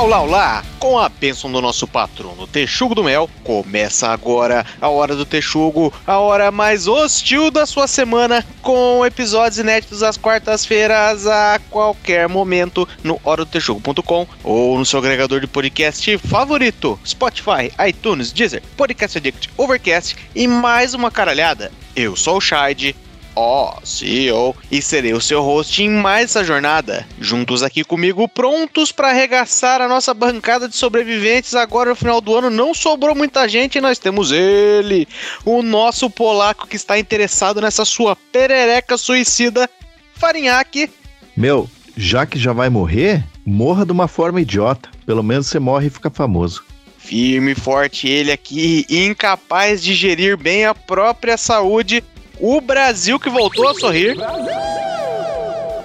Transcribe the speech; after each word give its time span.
Olá, 0.00 0.22
olá! 0.22 0.64
Com 0.78 0.98
a 0.98 1.10
bênção 1.10 1.52
do 1.52 1.60
nosso 1.60 1.86
patrono 1.86 2.46
Texugo 2.46 2.94
do 2.94 3.04
Mel, 3.04 3.28
começa 3.44 4.08
agora 4.08 4.64
a 4.80 4.88
Hora 4.88 5.14
do 5.14 5.26
Texugo, 5.26 5.92
a 6.06 6.18
hora 6.18 6.50
mais 6.50 6.88
hostil 6.88 7.50
da 7.50 7.66
sua 7.66 7.86
semana, 7.86 8.42
com 8.62 9.04
episódios 9.04 9.58
inéditos 9.58 10.02
às 10.02 10.16
quartas-feiras 10.16 11.26
a 11.26 11.60
qualquer 11.68 12.26
momento 12.30 12.88
no 13.04 13.20
horadotexugo.com 13.22 14.26
ou 14.42 14.78
no 14.78 14.86
seu 14.86 15.00
agregador 15.00 15.38
de 15.38 15.46
podcast 15.46 16.16
favorito, 16.16 16.98
Spotify, 17.06 17.70
iTunes, 17.86 18.32
Deezer, 18.32 18.62
Podcast 18.78 19.18
Addict, 19.18 19.50
Overcast 19.58 20.16
e 20.34 20.48
mais 20.48 20.94
uma 20.94 21.10
caralhada. 21.10 21.70
Eu 21.94 22.16
sou 22.16 22.38
o 22.38 22.40
Shide 22.40 22.96
ó, 23.40 23.74
oh, 23.74 23.86
CEO, 23.86 24.54
e 24.70 24.82
serei 24.82 25.14
o 25.14 25.20
seu 25.20 25.42
host 25.42 25.82
em 25.82 25.88
mais 25.88 26.24
essa 26.24 26.44
jornada. 26.44 27.06
Juntos 27.18 27.62
aqui 27.62 27.82
comigo, 27.82 28.28
prontos 28.28 28.92
para 28.92 29.08
arregaçar 29.08 29.80
a 29.80 29.88
nossa 29.88 30.12
bancada 30.12 30.68
de 30.68 30.76
sobreviventes. 30.76 31.54
Agora 31.54 31.90
no 31.90 31.96
final 31.96 32.20
do 32.20 32.36
ano 32.36 32.50
não 32.50 32.74
sobrou 32.74 33.14
muita 33.14 33.48
gente 33.48 33.78
e 33.78 33.80
nós 33.80 33.98
temos 33.98 34.30
ele, 34.30 35.08
o 35.44 35.62
nosso 35.62 36.10
polaco 36.10 36.66
que 36.66 36.76
está 36.76 36.98
interessado 36.98 37.60
nessa 37.60 37.84
sua 37.84 38.14
perereca 38.14 38.98
suicida, 38.98 39.68
Farinhaque. 40.14 40.90
Meu, 41.34 41.68
já 41.96 42.26
que 42.26 42.38
já 42.38 42.52
vai 42.52 42.68
morrer, 42.68 43.24
morra 43.44 43.86
de 43.86 43.92
uma 43.92 44.06
forma 44.06 44.40
idiota. 44.42 44.90
Pelo 45.06 45.22
menos 45.22 45.46
você 45.46 45.58
morre 45.58 45.86
e 45.86 45.90
fica 45.90 46.10
famoso. 46.10 46.62
Firme 46.98 47.52
e 47.52 47.54
forte 47.54 48.06
ele 48.06 48.30
aqui, 48.30 48.84
incapaz 48.88 49.82
de 49.82 49.94
gerir 49.94 50.36
bem 50.36 50.66
a 50.66 50.74
própria 50.74 51.36
saúde 51.36 52.04
o 52.40 52.60
Brasil 52.60 53.20
que 53.20 53.28
voltou 53.28 53.68
a 53.68 53.74
sorrir. 53.74 54.16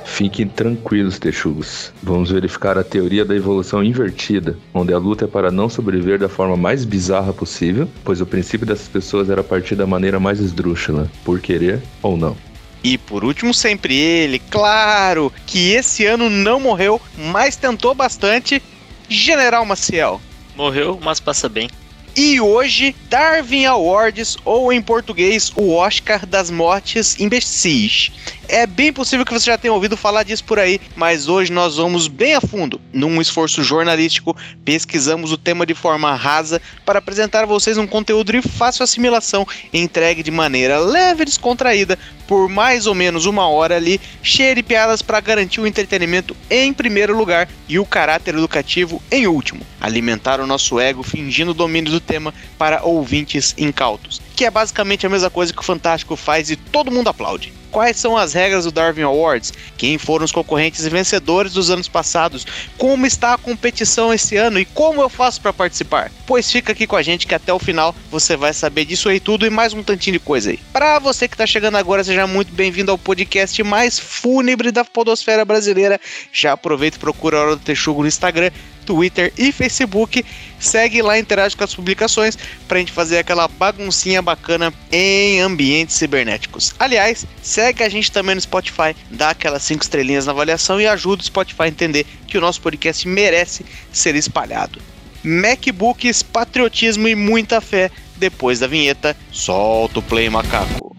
Fiquem 0.05 0.47
tranquilos, 0.47 1.19
texugos. 1.19 1.91
Vamos 2.01 2.31
verificar 2.31 2.77
a 2.77 2.83
teoria 2.83 3.25
da 3.25 3.35
evolução 3.35 3.83
invertida, 3.83 4.57
onde 4.73 4.93
a 4.93 4.97
luta 4.97 5.25
é 5.25 5.27
para 5.27 5.51
não 5.51 5.67
sobreviver 5.67 6.17
da 6.17 6.29
forma 6.29 6.55
mais 6.55 6.85
bizarra 6.85 7.33
possível, 7.33 7.89
pois 8.03 8.21
o 8.21 8.25
princípio 8.25 8.65
dessas 8.65 8.87
pessoas 8.87 9.29
era 9.29 9.43
partir 9.43 9.75
da 9.75 9.85
maneira 9.85 10.17
mais 10.17 10.39
esdrúxula, 10.39 11.11
por 11.25 11.41
querer 11.41 11.83
ou 12.01 12.15
não. 12.15 12.37
E 12.81 12.97
por 12.97 13.25
último, 13.25 13.53
sempre 13.53 13.97
ele, 13.97 14.39
claro, 14.39 15.33
que 15.45 15.71
esse 15.71 16.05
ano 16.05 16.29
não 16.29 16.61
morreu, 16.61 17.01
mas 17.17 17.57
tentou 17.57 17.93
bastante, 17.93 18.63
General 19.09 19.65
Maciel. 19.65 20.21
Morreu, 20.55 20.97
mas 21.03 21.19
passa 21.19 21.49
bem. 21.49 21.69
E 22.17 22.39
hoje, 22.39 22.95
Darwin 23.09 23.65
Awards, 23.65 24.37
ou 24.45 24.71
em 24.71 24.81
português, 24.81 25.51
o 25.53 25.73
Oscar 25.75 26.25
das 26.25 26.49
Mortes 26.49 27.19
Imbecis. 27.19 28.09
É 28.47 28.65
bem 28.65 28.93
possível 28.93 29.25
que 29.25 29.33
você 29.33 29.47
já 29.47 29.57
tenha 29.57 29.73
ouvido 29.73 29.97
falar 29.97 30.23
disso 30.23 30.45
por 30.45 30.57
aí, 30.57 30.79
mas 30.95 31.27
hoje 31.27 31.51
nós 31.51 31.75
vamos 31.75 32.07
bem 32.07 32.33
a 32.33 32.39
fundo. 32.39 32.79
Num 32.93 33.19
esforço 33.19 33.61
jornalístico, 33.63 34.33
pesquisamos 34.63 35.33
o 35.33 35.37
tema 35.37 35.65
de 35.65 35.73
forma 35.73 36.15
rasa 36.15 36.61
para 36.85 36.99
apresentar 36.99 37.43
a 37.43 37.47
vocês 37.47 37.77
um 37.77 37.87
conteúdo 37.87 38.31
de 38.31 38.41
fácil 38.41 38.83
assimilação, 38.83 39.45
entregue 39.73 40.23
de 40.23 40.31
maneira 40.31 40.79
leve 40.79 41.23
e 41.23 41.25
descontraída, 41.25 41.99
por 42.27 42.47
mais 42.47 42.87
ou 42.87 42.95
menos 42.95 43.25
uma 43.25 43.49
hora 43.49 43.75
ali, 43.75 43.99
cheia 44.23 44.55
de 44.55 44.63
piadas 44.63 45.01
para 45.01 45.19
garantir 45.19 45.59
o 45.59 45.67
entretenimento 45.67 46.33
em 46.49 46.71
primeiro 46.71 47.17
lugar 47.17 47.49
e 47.67 47.77
o 47.77 47.85
caráter 47.85 48.35
educativo 48.35 49.03
em 49.11 49.27
último. 49.27 49.65
Alimentar 49.85 50.39
o 50.39 50.47
nosso 50.47 50.79
ego 50.79 51.03
fingindo 51.03 51.53
domínio 51.53 51.91
do 51.91 51.99
tema 51.99 52.33
para 52.57 52.83
ouvintes 52.83 53.53
incautos, 53.55 54.19
que 54.35 54.43
é 54.43 54.49
basicamente 54.49 55.05
a 55.05 55.09
mesma 55.09 55.29
coisa 55.29 55.53
que 55.53 55.59
o 55.59 55.63
Fantástico 55.63 56.15
faz 56.15 56.49
e 56.49 56.55
todo 56.55 56.91
mundo 56.91 57.07
aplaude 57.07 57.53
quais 57.75 57.97
são 57.97 58.15
as 58.15 58.31
regras 58.31 58.63
do 58.63 58.71
Darwin 58.71 59.01
Awards, 59.01 59.51
quem 59.77 59.97
foram 59.97 60.23
os 60.23 60.31
concorrentes 60.31 60.85
e 60.85 60.89
vencedores 60.89 61.51
dos 61.51 61.69
anos 61.69 61.89
passados, 61.89 62.47
como 62.77 63.05
está 63.05 63.33
a 63.33 63.37
competição 63.37 64.13
esse 64.13 64.37
ano 64.37 64.57
e 64.57 64.63
como 64.63 65.01
eu 65.01 65.09
faço 65.09 65.41
para 65.41 65.51
participar. 65.51 66.09
Pois 66.25 66.49
fica 66.49 66.71
aqui 66.71 66.87
com 66.87 66.95
a 66.95 67.01
gente 67.01 67.27
que 67.27 67.35
até 67.35 67.51
o 67.51 67.59
final 67.59 67.93
você 68.09 68.37
vai 68.37 68.53
saber 68.53 68.85
disso 68.85 69.09
aí 69.09 69.19
tudo 69.19 69.45
e 69.45 69.49
mais 69.49 69.73
um 69.73 69.83
tantinho 69.83 70.13
de 70.13 70.19
coisa 70.19 70.51
aí. 70.51 70.59
Para 70.71 70.99
você 70.99 71.27
que 71.27 71.33
está 71.33 71.45
chegando 71.45 71.75
agora, 71.75 72.01
seja 72.01 72.25
muito 72.25 72.53
bem-vindo 72.53 72.91
ao 72.91 72.97
podcast 72.97 73.61
mais 73.61 73.99
fúnebre 73.99 74.71
da 74.71 74.85
podosfera 74.85 75.43
brasileira. 75.43 75.99
Já 76.31 76.53
aproveita 76.53 76.95
e 76.95 76.99
procura 77.01 77.37
a 77.37 77.41
Hora 77.41 77.55
do 77.57 77.61
Texugo 77.61 78.03
no 78.03 78.07
Instagram 78.07 78.51
Twitter 78.85 79.33
e 79.37 79.51
Facebook. 79.51 80.23
Segue 80.59 81.01
lá, 81.01 81.17
interage 81.19 81.55
com 81.55 81.63
as 81.63 81.75
publicações 81.75 82.37
para 82.67 82.77
a 82.77 82.79
gente 82.79 82.91
fazer 82.91 83.17
aquela 83.17 83.47
baguncinha 83.47 84.21
bacana 84.21 84.73
em 84.91 85.41
ambientes 85.41 85.95
cibernéticos. 85.95 86.73
Aliás, 86.79 87.25
segue 87.41 87.83
a 87.83 87.89
gente 87.89 88.11
também 88.11 88.35
no 88.35 88.41
Spotify, 88.41 88.95
dá 89.11 89.31
aquelas 89.31 89.63
5 89.63 89.83
estrelinhas 89.83 90.25
na 90.25 90.31
avaliação 90.31 90.79
e 90.79 90.87
ajuda 90.87 91.21
o 91.21 91.25
Spotify 91.25 91.63
a 91.63 91.67
entender 91.67 92.05
que 92.27 92.37
o 92.37 92.41
nosso 92.41 92.61
podcast 92.61 93.07
merece 93.07 93.65
ser 93.91 94.15
espalhado. 94.15 94.81
MacBooks, 95.23 96.21
patriotismo 96.21 97.07
e 97.07 97.15
muita 97.15 97.59
fé. 97.59 97.89
Depois 98.15 98.59
da 98.59 98.67
vinheta, 98.67 99.17
solta 99.31 99.99
o 99.99 100.03
play 100.03 100.29
macaco. 100.29 100.94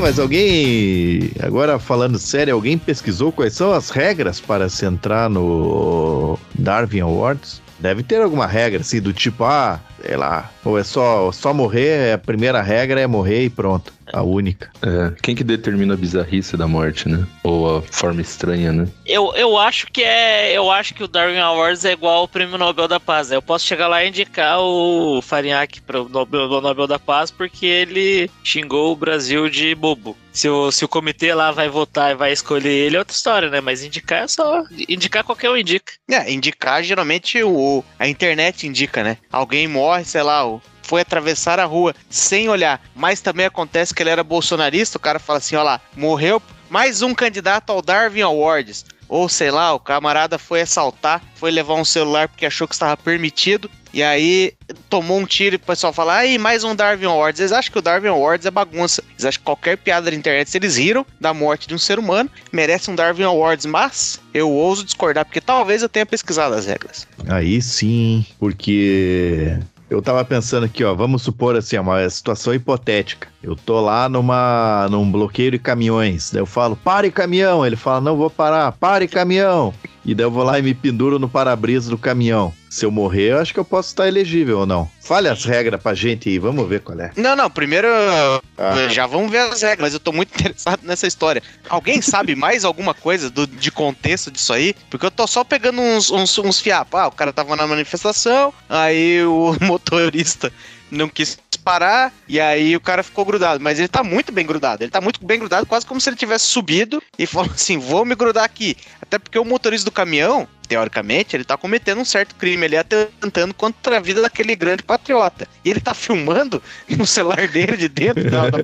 Mas 0.00 0.18
alguém. 0.18 1.30
Agora 1.42 1.78
falando 1.78 2.18
sério, 2.18 2.54
alguém 2.54 2.78
pesquisou 2.78 3.32
quais 3.32 3.54
são 3.54 3.72
as 3.72 3.90
regras 3.90 4.40
para 4.40 4.68
se 4.68 4.86
entrar 4.86 5.28
no 5.28 6.38
Darwin 6.54 7.00
Awards? 7.00 7.60
Deve 7.80 8.02
ter 8.02 8.20
alguma 8.20 8.46
regra, 8.46 8.80
assim, 8.80 9.00
do 9.00 9.12
tipo, 9.12 9.44
ah, 9.44 9.80
sei 10.04 10.16
lá, 10.16 10.50
ou 10.64 10.78
é 10.78 10.84
só, 10.84 11.30
só 11.30 11.54
morrer, 11.54 12.14
a 12.14 12.18
primeira 12.18 12.60
regra 12.60 13.00
é 13.00 13.06
morrer 13.06 13.44
e 13.44 13.50
pronto. 13.50 13.92
A 14.12 14.22
única. 14.22 14.70
É, 14.82 15.12
quem 15.22 15.34
que 15.34 15.44
determina 15.44 15.94
a 15.94 15.96
bizarrice 15.96 16.56
da 16.56 16.66
morte, 16.66 17.08
né? 17.08 17.26
Ou 17.42 17.78
a 17.78 17.82
forma 17.82 18.20
estranha, 18.20 18.72
né? 18.72 18.88
Eu, 19.06 19.32
eu 19.34 19.56
acho 19.58 19.86
que 19.86 20.02
é. 20.02 20.52
Eu 20.52 20.70
acho 20.70 20.94
que 20.94 21.04
o 21.04 21.08
Darwin 21.08 21.38
Awards 21.38 21.84
é 21.84 21.92
igual 21.92 22.18
ao 22.18 22.28
Prêmio 22.28 22.58
Nobel 22.58 22.88
da 22.88 23.00
Paz. 23.00 23.30
Eu 23.30 23.42
posso 23.42 23.66
chegar 23.66 23.88
lá 23.88 24.04
e 24.04 24.08
indicar 24.08 24.60
o 24.60 25.20
Farinhaque 25.22 25.80
para 25.80 26.02
o 26.02 26.08
Nobel, 26.08 26.48
Nobel 26.48 26.86
da 26.86 26.98
Paz 26.98 27.30
porque 27.30 27.66
ele 27.66 28.30
xingou 28.42 28.92
o 28.92 28.96
Brasil 28.96 29.48
de 29.48 29.74
bobo. 29.74 30.16
Se 30.32 30.48
o, 30.48 30.70
se 30.70 30.84
o 30.84 30.88
comitê 30.88 31.34
lá 31.34 31.50
vai 31.50 31.68
votar 31.68 32.12
e 32.12 32.14
vai 32.14 32.32
escolher 32.32 32.70
ele, 32.70 32.96
é 32.96 32.98
outra 33.00 33.14
história, 33.14 33.50
né? 33.50 33.60
Mas 33.60 33.82
indicar 33.82 34.22
é 34.22 34.28
só. 34.28 34.62
Indicar 34.88 35.24
qualquer 35.24 35.50
um 35.50 35.56
indica. 35.56 35.92
É, 36.08 36.30
indicar 36.30 36.82
geralmente 36.82 37.42
o, 37.42 37.84
a 37.98 38.06
internet 38.06 38.66
indica, 38.66 39.02
né? 39.02 39.16
Alguém 39.32 39.66
morre, 39.66 40.04
sei 40.04 40.22
lá, 40.22 40.46
o 40.46 40.62
foi 40.88 41.02
atravessar 41.02 41.60
a 41.60 41.66
rua 41.66 41.94
sem 42.08 42.48
olhar. 42.48 42.80
Mas 42.96 43.20
também 43.20 43.44
acontece 43.44 43.94
que 43.94 44.02
ele 44.02 44.10
era 44.10 44.24
bolsonarista, 44.24 44.96
o 44.96 45.00
cara 45.00 45.18
fala 45.18 45.38
assim, 45.38 45.54
ó 45.54 45.62
lá, 45.62 45.80
morreu 45.94 46.42
mais 46.70 47.02
um 47.02 47.14
candidato 47.14 47.70
ao 47.70 47.82
Darwin 47.82 48.22
Awards. 48.22 48.84
Ou 49.08 49.28
sei 49.28 49.50
lá, 49.50 49.72
o 49.72 49.80
camarada 49.80 50.38
foi 50.38 50.60
assaltar, 50.60 51.22
foi 51.34 51.50
levar 51.50 51.74
um 51.74 51.84
celular 51.84 52.28
porque 52.28 52.44
achou 52.44 52.68
que 52.68 52.74
estava 52.74 52.96
permitido. 52.96 53.70
E 53.92 54.02
aí 54.02 54.52
tomou 54.90 55.18
um 55.18 55.24
tiro 55.24 55.54
e 55.54 55.56
o 55.56 55.60
pessoal 55.60 55.94
fala: 55.94 56.16
aí, 56.16 56.36
mais 56.36 56.62
um 56.62 56.76
Darwin 56.76 57.06
Awards. 57.06 57.40
Eles 57.40 57.52
acham 57.52 57.72
que 57.72 57.78
o 57.78 57.82
Darwin 57.82 58.08
Awards 58.08 58.44
é 58.44 58.50
bagunça. 58.50 59.02
Eles 59.12 59.24
acham 59.24 59.38
que 59.38 59.44
qualquer 59.46 59.78
piada 59.78 60.10
da 60.10 60.16
internet, 60.16 60.50
se 60.50 60.58
eles 60.58 60.76
riram 60.76 61.06
da 61.18 61.32
morte 61.32 61.66
de 61.66 61.74
um 61.74 61.78
ser 61.78 61.98
humano, 61.98 62.30
merece 62.52 62.90
um 62.90 62.94
Darwin 62.94 63.22
Awards. 63.22 63.64
Mas 63.64 64.20
eu 64.34 64.50
ouso 64.50 64.84
discordar, 64.84 65.24
porque 65.24 65.40
talvez 65.40 65.82
eu 65.82 65.88
tenha 65.88 66.04
pesquisado 66.04 66.54
as 66.54 66.66
regras. 66.66 67.08
Aí 67.26 67.62
sim, 67.62 68.26
porque 68.38 69.58
eu 69.90 70.02
tava 70.02 70.24
pensando 70.24 70.64
aqui, 70.64 70.84
ó, 70.84 70.94
vamos 70.94 71.22
supor 71.22 71.56
assim, 71.56 71.78
uma 71.78 72.08
situação 72.10 72.54
hipotética. 72.54 73.28
Eu 73.42 73.54
tô 73.54 73.80
lá 73.80 74.08
numa 74.08 74.88
num 74.90 75.10
bloqueio 75.10 75.52
de 75.52 75.58
caminhões. 75.58 76.30
Daí 76.30 76.42
eu 76.42 76.46
falo, 76.46 76.74
pare 76.76 77.10
caminhão. 77.10 77.64
Ele 77.64 77.76
fala, 77.76 78.00
não 78.00 78.16
vou 78.16 78.28
parar, 78.28 78.72
pare 78.72 79.06
caminhão. 79.06 79.72
E 80.04 80.14
daí 80.14 80.24
eu 80.24 80.30
vou 80.30 80.42
lá 80.42 80.58
e 80.58 80.62
me 80.62 80.74
penduro 80.74 81.18
no 81.18 81.28
para-brisa 81.28 81.90
do 81.90 81.98
caminhão. 81.98 82.52
Se 82.70 82.84
eu 82.84 82.90
morrer, 82.90 83.32
eu 83.32 83.38
acho 83.38 83.52
que 83.52 83.60
eu 83.60 83.64
posso 83.64 83.90
estar 83.90 84.08
elegível 84.08 84.60
ou 84.60 84.66
não. 84.66 84.90
Fale 85.02 85.28
as 85.28 85.44
regras 85.44 85.80
pra 85.82 85.94
gente 85.94 86.28
aí, 86.28 86.38
vamos 86.38 86.68
ver 86.68 86.80
qual 86.80 86.98
é. 86.98 87.12
Não, 87.16 87.36
não, 87.36 87.50
primeiro 87.50 87.88
ah. 87.88 88.88
já 88.88 89.06
vamos 89.06 89.30
ver 89.30 89.38
as 89.38 89.62
regras, 89.62 89.80
mas 89.80 89.94
eu 89.94 90.00
tô 90.00 90.12
muito 90.12 90.32
interessado 90.38 90.80
nessa 90.82 91.06
história. 91.06 91.42
Alguém 91.68 92.00
sabe 92.02 92.34
mais 92.34 92.64
alguma 92.64 92.94
coisa 92.94 93.30
do, 93.30 93.46
de 93.46 93.70
contexto 93.70 94.30
disso 94.30 94.52
aí? 94.52 94.74
Porque 94.90 95.06
eu 95.06 95.10
tô 95.10 95.26
só 95.26 95.44
pegando 95.44 95.80
uns, 95.80 96.10
uns, 96.10 96.38
uns 96.38 96.60
fiapos. 96.60 96.98
Ah, 96.98 97.08
o 97.08 97.12
cara 97.12 97.32
tava 97.32 97.54
na 97.54 97.66
manifestação, 97.66 98.52
aí 98.68 99.22
o 99.24 99.56
motorista 99.62 100.52
não 100.90 101.08
quis 101.08 101.38
parar 101.68 102.14
e 102.26 102.40
aí 102.40 102.74
o 102.74 102.80
cara 102.80 103.02
ficou 103.02 103.26
grudado. 103.26 103.62
Mas 103.62 103.78
ele 103.78 103.88
tá 103.88 104.02
muito 104.02 104.32
bem 104.32 104.46
grudado. 104.46 104.82
Ele 104.82 104.90
tá 104.90 105.02
muito 105.02 105.22
bem 105.22 105.38
grudado, 105.38 105.66
quase 105.66 105.84
como 105.84 106.00
se 106.00 106.08
ele 106.08 106.16
tivesse 106.16 106.46
subido 106.46 107.02
e 107.18 107.26
falou 107.26 107.50
assim: 107.52 107.76
vou 107.76 108.06
me 108.06 108.14
grudar 108.14 108.44
aqui. 108.44 108.74
Até 109.02 109.18
porque 109.18 109.38
o 109.38 109.44
motorista 109.44 109.84
do 109.84 109.92
caminhão, 109.92 110.48
teoricamente, 110.66 111.36
ele 111.36 111.44
tá 111.44 111.58
cometendo 111.58 112.00
um 112.00 112.04
certo 112.06 112.34
crime 112.36 112.64
ali, 112.64 112.76
atentando 112.76 113.52
contra 113.52 113.98
a 113.98 114.00
vida 114.00 114.22
daquele 114.22 114.56
grande 114.56 114.82
patriota. 114.82 115.46
E 115.62 115.70
ele 115.70 115.80
tá 115.80 115.92
filmando 115.92 116.62
no 116.88 117.06
celular 117.06 117.48
dele 117.48 117.76
de 117.76 117.88
dentro 117.88 118.30
da, 118.30 118.48
da 118.48 118.58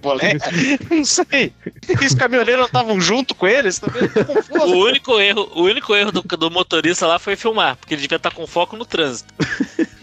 Não 0.91 1.05
sei. 1.05 1.53
E 2.01 2.07
os 2.07 2.15
caminhoneiros 2.15 2.61
não 2.61 2.67
estavam 2.67 3.01
junto 3.01 3.35
com 3.35 3.47
eles? 3.47 3.81
O 4.51 4.85
único 4.85 5.21
erro, 5.21 5.51
o 5.55 5.63
único 5.63 5.95
erro 5.95 6.13
do, 6.13 6.23
do 6.23 6.51
motorista 6.51 7.07
lá 7.07 7.19
foi 7.19 7.37
filmar, 7.37 7.77
porque 7.77 7.95
ele 7.95 8.03
devia 8.03 8.17
estar 8.17 8.31
tá 8.31 8.37
com 8.37 8.47
foco 8.47 8.77
no 8.77 8.85
trânsito. 8.87 9.33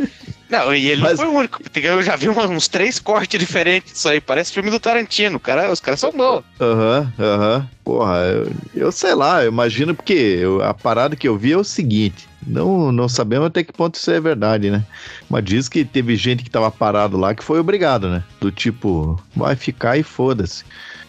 Não, 0.51 0.75
e 0.75 0.87
ele 0.89 1.01
Mas- 1.01 1.17
não 1.17 1.25
foi 1.25 1.33
o 1.33 1.37
único. 1.37 1.63
porque 1.63 1.79
Eu 1.79 2.03
já 2.03 2.15
vi 2.15 2.27
uns, 2.29 2.67
três 2.67 2.99
cortes 2.99 3.39
diferentes 3.39 3.93
disso 3.93 4.09
aí. 4.09 4.19
Parece 4.19 4.51
filme 4.51 4.69
do 4.69 4.79
Tarantino. 4.79 5.39
Cara, 5.39 5.71
os 5.71 5.79
caras 5.79 5.99
são 5.99 6.11
bons. 6.11 6.43
Aham, 6.59 7.11
aham. 7.17 7.69
Porra, 7.83 8.17
eu, 8.25 8.51
eu 8.75 8.91
sei 8.91 9.15
lá, 9.15 9.43
eu 9.43 9.49
imagino 9.51 9.95
porque 9.95 10.13
eu- 10.13 10.61
a 10.61 10.73
parada 10.73 11.15
que 11.15 11.27
eu 11.27 11.37
vi 11.37 11.53
é 11.53 11.57
o 11.57 11.63
seguinte. 11.63 12.27
Não, 12.45 12.91
não 12.91 13.07
sabemos 13.07 13.47
até 13.47 13.63
que 13.63 13.71
ponto 13.71 13.95
isso 13.95 14.11
é 14.11 14.19
verdade, 14.19 14.69
né? 14.71 14.83
Mas 15.29 15.43
diz 15.45 15.69
que 15.69 15.85
teve 15.85 16.15
gente 16.15 16.43
que 16.43 16.49
tava 16.49 16.69
parado 16.71 17.15
lá 17.17 17.33
que 17.35 17.43
foi 17.43 17.59
obrigado, 17.59 18.09
né? 18.09 18.23
Do 18.39 18.51
tipo, 18.51 19.21
vai 19.35 19.55
ficar 19.55 19.97
e 19.97 20.03
foda-se. 20.03 20.63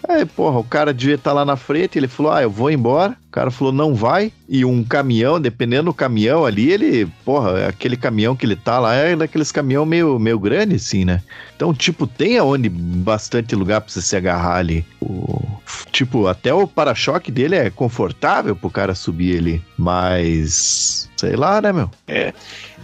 Aí, 0.08 0.24
porra, 0.26 0.58
o 0.58 0.64
cara 0.64 0.92
devia 0.92 1.14
estar 1.14 1.32
lá 1.32 1.44
na 1.44 1.56
frente, 1.56 1.96
ele 1.98 2.08
falou, 2.08 2.32
ah, 2.32 2.42
eu 2.42 2.50
vou 2.50 2.70
embora. 2.70 3.16
O 3.32 3.34
cara 3.34 3.50
falou, 3.50 3.72
não 3.72 3.94
vai. 3.94 4.30
E 4.46 4.62
um 4.62 4.84
caminhão, 4.84 5.40
dependendo 5.40 5.84
do 5.84 5.94
caminhão 5.94 6.44
ali, 6.44 6.70
ele, 6.70 7.06
porra, 7.24 7.66
aquele 7.66 7.96
caminhão 7.96 8.36
que 8.36 8.44
ele 8.44 8.54
tá 8.54 8.78
lá 8.78 8.94
é 8.94 9.16
daqueles 9.16 9.50
caminhão 9.50 9.86
meio, 9.86 10.18
meio 10.18 10.38
grande, 10.38 10.74
assim, 10.74 11.06
né? 11.06 11.22
Então, 11.56 11.72
tipo, 11.72 12.06
tem 12.06 12.36
aonde 12.36 12.68
bastante 12.68 13.54
lugar 13.54 13.80
pra 13.80 13.90
você 13.90 14.02
se 14.02 14.14
agarrar 14.14 14.56
ali. 14.56 14.84
O- 15.00 15.40
tipo, 15.90 16.26
até 16.26 16.52
o 16.52 16.66
para-choque 16.66 17.30
dele 17.30 17.56
é 17.56 17.70
confortável 17.70 18.54
pro 18.54 18.68
cara 18.68 18.94
subir 18.94 19.38
ali. 19.38 19.62
Mas, 19.78 21.08
sei 21.16 21.34
lá, 21.34 21.62
né, 21.62 21.72
meu? 21.72 21.90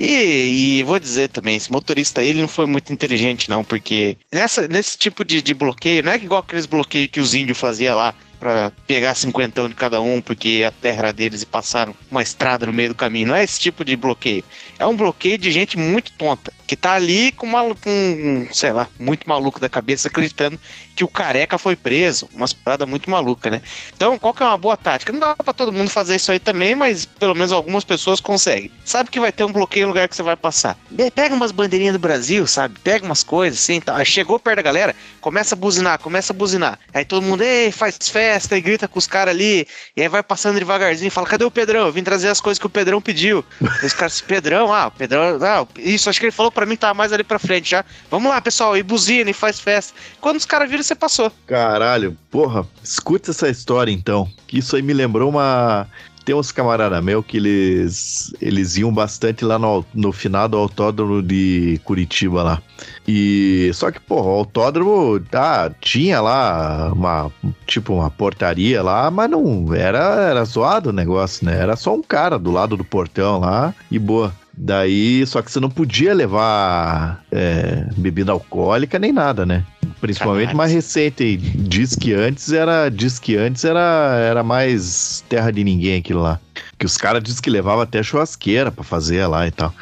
E, 0.00 0.78
e 0.78 0.82
vou 0.84 0.98
dizer 0.98 1.28
também, 1.28 1.56
esse 1.56 1.70
motorista 1.70 2.22
ele 2.22 2.40
não 2.40 2.48
foi 2.48 2.64
muito 2.64 2.90
inteligente, 2.90 3.50
não, 3.50 3.62
porque 3.62 4.16
nessa, 4.32 4.66
nesse 4.66 4.96
tipo 4.96 5.24
de, 5.26 5.42
de 5.42 5.52
bloqueio, 5.52 6.02
não 6.04 6.12
é 6.12 6.16
igual 6.16 6.40
aqueles 6.40 6.64
bloqueios 6.64 7.10
que 7.10 7.20
os 7.20 7.34
índios 7.34 7.58
faziam 7.58 7.96
lá 7.96 8.14
pra 8.38 8.72
pegar 8.86 9.14
cinquentão 9.14 9.68
de 9.68 9.74
cada 9.74 10.00
um, 10.00 10.20
porque 10.20 10.64
a 10.66 10.70
terra 10.70 11.12
deles 11.12 11.42
e 11.42 11.46
passaram 11.46 11.94
uma 12.10 12.22
estrada 12.22 12.66
no 12.66 12.72
meio 12.72 12.90
do 12.90 12.94
caminho. 12.94 13.28
Não 13.28 13.34
é 13.34 13.44
esse 13.44 13.60
tipo 13.60 13.84
de 13.84 13.96
bloqueio. 13.96 14.44
É 14.78 14.86
um 14.86 14.96
bloqueio 14.96 15.38
de 15.38 15.50
gente 15.50 15.76
muito 15.76 16.12
tonta, 16.12 16.52
que 16.68 16.76
tá 16.76 16.92
ali 16.92 17.32
com, 17.32 17.46
uma, 17.46 17.74
com 17.74 18.46
sei 18.52 18.72
lá, 18.72 18.86
muito 19.00 19.26
maluco 19.26 19.58
da 19.58 19.70
cabeça, 19.70 20.08
acreditando 20.08 20.60
que 20.94 21.02
o 21.02 21.08
careca 21.08 21.56
foi 21.56 21.74
preso. 21.74 22.28
Umas 22.34 22.52
paradas 22.52 22.86
muito 22.86 23.08
maluca, 23.08 23.48
né? 23.48 23.62
Então, 23.96 24.18
qual 24.18 24.34
que 24.34 24.42
é 24.42 24.46
uma 24.46 24.58
boa 24.58 24.76
tática? 24.76 25.10
Não 25.10 25.18
dá 25.18 25.34
pra 25.34 25.54
todo 25.54 25.72
mundo 25.72 25.88
fazer 25.88 26.16
isso 26.16 26.30
aí 26.30 26.38
também, 26.38 26.74
mas 26.74 27.06
pelo 27.06 27.34
menos 27.34 27.52
algumas 27.52 27.84
pessoas 27.84 28.20
conseguem. 28.20 28.70
Sabe 28.84 29.08
que 29.08 29.18
vai 29.18 29.32
ter 29.32 29.44
um 29.44 29.52
bloqueio 29.52 29.86
no 29.86 29.92
lugar 29.92 30.08
que 30.08 30.14
você 30.14 30.22
vai 30.22 30.36
passar. 30.36 30.76
Pega 31.14 31.34
umas 31.34 31.52
bandeirinhas 31.52 31.94
do 31.94 31.98
Brasil, 31.98 32.46
sabe? 32.46 32.78
Pega 32.84 33.06
umas 33.06 33.22
coisas 33.22 33.60
assim, 33.60 33.80
tá? 33.80 34.04
Chegou 34.04 34.38
perto 34.38 34.56
da 34.56 34.62
galera, 34.62 34.94
começa 35.22 35.54
a 35.54 35.58
buzinar, 35.58 35.98
começa 35.98 36.34
a 36.34 36.36
buzinar. 36.36 36.78
Aí 36.92 37.04
todo 37.04 37.22
mundo, 37.22 37.42
ei, 37.42 37.72
faz 37.72 37.96
festa 38.10 38.58
e 38.58 38.60
grita 38.60 38.86
com 38.86 38.98
os 38.98 39.06
caras 39.06 39.34
ali. 39.34 39.66
E 39.96 40.02
aí 40.02 40.08
vai 40.08 40.22
passando 40.22 40.58
devagarzinho 40.58 41.10
fala: 41.10 41.26
cadê 41.26 41.44
o 41.46 41.50
Pedrão? 41.50 41.86
Eu 41.86 41.92
vim 41.92 42.02
trazer 42.02 42.28
as 42.28 42.42
coisas 42.42 42.58
que 42.58 42.66
o 42.66 42.70
Pedrão 42.70 43.00
pediu. 43.00 43.42
Os 43.82 43.94
caras, 43.94 44.20
Pedrão, 44.20 44.70
ah, 44.74 44.90
Pedrão, 44.90 45.38
ah, 45.42 45.66
isso, 45.78 46.10
acho 46.10 46.20
que 46.20 46.26
ele 46.26 46.32
falou 46.32 46.52
pra 46.58 46.66
mim 46.66 46.74
tava 46.74 46.94
mais 46.94 47.12
ali 47.12 47.22
pra 47.22 47.38
frente 47.38 47.70
já. 47.70 47.84
Vamos 48.10 48.28
lá, 48.28 48.40
pessoal, 48.40 48.76
e 48.76 48.82
buzina 48.82 49.30
e 49.30 49.32
faz 49.32 49.60
festa. 49.60 49.94
Quando 50.20 50.38
os 50.38 50.44
caras 50.44 50.68
viram, 50.68 50.82
você 50.82 50.96
passou. 50.96 51.30
Caralho, 51.46 52.16
porra, 52.32 52.66
escuta 52.82 53.30
essa 53.30 53.48
história 53.48 53.92
então. 53.92 54.28
Que 54.48 54.58
isso 54.58 54.74
aí 54.74 54.82
me 54.82 54.92
lembrou 54.92 55.30
uma. 55.30 55.86
Tem 56.24 56.34
uns 56.34 56.50
camaradas 56.50 57.02
meus 57.02 57.24
que 57.24 57.38
eles, 57.38 58.34
eles 58.40 58.76
iam 58.76 58.92
bastante 58.92 59.44
lá 59.44 59.58
no, 59.58 59.82
no 59.94 60.12
final 60.12 60.46
do 60.46 60.58
autódromo 60.58 61.22
de 61.22 61.80
Curitiba 61.84 62.42
lá. 62.42 62.62
E 63.06 63.70
só 63.72 63.90
que, 63.90 64.00
porra, 64.00 64.26
o 64.26 64.38
autódromo 64.40 65.20
tá, 65.30 65.70
tinha 65.80 66.20
lá 66.20 66.92
uma 66.92 67.32
tipo 67.66 67.94
uma 67.94 68.10
portaria 68.10 68.82
lá, 68.82 69.10
mas 69.10 69.30
não 69.30 69.72
era, 69.72 70.28
era 70.28 70.44
zoado 70.44 70.90
o 70.90 70.92
negócio, 70.92 71.46
né? 71.46 71.56
Era 71.56 71.76
só 71.76 71.94
um 71.94 72.02
cara 72.02 72.38
do 72.38 72.50
lado 72.50 72.76
do 72.76 72.84
portão 72.84 73.38
lá 73.38 73.72
e 73.90 73.98
boa. 73.98 74.34
Daí, 74.60 75.24
só 75.24 75.40
que 75.40 75.52
você 75.52 75.60
não 75.60 75.70
podia 75.70 76.12
levar 76.12 77.22
é, 77.30 77.86
bebida 77.96 78.32
alcoólica 78.32 78.98
nem 78.98 79.12
nada, 79.12 79.46
né? 79.46 79.64
Principalmente 80.00 80.46
Caralho. 80.46 80.56
mais 80.56 80.72
recente. 80.72 81.22
aí. 81.22 81.36
Diz 81.36 81.94
que 81.94 82.12
antes 82.12 82.52
era. 82.52 82.88
Diz 82.88 83.20
que 83.20 83.36
antes 83.36 83.64
era, 83.64 84.16
era 84.20 84.42
mais 84.42 85.24
terra 85.28 85.52
de 85.52 85.62
ninguém 85.62 85.98
aquilo 86.00 86.20
lá. 86.20 86.40
Que 86.76 86.84
os 86.84 86.96
caras 86.96 87.22
diz 87.22 87.40
que 87.40 87.48
levava 87.48 87.84
até 87.84 88.02
churrasqueira 88.02 88.72
pra 88.72 88.82
fazer 88.82 89.26
lá 89.26 89.46
e 89.46 89.50
tal. 89.52 89.72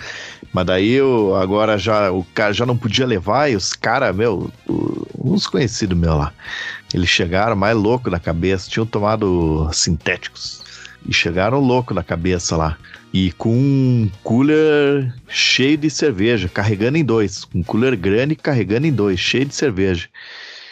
Mas 0.52 0.67
daí 0.67 0.93
eu, 0.93 1.34
agora 1.37 1.78
já 1.78 2.11
o 2.11 2.25
cara 2.34 2.52
já 2.52 2.67
não 2.67 2.76
podia 2.76 3.06
levar 3.06 3.50
e 3.50 3.56
os 3.56 3.73
caras, 3.73 4.14
meu, 4.14 4.50
uns 5.19 5.46
conhecidos 5.46 5.96
meus 5.96 6.17
lá. 6.17 6.32
Eles 6.93 7.08
chegaram 7.08 7.56
mais 7.56 7.76
louco 7.76 8.11
na 8.11 8.20
cabeça, 8.20 8.70
tinham 8.70 8.87
tomado 8.87 9.69
sintéticos. 9.73 10.62
E 11.08 11.12
chegaram 11.12 11.61
louco 11.61 11.94
na 11.94 12.03
cabeça 12.03 12.56
lá. 12.56 12.76
E 13.12 13.32
com 13.32 13.50
um 13.50 14.11
cooler 14.23 15.14
cheio 15.29 15.76
de 15.76 15.88
cerveja, 15.88 16.49
carregando 16.49 16.99
em 16.99 17.05
dois. 17.05 17.47
Um 17.55 17.62
cooler 17.62 17.97
grande 17.97 18.35
carregando 18.35 18.87
em 18.87 18.93
dois, 18.93 19.19
cheio 19.19 19.44
de 19.44 19.55
cerveja. 19.55 20.08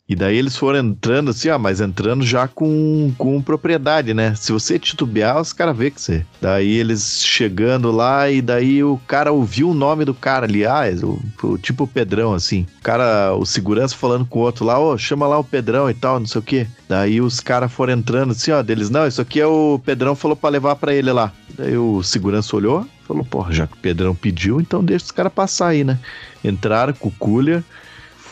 E 0.07 0.15
daí 0.15 0.37
eles 0.37 0.55
foram 0.55 0.81
entrando 0.81 1.31
assim, 1.31 1.49
ó, 1.49 1.59
mas 1.59 1.81
entrando 1.81 2.27
já 2.27 2.47
com, 2.47 3.11
com 3.17 3.41
propriedade, 3.41 4.13
né? 4.13 4.35
Se 4.35 4.53
você 4.53 4.79
titubear, 4.79 5.41
os 5.41 5.53
caras 5.55 5.75
vê 5.75 5.91
que 5.91 5.99
você. 5.99 6.27
Daí 6.43 6.75
eles 6.75 7.23
chegando 7.25 7.91
lá 7.91 8.31
e 8.31 8.43
daí 8.43 8.85
o 8.85 9.01
cara 9.07 9.33
ouviu 9.33 9.71
o 9.71 9.75
nome 9.75 10.05
do 10.05 10.13
cara 10.13 10.45
ali, 10.45 10.67
ah, 10.67 10.87
é 10.87 10.95
o, 11.03 11.19
o- 11.43 11.57
tipo 11.57 11.85
o 11.85 11.89
Pedrão, 11.89 12.35
assim. 12.35 12.67
O 12.81 12.83
cara, 12.83 13.35
o 13.35 13.47
segurança 13.47 13.97
falando 13.97 14.27
com 14.27 14.41
o 14.41 14.43
outro 14.43 14.63
lá, 14.67 14.79
ô, 14.79 14.99
chama 14.99 15.27
lá 15.27 15.39
o 15.39 15.45
Pedrão 15.45 15.89
e 15.89 15.95
tal, 15.95 16.21
não 16.21 16.27
sei 16.27 16.39
o 16.39 16.45
quê. 16.45 16.67
Daí 16.87 17.23
os 17.23 17.41
caras 17.41 17.73
foram 17.73 17.95
entrando 17.95 18.33
assim, 18.33 18.51
ó, 18.51 18.63
deles, 18.63 18.91
não, 18.91 19.07
isso 19.07 19.23
aqui 19.23 19.41
é 19.41 19.47
o 19.47 19.81
Pedrão 19.83 20.15
falou 20.15 20.37
pra 20.37 20.51
levar 20.51 20.77
pra 20.77 20.93
ele 20.93 21.11
lá. 21.13 21.33
Daí 21.57 21.79
o 21.79 22.03
segurança 22.03 22.55
olhou, 22.55 22.87
falou, 23.09 23.25
porra, 23.25 23.55
já 23.55 23.67
que 23.67 23.73
o 23.75 23.79
Pedrão 23.81 24.15
pediu, 24.15 24.61
então 24.61 24.85
deixa 24.85 25.07
os 25.07 25.11
caras 25.11 25.33
passar 25.33 25.69
aí, 25.69 25.83
né? 25.83 25.99
Entraram 26.45 26.93
com 26.93 27.09
o 27.09 27.13
cooler, 27.13 27.65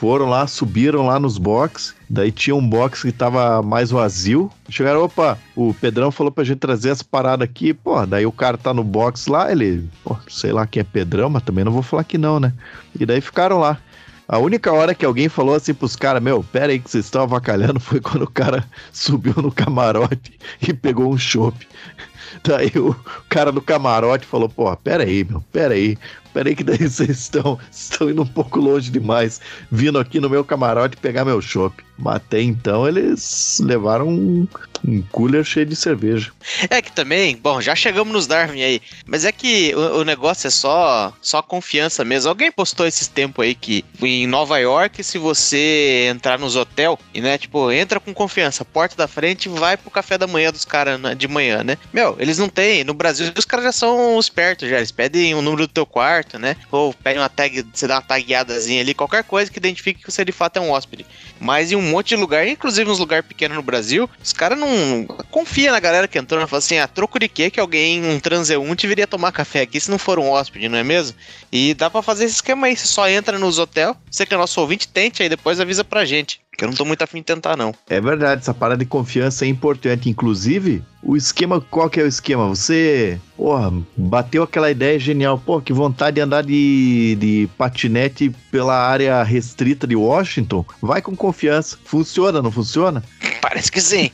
foram 0.02 0.28
lá, 0.28 0.48
subiram 0.48 1.06
lá 1.06 1.20
nos 1.20 1.38
box. 1.38 1.94
Daí 2.10 2.32
tinha 2.32 2.56
um 2.56 2.68
box 2.68 3.02
que 3.02 3.12
tava 3.12 3.62
mais 3.62 3.92
vazio. 3.92 4.50
Chegaram, 4.68 5.04
opa, 5.04 5.38
o 5.54 5.72
Pedrão 5.72 6.10
falou 6.10 6.32
pra 6.32 6.42
gente 6.42 6.58
trazer 6.58 6.88
essa 6.88 7.04
parada 7.04 7.44
aqui. 7.44 7.72
Pô, 7.72 8.04
daí 8.04 8.26
o 8.26 8.32
cara 8.32 8.58
tá 8.58 8.74
no 8.74 8.82
box 8.82 9.28
lá, 9.28 9.52
ele, 9.52 9.88
pô, 10.02 10.16
sei 10.28 10.50
lá 10.50 10.66
quem 10.66 10.80
é 10.80 10.84
Pedrão, 10.84 11.30
mas 11.30 11.44
também 11.44 11.64
não 11.64 11.70
vou 11.70 11.84
falar 11.84 12.02
que 12.02 12.18
não, 12.18 12.40
né? 12.40 12.52
E 12.98 13.06
daí 13.06 13.20
ficaram 13.20 13.60
lá. 13.60 13.78
A 14.26 14.38
única 14.38 14.72
hora 14.72 14.92
que 14.92 15.06
alguém 15.06 15.28
falou 15.28 15.54
assim 15.54 15.72
pros 15.72 15.94
caras, 15.94 16.20
meu, 16.20 16.42
pera 16.42 16.72
aí 16.72 16.80
que 16.80 16.90
vocês 16.90 17.04
estão 17.04 17.22
avacalhando, 17.22 17.78
foi 17.80 18.00
quando 18.00 18.22
o 18.22 18.30
cara 18.30 18.64
subiu 18.92 19.34
no 19.36 19.52
camarote 19.52 20.36
e 20.66 20.74
pegou 20.74 21.12
um 21.12 21.18
chopp. 21.18 21.64
Daí 22.42 22.72
o 22.76 22.96
cara 23.28 23.52
do 23.52 23.60
camarote 23.60 24.26
falou, 24.26 24.48
pô, 24.48 24.74
pera 24.76 25.04
aí, 25.04 25.22
meu, 25.22 25.40
pera 25.52 25.74
aí. 25.74 25.96
Pera 26.32 26.48
aí 26.48 26.56
que 26.56 26.64
daí 26.64 26.78
vocês 26.88 27.10
estão, 27.10 27.58
estão 27.70 28.10
indo 28.10 28.22
um 28.22 28.26
pouco 28.26 28.58
longe 28.58 28.90
demais, 28.90 29.40
vindo 29.70 29.98
aqui 29.98 30.20
no 30.20 30.30
meu 30.30 30.44
camarote 30.44 30.96
pegar 30.96 31.24
meu 31.24 31.40
chopp. 31.40 31.82
Mas 31.98 32.16
até 32.16 32.40
então 32.40 32.88
eles 32.88 33.60
levaram 33.62 34.08
um, 34.08 34.48
um 34.86 35.02
cooler 35.02 35.44
cheio 35.44 35.66
de 35.66 35.76
cerveja. 35.76 36.32
É 36.68 36.82
que 36.82 36.90
também, 36.90 37.36
bom, 37.36 37.60
já 37.60 37.74
chegamos 37.74 38.12
nos 38.12 38.26
Darwin 38.26 38.62
aí, 38.62 38.80
mas 39.06 39.24
é 39.24 39.32
que 39.32 39.74
o, 39.74 40.00
o 40.00 40.04
negócio 40.04 40.48
é 40.48 40.50
só 40.50 41.12
só 41.20 41.42
confiança 41.42 42.04
mesmo. 42.04 42.28
Alguém 42.28 42.50
postou 42.50 42.86
esses 42.86 43.06
tempos 43.06 43.44
aí 43.44 43.54
que 43.54 43.84
em 44.02 44.26
Nova 44.26 44.58
York, 44.58 45.02
se 45.04 45.18
você 45.18 46.08
entrar 46.10 46.38
nos 46.38 46.56
hotel 46.56 46.98
e, 47.14 47.20
né, 47.20 47.38
tipo, 47.38 47.70
entra 47.70 48.00
com 48.00 48.12
confiança, 48.12 48.64
porta 48.64 48.96
da 48.96 49.06
frente 49.06 49.48
vai 49.48 49.76
pro 49.76 49.90
café 49.90 50.18
da 50.18 50.26
manhã 50.26 50.50
dos 50.50 50.64
caras 50.64 51.00
né, 51.00 51.14
de 51.14 51.28
manhã, 51.28 51.62
né? 51.62 51.78
Meu, 51.92 52.16
eles 52.18 52.38
não 52.38 52.48
têm, 52.48 52.84
no 52.84 52.94
Brasil 52.94 53.32
os 53.36 53.44
caras 53.44 53.66
já 53.66 53.72
são 53.72 54.18
espertos 54.18 54.68
já, 54.68 54.78
eles 54.78 54.90
pedem 54.90 55.34
o 55.34 55.42
número 55.42 55.66
do 55.66 55.72
teu 55.72 55.86
quarto, 55.86 56.21
né? 56.38 56.56
Ou 56.70 56.92
pedem 56.94 57.20
uma 57.20 57.28
tag, 57.28 57.64
você 57.72 57.86
dá 57.86 57.96
uma 57.96 58.02
tagueadazinha 58.02 58.80
ali, 58.80 58.94
qualquer 58.94 59.24
coisa 59.24 59.50
que 59.50 59.58
identifique 59.58 60.02
que 60.02 60.10
você 60.10 60.24
de 60.24 60.32
fato 60.32 60.56
é 60.56 60.60
um 60.60 60.70
hóspede. 60.70 61.06
Mas 61.40 61.72
em 61.72 61.76
um 61.76 61.82
monte 61.82 62.10
de 62.10 62.16
lugar, 62.16 62.46
inclusive 62.46 62.90
uns 62.90 62.98
lugares 62.98 63.26
pequenos 63.26 63.56
no 63.56 63.62
Brasil, 63.62 64.08
os 64.22 64.32
caras 64.32 64.58
não 64.58 65.06
confia 65.30 65.72
na 65.72 65.80
galera 65.80 66.08
que 66.08 66.18
entrou, 66.18 66.40
né? 66.40 66.46
Fala 66.46 66.58
assim, 66.58 66.78
a 66.78 66.86
troco 66.86 67.18
de 67.18 67.28
quê 67.28 67.50
que 67.50 67.60
alguém, 67.60 68.04
um 68.04 68.20
transeunte, 68.20 68.86
viria 68.86 69.06
tomar 69.06 69.32
café 69.32 69.62
aqui 69.62 69.80
se 69.80 69.90
não 69.90 69.98
for 69.98 70.18
um 70.18 70.30
hóspede, 70.30 70.68
não 70.68 70.78
é 70.78 70.84
mesmo? 70.84 71.16
E 71.50 71.74
dá 71.74 71.90
pra 71.90 72.02
fazer 72.02 72.24
esse 72.24 72.36
esquema 72.36 72.66
aí, 72.66 72.76
você 72.76 72.86
só 72.86 73.08
entra 73.08 73.38
nos 73.38 73.58
hotel, 73.58 73.96
você 74.10 74.24
que 74.24 74.34
é 74.34 74.36
nosso 74.36 74.60
ouvinte, 74.60 74.88
tente 74.88 75.22
aí, 75.22 75.28
depois 75.28 75.60
avisa 75.60 75.84
pra 75.84 76.04
gente. 76.04 76.40
Que 76.56 76.64
eu 76.64 76.68
não 76.68 76.76
tô 76.76 76.84
muito 76.84 77.02
afim 77.02 77.18
de 77.18 77.24
tentar, 77.24 77.56
não. 77.56 77.74
É 77.88 78.00
verdade, 78.00 78.42
essa 78.42 78.52
parada 78.52 78.78
de 78.78 78.84
confiança 78.84 79.44
é 79.44 79.48
importante. 79.48 80.10
Inclusive, 80.10 80.82
o 81.02 81.16
esquema, 81.16 81.60
qual 81.60 81.88
que 81.88 81.98
é 81.98 82.04
o 82.04 82.06
esquema? 82.06 82.46
Você, 82.48 83.18
porra, 83.36 83.72
bateu 83.96 84.42
aquela 84.42 84.70
ideia 84.70 84.98
genial. 84.98 85.38
Pô, 85.38 85.60
que 85.60 85.72
vontade 85.72 86.16
de 86.16 86.20
andar 86.20 86.42
de, 86.42 87.16
de 87.18 87.48
patinete 87.56 88.30
pela 88.50 88.76
área 88.76 89.22
restrita 89.22 89.86
de 89.86 89.96
Washington. 89.96 90.64
Vai 90.80 91.00
com 91.00 91.16
confiança. 91.16 91.78
Funciona, 91.84 92.42
não 92.42 92.50
funciona? 92.50 93.02
Parece 93.40 93.72
que 93.72 93.80
sim. 93.80 94.10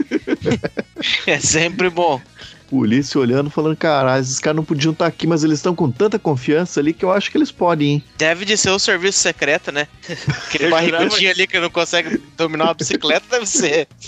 é 1.26 1.38
sempre 1.40 1.90
bom. 1.90 2.20
Polícia 2.68 3.18
olhando, 3.18 3.48
falando, 3.48 3.76
caralho, 3.76 4.20
esses 4.20 4.38
caras 4.38 4.56
não 4.56 4.64
podiam 4.64 4.92
estar 4.92 5.06
aqui, 5.06 5.26
mas 5.26 5.42
eles 5.42 5.58
estão 5.58 5.74
com 5.74 5.90
tanta 5.90 6.18
confiança 6.18 6.80
ali 6.80 6.92
que 6.92 7.04
eu 7.04 7.10
acho 7.10 7.30
que 7.30 7.38
eles 7.38 7.50
podem, 7.50 7.88
hein? 7.88 8.04
Deve 8.18 8.44
de 8.44 8.56
ser 8.56 8.70
o 8.70 8.78
serviço 8.78 9.18
secreto, 9.18 9.72
né? 9.72 9.88
Aquele 10.46 10.68
barrigudinho 10.68 11.30
ali 11.30 11.46
que 11.46 11.58
não 11.58 11.70
consegue 11.70 12.20
dominar 12.36 12.64
uma 12.64 12.74
bicicleta 12.74 13.26
deve 13.30 13.46
ser. 13.46 13.88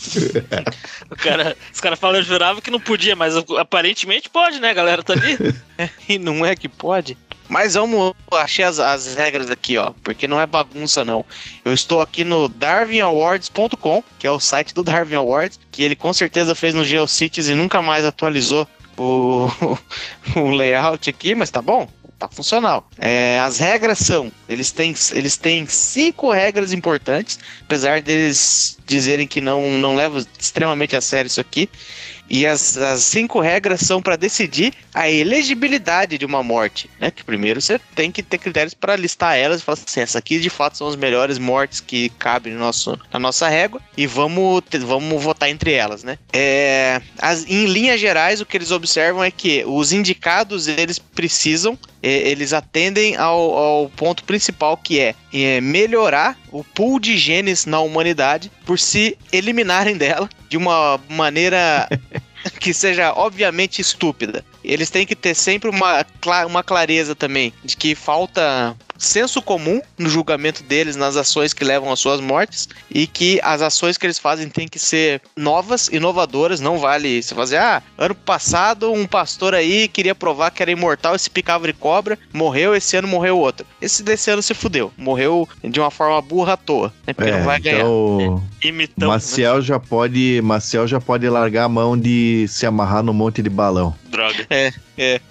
O 1.11 1.17
cara, 1.17 1.57
os 1.73 1.81
caras 1.81 1.99
falam, 1.99 2.21
eu 2.21 2.23
jurava 2.23 2.61
que 2.61 2.71
não 2.71 2.79
podia, 2.79 3.17
mas 3.17 3.35
aparentemente 3.59 4.31
pode, 4.31 4.61
né? 4.61 4.71
A 4.71 4.75
galera 4.75 5.02
tá 5.02 5.14
ali. 5.14 5.37
E 6.09 6.19
não 6.19 6.45
é 6.45 6.55
que 6.55 6.69
pode. 6.69 7.17
Mas 7.50 7.75
vamos, 7.75 8.14
achei 8.30 8.64
as, 8.64 8.78
as 8.78 9.16
regras 9.16 9.50
aqui, 9.50 9.76
ó, 9.76 9.92
porque 10.04 10.28
não 10.28 10.40
é 10.40 10.47
bagunça 10.47 11.04
não. 11.04 11.25
Eu 11.64 11.75
estou 11.75 12.00
aqui 12.00 12.23
no 12.23 12.49
darwinawards.com, 12.49 14.04
que 14.21 14.26
é 14.26 14.30
o 14.30 14.38
site 14.38 14.73
do 14.73 14.85
Darwin 14.85 15.16
Awards, 15.16 15.59
que 15.73 15.83
ele 15.83 15.97
com 15.97 16.12
certeza 16.12 16.54
fez 16.54 16.75
no 16.75 16.85
GeoCities 16.85 17.49
e 17.49 17.54
nunca 17.54 17.83
mais 17.83 18.04
atualizou 18.04 18.69
o, 18.97 19.49
o 20.38 20.50
layout 20.50 21.11
aqui, 21.11 21.35
mas 21.35 21.50
tá 21.50 21.61
bom 21.61 21.88
tá 22.21 22.28
funcional. 22.28 22.87
É, 22.99 23.40
as 23.40 23.59
regras 23.59 23.99
são, 23.99 24.30
eles 24.47 24.71
têm, 24.71 24.95
eles 25.12 25.38
têm 25.38 25.66
cinco 25.66 26.30
regras 26.30 26.71
importantes, 26.71 27.38
apesar 27.62 28.02
deles 28.02 28.78
dizerem 28.87 29.26
que 29.26 29.40
não, 29.40 29.71
não 29.78 29.97
levam 29.97 30.23
extremamente 30.38 30.95
a 30.95 31.00
sério 31.00 31.28
isso 31.28 31.40
aqui. 31.40 31.69
E 32.31 32.47
as, 32.47 32.77
as 32.77 33.03
cinco 33.03 33.41
regras 33.41 33.81
são 33.81 34.01
para 34.01 34.15
decidir 34.15 34.73
a 34.95 35.11
elegibilidade 35.11 36.17
de 36.17 36.25
uma 36.25 36.45
morte. 36.45 36.89
Né? 37.01 37.11
Que 37.11 37.25
primeiro 37.25 37.61
você 37.61 37.81
tem 37.95 38.13
que 38.13 38.23
ter 38.23 38.39
critérios 38.39 38.73
para 38.73 38.95
listar 38.95 39.37
elas 39.37 39.61
e 39.61 39.65
falar 39.65 39.79
assim: 39.85 40.01
essa 40.01 40.19
aqui 40.19 40.39
de 40.39 40.49
fato 40.49 40.79
são 40.79 40.87
as 40.87 40.95
melhores 40.95 41.39
mortes 41.39 41.81
que 41.81 42.09
cabem 42.11 42.53
no 42.53 42.61
nosso, 42.61 42.97
na 43.13 43.19
nossa 43.19 43.49
régua 43.49 43.81
e 43.97 44.07
vamos, 44.07 44.63
vamos 44.81 45.23
votar 45.23 45.51
entre 45.51 45.73
elas. 45.73 46.05
Né? 46.05 46.19
É, 46.33 47.03
as, 47.19 47.45
em 47.49 47.67
linhas 47.67 48.01
gerais, 48.01 48.41
o 48.41 48.47
que 48.47 48.57
eles 48.57 48.71
observam 48.71 49.25
é 49.25 49.31
que 49.31 49.65
os 49.67 49.93
indicados 49.93 50.69
eles 50.69 50.99
precisam, 50.99 51.77
eles 52.02 52.52
atendem 52.52 53.16
ao, 53.16 53.57
ao 53.57 53.88
ponto 53.90 54.25
principal 54.25 54.76
que 54.76 55.00
é, 55.00 55.14
é 55.33 55.61
melhorar 55.61 56.38
o 56.50 56.64
pool 56.64 56.99
de 56.99 57.16
genes 57.16 57.66
na 57.66 57.80
humanidade 57.80 58.50
por 58.64 58.78
se 58.78 59.16
eliminarem 59.33 59.97
dela 59.97 60.28
de 60.49 60.57
uma 60.57 61.00
maneira 61.09 61.88
que 62.59 62.73
seja 62.73 63.12
obviamente 63.14 63.80
estúpida. 63.80 64.45
Eles 64.64 64.90
têm 64.90 65.07
que 65.07 65.17
ter 65.17 65.35
sempre 65.35 65.71
uma, 65.71 66.05
uma 66.47 66.62
clareza 66.62 67.14
também 67.14 67.52
de 67.64 67.76
que 67.76 67.95
falta 67.95 68.76
senso 69.00 69.40
comum 69.40 69.81
no 69.99 70.11
julgamento 70.11 70.62
deles 70.62 70.95
nas 70.95 71.17
ações 71.17 71.55
que 71.55 71.64
levam 71.64 71.90
às 71.90 71.99
suas 71.99 72.21
mortes 72.21 72.69
e 72.90 73.07
que 73.07 73.40
as 73.43 73.62
ações 73.62 73.97
que 73.97 74.05
eles 74.05 74.19
fazem 74.19 74.49
têm 74.49 74.69
que 74.69 74.79
ser 74.79 75.23
novas, 75.35 75.88
inovadoras, 75.88 76.61
não 76.61 76.79
vale 76.79 77.23
você 77.23 77.35
fazer, 77.35 77.57
ah, 77.57 77.83
ano 77.97 78.14
passado 78.14 78.93
um 78.93 79.07
pastor 79.07 79.55
aí 79.55 79.88
queria 79.88 80.14
provar 80.14 80.50
que 80.50 80.62
era 80.62 80.71
imortal 80.71 81.17
e 81.17 81.19
se 81.19 81.31
picava 81.31 81.67
de 81.67 81.73
cobra, 81.73 82.19
morreu, 82.33 82.75
esse 82.75 82.95
ano 82.97 83.09
morreu 83.09 83.38
outro. 83.38 83.67
Esse 83.81 84.02
desse 84.02 84.31
ano 84.31 84.43
se 84.43 84.52
fudeu, 84.52 84.93
morreu 84.99 85.49
de 85.64 85.81
uma 85.81 85.90
forma 85.90 86.21
burra 86.21 86.52
à 86.52 86.57
toa, 86.59 86.93
né, 87.07 87.14
porque 87.14 87.31
É, 87.31 87.38
não 87.38 87.45
vai 87.47 87.59
ganhar. 87.59 87.79
então, 87.79 88.45
Imitão, 88.62 89.09
né? 89.09 89.14
Maciel 89.14 89.62
já 89.62 89.81
pode, 89.81 90.40
Maciel 90.43 90.87
já 90.87 91.00
pode 91.00 91.26
largar 91.26 91.64
a 91.64 91.69
mão 91.69 91.97
de 91.97 92.47
se 92.49 92.67
amarrar 92.67 93.02
no 93.02 93.14
monte 93.14 93.40
de 93.40 93.49
balão. 93.49 93.95
Droga. 94.11 94.47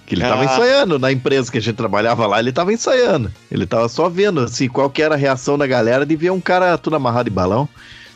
Que 0.06 0.14
ele 0.14 0.22
tava 0.22 0.42
Ah. 0.42 0.44
ensaiando 0.44 0.98
na 0.98 1.12
empresa 1.12 1.50
que 1.52 1.58
a 1.58 1.60
gente 1.60 1.76
trabalhava 1.76 2.26
lá, 2.26 2.38
ele 2.40 2.52
tava 2.52 2.72
ensaiando. 2.72 3.32
Ele 3.50 3.66
tava 3.66 3.88
só 3.88 4.08
vendo 4.08 4.40
assim 4.40 4.68
qual 4.68 4.88
que 4.90 5.02
era 5.02 5.14
a 5.14 5.18
reação 5.18 5.56
da 5.58 5.66
galera 5.66 6.06
de 6.06 6.16
ver 6.16 6.30
um 6.30 6.40
cara 6.40 6.76
tudo 6.78 6.96
amarrado 6.96 7.28
de 7.28 7.34
balão, 7.34 7.68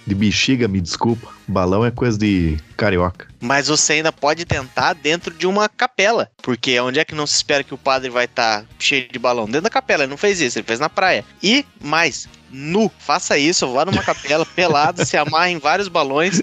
de 0.06 0.14
bexiga, 0.14 0.66
me 0.68 0.80
desculpa. 0.80 1.28
Balão 1.46 1.84
é 1.84 1.90
coisa 1.90 2.18
de 2.18 2.56
carioca. 2.76 3.28
Mas 3.40 3.68
você 3.68 3.94
ainda 3.94 4.10
pode 4.12 4.44
tentar 4.44 4.94
dentro 4.94 5.32
de 5.32 5.46
uma 5.46 5.68
capela. 5.68 6.30
Porque 6.42 6.78
onde 6.80 6.98
é 6.98 7.04
que 7.04 7.14
não 7.14 7.26
se 7.26 7.34
espera 7.36 7.62
que 7.62 7.74
o 7.74 7.78
padre 7.78 8.08
vai 8.10 8.24
estar 8.24 8.64
cheio 8.78 9.06
de 9.10 9.18
balão? 9.18 9.44
Dentro 9.46 9.62
da 9.62 9.70
capela, 9.70 10.04
ele 10.04 10.10
não 10.10 10.16
fez 10.16 10.40
isso, 10.40 10.58
ele 10.58 10.66
fez 10.66 10.80
na 10.80 10.88
praia. 10.88 11.24
E 11.42 11.64
mais, 11.82 12.28
nu, 12.50 12.90
faça 12.98 13.36
isso, 13.36 13.70
vá 13.72 13.84
numa 13.84 14.02
capela 14.02 14.44
pelado, 14.56 15.04
se 15.04 15.16
amarre 15.16 15.52
em 15.52 15.58
vários 15.58 15.88
balões, 15.88 16.42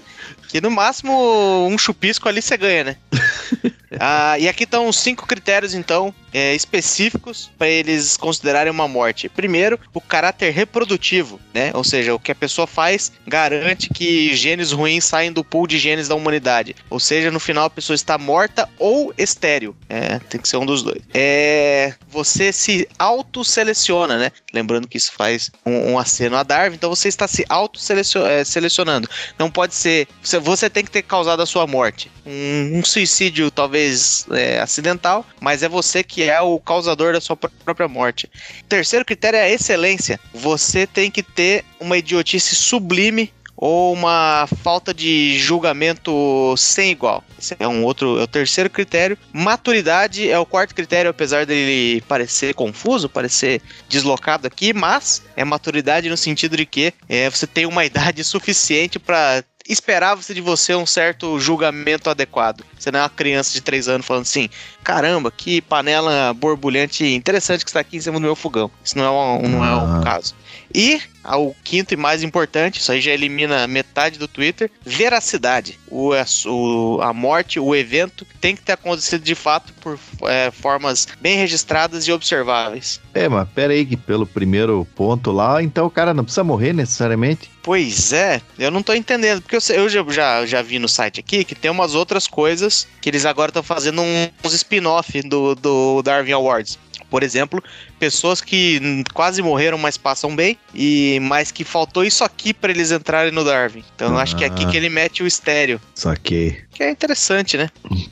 que 0.52 0.60
no 0.60 0.70
máximo 0.70 1.66
um 1.66 1.78
chupisco 1.78 2.28
ali 2.28 2.42
você 2.42 2.58
ganha, 2.58 2.84
né? 2.84 2.96
Ah, 4.00 4.38
e 4.38 4.48
aqui 4.48 4.64
estão 4.64 4.88
os 4.88 4.96
cinco 4.96 5.26
critérios, 5.26 5.74
então, 5.74 6.14
é, 6.32 6.54
específicos 6.54 7.50
para 7.58 7.68
eles 7.68 8.16
considerarem 8.16 8.72
uma 8.72 8.88
morte. 8.88 9.28
Primeiro, 9.28 9.78
o 9.92 10.00
caráter 10.00 10.50
reprodutivo, 10.50 11.38
né? 11.52 11.70
Ou 11.74 11.84
seja, 11.84 12.14
o 12.14 12.18
que 12.18 12.32
a 12.32 12.34
pessoa 12.34 12.66
faz 12.66 13.12
garante 13.26 13.90
que 13.90 14.34
genes 14.34 14.72
ruins 14.72 15.04
saem 15.04 15.32
do 15.32 15.44
pool 15.44 15.66
de 15.66 15.78
genes 15.78 16.08
da 16.08 16.14
humanidade. 16.14 16.74
Ou 16.88 16.98
seja, 16.98 17.30
no 17.30 17.40
final 17.40 17.66
a 17.66 17.70
pessoa 17.70 17.94
está 17.94 18.16
morta 18.16 18.68
ou 18.78 19.12
estéril. 19.18 19.76
É, 19.88 20.18
tem 20.20 20.40
que 20.40 20.48
ser 20.48 20.56
um 20.56 20.66
dos 20.66 20.82
dois. 20.82 21.02
É, 21.12 21.94
você 22.08 22.52
se 22.52 22.88
auto-seleciona, 22.98 24.16
né? 24.16 24.32
Lembrando 24.52 24.88
que 24.88 24.96
isso 24.96 25.12
faz 25.12 25.50
um, 25.66 25.92
um 25.92 25.98
aceno 25.98 26.36
a 26.36 26.42
Darwin, 26.42 26.74
então 26.74 26.90
você 26.90 27.08
está 27.08 27.28
se 27.28 27.44
auto-selecionando. 27.48 29.08
Não 29.38 29.50
pode 29.50 29.74
ser. 29.74 30.08
Você, 30.22 30.38
você 30.42 30.68
tem 30.68 30.84
que 30.84 30.90
ter 30.90 31.02
causado 31.02 31.40
a 31.42 31.46
sua 31.46 31.66
morte. 31.66 32.10
Um, 32.26 32.78
um 32.78 32.84
suicídio, 32.84 33.50
talvez 33.50 34.26
é, 34.30 34.60
acidental, 34.60 35.24
mas 35.40 35.62
é 35.62 35.68
você 35.68 36.02
que 36.02 36.22
é 36.22 36.40
o 36.40 36.58
causador 36.58 37.12
da 37.12 37.20
sua 37.20 37.36
pró- 37.36 37.50
própria 37.64 37.88
morte. 37.88 38.28
Terceiro 38.68 39.04
critério 39.04 39.38
é 39.38 39.42
a 39.42 39.50
excelência. 39.50 40.18
Você 40.34 40.86
tem 40.86 41.10
que 41.10 41.22
ter 41.22 41.64
uma 41.80 41.96
idiotice 41.96 42.54
sublime 42.54 43.32
ou 43.64 43.92
uma 43.92 44.48
falta 44.60 44.92
de 44.92 45.38
julgamento 45.38 46.52
sem 46.58 46.90
igual. 46.90 47.22
Esse 47.38 47.54
é 47.60 47.68
um 47.68 47.84
outro, 47.84 48.18
é 48.18 48.24
o 48.24 48.26
terceiro 48.26 48.68
critério. 48.68 49.16
Maturidade 49.32 50.28
é 50.28 50.36
o 50.36 50.44
quarto 50.44 50.74
critério, 50.74 51.08
apesar 51.10 51.46
dele 51.46 52.02
parecer 52.08 52.54
confuso, 52.54 53.08
parecer 53.08 53.62
deslocado 53.88 54.48
aqui, 54.48 54.72
mas 54.72 55.22
é 55.36 55.44
maturidade 55.44 56.08
no 56.08 56.16
sentido 56.16 56.56
de 56.56 56.66
que 56.66 56.92
é, 57.08 57.30
você 57.30 57.46
tem 57.46 57.64
uma 57.64 57.84
idade 57.86 58.24
suficiente 58.24 58.98
para 58.98 59.44
esperava-se 59.68 60.34
de 60.34 60.40
você 60.40 60.74
um 60.74 60.86
certo 60.86 61.38
julgamento 61.38 62.10
adequado. 62.10 62.64
Você 62.78 62.90
não 62.90 63.00
é 63.00 63.02
uma 63.02 63.10
criança 63.10 63.52
de 63.52 63.60
3 63.60 63.88
anos 63.88 64.06
falando 64.06 64.22
assim: 64.22 64.48
caramba, 64.82 65.30
que 65.30 65.60
panela 65.60 66.32
borbulhante 66.34 67.04
interessante 67.04 67.64
que 67.64 67.70
está 67.70 67.80
aqui 67.80 67.96
em 67.96 68.00
cima 68.00 68.18
do 68.18 68.22
meu 68.22 68.36
fogão. 68.36 68.70
Isso 68.84 68.96
não 68.98 69.04
é 69.04 69.10
um, 69.10 69.48
não 69.48 69.64
é 69.64 69.74
um 69.76 69.96
Ah. 69.98 70.00
caso. 70.02 70.34
E 70.74 71.00
o 71.24 71.54
quinto 71.62 71.92
e 71.94 71.96
mais 71.96 72.22
importante, 72.22 72.80
isso 72.80 72.90
aí 72.90 73.00
já 73.00 73.10
elimina 73.12 73.66
metade 73.66 74.18
do 74.18 74.26
Twitter: 74.26 74.70
veracidade. 74.84 75.78
O, 75.88 76.14
é, 76.14 76.24
o- 76.46 76.98
a 77.02 77.12
morte, 77.12 77.60
o 77.60 77.74
evento, 77.74 78.26
tem 78.40 78.56
que 78.56 78.62
ter 78.62 78.72
acontecido 78.72 79.22
de 79.22 79.34
fato 79.34 79.72
por 79.74 79.98
é, 80.24 80.50
formas 80.50 81.06
bem 81.20 81.36
registradas 81.36 82.06
e 82.08 82.12
observáveis. 82.12 83.00
É, 83.14 83.28
mas 83.28 83.46
pera 83.50 83.72
aí 83.74 83.84
que 83.84 83.96
pelo 83.96 84.26
primeiro 84.26 84.86
ponto 84.96 85.30
lá, 85.30 85.62
então 85.62 85.84
o 85.86 85.90
cara 85.90 86.14
não 86.14 86.24
precisa 86.24 86.42
morrer 86.44 86.72
necessariamente. 86.72 87.50
Pois 87.62 88.12
é, 88.12 88.40
eu 88.58 88.70
não 88.70 88.82
tô 88.82 88.92
entendendo, 88.92 89.40
porque 89.42 89.54
eu, 89.56 89.60
eu 89.76 89.88
já, 89.88 90.02
já, 90.10 90.46
já 90.46 90.62
vi 90.62 90.78
no 90.80 90.88
site 90.88 91.20
aqui 91.20 91.44
que 91.44 91.54
tem 91.54 91.70
umas 91.70 91.94
outras 91.94 92.26
coisas 92.26 92.88
que 93.00 93.08
eles 93.08 93.24
agora 93.24 93.50
estão 93.50 93.62
fazendo 93.62 94.02
uns 94.02 94.52
spin-off 94.76 95.20
do, 95.22 95.54
do 95.54 96.02
Darwin 96.02 96.32
Awards. 96.32 96.78
Por 97.10 97.22
exemplo, 97.22 97.62
pessoas 97.98 98.40
que 98.40 99.04
quase 99.12 99.42
morreram, 99.42 99.76
mas 99.76 99.98
passam 99.98 100.34
bem, 100.34 100.56
e 100.74 101.18
mas 101.20 101.50
que 101.52 101.62
faltou 101.62 102.02
isso 102.02 102.24
aqui 102.24 102.54
pra 102.54 102.70
eles 102.70 102.90
entrarem 102.90 103.30
no 103.30 103.44
Darwin. 103.44 103.84
Então 103.94 104.12
eu 104.12 104.18
acho 104.18 104.34
que 104.34 104.44
é 104.44 104.46
aqui 104.46 104.64
Ah. 104.64 104.68
que 104.68 104.76
ele 104.78 104.88
mete 104.88 105.22
o 105.22 105.26
estéreo, 105.26 105.78
Saquei. 105.94 106.56
que 106.72 106.82
é 106.82 106.90
interessante, 106.90 107.58
né? 107.58 107.68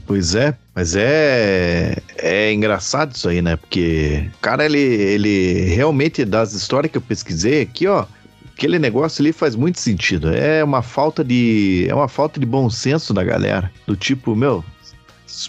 Pois 0.06 0.34
é, 0.34 0.54
mas 0.74 0.94
é 0.96 1.96
é 2.18 2.52
engraçado 2.52 3.14
isso 3.16 3.26
aí, 3.26 3.40
né? 3.40 3.56
Porque 3.56 4.28
o 4.34 4.38
cara 4.42 4.66
ele 4.66 4.78
ele 4.78 5.62
realmente 5.74 6.22
das 6.26 6.52
histórias 6.52 6.92
que 6.92 6.98
eu 6.98 7.02
pesquisei 7.02 7.62
aqui, 7.62 7.86
ó, 7.86 8.04
aquele 8.54 8.78
negócio 8.78 9.22
ali 9.22 9.32
faz 9.32 9.56
muito 9.56 9.80
sentido. 9.80 10.30
É 10.34 10.62
uma 10.62 10.82
falta 10.82 11.24
de 11.24 11.86
é 11.88 11.94
uma 11.94 12.08
falta 12.08 12.38
de 12.38 12.44
bom 12.44 12.68
senso 12.68 13.14
da 13.14 13.24
galera, 13.24 13.72
do 13.86 13.96
tipo, 13.96 14.36
meu, 14.36 14.62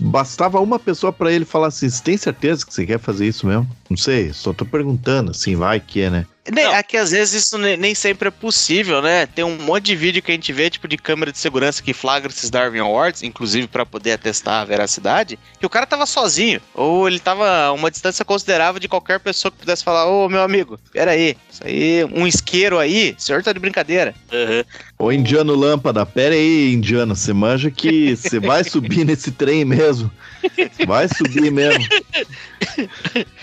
bastava 0.01 0.59
uma 0.59 0.79
pessoa 0.79 1.11
pra 1.11 1.31
ele 1.31 1.45
falar 1.45 1.67
assim, 1.67 1.87
tem 2.03 2.17
certeza 2.17 2.65
que 2.65 2.73
você 2.73 2.85
quer 2.85 2.99
fazer 2.99 3.27
isso 3.27 3.45
mesmo? 3.47 3.67
Não 3.89 3.97
sei, 3.97 4.33
só 4.33 4.53
tô 4.53 4.65
perguntando, 4.65 5.31
assim, 5.31 5.55
vai 5.55 5.79
que 5.79 6.01
é, 6.01 6.09
né? 6.09 6.25
Nem- 6.49 6.65
Não. 6.65 6.73
É 6.73 6.81
que 6.81 6.97
às 6.97 7.11
vezes 7.11 7.45
isso 7.45 7.57
ne- 7.57 7.77
nem 7.77 7.93
sempre 7.93 8.29
é 8.29 8.31
possível, 8.31 8.99
né? 9.01 9.27
Tem 9.27 9.45
um 9.45 9.57
monte 9.57 9.85
de 9.85 9.95
vídeo 9.95 10.23
que 10.23 10.31
a 10.31 10.33
gente 10.33 10.51
vê, 10.51 10.69
tipo, 10.71 10.87
de 10.87 10.97
câmera 10.97 11.31
de 11.31 11.37
segurança 11.37 11.83
que 11.83 11.93
flagra 11.93 12.31
esses 12.31 12.49
Darwin 12.49 12.79
Awards, 12.79 13.21
inclusive 13.21 13.67
pra 13.67 13.85
poder 13.85 14.13
atestar 14.13 14.61
a 14.61 14.65
veracidade, 14.65 15.37
que 15.59 15.65
o 15.65 15.69
cara 15.69 15.85
tava 15.85 16.05
sozinho, 16.07 16.59
ou 16.73 17.07
ele 17.07 17.19
tava 17.19 17.47
a 17.65 17.71
uma 17.73 17.91
distância 17.91 18.25
considerável 18.25 18.79
de 18.79 18.87
qualquer 18.87 19.19
pessoa 19.19 19.51
que 19.51 19.59
pudesse 19.59 19.83
falar, 19.83 20.07
ô 20.07 20.27
meu 20.27 20.41
amigo, 20.41 20.79
peraí, 20.91 21.37
isso 21.51 21.61
aí, 21.63 22.03
um 22.05 22.25
isqueiro 22.25 22.79
aí, 22.79 23.15
o 23.17 23.21
senhor 23.21 23.43
tá 23.43 23.53
de 23.53 23.59
brincadeira. 23.59 24.15
Aham. 24.33 24.63
Ô 24.97 25.11
indiano 25.11 25.55
lâmpada, 25.55 26.05
pera 26.05 26.33
aí, 26.33 26.73
indiano, 26.73 27.15
você 27.15 27.33
manja 27.33 27.69
que 27.69 28.15
você 28.15 28.39
vai 28.39 28.63
subir 28.63 29.05
nesse 29.05 29.31
trem 29.31 29.63
mesmo. 29.63 30.11
Vai 30.87 31.07
subir 31.07 31.51
mesmo. 31.51 31.83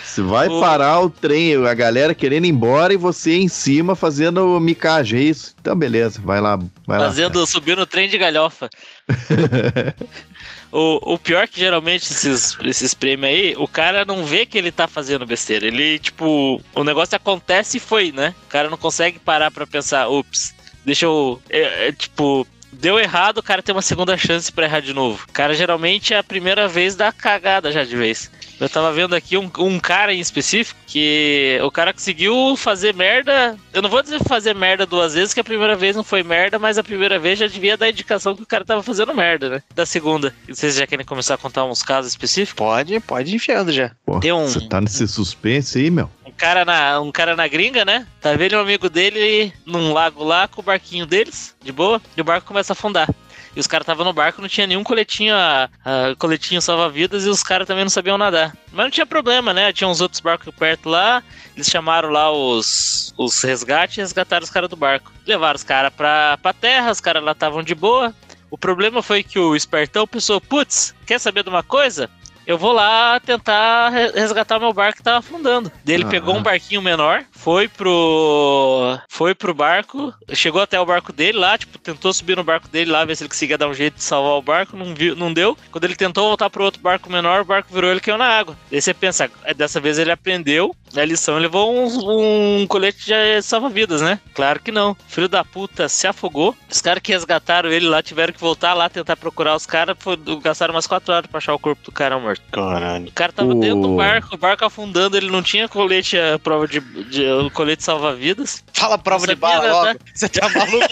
Você 0.05 0.23
vai 0.23 0.49
parar 0.49 1.01
o 1.01 1.11
trem, 1.11 1.55
a 1.67 1.75
galera 1.75 2.15
querendo 2.15 2.45
ir 2.47 2.49
embora 2.51 2.88
e 2.93 2.97
você 2.97 3.37
em 3.37 3.49
cima 3.49 3.95
fazendo 3.95 4.59
micagem, 4.61 5.21
é 5.21 5.23
isso? 5.23 5.55
Então 5.61 5.77
beleza, 5.77 6.21
vai 6.23 6.41
lá, 6.41 6.59
vai 6.87 6.99
Fazendo, 6.99 7.47
subindo 7.47 7.83
o 7.83 7.87
trem 7.87 8.09
de 8.09 8.19
galhofa. 8.19 8.69
O, 10.71 11.15
o 11.15 11.19
pior 11.19 11.45
é 11.45 11.47
que 11.47 11.59
geralmente 11.59 12.13
esses, 12.13 12.57
esses 12.63 12.93
prêmios 12.93 13.31
aí, 13.31 13.55
o 13.57 13.67
cara 13.67 14.05
não 14.05 14.25
vê 14.25 14.45
que 14.45 14.59
ele 14.59 14.71
tá 14.71 14.87
fazendo 14.87 15.25
besteira. 15.25 15.67
Ele, 15.67 15.99
tipo, 15.99 16.63
o 16.75 16.85
negócio 16.85 17.17
acontece 17.17 17.79
e 17.79 17.81
foi, 17.81 18.13
né? 18.13 18.35
O 18.45 18.49
cara 18.49 18.69
não 18.69 18.77
consegue 18.77 19.19
parar 19.19 19.51
pra 19.51 19.67
pensar, 19.67 20.09
ups, 20.09 20.55
deixa 20.85 21.07
eu. 21.07 21.41
é- 21.49 21.89
é, 21.89 21.93
tipo, 21.93 22.47
Deu 22.71 22.99
errado, 22.99 23.39
o 23.39 23.43
cara 23.43 23.63
tem 23.63 23.75
uma 23.75 23.81
segunda 23.81 24.17
chance 24.17 24.53
pra 24.53 24.67
errar 24.67 24.81
de 24.81 24.93
novo. 24.93 25.25
O 25.27 25.33
cara 25.33 25.55
geralmente 25.55 26.13
é 26.13 26.19
a 26.19 26.23
primeira 26.23 26.69
vez 26.69 26.95
da 26.95 27.11
cagada 27.11 27.73
já 27.73 27.83
de 27.83 27.97
vez. 27.97 28.31
Eu 28.61 28.69
tava 28.69 28.93
vendo 28.93 29.15
aqui 29.15 29.37
um, 29.37 29.51
um 29.59 29.79
cara 29.79 30.13
em 30.13 30.19
específico 30.21 30.81
que 30.87 31.59
o 31.63 31.71
cara 31.71 31.93
conseguiu 31.93 32.57
fazer 32.57 32.93
merda. 32.95 33.57
Eu 33.73 33.81
não 33.83 33.89
vou 33.89 34.03
dizer 34.03 34.19
fazer 34.25 34.55
merda 34.55 34.85
duas 34.85 35.15
vezes, 35.15 35.33
que 35.33 35.41
a 35.41 35.45
primeira 35.45 35.77
vez 35.77 35.95
não 35.95 36.03
foi 36.03 36.23
merda, 36.23 36.59
mas 36.59 36.77
a 36.77 36.83
primeira 36.83 37.19
vez 37.19 37.39
já 37.39 37.47
devia 37.47 37.77
dar 37.77 37.89
indicação 37.89 38.35
que 38.35 38.43
o 38.43 38.47
cara 38.47 38.65
tava 38.65 38.83
fazendo 38.83 39.15
merda, 39.15 39.49
né? 39.49 39.63
Da 39.75 39.87
segunda. 39.87 40.35
E 40.49 40.55
vocês 40.55 40.75
já 40.75 40.87
querem 40.87 41.07
começar 41.07 41.35
a 41.35 41.39
contar 41.39 41.65
uns 41.65 41.83
casos 41.83 42.11
específicos? 42.11 42.57
Pode, 42.59 42.99
pode 43.01 43.31
ir 43.31 43.37
enfiando 43.37 43.71
já. 43.71 43.93
Pô, 44.05 44.19
Tem 44.19 44.33
um- 44.33 44.47
Você 44.49 44.67
tá 44.69 44.81
nesse 44.81 45.07
suspense 45.07 45.79
aí, 45.79 45.91
meu? 45.91 46.11
Um 46.27 46.33
cara 46.33 46.65
na, 46.65 47.01
um 47.01 47.11
cara 47.13 47.35
na 47.37 47.47
gringa, 47.49 47.85
né? 47.85 48.07
Tá 48.21 48.33
vendo 48.35 48.57
um 48.57 48.61
amigo 48.61 48.89
dele 48.91 49.53
num 49.65 49.93
lago 49.93 50.23
lá 50.25 50.47
com 50.49 50.61
o 50.61 50.65
barquinho 50.65 51.07
deles, 51.07 51.55
de 51.63 51.71
boa, 51.73 52.01
e 52.17 52.21
o 52.21 52.25
barco 52.25 52.47
começa 52.47 52.73
a 52.73 52.75
afundar. 52.75 53.09
E 53.57 53.61
os 53.61 53.67
caras 53.67 53.83
estavam 53.85 54.05
no 54.05 54.13
barco, 54.13 54.41
não 54.41 54.49
tinha 54.49 54.67
nenhum 54.67 54.85
coletinho, 54.85 55.35
ah, 55.35 55.69
ah, 55.85 56.15
coletinho 56.19 56.61
salva-vidas 56.63 57.25
e 57.27 57.29
os 57.29 57.43
caras 57.43 57.67
também 57.67 57.85
não 57.85 57.91
sabiam 57.91 58.17
nadar. 58.19 58.57
Mas 58.73 58.85
não 58.87 58.91
tinha 58.91 59.07
problema, 59.07 59.53
né? 59.53 59.73
Tinha 59.73 59.89
uns 59.89 60.01
outros 60.01 60.21
barcos 60.21 60.55
perto 60.55 60.89
lá, 60.89 61.23
eles 61.57 61.69
chamaram 61.69 62.11
lá 62.11 62.31
os, 62.31 63.13
os 63.19 63.43
resgates 63.43 63.97
e 63.99 64.01
resgataram 64.01 64.45
os 64.45 64.51
caras 64.51 64.69
do 64.71 64.77
barco. 64.77 65.11
Levaram 65.27 65.57
os 65.57 65.65
caras 65.65 65.93
pra, 65.93 66.39
pra 66.43 66.53
terra, 66.53 66.91
os 66.91 67.01
caras 67.01 67.23
lá 67.23 67.33
estavam 67.33 67.63
de 67.63 67.75
boa. 67.75 68.15
O 68.51 68.57
problema 68.57 69.03
foi 69.03 69.23
que 69.23 69.39
o 69.39 69.55
espertão 69.57 70.07
pensou, 70.07 70.41
putz, 70.41 70.95
quer 71.05 71.19
saber 71.19 71.43
de 71.43 71.49
uma 71.51 71.63
coisa? 71.63 72.09
Eu 72.47 72.57
vou 72.57 72.73
lá 72.73 73.21
tentar 73.21 73.91
re- 73.91 74.11
resgatar 74.13 74.59
meu 74.59 74.73
barco 74.73 74.97
que 74.97 75.03
tava 75.03 75.19
afundando. 75.19 75.71
Daí 75.85 75.97
Ele 75.97 76.05
Ah. 76.05 76.09
pegou 76.09 76.35
um 76.35 76.43
barquinho 76.43 76.81
menor, 76.81 77.23
foi 77.43 77.69
pro. 77.69 78.99
Foi 79.09 79.35
pro 79.35 79.55
barco, 79.55 80.13
chegou 80.35 80.61
até 80.61 80.79
o 80.81 80.87
barco 80.87 81.13
dele 81.13 81.39
lá, 81.39 81.57
tipo, 81.57 81.79
tentou 81.79 82.13
subir 82.13 82.37
no 82.37 82.45
barco 82.45 82.69
dele 82.69 82.91
lá, 82.91 83.05
ver 83.05 83.17
se 83.17 83.23
ele 83.23 83.29
conseguia 83.31 83.57
dar 83.59 83.69
um 83.69 83.75
jeito 83.75 83.95
de 83.97 84.03
salvar 84.03 84.33
o 84.33 84.43
barco, 84.43 84.77
não, 84.77 84.95
viu, 84.95 85.15
não 85.17 85.33
deu. 85.33 85.57
Quando 85.71 85.85
ele 85.85 85.97
tentou 85.97 86.27
voltar 86.29 86.51
pro 86.51 86.65
outro 86.65 86.81
barco 86.81 87.11
menor, 87.11 87.41
o 87.43 87.45
barco 87.45 87.73
virou 87.73 87.91
ele 87.91 88.01
caiu 88.01 88.19
na 88.19 88.27
água. 88.27 88.57
Daí 88.71 88.81
você 88.81 88.93
pensa, 88.93 89.31
"Ah, 89.45 89.53
dessa 89.53 89.81
vez 89.81 89.99
ele 89.99 90.11
aprendeu 90.13 90.75
a 90.97 91.05
lição 91.05 91.37
levou 91.39 91.71
um, 91.75 92.61
um 92.63 92.67
colete 92.67 93.05
de 93.07 93.43
salva-vidas, 93.43 94.01
né? 94.01 94.19
Claro 94.35 94.59
que 94.61 94.73
não. 94.73 94.97
Filho 95.07 95.29
da 95.29 95.45
puta 95.45 95.87
se 95.89 96.07
afogou. 96.07 96.57
Os 96.71 96.81
caras 96.81 97.03
que 97.03 97.13
resgataram 97.13 97.71
ele 97.71 97.87
lá 97.87 98.03
tiveram 98.03 98.33
que 98.33 98.41
voltar 98.41 98.73
lá 98.73 98.89
tentar 98.89 99.17
procurar 99.17 99.55
os 99.55 99.67
caras. 99.67 99.97
Gastaram 100.43 100.75
umas 100.75 100.87
4 100.87 101.13
horas 101.13 101.27
pra 101.31 101.39
achar 101.39 101.53
o 101.53 101.59
corpo 101.59 101.83
do 101.85 101.93
cara 101.93 102.19
morto. 102.19 102.41
Caralho. 102.51 103.09
O 103.09 103.13
cara 103.13 103.33
tava 103.33 103.53
O- 103.53 103.61
dentro 103.61 103.83
do 103.83 103.97
barco, 103.97 104.35
o 104.35 104.39
barco 104.39 104.65
afundando, 104.65 105.17
ele 105.17 105.31
não 105.31 105.43
tinha 105.43 105.69
colete 105.69 106.17
a 106.19 106.39
prova 106.39 106.67
de, 106.67 106.81
de 106.81 107.28
o 107.33 107.51
colete 107.51 107.83
salva-vidas. 107.85 108.63
Fala 108.73 108.99
prova 108.99 109.27
de 109.27 109.35
bala 109.35 109.63
nadar. 109.67 109.73
logo. 109.73 110.01
Você 110.15 110.29
tá 110.29 110.49
maluco? 110.49 110.89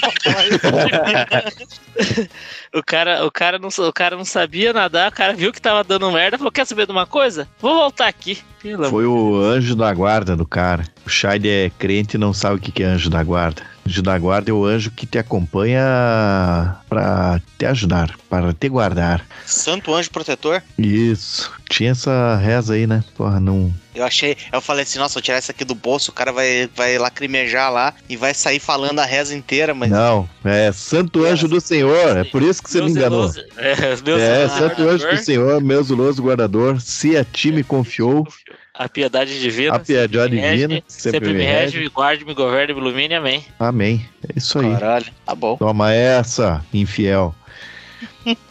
O 2.75 2.83
cara, 2.85 3.25
o 3.25 3.31
cara 3.31 3.59
não, 3.59 3.69
o 3.69 3.93
cara 3.93 4.17
não 4.17 4.25
sabia 4.25 4.71
nadar, 4.71 5.11
o 5.11 5.15
cara 5.15 5.33
viu 5.33 5.51
que 5.51 5.63
tava 5.63 5.83
dando 5.83 6.13
merda, 6.13 6.37
falou: 6.37 6.53
"Quer 6.53 6.67
saber 6.67 6.85
de 6.85 6.93
uma 6.93 7.07
coisa? 7.07 7.49
Vou 7.59 7.75
voltar 7.75 8.07
aqui". 8.07 8.39
Pelo 8.61 8.85
Foi 8.91 9.07
o 9.07 9.37
anjo 9.37 9.75
da 9.75 9.95
guarda 9.95 10.37
do 10.37 10.45
cara. 10.47 10.85
O 11.07 11.09
Shide 11.09 11.49
é 11.49 11.71
crente 11.79 12.17
e 12.17 12.19
não 12.19 12.35
sabe 12.35 12.57
o 12.57 12.59
que 12.59 12.71
que 12.71 12.83
é 12.83 12.87
anjo 12.87 13.09
da 13.09 13.23
guarda. 13.23 13.63
Anjo 13.87 14.03
da 14.03 14.19
guarda 14.19 14.51
é 14.51 14.53
o 14.53 14.65
anjo 14.67 14.91
que 14.91 15.07
te 15.07 15.17
acompanha 15.19 16.77
pra 16.89 17.41
te 17.57 17.65
ajudar, 17.65 18.15
para 18.29 18.53
te 18.53 18.69
guardar. 18.69 19.25
Santo 19.47 19.95
anjo 19.95 20.11
protetor? 20.11 20.63
Isso. 20.77 21.51
Tinha 21.71 21.93
essa 21.93 22.37
reza 22.37 22.75
aí, 22.75 22.87
né? 22.87 23.03
Porra, 23.17 23.41
não. 23.41 23.73
Eu 23.97 24.05
achei, 24.05 24.37
eu 24.53 24.61
falei 24.61 24.83
assim, 24.83 24.99
nossa, 24.99 25.15
vou 25.15 25.23
tirar 25.23 25.39
isso 25.39 25.51
aqui 25.51 25.65
do 25.65 25.75
bolso, 25.75 26.11
o 26.11 26.15
cara 26.15 26.31
vai, 26.33 26.69
vai 26.75 26.99
lacrimejar 26.99 27.73
lá 27.73 27.95
e 28.09 28.17
vai 28.17 28.35
sair 28.35 28.61
falando 28.61 28.99
a 28.99 29.05
reza 29.05 29.35
inteira, 29.35 29.73
mas. 29.75 29.91
Não, 29.91 30.29
é 30.45 30.71
Santo 30.73 31.25
Anjo 31.25 31.49
do 31.49 31.61
Senhor. 31.61 32.17
É 32.17 32.25
por 32.25 32.43
isso 32.43 32.63
que 32.63 32.71
você 32.71 32.81
me 32.83 32.91
enganou. 32.91 33.29
zeloso- 33.29 33.51
É, 33.57 33.97
meu 34.05 34.19
É, 34.19 34.49
Santo 34.49 34.83
Anjo 34.89 35.09
do 35.09 35.17
Senhor, 35.17 35.61
meu 35.63 35.83
zeloso 35.83 36.23
guardador. 36.23 36.81
Se 36.81 37.17
a 37.17 37.25
ti 37.25 37.51
me 37.51 37.63
confiou, 37.65 38.27
A 38.75 38.89
piedade 38.89 39.41
divina. 39.41 39.75
a 39.77 39.79
piedade 39.79 40.35
me 40.35 40.41
rege, 40.41 40.63
divina 40.67 40.83
Sempre, 40.87 41.33
me 41.33 41.45
rege, 41.45 41.79
me 41.79 41.89
guarde, 41.89 42.25
me 42.25 42.35
governe, 42.35 42.75
me 42.75 42.81
ilumine, 42.81 43.15
amém. 43.15 43.45
Amém. 43.59 44.07
É 44.29 44.39
isso 44.39 44.59
aí. 44.59 44.71
Caralho, 44.73 45.07
tá 45.25 45.35
bom. 45.35 45.57
Toma 45.57 45.93
essa, 45.95 46.63
infiel. 46.75 47.35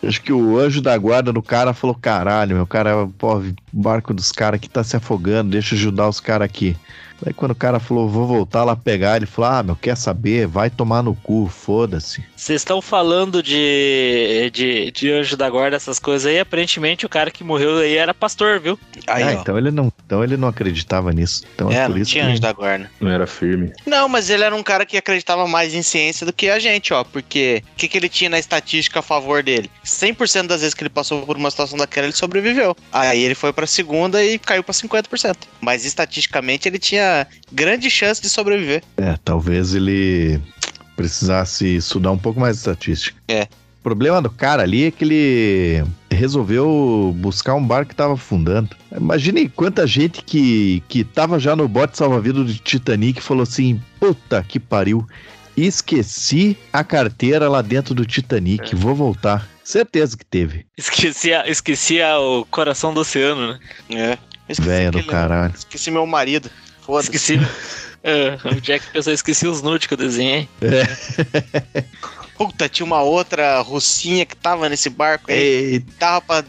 Acho 0.04 0.22
que 0.22 0.32
o 0.32 0.58
anjo 0.58 0.82
da 0.82 0.98
guarda 0.98 1.34
do 1.34 1.42
cara 1.42 1.74
falou: 1.74 1.96
caralho, 1.96 2.56
meu 2.56 2.68
cara, 2.68 3.08
pô, 3.18 3.40
o 3.40 3.54
barco 3.74 4.14
dos 4.14 4.32
caras 4.32 4.58
aqui 4.58 4.70
tá 4.70 4.84
se 4.84 4.96
afogando, 4.96 5.52
deixa 5.52 5.76
eu 5.76 5.80
ajudar 5.80 6.08
os 6.08 6.20
caras 6.20 6.46
aqui. 6.46 6.78
Aí 7.26 7.34
quando 7.34 7.52
o 7.52 7.56
cara 7.56 7.80
falou, 7.80 8.10
vou 8.10 8.26
voltar 8.26 8.64
lá 8.64 8.76
pegar, 8.76 9.18
ele 9.18 9.26
falou: 9.26 9.52
ah, 9.52 9.64
meu, 9.64 9.76
quer 9.76 9.96
saber? 9.96 10.48
Vai 10.48 10.70
tomar 10.70 11.04
no 11.04 11.14
cu, 11.16 11.48
foda-se. 11.48 12.24
Vocês 12.36 12.62
estão 12.62 12.82
falando 12.82 13.42
de, 13.42 14.52
de, 14.54 14.92
de 14.92 15.12
anjo 15.12 15.36
da 15.38 15.50
guarda, 15.50 15.76
essas 15.78 16.00
coisas 16.00 16.26
aí. 16.30 16.40
Aparentemente 16.40 17.06
o 17.06 17.10
cara 17.10 17.32
que 17.32 17.44
morreu 17.44 17.78
aí 17.78 17.96
era 17.96 18.14
pastor, 18.14 18.60
viu? 18.60 18.78
Aí, 19.08 19.24
ah, 19.24 19.28
ó. 19.28 19.32
então 19.42 19.58
ele 19.58 19.72
não, 19.72 19.92
então 20.06 20.24
ele 20.24 20.38
não 20.38 20.48
acreditava 20.48 21.12
nisso. 21.12 21.44
Então 21.56 21.72
é, 21.72 21.76
É, 21.76 21.86
por 21.86 21.92
não 21.96 21.98
isso 22.02 22.12
tinha 22.12 22.26
que- 22.26 22.32
anjo 22.32 22.42
da 22.42 22.52
guarda. 22.54 22.90
Não 23.00 23.10
era 23.12 23.26
firme. 23.28 23.72
Não, 23.86 24.08
mas 24.10 24.30
ele 24.30 24.44
era 24.44 24.56
um 24.56 24.64
cara 24.64 24.86
que 24.86 24.98
acreditava 24.98 25.48
mais 25.48 25.74
em 25.74 25.82
ciência 25.82 26.26
do 26.26 26.34
que 26.34 26.50
a 26.50 26.60
gente, 26.60 26.94
ó. 26.94 27.04
Porque 27.04 27.64
o 27.74 27.76
que, 27.76 27.88
que 27.88 27.98
ele 27.98 28.10
tinha 28.10 28.30
na 28.30 28.40
estatística 28.40 29.00
a 29.00 29.04
favor 29.04 29.42
dele? 29.42 29.70
100% 29.86 30.48
das 30.48 30.62
vezes 30.62 30.74
que 30.74 30.84
ele 30.84 30.90
passou 30.90 31.26
por 31.26 31.38
uma 31.38 31.50
situação 31.50 31.78
daquela, 31.78 32.08
ele 32.08 32.16
sobreviveu. 32.16 32.76
Aí 32.92 33.24
ele 33.24 33.36
foi 33.36 33.52
pra 33.54 33.66
segunda 33.66 34.24
e 34.24 34.38
caiu 34.38 34.64
pra 34.64 34.74
50%. 34.74 35.36
Mas 35.62 35.86
estatisticamente 35.86 36.68
ele 36.68 36.78
tinha 36.80 37.05
grande 37.52 37.90
chance 37.90 38.22
de 38.22 38.30
sobreviver. 38.30 38.84
É, 38.98 39.16
talvez 39.24 39.74
ele 39.76 40.40
precisasse 40.96 41.76
estudar 41.78 42.12
um 42.12 42.18
pouco 42.18 42.40
mais 42.40 42.56
de 42.56 42.60
estatística. 42.60 43.18
É. 43.28 43.44
O 43.80 43.84
problema 43.84 44.22
do 44.22 44.30
cara 44.32 44.64
ali 44.64 44.86
é 44.86 44.92
que 44.92 45.04
ele 45.04 45.84
resolveu 46.10 47.14
buscar 47.18 47.54
um 47.54 47.66
barco 47.66 47.90
que 47.90 47.96
tava 47.96 48.14
afundando. 48.14 48.70
Imagine 48.96 49.48
quanta 49.50 49.86
gente 49.86 50.24
que, 50.24 50.82
que 50.88 51.04
tava 51.04 51.38
já 51.40 51.56
no 51.56 51.68
bote 51.68 51.98
salva-vidas 51.98 52.46
do 52.46 52.54
Titanic 52.56 53.22
falou 53.22 53.44
assim: 53.44 53.80
puta 54.00 54.42
que 54.48 54.60
pariu, 54.60 55.06
esqueci 55.56 56.58
a 56.74 56.84
carteira 56.84 57.48
lá 57.50 57.62
dentro 57.62 57.94
do 57.94 58.06
Titanic, 58.06 58.74
É. 58.74 58.76
vou 58.76 58.96
voltar. 58.96 59.48
Certeza 59.64 60.16
que 60.16 60.26
teve. 60.26 60.66
Esquecia, 60.78 61.50
esquecia 61.50 62.20
o 62.20 62.46
coração 62.46 62.94
do 62.94 63.02
oceano, 63.02 63.54
né? 63.54 63.60
É. 63.90 64.18
Esqueci 64.48 64.70
Velho 64.70 64.92
do 64.92 65.04
caralho. 65.06 65.54
Esqueci 65.56 65.90
meu 65.90 66.06
marido. 66.06 66.50
Foda-se. 66.86 67.16
Esqueci. 67.16 67.40
É, 68.08 68.38
o 68.56 68.62
Jack 68.62 68.86
pensou, 68.94 69.12
esqueci 69.12 69.48
os 69.48 69.64
nudes 69.64 69.88
que 69.88 69.94
eu 69.96 69.98
desenhei. 69.98 70.48
Puta, 72.38 72.70
tinha 72.70 72.86
uma 72.86 73.02
outra 73.02 73.60
russinha 73.62 74.28
que 74.28 74.36
tava 74.36 74.70
nesse 74.70 74.92
barco 74.92 75.32
aí. 75.32 75.38
Eita, 75.40 75.92
Tava 75.98 76.22
pra. 76.22 76.44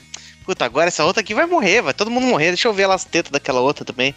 Puta, 0.44 0.66
agora 0.66 0.88
essa 0.88 1.03
outra 1.03 1.22
aqui 1.22 1.33
vai 1.33 1.46
morrer, 1.46 1.81
vai 1.81 1.94
todo 1.94 2.11
mundo 2.11 2.27
morrer. 2.27 2.49
Deixa 2.49 2.68
eu 2.68 2.75
ver 2.75 2.87
lá 2.87 2.94
as 2.94 3.07
tetas 3.07 3.33
daquela 3.33 3.61
outra 3.61 3.87
também. 3.87 4.14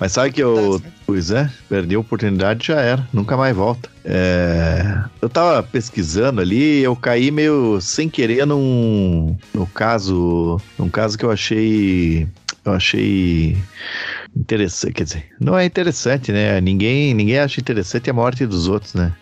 Mas 0.00 0.12
sabe 0.12 0.32
que 0.32 0.42
eu. 0.42 0.82
Pois 1.06 1.30
é, 1.30 1.50
perdeu 1.68 2.00
a 2.00 2.02
oportunidade 2.02 2.66
já 2.66 2.80
era, 2.80 3.06
nunca 3.12 3.36
mais 3.36 3.54
volta. 3.54 3.88
É, 4.04 5.04
eu 5.20 5.28
tava 5.28 5.62
pesquisando 5.62 6.40
ali, 6.40 6.82
eu 6.82 6.96
caí 6.96 7.30
meio 7.30 7.80
sem 7.80 8.08
querer 8.08 8.46
num. 8.46 9.36
No 9.54 9.66
caso. 9.66 10.60
Num 10.78 10.88
caso 10.88 11.16
que 11.18 11.24
eu 11.24 11.30
achei. 11.30 12.26
Eu 12.64 12.72
achei. 12.72 13.56
Interessante, 14.38 14.92
quer 14.92 15.04
dizer, 15.04 15.24
não 15.40 15.58
é 15.58 15.64
interessante, 15.64 16.30
né? 16.30 16.60
Ninguém, 16.60 17.12
ninguém 17.12 17.38
acha 17.38 17.60
interessante 17.60 18.08
a 18.08 18.12
morte 18.12 18.46
dos 18.46 18.68
outros, 18.68 18.94
né? 18.94 19.12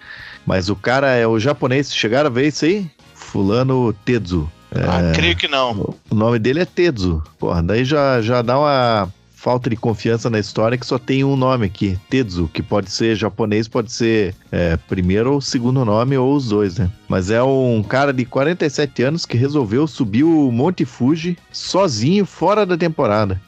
Mas 0.44 0.68
o 0.68 0.76
cara 0.76 1.10
é 1.12 1.26
o 1.26 1.38
japonês, 1.38 1.92
chegaram 1.94 2.28
a 2.28 2.32
ver 2.32 2.48
isso 2.48 2.64
aí? 2.64 2.88
Fulano 3.14 3.92
Tetsu. 4.04 4.50
Ah, 4.72 5.12
creio 5.14 5.36
que 5.36 5.48
não. 5.48 5.94
O 6.10 6.14
nome 6.14 6.38
dele 6.38 6.60
é 6.60 6.64
Tetsu. 6.64 7.22
Porra, 7.38 7.62
daí 7.62 7.84
já, 7.84 8.20
já 8.20 8.42
dá 8.42 8.58
uma 8.58 9.08
falta 9.46 9.70
de 9.70 9.76
confiança 9.76 10.28
na 10.28 10.38
história 10.40 10.76
que 10.76 10.84
só 10.84 10.98
tem 10.98 11.22
um 11.22 11.36
nome 11.36 11.66
aqui, 11.66 11.96
Tetsu, 12.10 12.50
que 12.52 12.62
pode 12.62 12.90
ser 12.90 13.14
japonês, 13.14 13.68
pode 13.68 13.92
ser 13.92 14.34
é, 14.50 14.76
primeiro 14.76 15.34
ou 15.34 15.40
segundo 15.40 15.84
nome, 15.84 16.18
ou 16.18 16.34
os 16.34 16.48
dois, 16.48 16.78
né? 16.78 16.90
Mas 17.08 17.30
é 17.30 17.42
um 17.42 17.80
cara 17.82 18.12
de 18.12 18.24
47 18.24 19.02
anos 19.04 19.24
que 19.24 19.36
resolveu 19.36 19.86
subir 19.86 20.24
o 20.24 20.50
Monte 20.50 20.84
Fuji 20.84 21.38
sozinho, 21.52 22.26
fora 22.26 22.66
da 22.66 22.76
temporada. 22.76 23.40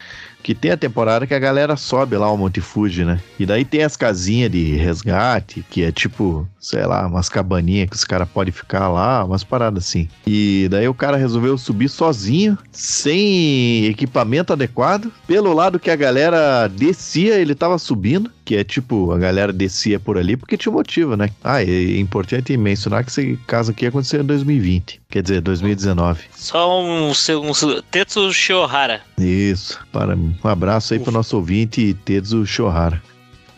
Que 0.49 0.55
tem 0.55 0.71
a 0.71 0.79
temporada 0.79 1.27
que 1.27 1.35
a 1.35 1.39
galera 1.39 1.77
sobe 1.77 2.17
lá 2.17 2.33
o 2.33 2.37
Monte 2.39 2.63
Fuji, 2.63 3.05
né? 3.05 3.21
E 3.39 3.45
daí 3.45 3.67
tem 3.67 3.83
as 3.83 3.99
casinhas 3.99 4.51
de 4.51 4.77
resgate, 4.77 5.63
que 5.69 5.85
é 5.85 5.93
tipo, 5.93 6.49
sei 6.59 6.87
lá, 6.87 7.07
umas 7.07 7.29
cabaninhas 7.29 7.91
que 7.91 7.97
os 7.97 8.05
caras 8.05 8.27
podem 8.31 8.51
ficar 8.51 8.89
lá, 8.89 9.23
umas 9.27 9.45
paradas 9.45 9.85
assim. 9.85 10.09
E 10.27 10.67
daí 10.71 10.89
o 10.89 10.95
cara 10.95 11.19
resolveu 11.19 11.59
subir 11.59 11.91
sozinho, 11.91 12.57
sem 12.73 13.85
equipamento 13.89 14.55
adequado. 14.55 15.13
Pelo 15.27 15.53
lado 15.53 15.79
que 15.79 15.91
a 15.91 15.97
galera 15.97 16.67
descia, 16.67 17.35
ele 17.35 17.55
tava 17.55 17.77
subindo, 17.77 18.31
que 18.49 18.57
é 18.57 18.65
tipo, 18.65 19.13
a 19.13 19.19
galera 19.19 19.53
descia 19.53 20.01
por 20.01 20.17
ali 20.17 20.35
porque 20.35 20.57
tinha 20.57 20.73
motivo, 20.73 21.15
né? 21.19 21.29
Ah, 21.45 21.63
é 21.63 21.99
importante 21.99 22.57
mencionar 22.57 23.05
que 23.05 23.11
esse 23.11 23.39
caso 23.47 23.73
aqui 23.73 23.85
aconteceu 23.85 24.23
em 24.23 24.25
2020, 24.25 25.03
quer 25.11 25.21
dizer, 25.21 25.43
2019. 25.43 26.25
Só 26.35 26.83
um, 26.83 27.13
segundo. 27.13 27.83
Tetsu 27.91 28.33
Shiohara. 28.33 29.03
Isso. 29.19 29.79
Para, 29.93 30.17
um 30.17 30.35
abraço 30.45 30.95
aí 30.95 30.99
pro 30.99 31.13
nosso 31.13 31.37
ouvinte, 31.37 31.93
Tetsu 32.07 32.47
Shohara. 32.47 33.03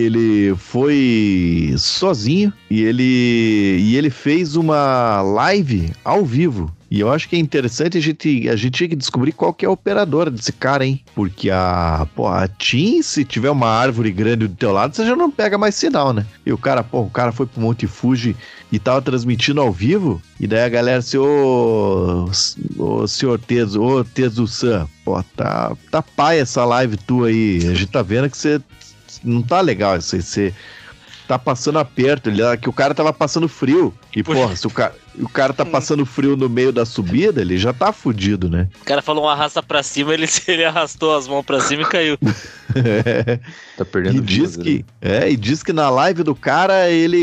Ele 0.00 0.54
foi 0.56 1.74
sozinho 1.76 2.52
e 2.70 2.82
ele, 2.82 3.78
e 3.80 3.96
ele 3.96 4.10
fez 4.10 4.56
uma 4.56 5.20
live 5.22 5.92
ao 6.04 6.24
vivo. 6.24 6.72
E 6.90 6.98
eu 6.98 7.10
acho 7.10 7.28
que 7.28 7.36
é 7.36 7.38
interessante 7.38 7.96
a 7.96 8.00
gente, 8.00 8.48
a 8.48 8.56
gente 8.56 8.72
tinha 8.72 8.88
que 8.88 8.96
descobrir 8.96 9.30
qual 9.30 9.54
que 9.54 9.64
é 9.64 9.68
a 9.68 9.70
operadora 9.70 10.28
desse 10.28 10.52
cara, 10.52 10.84
hein? 10.84 11.00
Porque 11.14 11.48
a, 11.48 12.04
pô, 12.16 12.26
a 12.26 12.48
TIM, 12.48 13.00
se 13.00 13.24
tiver 13.24 13.50
uma 13.50 13.68
árvore 13.68 14.10
grande 14.10 14.48
do 14.48 14.56
teu 14.56 14.72
lado, 14.72 14.96
você 14.96 15.06
já 15.06 15.14
não 15.14 15.30
pega 15.30 15.56
mais 15.56 15.76
sinal, 15.76 16.12
né? 16.12 16.26
E 16.44 16.52
o 16.52 16.58
cara, 16.58 16.82
pô, 16.82 17.02
o 17.02 17.10
cara 17.10 17.30
foi 17.30 17.46
pro 17.46 17.60
Monte 17.60 17.86
Fuji 17.86 18.34
e 18.72 18.78
tava 18.80 19.00
transmitindo 19.00 19.60
ao 19.60 19.70
vivo, 19.72 20.20
e 20.38 20.46
daí 20.46 20.64
a 20.64 20.68
galera 20.68 20.98
assim, 20.98 21.16
ô, 21.16 22.28
ô 22.78 23.06
senhor 23.06 23.38
Teso, 23.38 23.80
ô 23.80 24.04
Teso 24.04 24.46
Sam, 24.46 24.88
pô, 25.04 25.22
tá, 25.36 25.76
tá 25.90 26.02
pai 26.02 26.40
essa 26.40 26.64
live 26.64 26.96
tua 26.96 27.28
aí, 27.28 27.58
a 27.68 27.74
gente 27.74 27.86
tá 27.86 28.02
vendo 28.02 28.30
que 28.30 28.36
você 28.36 28.60
não 29.22 29.42
tá 29.42 29.60
legal 29.60 29.96
isso 29.96 30.20
você 30.20 30.54
tá 31.26 31.38
passando 31.38 31.78
aperto, 31.78 32.28
ele, 32.28 32.42
que 32.56 32.68
o 32.68 32.72
cara 32.72 32.92
tava 32.92 33.12
passando 33.12 33.48
frio. 33.48 33.94
E, 34.14 34.22
porra, 34.22 34.56
se 34.56 34.66
o 34.66 34.70
cara, 34.70 34.94
o 35.18 35.28
cara 35.28 35.52
tá 35.52 35.64
passando 35.64 36.04
frio 36.06 36.36
no 36.36 36.48
meio 36.48 36.72
da 36.72 36.84
subida, 36.84 37.40
ele 37.40 37.58
já 37.58 37.72
tá 37.72 37.92
fudido, 37.92 38.48
né? 38.48 38.68
O 38.80 38.84
cara 38.84 39.02
falou 39.02 39.24
um 39.24 39.28
arrasta 39.28 39.62
pra 39.62 39.82
cima, 39.82 40.14
ele, 40.14 40.26
ele 40.46 40.64
arrastou 40.64 41.16
as 41.16 41.26
mãos 41.26 41.44
pra 41.44 41.60
cima 41.60 41.82
e 41.82 41.86
caiu. 41.86 42.18
é. 42.74 43.40
Tá 43.76 43.84
perdendo 43.84 44.18
E 44.18 44.20
diz 44.20 44.56
vidas, 44.56 44.56
que, 44.56 44.84
né? 45.00 45.24
é, 45.24 45.30
e 45.30 45.36
diz 45.36 45.62
que 45.62 45.72
na 45.72 45.88
live 45.88 46.22
do 46.22 46.34
cara, 46.34 46.90
ele, 46.90 47.16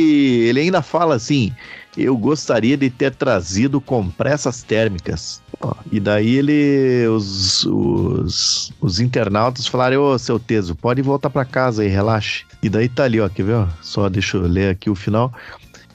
ele 0.48 0.60
ainda 0.60 0.82
fala 0.82 1.14
assim: 1.16 1.54
eu 1.96 2.18
gostaria 2.18 2.76
de 2.76 2.90
ter 2.90 3.14
trazido 3.14 3.80
compressas 3.80 4.64
térmicas. 4.64 5.40
Ó, 5.62 5.74
e 5.92 6.00
daí 6.00 6.36
ele, 6.36 7.08
os, 7.08 7.64
os, 7.66 8.74
os 8.82 9.00
internautas 9.00 9.68
falaram: 9.68 10.02
Ô 10.04 10.18
seu 10.18 10.40
Teso, 10.40 10.76
pode 10.76 11.02
voltar 11.02 11.30
pra 11.30 11.46
casa 11.46 11.84
aí, 11.84 11.88
relaxe. 11.88 12.44
E 12.62 12.70
daí 12.70 12.90
tá 12.90 13.04
ali, 13.04 13.20
ó, 13.22 13.30
quer 13.30 13.44
ver? 13.44 13.54
Ó? 13.56 13.68
Só 13.82 14.10
deixa 14.10 14.38
eu 14.38 14.42
ler 14.48 14.72
aqui 14.72 14.90
o 14.90 14.96
final. 14.96 15.32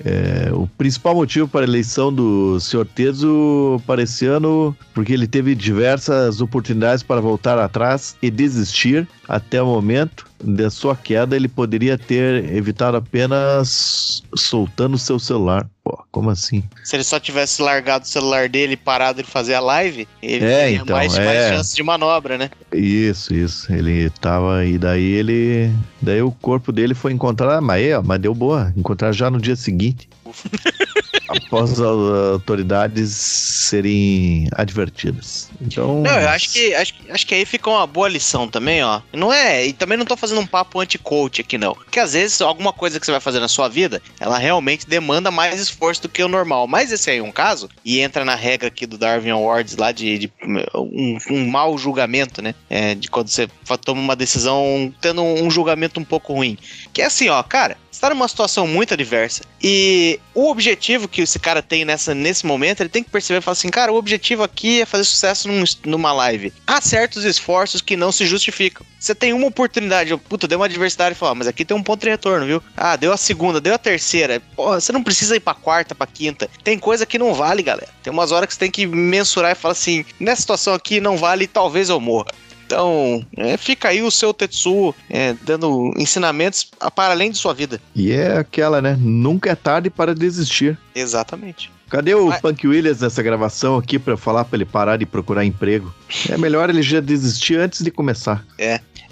É, 0.05 0.51
o 0.53 0.67
principal 0.67 1.15
motivo 1.15 1.47
para 1.47 1.61
a 1.61 1.69
eleição 1.69 2.12
do 2.12 2.59
senhor 2.59 2.87
Teso 2.87 3.81
para 3.87 4.03
esse 4.03 4.27
ano, 4.27 4.77
porque 4.93 5.12
ele 5.12 5.27
teve 5.27 5.55
diversas 5.55 6.41
oportunidades 6.41 7.03
para 7.03 7.21
voltar 7.21 7.59
atrás 7.59 8.17
e 8.21 8.31
desistir 8.31 9.09
até 9.29 9.62
o 9.62 9.67
momento 9.67 10.27
da 10.43 10.71
sua 10.71 10.97
queda, 10.97 11.37
ele 11.37 11.49
poderia 11.49 11.97
ter 11.97 12.53
evitado 12.53 12.97
apenas 12.97 14.23
soltando 14.35 14.99
seu 14.99 15.19
celular. 15.19 15.69
Pô, 15.85 16.05
como 16.12 16.31
assim? 16.31 16.62
Se 16.85 16.95
ele 16.95 17.03
só 17.03 17.18
tivesse 17.18 17.61
largado 17.61 18.05
o 18.05 18.09
celular 18.09 18.49
dele 18.49 18.75
e 18.75 18.77
parado 18.77 19.21
de 19.23 19.29
fazer 19.29 19.55
a 19.55 19.61
live, 19.61 20.07
ele 20.23 20.45
É, 20.45 20.64
teria 20.64 20.77
então, 20.79 20.97
mais, 20.97 21.16
é. 21.16 21.25
mais 21.25 21.49
chance 21.49 21.75
de 21.75 21.83
manobra, 21.83 22.38
né? 22.38 22.51
Isso, 22.73 23.35
isso. 23.35 23.73
Ele 23.73 24.09
tava. 24.09 24.64
E 24.64 24.79
daí 24.79 25.03
ele. 25.03 25.73
Daí 26.01 26.23
o 26.23 26.31
corpo 26.31 26.71
dele 26.71 26.95
foi 26.95 27.12
encontrado. 27.12 27.51
Ah, 27.53 27.61
mas, 27.61 27.85
é, 27.85 28.01
mas 28.01 28.21
deu 28.21 28.33
boa. 28.33 28.73
Encontrar 28.77 29.11
já 29.12 29.29
no 29.29 29.40
dia 29.40 29.57
seguinte. 29.57 30.09
após 31.37 31.73
as 31.73 31.81
autoridades 31.81 33.11
serem 33.11 34.49
advertidas. 34.53 35.51
Então. 35.61 36.03
Não, 36.03 36.21
eu 36.21 36.29
acho 36.29 36.53
que, 36.53 36.75
acho, 36.75 36.95
acho 37.11 37.27
que 37.27 37.35
aí 37.35 37.45
fica 37.45 37.71
uma 37.71 37.87
boa 37.87 38.09
lição 38.09 38.49
também, 38.49 38.83
ó. 38.83 39.01
Não 39.12 39.33
é, 39.33 39.66
e 39.66 39.73
também 39.73 39.99
não 39.99 40.05
tô 40.05 40.16
fazendo 40.16 40.40
um 40.40 40.47
papo 40.47 40.81
anti-coach 40.81 41.40
aqui, 41.40 41.59
não. 41.59 41.75
Porque 41.75 42.01
às 42.01 42.12
vezes 42.12 42.40
alguma 42.40 42.73
coisa 42.73 42.99
que 42.99 43.07
você 43.07 43.12
vai 43.12 43.21
fazer 43.21 43.40
na 43.40 43.49
sua 43.49 43.68
vida, 43.68 44.03
ela 44.21 44.38
realmente 44.38 44.87
demanda 44.87 45.31
mais 45.31 45.61
esforço 45.61 46.03
do 46.03 46.09
que 46.09 46.23
o 46.23 46.29
normal. 46.29 46.66
Mas 46.66 46.92
esse 46.92 47.11
aí 47.11 47.18
é 47.18 47.23
um 47.23 47.33
caso, 47.33 47.68
e 47.85 48.01
entra 48.01 48.25
na 48.25 48.35
regra 48.35 48.68
aqui 48.68 48.87
do 48.87 48.99
Darwin 48.99 49.31
Awards 49.31 49.77
lá 49.77 49.92
de, 49.92 50.18
de 50.18 50.33
um, 50.75 51.18
um 51.31 51.47
mau 51.47 51.77
julgamento, 51.79 52.42
né? 52.42 52.55
É, 52.68 52.95
de 52.95 53.09
quando 53.09 53.29
você 53.29 53.49
toma 53.85 54.01
uma 54.01 54.16
decisão 54.16 54.92
tendo 55.01 55.23
um 55.23 55.51
julgamento 55.51 56.01
um 56.01 56.05
pouco 56.05 56.35
ruim. 56.35 56.59
Que 56.92 57.03
é 57.03 57.07
assim, 57.07 57.29
ó, 57.29 57.42
cara, 57.42 57.77
você 58.03 58.09
tá 58.09 58.11
numa 58.11 58.27
situação 58.27 58.67
muito 58.67 58.93
adversa. 58.95 59.45
E 59.62 60.19
o 60.35 60.51
objetivo 60.51 61.07
que 61.07 61.21
esse 61.23 61.38
cara 61.38 61.62
tem 61.62 61.85
nessa, 61.85 62.12
nesse 62.12 62.45
momento, 62.45 62.81
ele 62.81 62.88
tem 62.88 63.05
que 63.05 63.11
perceber 63.11 63.38
e 63.38 63.41
falar 63.41 63.53
assim, 63.53 63.69
cara, 63.69 63.93
o 63.93 63.97
objetivo 63.97 64.43
aqui 64.43 64.83
é 64.83 64.87
fazer 64.87 65.05
sucesso 65.05 65.47
num- 65.49 65.62
numa 65.87 66.12
live. 66.12 66.53
Há 66.67 66.81
certos 66.81 67.25
esforços 67.25 67.81
que 67.81 67.97
não 67.97 68.11
se 68.11 68.27
justificam. 68.27 68.85
Você 68.99 69.15
tem 69.15 69.33
uma 69.33 69.47
oportunidade, 69.47 70.17
puta, 70.17 70.49
deu 70.49 70.59
uma 70.59 70.65
adversidade 70.67 71.15
e 71.15 71.19
fala, 71.19 71.33
"Ah, 71.33 71.35
mas 71.37 71.47
aqui 71.47 71.65
tem 71.65 71.77
um 71.77 71.83
ponto 71.83 72.03
de 72.03 72.11
retorno, 72.11 72.45
viu? 72.45 72.61
Ah, 72.77 72.97
deu 72.97 73.12
a 73.12 73.17
segunda, 73.17 73.61
deu 73.61 73.75
a 73.75 73.79
terceira. 73.79 74.41
Porra, 74.57 74.81
você 74.81 74.91
não 74.91 75.03
precisa 75.03 75.37
ir 75.37 75.41
pra 75.41 75.55
quarta, 75.55 75.95
pra 75.95 76.07
quinta. 76.07 76.49
Tem 76.65 76.79
coisa 76.79 77.07
que 77.07 77.19
não 77.19 77.33
vale, 77.35 77.62
galera. 77.62 77.88
Tem 78.03 78.12
umas 78.12 78.33
horas 78.33 78.49
que 78.49 78.55
você 78.55 78.61
tem 78.61 78.71
que 78.71 78.85
mensurar 78.87 79.53
e 79.53 79.55
falar 79.55 79.73
assim, 79.73 80.05
nessa 80.19 80.41
situação 80.41 80.75
aqui 80.75 81.01
não 81.01 81.17
vale, 81.17 81.47
talvez 81.47 81.88
eu 81.88 82.01
morra. 82.01 82.33
Então, 82.72 83.22
é, 83.37 83.54
fica 83.58 83.88
aí 83.88 84.00
o 84.02 84.11
seu 84.11 84.32
Tetsu 84.32 84.94
é, 85.11 85.35
dando 85.42 85.92
ensinamentos 85.98 86.70
para 86.96 87.12
além 87.12 87.30
de 87.30 87.37
sua 87.37 87.52
vida. 87.52 87.78
E 87.94 88.11
é 88.11 88.38
aquela, 88.38 88.80
né? 88.80 88.96
Nunca 88.98 89.50
é 89.50 89.54
tarde 89.54 89.90
para 89.90 90.14
desistir. 90.14 90.78
Exatamente. 90.94 91.70
Cadê 91.90 92.14
o 92.14 92.28
Mas- 92.28 92.40
Punk 92.40 92.66
Williams 92.66 93.02
nessa 93.02 93.22
gravação 93.22 93.76
aqui 93.76 93.98
pra 93.98 94.16
falar 94.16 94.46
pra 94.46 94.56
ele 94.56 94.64
parar 94.64 94.96
de 94.96 95.04
procurar 95.04 95.44
emprego? 95.44 95.94
É 96.30 96.38
melhor 96.38 96.70
ele 96.70 96.80
já 96.80 97.00
desistir 97.00 97.56
antes 97.58 97.82
de 97.82 97.90
começar. 97.90 98.42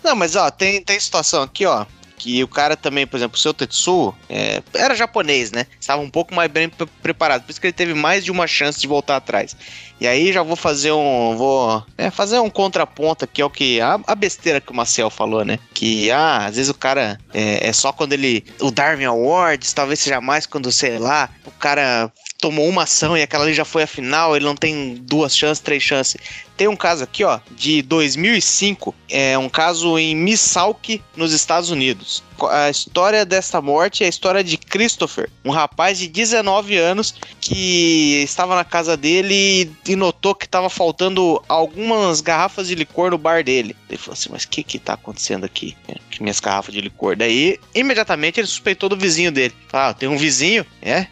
Não, 0.02 0.16
mas 0.16 0.34
ó, 0.36 0.50
tem, 0.50 0.82
tem 0.82 0.98
situação 0.98 1.42
aqui, 1.42 1.66
ó. 1.66 1.84
Que 2.22 2.44
o 2.44 2.48
cara 2.48 2.76
também, 2.76 3.06
por 3.06 3.16
exemplo, 3.16 3.35
o 3.35 3.40
seu 3.40 3.54
Tetsu 3.54 4.14
é, 4.28 4.62
era 4.74 4.94
japonês, 4.94 5.50
né? 5.50 5.66
Estava 5.80 6.02
um 6.02 6.11
pouco 6.11 6.35
mais 6.35 6.50
bem 6.50 6.68
pre- 6.68 6.87
preparado. 7.02 7.44
Por 7.44 7.50
isso 7.50 7.59
que 7.59 7.66
ele 7.66 7.72
teve 7.72 7.94
mais 7.94 8.22
de 8.22 8.30
uma 8.30 8.46
chance 8.46 8.78
de 8.78 8.87
voltar 8.87 9.16
atrás. 9.16 9.56
E 9.98 10.06
aí 10.06 10.30
já 10.30 10.42
vou 10.42 10.54
fazer 10.54 10.92
um. 10.92 11.35
Vou 11.35 11.83
é, 11.96 12.11
fazer 12.11 12.38
um 12.38 12.50
contraponto 12.50 13.24
aqui 13.24 13.40
ao 13.40 13.48
que. 13.48 13.80
A, 13.80 13.98
a 14.06 14.14
besteira 14.14 14.61
que 14.61 14.70
o 14.70 14.76
Marcel 14.76 15.09
falou, 15.09 15.46
né? 15.46 15.59
Que 15.72 16.11
ah, 16.11 16.44
às 16.44 16.56
vezes 16.56 16.68
o 16.68 16.74
cara 16.74 17.18
é, 17.33 17.66
é 17.66 17.72
só 17.72 17.90
quando 17.90 18.12
ele. 18.12 18.44
O 18.61 18.70
Darwin 18.70 19.06
Awards, 19.06 19.72
talvez 19.72 19.98
seja 20.00 20.20
mais 20.20 20.44
quando, 20.44 20.70
sei 20.70 20.98
lá, 20.98 21.30
o 21.46 21.50
cara 21.52 22.12
tomou 22.40 22.68
uma 22.68 22.85
ação 22.85 23.16
e 23.16 23.22
aquela 23.22 23.44
ali 23.44 23.55
já 23.55 23.64
foi 23.64 23.83
a 23.83 23.87
final, 23.87 24.35
ele 24.35 24.44
não 24.44 24.57
tem 24.57 24.94
duas 25.03 25.37
chances, 25.37 25.62
três 25.62 25.83
chances. 25.83 26.16
Tem 26.57 26.68
um 26.68 26.76
caso 26.76 27.05
aqui, 27.05 27.24
ó, 27.24 27.40
de 27.53 27.81
2005, 27.83 28.94
é 29.09 29.38
um 29.38 29.48
caso 29.48 29.98
em 29.98 30.14
Missalk, 30.14 31.03
nos 31.16 31.33
Estados 31.33 31.70
Unidos. 31.70 32.22
A 32.50 32.68
história 32.68 33.24
dessa 33.24 33.61
morte 33.61 34.03
é 34.03 34.07
a 34.07 34.11
história 34.11 34.44
de 34.44 34.57
Christopher, 34.57 35.31
um 35.44 35.50
rapaz 35.50 35.98
de 35.98 36.07
19 36.07 36.76
anos 36.76 37.14
que 37.40 38.22
estava 38.22 38.55
na 38.55 38.64
casa 38.64 38.96
dele 38.96 39.70
e 39.87 39.96
notou 39.96 40.35
que 40.35 40.44
estava 40.44 40.68
faltando 40.68 41.42
algumas 41.48 42.20
garrafas 42.20 42.68
de 42.68 42.74
licor 42.74 43.11
no 43.11 43.18
bar 43.18 43.42
dele. 43.42 43.74
Ele 43.88 43.98
falou 43.98 44.12
assim: 44.12 44.29
Mas 44.31 44.44
o 44.44 44.48
que 44.48 44.62
que 44.62 44.79
tá 44.79 44.94
acontecendo 44.94 45.44
aqui? 45.44 45.76
É, 45.88 45.96
que 46.11 46.22
minhas 46.22 46.40
garrafas 46.40 46.74
de 46.74 46.81
licor. 46.81 47.16
Daí, 47.16 47.59
imediatamente, 47.74 48.38
ele 48.38 48.46
suspeitou 48.46 48.88
do 48.88 48.96
vizinho 48.96 49.33
dele. 49.33 49.55
Ah, 49.72 49.94
tem 49.94 50.09
um 50.09 50.16
vizinho, 50.18 50.64
é? 50.83 51.07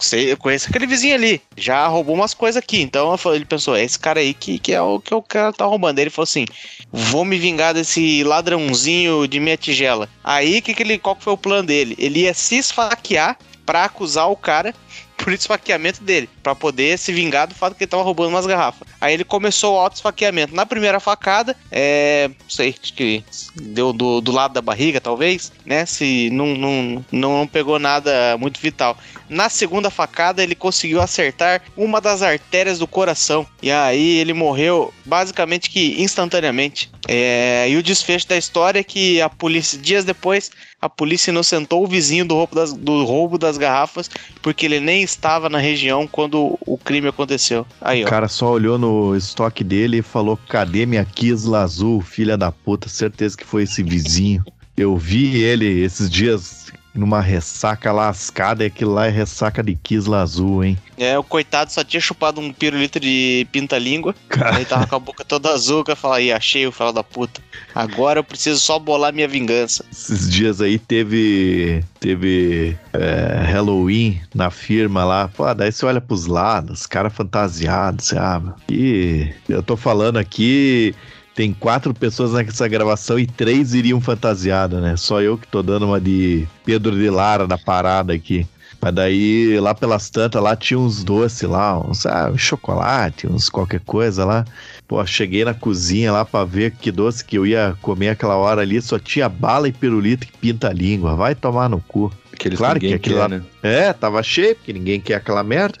Sei, 0.00 0.32
eu 0.32 0.36
conheço 0.36 0.68
aquele 0.68 0.86
vizinho 0.86 1.14
ali. 1.14 1.42
Já 1.56 1.86
roubou 1.86 2.14
umas 2.14 2.32
coisas 2.34 2.56
aqui. 2.56 2.80
Então 2.80 3.14
ele 3.34 3.44
pensou: 3.44 3.76
é 3.76 3.84
esse 3.84 3.98
cara 3.98 4.20
aí 4.20 4.32
que, 4.32 4.58
que 4.58 4.72
é 4.72 4.80
o 4.80 4.98
que 4.98 5.14
o 5.14 5.22
cara 5.22 5.52
tá 5.52 5.64
roubando. 5.64 5.98
Aí 5.98 6.04
ele 6.04 6.10
falou 6.10 6.24
assim: 6.24 6.46
vou 6.90 7.24
me 7.24 7.38
vingar 7.38 7.74
desse 7.74 8.24
ladrãozinho 8.24 9.28
de 9.28 9.38
minha 9.38 9.56
tigela. 9.56 10.08
Aí 10.24 10.60
que 10.60 10.74
que 10.74 10.82
ele, 10.82 10.98
qual 10.98 11.14
que 11.14 11.24
foi 11.24 11.34
o 11.34 11.38
plano 11.38 11.66
dele? 11.66 11.94
Ele 11.98 12.20
ia 12.20 12.34
se 12.34 12.56
esfaquear 12.56 13.38
pra 13.66 13.84
acusar 13.84 14.28
o 14.30 14.36
cara 14.36 14.74
por 15.22 15.32
esfaqueamento 15.32 16.02
dele, 16.02 16.28
Pra 16.42 16.54
poder 16.54 16.98
se 16.98 17.12
vingar 17.12 17.46
do 17.46 17.54
fato 17.54 17.74
que 17.74 17.84
ele 17.84 17.90
tava 17.90 18.02
roubando 18.02 18.30
umas 18.30 18.46
garrafas. 18.46 18.88
Aí 19.00 19.14
ele 19.14 19.24
começou 19.24 19.74
o 19.74 19.78
auto-esfaqueamento. 19.78 20.54
Na 20.54 20.64
primeira 20.64 20.98
facada, 20.98 21.56
é. 21.70 22.28
Não 22.28 22.50
sei, 22.50 22.74
acho 22.82 22.94
que 22.94 23.22
deu 23.54 23.92
do, 23.92 24.20
do 24.20 24.32
lado 24.32 24.54
da 24.54 24.62
barriga, 24.62 25.00
talvez, 25.00 25.52
né? 25.64 25.84
Se 25.86 26.30
não, 26.30 26.54
não, 26.54 27.04
não 27.12 27.46
pegou 27.46 27.78
nada 27.78 28.36
muito 28.38 28.60
vital. 28.60 28.96
Na 29.28 29.48
segunda 29.48 29.90
facada, 29.90 30.42
ele 30.42 30.54
conseguiu 30.54 31.00
acertar 31.00 31.62
uma 31.76 32.00
das 32.00 32.22
artérias 32.22 32.78
do 32.78 32.86
coração. 32.86 33.46
E 33.62 33.70
aí 33.70 34.18
ele 34.18 34.32
morreu 34.32 34.92
basicamente 35.04 35.70
que 35.70 36.02
instantaneamente. 36.02 36.90
É, 37.08 37.68
e 37.68 37.76
o 37.76 37.82
desfecho 37.82 38.28
da 38.28 38.36
história 38.36 38.80
é 38.80 38.84
que 38.84 39.20
a 39.20 39.28
polícia, 39.28 39.78
dias 39.78 40.04
depois, 40.04 40.50
a 40.80 40.88
polícia 40.88 41.30
inocentou 41.30 41.82
o 41.82 41.86
vizinho 41.86 42.24
do 42.24 42.34
roubo 42.34 42.54
das, 42.54 42.72
do 42.72 43.04
roubo 43.04 43.38
das 43.38 43.56
garrafas, 43.56 44.10
porque 44.42 44.66
ele 44.66 44.80
nem 44.80 45.02
estava 45.02 45.48
na 45.48 45.58
região 45.58 46.06
quando 46.06 46.58
o 46.60 46.78
crime 46.78 47.08
aconteceu. 47.08 47.66
Aí, 47.80 48.02
O 48.02 48.06
ó. 48.06 48.10
cara 48.10 48.28
só 48.28 48.50
olhou 48.50 48.78
no 48.78 49.16
estoque 49.16 49.64
dele 49.64 49.98
e 49.98 50.02
falou: 50.02 50.38
cadê 50.48 50.86
minha 50.86 51.04
Kisla 51.04 51.62
azul, 51.62 52.00
filha 52.00 52.36
da 52.36 52.52
puta? 52.52 52.88
Certeza 52.88 53.36
que 53.36 53.44
foi 53.44 53.64
esse 53.64 53.82
vizinho. 53.82 54.44
Eu 54.76 54.96
vi 54.96 55.42
ele 55.42 55.82
esses 55.82 56.08
dias 56.08 56.72
numa 57.00 57.20
ressaca 57.20 57.90
lascada, 57.90 58.62
e 58.62 58.66
aquilo 58.66 58.92
lá 58.92 59.06
é 59.06 59.10
ressaca 59.10 59.62
de 59.62 59.74
Kisla 59.74 60.20
azul, 60.20 60.62
hein? 60.62 60.78
É, 60.98 61.18
o 61.18 61.24
coitado 61.24 61.72
só 61.72 61.82
tinha 61.82 62.00
chupado 62.00 62.40
um 62.40 62.52
pirulito 62.52 63.00
de 63.00 63.46
pinta-língua. 63.50 64.14
Aí 64.52 64.66
tava 64.66 64.86
com 64.86 64.96
a 64.96 64.98
boca 64.98 65.24
toda 65.24 65.50
azul, 65.50 65.82
que 65.82 65.90
eu 65.90 65.96
falei, 65.96 66.24
aí, 66.24 66.32
achei 66.32 66.66
o 66.66 66.72
filho 66.72 66.92
da 66.92 67.02
puta. 67.02 67.40
Agora 67.74 68.20
eu 68.20 68.24
preciso 68.24 68.60
só 68.60 68.78
bolar 68.78 69.12
minha 69.12 69.26
vingança. 69.26 69.84
esses 69.90 70.30
dias 70.30 70.60
aí 70.60 70.78
teve 70.78 71.82
teve 71.98 72.76
é, 72.92 73.44
Halloween 73.46 74.20
na 74.34 74.50
firma 74.50 75.04
lá. 75.04 75.28
Pô, 75.28 75.52
daí 75.54 75.72
você 75.72 75.86
olha 75.86 76.00
pros 76.00 76.26
lados, 76.26 76.86
cara 76.86 77.08
fantasiado, 77.08 78.02
você 78.02 78.18
abre. 78.18 78.52
E 78.68 79.32
eu 79.48 79.62
tô 79.62 79.76
falando 79.76 80.18
aqui. 80.18 80.94
Tem 81.40 81.54
quatro 81.54 81.94
pessoas 81.94 82.32
nessa 82.34 82.68
gravação 82.68 83.18
e 83.18 83.26
três 83.26 83.72
iriam 83.72 83.98
fantasiada, 83.98 84.78
né? 84.78 84.94
Só 84.98 85.22
eu 85.22 85.38
que 85.38 85.46
tô 85.46 85.62
dando 85.62 85.86
uma 85.86 85.98
de 85.98 86.46
Pedro 86.66 86.94
de 86.94 87.08
Lara 87.08 87.46
da 87.46 87.56
parada 87.56 88.12
aqui. 88.12 88.46
Mas 88.78 88.94
daí, 88.94 89.58
lá 89.58 89.74
pelas 89.74 90.10
tantas, 90.10 90.42
lá 90.42 90.54
tinha 90.54 90.78
uns 90.78 91.02
doces 91.02 91.48
lá, 91.48 91.78
uns 91.80 92.04
ah, 92.04 92.30
chocolate, 92.36 93.26
uns 93.26 93.48
qualquer 93.48 93.80
coisa 93.80 94.22
lá. 94.22 94.44
Pô, 94.86 95.04
cheguei 95.06 95.42
na 95.42 95.54
cozinha 95.54 96.12
lá 96.12 96.26
pra 96.26 96.44
ver 96.44 96.72
que 96.72 96.92
doce 96.92 97.24
que 97.24 97.38
eu 97.38 97.46
ia 97.46 97.74
comer 97.80 98.10
aquela 98.10 98.36
hora 98.36 98.60
ali, 98.60 98.82
só 98.82 98.98
tinha 98.98 99.26
bala 99.26 99.66
e 99.66 99.72
pirulito 99.72 100.26
que 100.26 100.36
pinta 100.36 100.68
a 100.68 100.74
língua. 100.74 101.16
Vai 101.16 101.34
tomar 101.34 101.70
no 101.70 101.80
cu. 101.80 102.12
Aqueles 102.34 102.58
Claro 102.58 102.78
que 102.78 102.92
aquilo 102.92 103.14
quer, 103.14 103.20
lá- 103.20 103.28
né? 103.28 103.42
É, 103.62 103.92
tava 103.94 104.22
cheio, 104.22 104.56
porque 104.56 104.74
ninguém 104.74 105.00
quer 105.00 105.14
aquela 105.14 105.42
merda. 105.42 105.78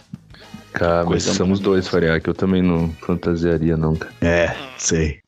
Cara, 0.72 1.04
mas 1.04 1.24
somos 1.24 1.58
dois, 1.58 1.88
Fariac. 1.88 2.26
Eu 2.26 2.34
também 2.34 2.62
não 2.62 2.90
fantasiaria, 3.00 3.76
não, 3.76 3.96
cara. 3.96 4.12
É, 4.20 4.54
sei. 4.78 5.18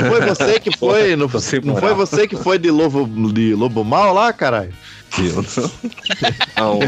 Não 0.00 0.10
foi 0.10 0.20
você 0.20 0.60
que 0.60 0.76
foi, 0.76 1.16
não, 1.16 1.28
não 1.64 1.76
foi 1.76 1.94
você 1.94 2.26
que 2.26 2.36
foi 2.36 2.58
de 2.58 2.70
lobo, 2.70 3.06
de 3.32 3.54
lobo 3.54 3.84
mal 3.84 4.14
lá, 4.14 4.32
caralho? 4.32 4.72
Eu 5.18 5.42
não. 5.42 5.70
Aonde? 6.56 6.86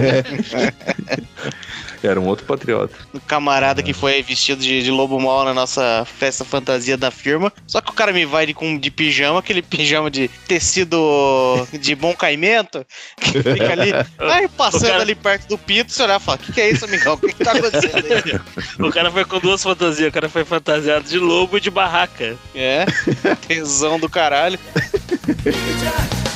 Era 2.02 2.20
um 2.20 2.26
outro 2.26 2.44
patriota. 2.44 2.96
Um 3.14 3.20
camarada 3.20 3.80
que 3.82 3.92
foi 3.92 4.20
vestido 4.22 4.60
de, 4.60 4.82
de 4.82 4.90
lobo 4.90 5.20
mal 5.20 5.44
na 5.44 5.54
nossa 5.54 6.04
festa 6.18 6.44
fantasia 6.44 6.96
da 6.96 7.12
firma. 7.12 7.52
Só 7.66 7.80
que 7.80 7.90
o 7.90 7.94
cara 7.94 8.12
me 8.12 8.26
vai 8.26 8.44
de, 8.44 8.54
com, 8.54 8.76
de 8.76 8.90
pijama, 8.90 9.38
aquele 9.38 9.62
pijama 9.62 10.10
de 10.10 10.26
tecido 10.48 11.64
de 11.80 11.94
bom 11.94 12.12
caimento, 12.12 12.84
que 13.20 13.40
fica 13.40 13.72
ali, 13.72 13.92
aí 14.18 14.48
passando 14.48 14.86
cara- 14.86 15.02
ali 15.02 15.14
perto 15.14 15.48
do 15.48 15.56
pito, 15.56 15.92
você 15.92 16.02
olhar 16.02 16.20
e 16.20 16.24
fala: 16.24 16.38
O 16.38 16.40
que, 16.40 16.52
que 16.52 16.60
é 16.60 16.70
isso, 16.70 16.84
amigão? 16.84 17.14
O 17.14 17.18
que, 17.18 17.32
que 17.32 17.44
tá 17.44 17.52
acontecendo 17.52 18.04
aí? 18.06 18.40
O 18.84 18.90
cara 18.90 19.10
foi 19.10 19.24
com 19.24 19.38
duas 19.38 19.62
fantasias. 19.62 20.08
O 20.08 20.12
cara 20.12 20.28
foi 20.28 20.44
fantasiado 20.44 21.08
de 21.08 21.18
lobo 21.18 21.56
e 21.56 21.60
de 21.60 21.70
barraca. 21.70 22.36
É, 22.52 22.84
tesão 23.46 23.98
do 24.00 24.08
caralho. 24.08 24.58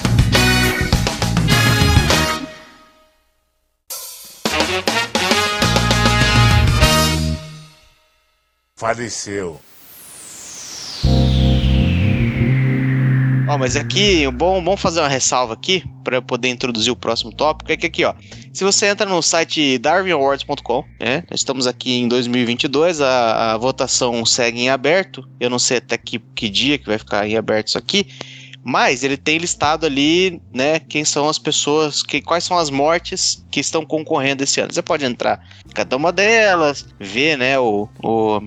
Faleceu. 8.78 9.60
Ó, 13.48 13.56
mas 13.56 13.76
aqui, 13.76 14.28
bom, 14.32 14.62
bom 14.62 14.76
fazer 14.76 15.00
uma 15.00 15.08
ressalva 15.08 15.54
aqui 15.54 15.84
para 16.02 16.20
poder 16.20 16.48
introduzir 16.48 16.92
o 16.92 16.96
próximo 16.96 17.32
tópico. 17.32 17.70
É 17.70 17.76
que 17.76 17.86
aqui, 17.86 18.04
ó, 18.04 18.12
se 18.52 18.64
você 18.64 18.86
entra 18.86 19.08
no 19.08 19.22
site 19.22 19.78
darwinawards.com, 19.78 20.84
né? 21.00 21.22
Nós 21.30 21.40
estamos 21.40 21.66
aqui 21.66 21.92
em 21.92 22.08
2022, 22.08 23.00
a, 23.00 23.52
a 23.52 23.56
votação 23.56 24.26
segue 24.26 24.60
em 24.60 24.68
aberto. 24.68 25.26
Eu 25.38 25.48
não 25.48 25.60
sei 25.60 25.78
até 25.78 25.96
que, 25.96 26.18
que 26.34 26.48
dia 26.48 26.76
que 26.76 26.86
vai 26.86 26.98
ficar 26.98 27.26
em 27.26 27.36
aberto 27.36 27.68
isso 27.68 27.78
aqui. 27.78 28.08
Mas 28.68 29.04
ele 29.04 29.16
tem 29.16 29.38
listado 29.38 29.86
ali, 29.86 30.42
né, 30.52 30.80
quem 30.80 31.04
são 31.04 31.28
as 31.28 31.38
pessoas, 31.38 32.02
que, 32.02 32.20
quais 32.20 32.42
são 32.42 32.58
as 32.58 32.68
mortes 32.68 33.44
que 33.48 33.60
estão 33.60 33.86
concorrendo 33.86 34.42
esse 34.42 34.60
ano. 34.60 34.72
Você 34.72 34.82
pode 34.82 35.04
entrar 35.04 35.40
em 35.64 35.70
cada 35.72 35.96
uma 35.96 36.10
delas, 36.10 36.84
ver, 36.98 37.38
né, 37.38 37.56
o, 37.60 37.88
o 38.02 38.40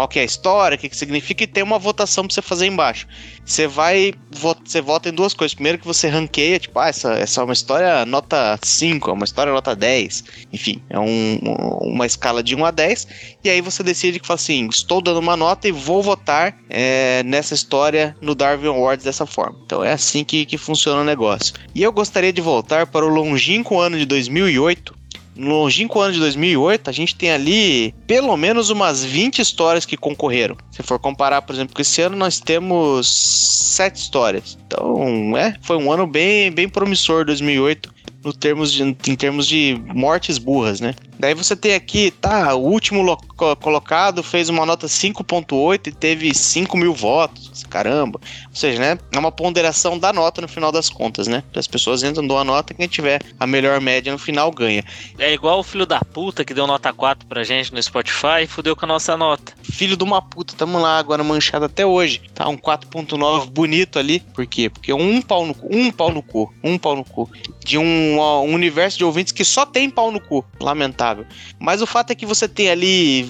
qual 0.00 0.08
que 0.08 0.18
é 0.18 0.22
a 0.22 0.24
história, 0.24 0.76
o 0.76 0.78
que, 0.78 0.88
que 0.88 0.96
significa, 0.96 1.44
e 1.44 1.46
tem 1.46 1.62
uma 1.62 1.78
votação 1.78 2.24
pra 2.24 2.32
você 2.32 2.40
fazer 2.40 2.66
embaixo. 2.66 3.06
Você 3.44 3.66
vai, 3.66 4.14
vo- 4.30 4.56
você 4.64 4.80
vota 4.80 5.10
em 5.10 5.12
duas 5.12 5.34
coisas. 5.34 5.52
Primeiro 5.54 5.76
que 5.78 5.86
você 5.86 6.08
ranqueia, 6.08 6.58
tipo, 6.58 6.78
ah, 6.78 6.88
essa, 6.88 7.12
essa 7.12 7.42
é 7.42 7.44
uma 7.44 7.52
história 7.52 8.06
nota 8.06 8.58
5, 8.62 9.10
é 9.10 9.12
uma 9.12 9.26
história 9.26 9.52
nota 9.52 9.76
10. 9.76 10.24
Enfim, 10.50 10.82
é 10.88 10.98
um- 10.98 11.38
uma 11.82 12.06
escala 12.06 12.42
de 12.42 12.54
1 12.56 12.64
a 12.64 12.70
10. 12.70 13.06
E 13.44 13.50
aí 13.50 13.60
você 13.60 13.82
decide 13.82 14.18
que 14.18 14.26
fala 14.26 14.36
assim, 14.40 14.66
estou 14.68 15.02
dando 15.02 15.18
uma 15.20 15.36
nota 15.36 15.68
e 15.68 15.72
vou 15.72 16.02
votar 16.02 16.56
é, 16.70 17.22
nessa 17.24 17.52
história 17.52 18.16
no 18.22 18.34
Darwin 18.34 18.68
Awards 18.68 19.04
dessa 19.04 19.26
forma. 19.26 19.58
Então 19.66 19.84
é 19.84 19.92
assim 19.92 20.24
que, 20.24 20.46
que 20.46 20.56
funciona 20.56 21.02
o 21.02 21.04
negócio. 21.04 21.52
E 21.74 21.82
eu 21.82 21.92
gostaria 21.92 22.32
de 22.32 22.40
voltar 22.40 22.86
para 22.86 23.04
o 23.04 23.08
longínquo 23.08 23.78
ano 23.78 23.98
de 23.98 24.06
2008, 24.06 24.94
no 25.40 25.62
longínquo 25.62 25.98
ano 26.00 26.12
de 26.12 26.18
2008, 26.18 26.90
a 26.90 26.92
gente 26.92 27.14
tem 27.16 27.30
ali 27.30 27.94
pelo 28.06 28.36
menos 28.36 28.68
umas 28.68 29.02
20 29.02 29.40
histórias 29.40 29.86
que 29.86 29.96
concorreram. 29.96 30.56
Se 30.70 30.82
for 30.82 30.98
comparar, 30.98 31.40
por 31.42 31.54
exemplo, 31.54 31.74
com 31.74 31.80
esse 31.80 32.02
ano, 32.02 32.14
nós 32.14 32.38
temos 32.38 33.08
sete 33.08 33.96
histórias. 33.96 34.58
Então, 34.66 35.36
é, 35.36 35.56
foi 35.62 35.78
um 35.78 35.90
ano 35.90 36.06
bem, 36.06 36.52
bem 36.52 36.68
promissor 36.68 37.24
2008 37.24 37.92
no 38.22 38.34
termos 38.34 38.70
de, 38.70 38.82
em 38.82 38.94
termos 38.94 39.46
de 39.46 39.80
mortes 39.94 40.36
burras, 40.36 40.80
né? 40.80 40.94
Daí 41.20 41.34
você 41.34 41.54
tem 41.54 41.74
aqui, 41.74 42.10
tá, 42.10 42.54
o 42.54 42.60
último 42.62 43.02
lo- 43.02 43.18
co- 43.36 43.54
colocado 43.56 44.22
fez 44.22 44.48
uma 44.48 44.64
nota 44.64 44.86
5.8 44.88 45.88
e 45.88 45.92
teve 45.92 46.32
5 46.34 46.78
mil 46.78 46.94
votos, 46.94 47.62
caramba. 47.68 48.18
Ou 48.48 48.54
seja, 48.56 48.80
né, 48.80 48.98
é 49.12 49.18
uma 49.18 49.30
ponderação 49.30 49.98
da 49.98 50.14
nota 50.14 50.40
no 50.40 50.48
final 50.48 50.72
das 50.72 50.88
contas, 50.88 51.26
né? 51.26 51.42
As 51.54 51.66
pessoas 51.66 52.02
entram, 52.02 52.26
dão 52.26 52.38
a 52.38 52.42
nota, 52.44 52.72
quem 52.72 52.88
tiver 52.88 53.20
a 53.38 53.46
melhor 53.46 53.78
média 53.82 54.10
no 54.10 54.18
final 54.18 54.50
ganha. 54.50 54.82
É 55.18 55.30
igual 55.30 55.58
o 55.58 55.62
filho 55.62 55.84
da 55.84 56.00
puta 56.00 56.42
que 56.42 56.54
deu 56.54 56.66
nota 56.66 56.90
4 56.90 57.26
pra 57.28 57.44
gente 57.44 57.70
no 57.74 57.82
Spotify 57.82 58.44
e 58.44 58.46
fudeu 58.46 58.74
com 58.74 58.86
a 58.86 58.88
nossa 58.88 59.14
nota. 59.14 59.52
Filho 59.62 59.98
de 59.98 60.02
uma 60.04 60.22
puta, 60.22 60.54
tamo 60.56 60.78
lá 60.80 60.98
agora 60.98 61.22
manchado 61.22 61.66
até 61.66 61.84
hoje. 61.84 62.22
Tá 62.34 62.48
um 62.48 62.56
4.9 62.56 63.50
bonito 63.50 63.98
ali. 63.98 64.20
Por 64.34 64.46
quê? 64.46 64.70
Porque 64.70 64.90
um 64.90 65.20
pau 65.20 65.44
no 65.44 65.54
cu, 65.54 65.68
um 65.70 65.90
pau 65.92 66.10
no 66.10 66.22
cu, 66.22 66.50
um 66.64 66.78
pau 66.78 66.96
no 66.96 67.04
cu. 67.04 67.30
De 67.62 67.76
um, 67.76 68.18
um 68.18 68.54
universo 68.54 68.96
de 68.96 69.04
ouvintes 69.04 69.32
que 69.34 69.44
só 69.44 69.66
tem 69.66 69.90
pau 69.90 70.10
no 70.10 70.18
cu. 70.18 70.42
Lamentável. 70.58 71.09
Mas 71.58 71.82
o 71.82 71.86
fato 71.86 72.10
é 72.10 72.14
que 72.14 72.26
você 72.26 72.48
tem 72.48 72.70
ali 72.70 73.28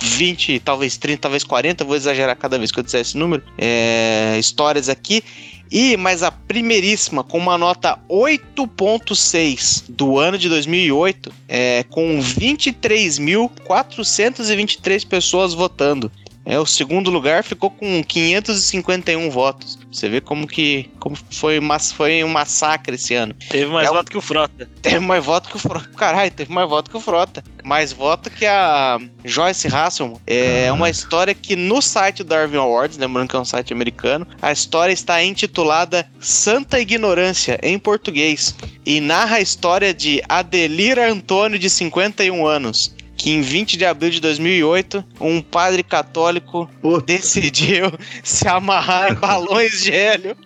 20, 0.00 0.60
talvez 0.60 0.96
30, 0.96 1.22
talvez 1.22 1.44
40, 1.44 1.84
vou 1.84 1.96
exagerar 1.96 2.36
cada 2.36 2.58
vez 2.58 2.70
que 2.70 2.78
eu 2.78 2.84
disser 2.84 3.00
esse 3.00 3.16
número, 3.16 3.42
é, 3.58 4.36
histórias 4.38 4.88
aqui. 4.88 5.22
E, 5.70 5.96
mas 5.96 6.22
a 6.22 6.30
primeiríssima, 6.30 7.24
com 7.24 7.38
uma 7.38 7.56
nota 7.58 7.98
8.6 8.08 9.84
do 9.88 10.16
ano 10.18 10.38
de 10.38 10.48
2008, 10.48 11.32
é, 11.48 11.84
com 11.90 12.20
23.423 12.20 15.06
pessoas 15.06 15.54
votando. 15.54 16.12
É, 16.46 16.60
o 16.60 16.64
segundo 16.64 17.10
lugar 17.10 17.42
ficou 17.42 17.68
com 17.68 18.04
551 18.04 19.28
votos. 19.30 19.76
Você 19.90 20.08
vê 20.08 20.20
como 20.20 20.46
que 20.46 20.88
como 21.00 21.16
foi, 21.32 21.58
mas 21.58 21.90
foi 21.90 22.22
um 22.22 22.28
massacre 22.28 22.94
esse 22.94 23.14
ano. 23.14 23.34
Teve 23.50 23.66
mais 23.66 23.88
É 23.88 23.90
voto 23.90 24.08
que 24.08 24.16
o 24.16 24.20
Frota. 24.20 24.70
Teve 24.80 25.00
mais 25.00 25.24
voto 25.24 25.48
que 25.48 25.56
o 25.56 25.58
Frota. 25.58 25.88
Caralho, 25.96 26.30
teve 26.30 26.52
mais 26.52 26.68
voto 26.68 26.88
que 26.88 26.96
o 26.96 27.00
Frota. 27.00 27.42
Mais 27.64 27.92
voto 27.92 28.30
que 28.30 28.46
a 28.46 29.00
Joyce 29.24 29.66
Hasselman. 29.66 30.20
É 30.24 30.70
uma 30.70 30.88
história 30.88 31.34
que 31.34 31.56
no 31.56 31.82
site 31.82 32.22
do 32.22 32.28
Darwin 32.28 32.58
Awards, 32.58 32.96
lembrando 32.96 33.28
que 33.28 33.34
é 33.36 33.40
um 33.40 33.44
site 33.44 33.72
americano, 33.72 34.24
a 34.40 34.52
história 34.52 34.92
está 34.92 35.20
intitulada 35.24 36.08
Santa 36.20 36.78
Ignorância, 36.78 37.58
em 37.60 37.76
português. 37.76 38.54
E 38.84 39.00
narra 39.00 39.36
a 39.36 39.40
história 39.40 39.92
de 39.92 40.22
Adelira 40.28 41.10
Antônio, 41.10 41.58
de 41.58 41.68
51 41.68 42.46
anos. 42.46 42.94
Que 43.16 43.30
em 43.30 43.40
20 43.40 43.76
de 43.76 43.84
abril 43.84 44.10
de 44.10 44.20
2008, 44.20 45.04
um 45.20 45.40
padre 45.40 45.82
católico 45.82 46.70
Puta, 46.80 47.06
decidiu 47.06 47.92
se 48.22 48.46
amarrar 48.46 49.12
em 49.12 49.14
balões 49.14 49.82
de 49.82 49.92
hélio 49.92 50.36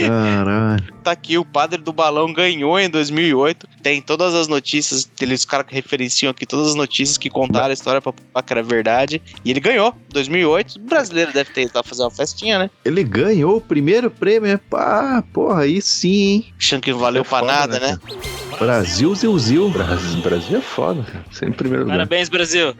caralho. 0.00 0.84
tá 1.02 1.12
aqui, 1.12 1.38
o 1.38 1.44
padre 1.44 1.80
do 1.80 1.92
balão 1.92 2.32
ganhou 2.32 2.78
em 2.78 2.88
2008. 2.88 3.68
Tem 3.82 4.02
todas 4.02 4.34
as 4.34 4.48
notícias, 4.48 5.08
eles, 5.20 5.40
os 5.40 5.46
caras 5.46 5.66
que 5.66 5.74
referenciam 5.74 6.30
aqui 6.30 6.44
todas 6.44 6.68
as 6.68 6.74
notícias 6.74 7.16
que 7.16 7.30
contaram 7.30 7.70
a 7.70 7.72
história 7.72 8.00
pra 8.00 8.12
provar 8.12 8.42
que 8.42 8.52
era 8.52 8.62
verdade. 8.62 9.22
E 9.44 9.50
ele 9.50 9.60
ganhou, 9.60 9.94
2008. 10.10 10.76
O 10.76 10.80
brasileiro 10.80 11.32
deve 11.32 11.50
ter 11.52 11.62
ido 11.62 11.82
fazer 11.84 12.02
uma 12.02 12.10
festinha, 12.10 12.58
né? 12.58 12.70
Ele 12.84 13.04
ganhou 13.04 13.56
o 13.56 13.60
primeiro 13.60 14.10
prêmio. 14.10 14.50
é 14.50 14.56
Pá, 14.56 15.22
porra, 15.32 15.62
aí 15.62 15.80
sim, 15.80 16.08
hein? 16.08 16.54
Achando 16.58 16.82
que 16.82 16.90
não 16.90 16.98
valeu 16.98 17.22
É 17.22 17.24
pra 17.24 17.40
foda, 17.40 17.52
nada, 17.52 17.80
né, 17.80 17.92
né? 17.92 18.18
Brasil, 18.58 19.14
Zil-Zil. 19.14 19.70
Brasil, 19.70 20.20
Brasil 20.22 20.58
é 20.58 20.60
foda, 20.60 21.02
cara. 21.02 21.24
Sempre 21.30 21.54
em 21.54 21.56
primeiro 21.56 21.84
lugar. 21.84 21.98
Parabéns, 21.98 22.28
Brasil. 22.28 22.74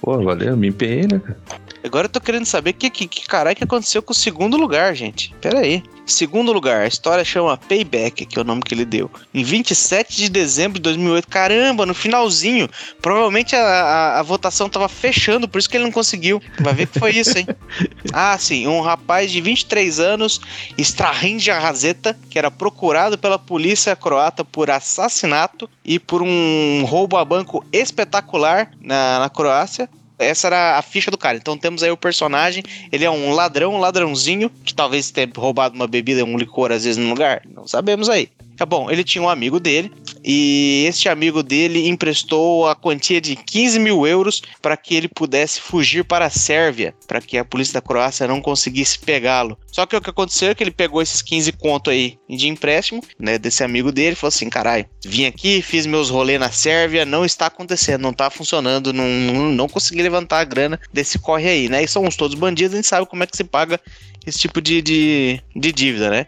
Pô, 0.00 0.22
valeu, 0.22 0.56
me 0.56 0.68
empenhei, 0.68 1.06
né, 1.06 1.20
cara? 1.20 1.40
Agora 1.82 2.06
eu 2.06 2.10
tô 2.10 2.20
querendo 2.20 2.44
saber 2.44 2.70
o 2.70 2.74
que, 2.74 2.90
que, 2.90 3.06
que 3.06 3.26
caralho 3.26 3.56
que 3.56 3.64
aconteceu 3.64 4.02
com 4.02 4.12
o 4.12 4.16
segundo 4.16 4.56
lugar, 4.56 4.94
gente. 4.94 5.34
Pera 5.40 5.60
aí. 5.60 5.82
Segundo 6.04 6.52
lugar, 6.52 6.82
a 6.82 6.88
história 6.88 7.24
chama 7.24 7.56
Payback, 7.56 8.26
que 8.26 8.38
é 8.38 8.42
o 8.42 8.44
nome 8.44 8.62
que 8.62 8.74
ele 8.74 8.84
deu. 8.84 9.10
Em 9.32 9.44
27 9.44 10.16
de 10.16 10.28
dezembro 10.28 10.74
de 10.74 10.82
2008. 10.82 11.28
Caramba, 11.28 11.86
no 11.86 11.94
finalzinho. 11.94 12.68
Provavelmente 13.00 13.54
a, 13.54 13.60
a, 13.60 14.18
a 14.18 14.22
votação 14.22 14.68
tava 14.68 14.88
fechando, 14.88 15.48
por 15.48 15.58
isso 15.58 15.70
que 15.70 15.76
ele 15.76 15.84
não 15.84 15.92
conseguiu. 15.92 16.42
Vai 16.58 16.74
ver 16.74 16.86
que 16.86 16.98
foi 16.98 17.12
isso, 17.12 17.38
hein? 17.38 17.46
ah, 18.12 18.36
sim. 18.38 18.66
Um 18.66 18.80
rapaz 18.80 19.30
de 19.30 19.40
23 19.40 20.00
anos, 20.00 20.40
Strahinja 20.76 21.58
Razeta, 21.58 22.18
que 22.28 22.38
era 22.38 22.50
procurado 22.50 23.16
pela 23.16 23.38
polícia 23.38 23.94
croata 23.94 24.44
por 24.44 24.70
assassinato 24.70 25.70
e 25.84 25.98
por 25.98 26.22
um 26.22 26.84
roubo 26.84 27.16
a 27.16 27.24
banco 27.24 27.64
espetacular 27.72 28.70
na, 28.80 29.20
na 29.20 29.30
Croácia. 29.30 29.88
Essa 30.20 30.48
era 30.48 30.78
a 30.78 30.82
ficha 30.82 31.10
do 31.10 31.18
cara. 31.18 31.38
Então 31.38 31.56
temos 31.56 31.82
aí 31.82 31.90
o 31.90 31.96
personagem. 31.96 32.62
Ele 32.92 33.04
é 33.04 33.10
um 33.10 33.32
ladrão, 33.32 33.74
um 33.74 33.78
ladrãozinho, 33.78 34.50
que 34.64 34.74
talvez 34.74 35.10
tenha 35.10 35.28
roubado 35.34 35.74
uma 35.74 35.86
bebida, 35.86 36.24
um 36.24 36.36
licor 36.36 36.70
às 36.70 36.84
vezes 36.84 37.02
no 37.02 37.08
lugar. 37.08 37.42
Não 37.48 37.66
sabemos 37.66 38.08
aí. 38.08 38.28
Tá 38.60 38.66
bom, 38.66 38.90
ele 38.90 39.02
tinha 39.02 39.22
um 39.22 39.28
amigo 39.30 39.58
dele. 39.58 39.90
e 40.22 40.84
este 40.86 41.08
amigo 41.08 41.42
dele 41.42 41.88
emprestou 41.88 42.68
a 42.68 42.76
quantia 42.76 43.18
de 43.18 43.34
15 43.34 43.78
mil 43.78 44.06
euros 44.06 44.42
para 44.60 44.76
que 44.76 44.94
ele 44.94 45.08
pudesse 45.08 45.58
fugir 45.58 46.04
para 46.04 46.26
a 46.26 46.30
Sérvia, 46.30 46.94
para 47.08 47.22
que 47.22 47.38
a 47.38 47.44
polícia 47.44 47.72
da 47.72 47.80
Croácia 47.80 48.28
não 48.28 48.38
conseguisse 48.38 48.98
pegá-lo. 48.98 49.56
Só 49.72 49.86
que 49.86 49.96
o 49.96 50.00
que 50.02 50.10
aconteceu 50.10 50.50
é 50.50 50.54
que 50.54 50.62
ele 50.62 50.70
pegou 50.70 51.00
esses 51.00 51.22
15 51.22 51.52
conto 51.52 51.88
aí 51.88 52.18
de 52.28 52.48
empréstimo, 52.48 53.02
né, 53.18 53.38
desse 53.38 53.64
amigo 53.64 53.90
dele, 53.90 54.14
falou 54.14 54.28
assim, 54.28 54.50
caralho, 54.50 54.84
vim 55.02 55.24
aqui, 55.24 55.62
fiz 55.62 55.86
meus 55.86 56.10
rolês 56.10 56.38
na 56.38 56.50
Sérvia, 56.50 57.06
não 57.06 57.24
está 57.24 57.46
acontecendo, 57.46 58.02
não 58.02 58.10
está 58.10 58.28
funcionando, 58.28 58.92
não, 58.92 59.08
não, 59.08 59.48
não 59.52 59.68
consegui 59.70 60.02
levantar 60.02 60.40
a 60.40 60.44
grana 60.44 60.78
desse 60.92 61.18
corre 61.18 61.48
aí, 61.48 61.68
né? 61.70 61.82
E 61.82 61.88
somos 61.88 62.14
todos 62.14 62.36
bandidos, 62.36 62.74
a 62.74 62.76
gente 62.76 62.88
sabe 62.88 63.06
como 63.06 63.22
é 63.22 63.26
que 63.26 63.38
se 63.38 63.44
paga 63.44 63.80
esse 64.26 64.38
tipo 64.38 64.60
de, 64.60 64.82
de, 64.82 65.40
de 65.56 65.72
dívida, 65.72 66.10
né? 66.10 66.26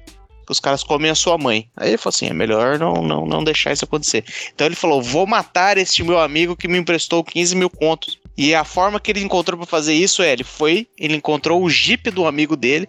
Os 0.48 0.60
caras 0.60 0.82
comem 0.82 1.10
a 1.10 1.14
sua 1.14 1.38
mãe. 1.38 1.68
Aí 1.76 1.90
ele 1.90 1.98
falou 1.98 2.14
assim: 2.14 2.26
é 2.26 2.32
melhor 2.32 2.78
não, 2.78 2.94
não, 3.02 3.26
não 3.26 3.44
deixar 3.44 3.72
isso 3.72 3.84
acontecer. 3.84 4.24
Então 4.54 4.66
ele 4.66 4.76
falou: 4.76 5.02
vou 5.02 5.26
matar 5.26 5.78
este 5.78 6.02
meu 6.02 6.18
amigo 6.18 6.56
que 6.56 6.68
me 6.68 6.78
emprestou 6.78 7.24
15 7.24 7.56
mil 7.56 7.70
contos. 7.70 8.20
E 8.36 8.54
a 8.54 8.64
forma 8.64 8.98
que 8.98 9.10
ele 9.10 9.20
encontrou 9.20 9.58
para 9.58 9.66
fazer 9.66 9.94
isso 9.94 10.22
é: 10.22 10.32
ele 10.32 10.44
foi, 10.44 10.86
ele 10.98 11.16
encontrou 11.16 11.62
o 11.62 11.70
jeep 11.70 12.10
do 12.10 12.26
amigo 12.26 12.56
dele, 12.56 12.88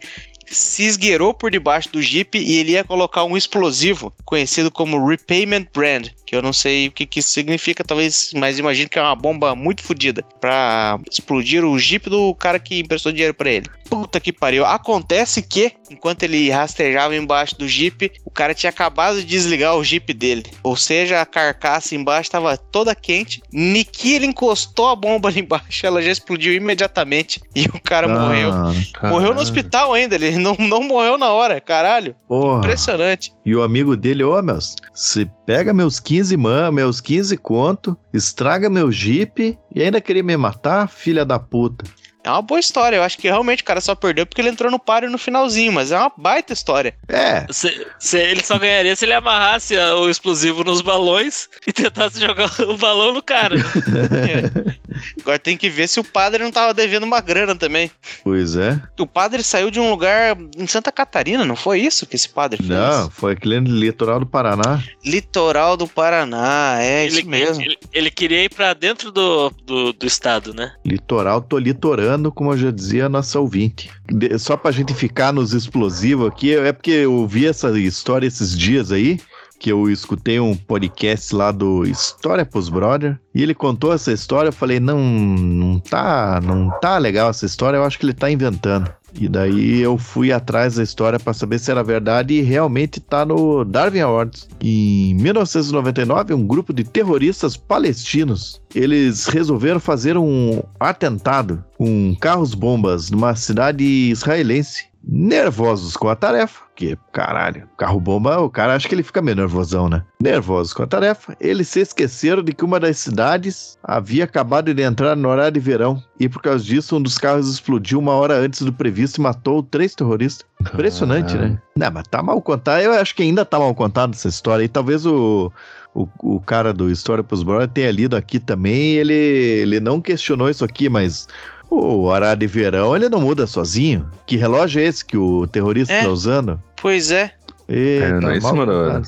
se 0.54 0.84
esgueirou 0.84 1.34
por 1.34 1.52
debaixo 1.52 1.92
do 1.92 2.02
jeep 2.02 2.38
e 2.38 2.58
ele 2.58 2.74
ia 2.74 2.84
colocar 2.84 3.24
um 3.24 3.36
explosivo 3.36 4.14
conhecido 4.26 4.72
como 4.72 5.06
Repayment 5.06 5.68
Brand, 5.74 6.08
que 6.26 6.36
eu 6.36 6.42
não 6.42 6.54
sei 6.54 6.88
o 6.88 6.92
que, 6.92 7.06
que 7.06 7.20
isso 7.20 7.30
significa, 7.30 7.84
talvez, 7.84 8.32
mas 8.36 8.60
imagino 8.60 8.90
que 8.90 8.98
é 8.98 9.02
uma 9.02 9.16
bomba 9.16 9.56
muito 9.56 9.84
fodida 9.84 10.24
para 10.40 11.00
explodir 11.10 11.64
o 11.64 11.78
jeep 11.78 12.10
do 12.10 12.34
cara 12.36 12.60
que 12.60 12.80
emprestou 12.80 13.12
dinheiro 13.12 13.34
para 13.34 13.52
ele. 13.52 13.68
Puta 13.90 14.20
que 14.20 14.34
pariu. 14.34 14.66
Acontece 14.66 15.42
que, 15.42 15.74
enquanto 15.92 16.24
ele 16.24 16.50
rastejava 16.50 17.16
embaixo 17.16 17.56
do 17.58 17.68
jeep, 17.68 18.12
o 18.26 18.32
cara 18.32 18.54
tinha 18.54 18.72
acabado 18.72 19.18
de 19.18 19.26
desligar 19.26 19.76
o 19.76 19.84
jeep 19.84 20.12
dele. 20.14 20.44
Ou 20.64 20.76
seja, 20.76 21.22
a 21.22 21.26
carcaça 21.26 21.94
embaixo 21.94 22.28
estava 22.28 22.58
toda 22.58 22.96
quente. 22.96 23.44
Niki 23.52 24.14
ele 24.14 24.26
encostou 24.26 24.90
a 24.90 24.96
bomba 24.96 25.30
ali 25.30 25.42
embaixo, 25.42 25.86
ela 25.86 26.02
já 26.02 26.12
explodiu 26.12 26.54
imediatamente 26.54 27.42
e 27.56 27.66
o 27.66 27.80
cara 27.80 28.08
ah, 28.08 28.20
morreu. 28.20 28.52
Caralho. 28.94 29.14
Morreu 29.14 29.34
no 29.36 29.42
hospital 29.42 29.94
ainda, 29.94 30.16
ele 30.16 30.32
não, 30.44 30.56
não 30.60 30.84
morreu 30.84 31.18
na 31.18 31.30
hora, 31.30 31.60
caralho. 31.60 32.16
Porra. 32.28 32.60
Impressionante. 32.60 33.34
E 33.46 33.56
o 33.56 33.64
amigo 33.64 33.96
dele, 33.96 34.24
ô, 34.24 34.38
oh, 34.38 34.42
meus, 34.42 34.76
se 34.94 35.30
pega 35.46 35.74
meus 35.74 36.00
15 36.00 36.36
man, 36.38 36.72
meus 36.72 37.00
15 37.02 37.38
conto, 37.38 37.98
estraga 38.14 38.70
meu 38.70 38.92
jeep 38.92 39.58
e 39.74 39.82
ainda 39.82 40.02
queria 40.02 40.24
me 40.24 40.36
matar, 40.38 40.88
filha 40.88 41.26
da 41.26 41.40
puta. 41.40 41.86
É 42.24 42.30
uma 42.32 42.42
boa 42.42 42.60
história. 42.60 42.96
Eu 42.96 43.04
acho 43.04 43.18
que 43.18 43.28
realmente 43.28 43.62
o 43.62 43.66
cara 43.66 43.82
só 43.82 43.94
perdeu 43.94 44.26
porque 44.26 44.40
ele 44.40 44.50
entrou 44.50 44.72
no 44.72 44.80
páreo 44.80 45.10
no 45.10 45.18
finalzinho, 45.18 45.74
mas 45.74 45.92
é 45.92 45.98
uma 45.98 46.12
baita 46.18 46.54
história. 46.54 46.96
É. 47.10 47.46
Se, 47.52 47.86
se 48.00 48.18
ele 48.18 48.42
só 48.44 48.58
ganharia 48.58 48.96
se 48.96 49.04
ele 49.04 49.14
amarrasse 49.14 49.78
o 49.78 50.10
explosivo 50.10 50.64
nos 50.64 50.82
balões 50.82 51.50
e 51.68 51.74
tentasse 51.74 52.22
jogar 52.22 52.50
o 52.64 52.78
balão 52.78 53.14
no 53.14 53.22
cara. 53.22 53.58
é. 53.58 54.74
Agora 55.22 55.40
tem 55.40 55.58
que 55.58 55.70
ver 55.70 55.88
se 55.88 56.00
o 56.00 56.04
padre 56.04 56.44
não 56.44 56.52
tava 56.52 56.74
devendo 56.74 57.04
uma 57.04 57.22
grana 57.22 57.56
também. 57.56 57.92
Pois 58.24 58.56
é. 58.56 58.82
O 59.00 59.08
padre 59.08 59.44
saiu 59.44 59.70
de 59.70 59.80
um 59.80 59.90
lugar 59.90 60.38
em 60.58 60.68
Santa 60.68 60.92
Catarina, 60.92 61.46
não 61.46 61.56
foi 61.56 61.80
isso 61.80 62.06
que 62.06 62.16
esse 62.16 62.30
padre 62.30 62.58
fez? 62.58 62.70
Não, 62.70 63.10
foi 63.10 63.34
aquele 63.34 63.60
litoral 63.60 64.20
do 64.20 64.26
Paraná. 64.26 64.82
Litoral 65.04 65.78
do 65.78 65.88
Paraná, 65.88 66.78
é 66.80 67.06
ele, 67.06 67.20
isso 67.20 67.30
mesmo. 67.30 67.64
Ele, 67.64 67.78
ele, 67.92 68.12
queria 68.12 68.44
ir 68.44 68.50
pra 68.50 68.74
dentro 68.74 69.12
do, 69.12 69.50
do, 69.66 69.94
do 69.94 70.06
estado, 70.06 70.54
né? 70.54 70.74
Litoral, 70.86 71.42
tô 71.42 71.58
litorando 71.58 72.32
como 72.32 72.54
eu 72.54 72.58
já 72.58 72.72
dizia 72.72 73.06
a 73.06 73.10
nossa 73.10 73.40
ouvinte. 73.40 73.90
De, 74.06 74.38
só 74.38 74.58
pra 74.58 74.72
gente 74.72 74.94
ficar 74.94 75.34
nos 75.34 75.54
explosivos 75.54 76.28
aqui, 76.28 76.56
é 76.56 76.72
porque 76.72 76.92
eu 76.92 77.26
vi 77.28 77.48
essa 77.48 77.70
história 77.80 78.28
esses 78.28 78.58
dias 78.58 78.92
aí, 78.92 79.20
que 79.64 79.72
eu 79.72 79.90
escutei 79.90 80.42
um 80.42 80.54
podcast 80.58 81.34
lá 81.34 81.50
do 81.50 81.86
História 81.86 82.46
pros 82.46 82.68
Brother, 82.68 83.18
e 83.34 83.42
ele 83.42 83.56
contou 83.56 83.94
essa 83.94 84.12
história, 84.12 84.50
eu 84.50 84.54
falei, 84.54 84.78
não, 84.78 85.00
não 85.00 85.80
tá, 85.80 86.42
não 86.44 86.70
tá 86.82 86.98
legal 86.98 87.30
essa 87.30 87.46
história, 87.46 87.78
eu 87.78 87.86
acho 87.86 87.98
que 87.98 88.06
ele 88.06 88.14
tá 88.14 88.30
inventando. 88.30 88.92
E 89.18 89.30
daí 89.30 89.80
eu 89.80 89.98
fui 89.98 90.34
atrás 90.34 90.76
da 90.76 90.84
história 90.84 91.18
para 91.18 91.34
saber 91.34 91.60
se 91.60 91.72
era 91.72 91.82
verdade 91.82 92.34
e 92.34 92.42
realmente 92.42 93.00
tá 93.00 93.26
no 93.26 93.64
Darwin 93.64 94.02
Awards. 94.02 94.50
Em 94.60 95.14
1999, 95.14 96.34
um 96.34 96.46
grupo 96.46 96.74
de 96.74 96.84
terroristas 96.84 97.56
palestinos, 97.56 98.60
eles 98.76 99.28
resolveram 99.28 99.80
fazer 99.80 100.18
um 100.18 100.62
atentado 100.78 101.64
com 101.78 102.14
carros-bombas 102.20 103.10
numa 103.10 103.34
cidade 103.34 103.86
israelense 103.86 104.92
nervosos 105.06 105.98
com 105.98 106.08
a 106.08 106.16
tarefa, 106.16 106.62
que 106.76 106.98
caralho, 107.12 107.68
carro-bomba, 107.78 108.40
o 108.40 108.50
cara 108.50 108.74
acha 108.74 108.88
que 108.88 108.96
ele 108.96 109.04
fica 109.04 109.22
meio 109.22 109.36
nervosão, 109.36 109.90
né? 109.90 110.04
Nervosos 110.22 110.74
com 110.74 110.84
a 110.84 110.88
tarefa, 110.88 111.36
eles 111.40 111.68
se 111.68 111.82
esqueceram 111.82 112.42
de 112.42 112.54
que 112.54 112.64
uma 112.64 112.80
das 112.80 112.98
cidades 112.98 113.78
havia 113.84 114.24
acabado 114.24 114.74
de 114.74 114.82
entrar 114.82 115.16
no 115.16 115.28
horário 115.28 115.52
de 115.54 115.60
verão 115.60 116.02
e 116.20 116.30
por 116.30 116.42
causa 116.42 116.64
disso 116.64 116.96
um 116.96 117.02
dos 117.02 117.18
carros 117.18 117.50
explodiu 117.50 118.00
uma 118.00 118.14
hora 118.14 118.36
antes 118.36 118.62
do 118.62 118.72
previsto 118.72 119.18
e 119.18 119.22
matou 119.22 119.62
três 119.62 119.94
terroristas. 119.94 120.48
Impressionante, 120.62 121.36
né? 121.36 121.60
Não, 121.76 121.92
mas 121.92 122.08
tá 122.08 122.24
mal 122.24 122.42
contado, 122.42 122.82
eu 122.82 122.94
acho 122.94 123.14
que 123.14 123.24
ainda 123.24 123.44
tá 123.44 123.60
mal 123.60 123.76
contado 123.76 124.14
essa 124.14 124.30
história 124.30 124.64
e 124.64 124.70
talvez 124.70 125.06
o 125.06 125.52
o, 125.94 126.08
o 126.24 126.40
cara 126.40 126.74
do 126.74 126.90
História 126.90 127.24
pros 127.24 127.44
Brothers 127.44 127.72
tenha 127.74 127.92
lido 127.92 128.16
aqui 128.16 128.40
também, 128.40 128.94
ele, 128.94 129.14
ele 129.14 129.80
não 129.80 130.02
questionou 130.02 130.50
isso 130.50 130.66
aqui, 130.66 130.90
mas 130.90 131.28
o 131.74 132.04
horário 132.04 132.40
de 132.40 132.48
verão 132.48 132.96
ele 132.96 133.10
não 133.10 133.22
muda 133.22 133.48
sozinho. 133.48 134.10
Que 134.26 134.38
relógio 134.38 134.82
é 134.82 134.86
esse 134.86 135.04
que 135.04 135.18
o 135.18 135.48
terrorista 135.48 135.94
é. 135.94 136.04
tá 136.04 136.10
usando? 136.10 136.62
Pois 136.82 137.12
é. 137.12 137.34
Eita, 137.68 138.06
é, 138.06 138.20
não 138.20 138.30
é 138.30 138.38
isso, 138.38 138.56
mano. 138.56 139.02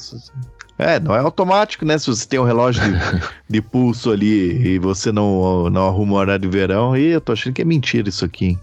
É, 0.78 1.00
não 1.00 1.16
é 1.16 1.20
automático, 1.20 1.86
né? 1.86 1.98
Se 1.98 2.08
você 2.08 2.28
tem 2.28 2.40
um 2.40 2.44
relógio 2.44 2.84
de, 2.84 3.00
de 3.50 3.62
pulso 3.62 4.12
ali 4.12 4.76
e 4.76 4.80
você 4.80 5.12
não, 5.12 5.70
não 5.70 5.88
arruma 5.88 6.14
o 6.14 6.18
horário 6.18 6.42
de 6.42 6.48
verão, 6.48 6.98
e 6.98 7.12
eu 7.12 7.22
tô 7.22 7.32
achando 7.32 7.54
que 7.54 7.62
é 7.62 7.66
mentira 7.66 8.10
isso 8.10 8.26
aqui. 8.26 8.58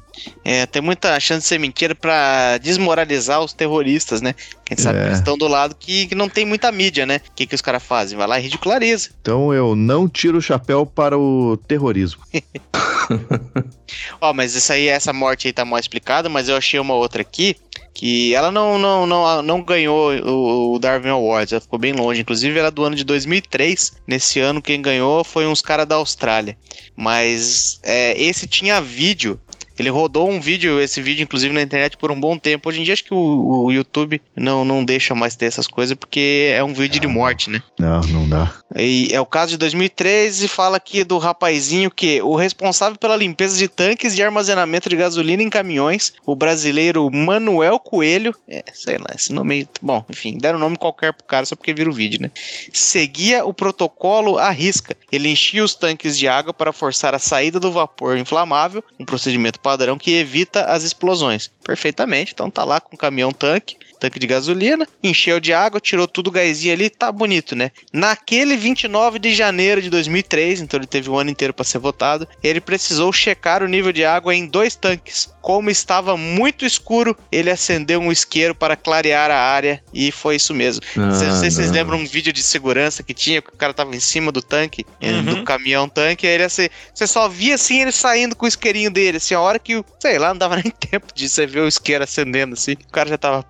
É, 0.44 0.66
tem 0.66 0.82
muita 0.82 1.18
chance 1.18 1.40
de 1.40 1.46
ser 1.46 1.58
mentira 1.58 1.94
para 1.94 2.58
desmoralizar 2.58 3.40
os 3.40 3.54
terroristas, 3.54 4.20
né? 4.20 4.34
Quem 4.64 4.76
sabe 4.76 4.98
é. 4.98 5.00
que 5.02 5.08
eles 5.08 5.18
estão 5.18 5.38
do 5.38 5.48
lado 5.48 5.74
que, 5.74 6.06
que 6.06 6.14
não 6.14 6.28
tem 6.28 6.44
muita 6.44 6.70
mídia, 6.70 7.06
né? 7.06 7.20
O 7.28 7.34
que, 7.34 7.46
que 7.46 7.54
os 7.54 7.62
caras 7.62 7.82
fazem? 7.82 8.18
Vai 8.18 8.26
lá 8.26 8.38
e 8.38 8.42
ridiculariza. 8.42 9.08
Então 9.22 9.54
eu 9.54 9.74
não 9.74 10.06
tiro 10.06 10.36
o 10.36 10.42
chapéu 10.42 10.84
para 10.84 11.18
o 11.18 11.56
terrorismo. 11.56 12.22
Ó, 14.20 14.32
mas 14.32 14.54
isso 14.54 14.72
aí, 14.72 14.88
essa 14.88 15.12
morte 15.12 15.46
aí 15.46 15.52
tá 15.52 15.64
mal 15.64 15.78
explicada, 15.78 16.28
mas 16.28 16.48
eu 16.48 16.56
achei 16.56 16.78
uma 16.78 16.94
outra 16.94 17.22
aqui 17.22 17.56
que 17.94 18.34
ela 18.34 18.50
não, 18.50 18.78
não, 18.78 19.06
não, 19.06 19.42
não 19.42 19.62
ganhou 19.62 20.12
o, 20.14 20.78
Darwin 20.78 21.10
Awards, 21.10 21.52
ela 21.52 21.60
ficou 21.60 21.78
bem 21.78 21.92
longe. 21.92 22.20
Inclusive, 22.20 22.58
ela 22.58 22.68
é 22.68 22.70
do 22.70 22.84
ano 22.84 22.96
de 22.96 23.04
2003. 23.04 23.92
Nesse 24.06 24.40
ano, 24.40 24.62
quem 24.62 24.80
ganhou 24.80 25.22
foi 25.22 25.46
uns 25.46 25.60
caras 25.60 25.86
da 25.86 25.96
Austrália. 25.96 26.56
Mas 26.96 27.78
é, 27.82 28.20
esse 28.20 28.46
tinha 28.46 28.80
vídeo 28.80 29.38
ele 29.82 29.90
rodou 29.90 30.30
um 30.30 30.40
vídeo, 30.40 30.80
esse 30.80 31.02
vídeo, 31.02 31.22
inclusive, 31.22 31.52
na 31.52 31.60
internet 31.60 31.96
por 31.96 32.10
um 32.10 32.18
bom 32.18 32.38
tempo. 32.38 32.68
Hoje 32.68 32.80
em 32.80 32.84
dia, 32.84 32.94
acho 32.94 33.04
que 33.04 33.14
o, 33.14 33.64
o 33.64 33.72
YouTube 33.72 34.22
não, 34.36 34.64
não 34.64 34.84
deixa 34.84 35.14
mais 35.14 35.36
ter 35.36 35.46
essas 35.46 35.66
coisas, 35.66 35.96
porque 35.96 36.52
é 36.54 36.62
um 36.62 36.72
vídeo 36.72 37.00
de 37.00 37.06
morte, 37.06 37.50
né? 37.50 37.62
Não, 37.78 38.00
não 38.02 38.28
dá. 38.28 38.52
E 38.76 39.08
é 39.12 39.20
o 39.20 39.26
caso 39.26 39.52
de 39.52 39.58
2013, 39.58 40.48
fala 40.48 40.76
aqui 40.76 41.04
do 41.04 41.18
rapazinho 41.18 41.90
que 41.90 42.22
o 42.22 42.36
responsável 42.36 42.96
pela 42.98 43.16
limpeza 43.16 43.58
de 43.58 43.68
tanques 43.68 44.14
de 44.14 44.22
armazenamento 44.22 44.88
de 44.88 44.96
gasolina 44.96 45.42
em 45.42 45.50
caminhões, 45.50 46.12
o 46.24 46.34
brasileiro 46.34 47.10
Manuel 47.10 47.78
Coelho, 47.78 48.34
é, 48.48 48.64
sei 48.72 48.96
lá, 48.98 49.08
esse 49.14 49.32
nome, 49.32 49.68
bom, 49.80 50.04
enfim, 50.08 50.38
deram 50.38 50.58
nome 50.58 50.76
qualquer 50.76 51.12
pro 51.12 51.24
cara 51.24 51.44
só 51.44 51.56
porque 51.56 51.74
vira 51.74 51.90
o 51.90 51.92
vídeo, 51.92 52.22
né? 52.22 52.30
Seguia 52.72 53.44
o 53.44 53.52
protocolo 53.52 54.38
à 54.38 54.50
risca. 54.50 54.96
Ele 55.10 55.28
enchia 55.28 55.64
os 55.64 55.74
tanques 55.74 56.16
de 56.16 56.28
água 56.28 56.54
para 56.54 56.72
forçar 56.72 57.14
a 57.14 57.18
saída 57.18 57.58
do 57.58 57.72
vapor 57.72 58.16
inflamável, 58.16 58.82
um 58.98 59.04
procedimento 59.04 59.60
padrão 59.72 59.96
que 59.96 60.12
evita 60.12 60.66
as 60.66 60.82
explosões. 60.82 61.50
Perfeitamente, 61.64 62.32
então 62.34 62.50
tá 62.50 62.62
lá 62.62 62.78
com 62.78 62.94
o 62.94 62.98
caminhão 62.98 63.32
tanque, 63.32 63.76
tanque 64.02 64.18
de 64.18 64.26
gasolina, 64.26 64.84
encheu 65.00 65.38
de 65.38 65.52
água, 65.52 65.80
tirou 65.80 66.08
tudo 66.08 66.26
o 66.26 66.30
gásinho 66.32 66.74
ali, 66.74 66.90
tá 66.90 67.12
bonito, 67.12 67.54
né? 67.54 67.70
Naquele 67.92 68.56
29 68.56 69.20
de 69.20 69.32
janeiro 69.32 69.80
de 69.80 69.88
2003, 69.88 70.60
então 70.60 70.80
ele 70.80 70.88
teve 70.88 71.08
um 71.08 71.16
ano 71.16 71.30
inteiro 71.30 71.54
para 71.54 71.64
ser 71.64 71.78
votado, 71.78 72.26
ele 72.42 72.60
precisou 72.60 73.12
checar 73.12 73.62
o 73.62 73.68
nível 73.68 73.92
de 73.92 74.04
água 74.04 74.34
em 74.34 74.44
dois 74.44 74.74
tanques. 74.74 75.32
Como 75.40 75.70
estava 75.70 76.16
muito 76.16 76.66
escuro, 76.66 77.16
ele 77.30 77.50
acendeu 77.50 78.00
um 78.00 78.10
isqueiro 78.10 78.54
para 78.56 78.74
clarear 78.74 79.30
a 79.30 79.38
área 79.38 79.82
e 79.94 80.10
foi 80.10 80.36
isso 80.36 80.52
mesmo. 80.52 80.82
Ah, 80.96 81.00
não 81.00 81.14
sei 81.14 81.30
se 81.30 81.50
vocês 81.52 81.70
lembram 81.70 81.98
um 81.98 82.06
vídeo 82.06 82.32
de 82.32 82.42
segurança 82.42 83.04
que 83.04 83.14
tinha, 83.14 83.40
que 83.40 83.50
o 83.50 83.56
cara 83.56 83.72
tava 83.72 83.94
em 83.94 84.00
cima 84.00 84.32
do 84.32 84.42
tanque, 84.42 84.84
eh, 85.00 85.12
uhum. 85.12 85.24
do 85.24 85.44
caminhão 85.44 85.88
tanque, 85.88 86.26
aí 86.26 86.34
ele 86.34 86.44
assim, 86.44 86.68
você 86.92 87.06
só 87.06 87.28
via 87.28 87.54
assim 87.54 87.82
ele 87.82 87.92
saindo 87.92 88.34
com 88.34 88.46
o 88.46 88.48
isqueirinho 88.48 88.90
dele, 88.90 89.18
assim, 89.18 89.34
a 89.34 89.40
hora 89.40 89.60
que, 89.60 89.84
sei 90.00 90.18
lá, 90.18 90.28
não 90.28 90.38
dava 90.38 90.56
nem 90.62 90.72
tempo 90.72 91.06
de 91.14 91.28
você 91.28 91.46
ver 91.46 91.60
o 91.60 91.68
isqueiro 91.68 92.02
acendendo 92.02 92.54
assim, 92.54 92.72
o 92.72 92.92
cara 92.92 93.08
já 93.08 93.18
tava 93.18 93.44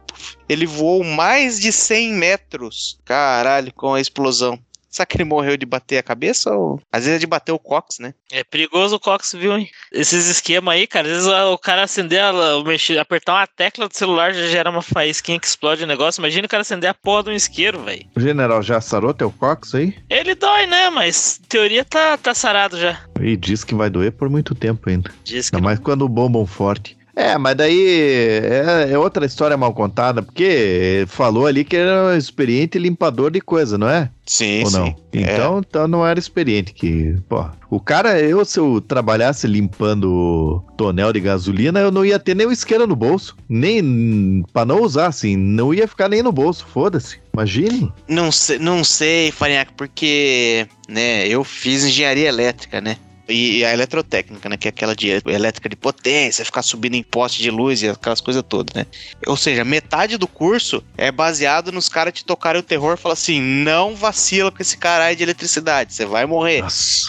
ele 0.49 0.66
voou 0.66 1.05
mais 1.05 1.59
de 1.59 1.72
100 1.72 2.12
metros, 2.12 2.99
caralho, 3.05 3.72
com 3.74 3.95
a 3.95 4.01
explosão. 4.01 4.59
Será 4.93 5.07
que 5.07 5.16
ele 5.16 5.24
morreu 5.24 5.57
de 5.57 5.64
bater 5.64 5.97
a 5.97 6.03
cabeça 6.03 6.55
ou. 6.55 6.78
Às 6.93 7.05
vezes 7.05 7.16
é 7.16 7.18
de 7.18 7.26
bater 7.26 7.51
o 7.51 7.59
cox, 7.59 7.99
né? 7.99 8.12
É 8.30 8.45
perigoso 8.45 8.97
o 8.97 9.01
Cox, 9.01 9.32
viu, 9.32 9.57
hein? 9.57 9.70
Esses 9.90 10.28
esquemas 10.28 10.74
aí, 10.74 10.86
cara, 10.86 11.09
às 11.09 11.14
vezes 11.14 11.28
o 11.28 11.57
cara 11.57 11.82
acender, 11.82 12.22
a, 12.22 12.62
mexer, 12.62 12.99
apertar 12.99 13.32
uma 13.32 13.47
tecla 13.47 13.88
do 13.88 13.97
celular 13.97 14.34
já 14.34 14.47
gera 14.49 14.68
uma 14.68 14.82
faísquinha 14.82 15.40
que 15.40 15.47
explode 15.47 15.82
o 15.82 15.86
negócio. 15.86 16.20
Imagina 16.20 16.45
o 16.45 16.49
cara 16.49 16.61
acender 16.61 16.90
a 16.90 16.95
porra 16.95 17.22
de 17.22 17.30
um 17.30 17.32
isqueiro, 17.32 17.82
velho. 17.82 18.05
O 18.14 18.20
general 18.20 18.62
já 18.62 18.82
sarou 18.82 19.14
teu 19.14 19.30
cox 19.30 19.74
aí? 19.74 19.97
Ele 20.11 20.34
dói, 20.34 20.66
né? 20.66 20.90
Mas 20.90 21.40
teoria 21.49 21.86
tá, 21.86 22.18
tá 22.18 22.34
sarado 22.34 22.78
já. 22.78 23.01
E 23.18 23.34
diz 23.34 23.64
que 23.64 23.74
vai 23.74 23.88
doer 23.88 24.12
por 24.12 24.28
muito 24.28 24.55
tempo 24.55 24.90
ainda. 24.90 25.11
Diz 25.24 25.49
que 25.49 25.57
Ainda 25.57 25.64
mais 25.64 25.78
quando 25.78 26.07
bombam 26.07 26.47
forte. 26.47 26.99
É, 27.14 27.36
mas 27.36 27.56
daí 27.56 28.40
é, 28.40 28.88
é 28.90 28.98
outra 28.98 29.26
história 29.26 29.56
mal 29.56 29.72
contada, 29.74 30.22
porque 30.22 31.04
falou 31.08 31.46
ali 31.46 31.64
que 31.64 31.76
era 31.76 32.06
um 32.06 32.16
experiente 32.16 32.78
limpador 32.78 33.30
de 33.30 33.40
coisa, 33.40 33.76
não 33.76 33.88
é? 33.88 34.10
Sim, 34.24 34.64
Ou 34.64 34.70
não? 34.70 34.86
sim. 34.86 34.94
Então, 35.12 35.58
então 35.58 35.86
não 35.86 36.06
era 36.06 36.18
experiente 36.18 36.72
que, 36.72 37.16
pô, 37.28 37.44
o 37.68 37.78
cara, 37.78 38.18
eu 38.18 38.44
se 38.44 38.58
eu 38.58 38.80
trabalhasse 38.80 39.46
limpando 39.46 40.62
tonel 40.76 41.12
de 41.12 41.20
gasolina, 41.20 41.80
eu 41.80 41.90
não 41.90 42.04
ia 42.04 42.18
ter 42.18 42.34
nem 42.34 42.46
o 42.46 42.52
isqueiro 42.52 42.86
no 42.86 42.96
bolso, 42.96 43.36
nem 43.46 44.42
pra 44.52 44.64
não 44.64 44.80
usar 44.80 45.08
assim, 45.08 45.36
não 45.36 45.74
ia 45.74 45.86
ficar 45.86 46.08
nem 46.08 46.22
no 46.22 46.32
bolso, 46.32 46.66
foda-se. 46.66 47.18
Imagine. 47.34 47.92
Não 48.08 48.32
sei, 48.32 48.58
não 48.58 48.82
sei, 48.82 49.30
Farinhaque, 49.32 49.72
porque, 49.76 50.66
né, 50.88 51.26
eu 51.28 51.44
fiz 51.44 51.84
engenharia 51.84 52.28
elétrica, 52.28 52.80
né? 52.80 52.96
E 53.28 53.64
a 53.64 53.72
eletrotécnica, 53.72 54.48
né? 54.48 54.56
Que 54.56 54.68
é 54.68 54.70
aquela 54.70 54.94
de 54.94 55.08
elétrica 55.26 55.68
de 55.68 55.76
potência, 55.76 56.44
ficar 56.44 56.62
subindo 56.62 56.94
em 56.94 57.02
poste 57.02 57.42
de 57.42 57.50
luz 57.50 57.82
e 57.82 57.88
aquelas 57.88 58.20
coisas 58.20 58.42
todas, 58.46 58.74
né? 58.74 58.86
Ou 59.26 59.36
seja, 59.36 59.64
metade 59.64 60.16
do 60.16 60.26
curso 60.26 60.82
é 60.96 61.10
baseado 61.10 61.72
nos 61.72 61.88
caras 61.88 62.12
te 62.12 62.24
tocarem 62.24 62.60
o 62.60 62.64
terror 62.64 62.94
e 62.94 63.00
falar 63.00 63.14
assim: 63.14 63.40
não 63.40 63.94
vacila 63.94 64.50
com 64.50 64.60
esse 64.60 64.76
cara 64.76 65.04
aí 65.04 65.16
de 65.16 65.22
eletricidade, 65.22 65.94
você 65.94 66.04
vai 66.04 66.26
morrer. 66.26 66.64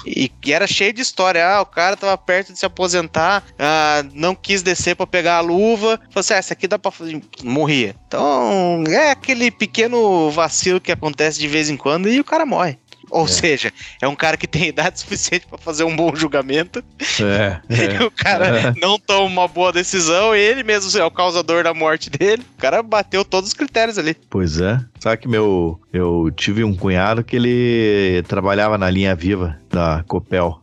E, 0.06 0.32
e 0.46 0.54
era 0.54 0.68
cheio 0.68 0.94
de 0.94 1.02
história. 1.02 1.46
Ah, 1.46 1.62
o 1.62 1.66
cara 1.66 1.98
tava 1.98 2.18
perto 2.18 2.54
de 2.54 2.60
se 2.60 2.66
aposentar, 2.66 3.44
ah, 3.58 4.04
não 4.14 4.36
quis 4.36 4.62
descer 4.62 4.96
pra 4.96 5.08
pegar 5.08 5.38
a 5.38 5.42
luva. 5.42 5.98
Falou 6.10 6.20
assim: 6.20 6.34
ah, 6.34 6.38
essa 6.38 6.54
aqui 6.54 6.68
dá 6.68 6.78
pra 6.78 6.92
fazer. 6.92 7.22
Morria. 7.44 7.96
Então, 8.08 8.84
é 8.88 9.12
aquele 9.12 9.50
pequeno 9.50 10.30
vacilo 10.30 10.80
que 10.80 10.92
acontece 10.92 11.40
de 11.40 11.48
vez 11.48 11.70
em 11.70 11.78
quando 11.78 12.08
e 12.08 12.20
o 12.20 12.24
cara 12.24 12.46
morre. 12.46 12.78
Ou 13.14 13.28
seja, 13.28 13.72
é 14.02 14.08
um 14.08 14.16
cara 14.16 14.36
que 14.36 14.48
tem 14.48 14.68
idade 14.70 15.00
suficiente 15.00 15.46
pra 15.48 15.58
fazer 15.58 15.84
um 15.84 15.96
bom 15.96 16.16
julgamento. 16.16 16.84
É. 17.22 17.62
E 17.84 18.04
o 18.04 18.12
cara 18.12 18.74
não 18.82 18.98
toma 18.98 19.26
uma 19.26 19.48
boa 19.48 19.72
decisão, 19.72 20.36
ele 20.36 20.64
mesmo 20.64 21.00
é 21.00 21.06
o 21.06 21.12
causador 21.12 21.64
da 21.64 21.74
morte 21.74 22.10
dele. 22.10 22.44
O 22.58 22.62
cara 22.62 22.82
bateu 22.82 23.24
todos 23.24 23.50
os 23.50 23.54
critérios 23.54 23.98
ali. 23.98 24.16
Pois 24.30 24.60
é. 24.60 24.80
Sabe 25.00 25.18
que 25.18 25.28
meu. 25.28 25.80
Eu 25.92 26.32
tive 26.36 26.64
um 26.64 26.76
cunhado 26.76 27.24
que 27.24 27.36
ele 27.36 28.24
trabalhava 28.28 28.78
na 28.78 28.90
linha 28.90 29.16
viva 29.16 29.60
da 29.70 30.04
Copel. 30.08 30.60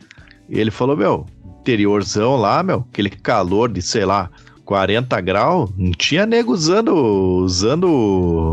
E 0.48 0.58
ele 0.58 0.70
falou: 0.70 0.96
Meu, 0.96 1.26
interiorzão 1.60 2.36
lá, 2.36 2.62
meu, 2.62 2.86
aquele 2.90 3.10
calor 3.10 3.70
de, 3.70 3.82
sei 3.82 4.04
lá, 4.04 4.30
40 4.70 5.20
graus, 5.20 5.68
não 5.76 5.90
tinha 5.90 6.24
nego 6.24 6.52
usando, 6.52 6.94
usando, 6.94 7.88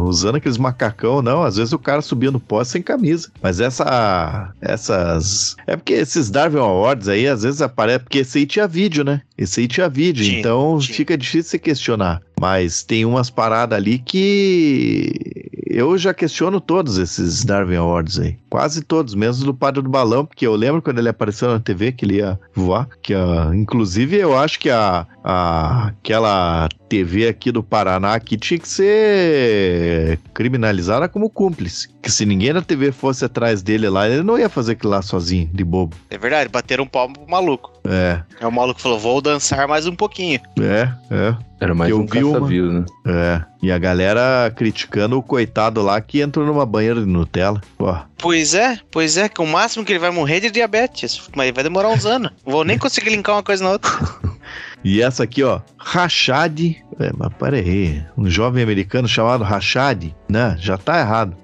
usando 0.08 0.38
aqueles 0.38 0.58
macacão, 0.58 1.22
não. 1.22 1.44
Às 1.44 1.58
vezes 1.58 1.74
o 1.74 1.78
cara 1.78 2.02
subia 2.02 2.32
no 2.32 2.40
poste 2.40 2.72
sem 2.72 2.82
camisa. 2.82 3.30
Mas 3.40 3.60
essa, 3.60 4.52
essas, 4.60 5.56
é 5.68 5.76
porque 5.76 5.94
esses 5.94 6.32
Darwin 6.32 6.58
Awards 6.58 7.08
aí, 7.08 7.28
às 7.28 7.44
vezes 7.44 7.62
aparece, 7.62 8.00
porque 8.00 8.18
esse 8.18 8.40
aí 8.40 8.48
tinha 8.48 8.68
vídeo, 8.68 9.04
né? 9.04 9.22
Esse 9.38 9.60
aí 9.60 9.68
tinha 9.68 9.88
vídeo, 9.88 10.26
então 10.26 10.82
fica 10.82 11.16
difícil 11.16 11.52
você 11.52 11.60
questionar. 11.60 12.20
Mas 12.42 12.82
tem 12.82 13.06
umas 13.06 13.30
paradas 13.30 13.78
ali 13.78 14.00
que 14.00 15.47
eu 15.70 15.98
já 15.98 16.14
questiono 16.14 16.60
todos 16.60 16.98
esses 16.98 17.44
Darwin 17.44 17.76
Awards 17.76 18.20
aí. 18.20 18.38
Quase 18.50 18.82
todos, 18.82 19.14
menos 19.16 19.40
do 19.40 19.54
Padre 19.54 19.82
do 19.82 19.90
Balão, 19.90 20.26
porque 20.26 20.46
eu 20.46 20.56
lembro 20.56 20.82
quando 20.82 21.00
ele 21.00 21.10
apareceu 21.10 21.50
na 21.50 21.60
TV 21.60 21.92
que 21.92 22.06
ele 22.06 22.18
ia 22.18 22.40
voar. 22.54 22.88
Que, 23.02 23.14
ah, 23.14 23.52
inclusive, 23.54 24.18
eu 24.18 24.38
acho 24.38 24.60
que 24.60 24.70
a, 24.70 25.06
a, 25.24 25.88
aquela 25.88 26.70
TV 26.88 27.28
aqui 27.28 27.52
do 27.52 27.62
Paraná 27.62 28.14
aqui 28.14 28.38
tinha 28.38 28.60
que 28.60 28.68
ser 28.68 30.20
criminalizada 30.34 31.08
como 31.10 31.30
cúmplice. 31.30 31.90
Que 32.08 32.12
se 32.14 32.26
ninguém 32.26 32.54
na 32.54 32.62
TV 32.62 32.92
fosse 32.94 33.26
atrás 33.26 33.62
dele 33.62 33.90
lá, 33.90 34.08
ele 34.08 34.24
não 34.24 34.40
ia 34.40 34.48
fazer 34.48 34.72
aquilo 34.72 34.92
lá 34.94 35.02
sozinho, 35.02 35.50
de 35.54 35.64
bobo. 35.64 35.96
É 36.10 36.18
verdade, 36.18 36.50
bateram 36.50 36.86
um 36.86 36.88
palmo 36.88 37.14
pro 37.20 37.30
maluco. 37.30 37.74
É, 37.86 38.22
Aí 38.40 38.48
o 38.48 38.52
maluco 38.52 38.80
falou: 38.82 38.98
vou 38.98 39.22
dançar 39.22 39.68
mais 39.68 39.86
um 39.86 39.96
pouquinho. 39.96 40.40
é, 40.60 40.90
é. 41.12 41.36
Era 41.60 41.74
mais 41.76 41.90
Eu 41.92 42.00
um 42.02 42.06
vi 42.06 42.24
uma- 42.24 42.34
caça-view, 42.36 42.72
né? 42.72 42.86
É, 43.06 43.42
e 43.64 43.72
a 43.72 43.78
galera 43.80 44.50
criticando 44.56 45.18
o 45.18 45.24
coitado 45.24 45.82
lá 45.82 46.00
que 46.00 46.22
entrou 46.22 46.46
numa 46.46 46.66
banheira 46.66 47.00
de 47.02 47.08
Nutella. 47.08 47.60
Pô, 47.78 47.94
Pois 48.18 48.54
é, 48.54 48.80
pois 48.92 49.18
é, 49.18 49.28
que 49.28 49.42
o 49.42 49.46
máximo 49.48 49.84
que 49.84 49.92
ele 49.92 50.00
vai 50.00 50.12
morrer 50.12 50.38
é 50.38 50.40
de 50.42 50.52
diabetes. 50.52 51.20
Mas 51.36 51.52
vai 51.54 51.64
demorar 51.64 51.90
uns 51.90 52.06
anos. 52.06 52.32
Vou 52.46 52.64
nem 52.64 52.78
conseguir 52.78 53.10
linkar 53.10 53.36
uma 53.36 53.44
coisa 53.44 53.64
na 53.64 53.72
outra. 53.72 53.92
E 54.84 55.02
essa 55.02 55.24
aqui, 55.24 55.44
ó, 55.44 55.60
Rashad. 55.78 56.78
É, 57.00 57.12
mas 57.18 57.34
peraí. 57.34 58.02
Um 58.18 58.30
jovem 58.30 58.64
americano 58.64 59.08
chamado 59.08 59.44
Rashad, 59.44 60.14
né? 60.30 60.56
Já 60.60 60.78
tá 60.78 61.00
errado. 61.00 61.36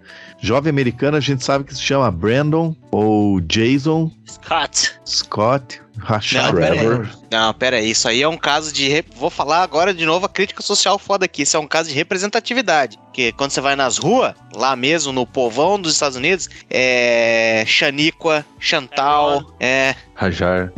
Jovem 0.45 0.69
americano 0.69 1.15
a 1.15 1.21
gente 1.21 1.41
sabe 1.41 1.63
que 1.63 1.73
se 1.73 1.81
chama 1.81 2.11
Brandon 2.11 2.75
ou 2.91 3.39
Jason 3.39 4.11
Scott. 4.27 4.91
Scott 5.07 5.81
Rashad. 5.97 6.51
Não, 6.51 6.59
pera 6.59 6.73
aí. 6.73 6.79
Trevor. 6.79 7.09
Não, 7.31 7.53
pera 7.53 7.77
aí, 7.77 7.89
isso 7.91 8.07
aí 8.09 8.21
é 8.21 8.27
um 8.27 8.35
caso 8.37 8.73
de. 8.73 8.89
re- 8.89 9.05
Vou 9.15 9.29
falar 9.29 9.63
agora 9.63 9.93
de 9.93 10.05
novo 10.05 10.25
a 10.25 10.29
crítica 10.29 10.61
social 10.61 10.99
foda 10.99 11.23
aqui. 11.23 11.43
Isso 11.43 11.55
é 11.55 11.59
um 11.61 11.65
caso 11.67 11.87
de 11.87 11.95
representatividade. 11.95 12.97
Porque 13.05 13.31
quando 13.31 13.51
você 13.51 13.61
vai 13.61 13.77
nas 13.77 13.97
ruas, 13.97 14.33
lá 14.53 14.75
mesmo, 14.75 15.13
no 15.13 15.25
povão 15.25 15.79
dos 15.79 15.93
Estados 15.93 16.17
Unidos, 16.17 16.49
é. 16.69 17.63
Xaniqua, 17.65 18.45
Chantal, 18.59 19.55
é. 19.61 19.95
Rajar. 20.13 20.73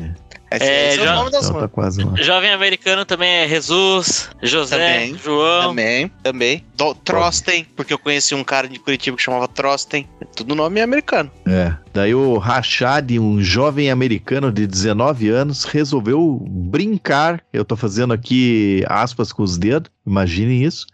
Esse, 0.56 0.66
É, 0.66 0.90
esse 0.90 1.00
é 1.00 1.02
o 1.02 1.06
já- 1.06 1.16
nome 1.16 1.32
das 1.32 1.48
Então 1.48 1.60
tá 1.62 1.68
quase 1.68 2.04
lá. 2.04 2.14
Jovem 2.16 2.52
americano 2.52 3.06
também 3.06 3.30
é 3.30 3.48
Jesus, 3.48 4.30
José, 4.42 4.78
Também, 4.78 5.18
João. 5.18 5.70
Também, 5.70 6.12
também. 6.24 6.64
Do, 6.76 6.94
Trosten, 6.96 7.66
porque 7.76 7.94
eu 7.94 8.00
conheci 8.00 8.34
um 8.36 8.44
cara 8.44 8.68
de 8.68 8.80
Curitiba 8.80 9.16
que 9.18 9.24
chamava 9.24 9.48
Trosten. 9.48 10.08
É 10.22 10.26
tudo 10.26 10.56
nome 10.56 10.82
americano. 10.82 11.32
É. 11.48 11.74
Daí 11.94 12.14
o 12.14 12.38
Rashad, 12.38 13.18
um 13.20 13.42
jovem 13.42 13.90
americano 13.90 14.52
de 14.52 14.68
19 14.68 15.30
anos, 15.30 15.64
resolveu 15.64 16.46
brincar. 16.50 17.42
Eu 17.54 17.64
tô 17.64 17.76
fazendo 17.76 18.14
aqui 18.14 18.84
aspas 18.88 19.32
com 19.32 19.44
os 19.44 19.58
dedos, 19.58 19.90
imaginem 20.06 20.64
isso. 20.64 20.86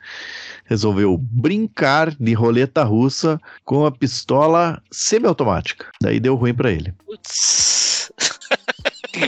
Resolveu 0.66 1.18
brincar 1.18 2.16
de 2.16 2.34
roleta 2.34 2.84
russa 2.84 3.40
com 3.66 3.86
a 3.86 3.92
pistola 3.92 4.82
semiautomática. 4.92 5.88
Daí 6.02 6.20
deu 6.20 6.36
ruim 6.36 6.54
pra 6.54 6.72
ele. 6.72 6.94
Putz. 7.06 7.81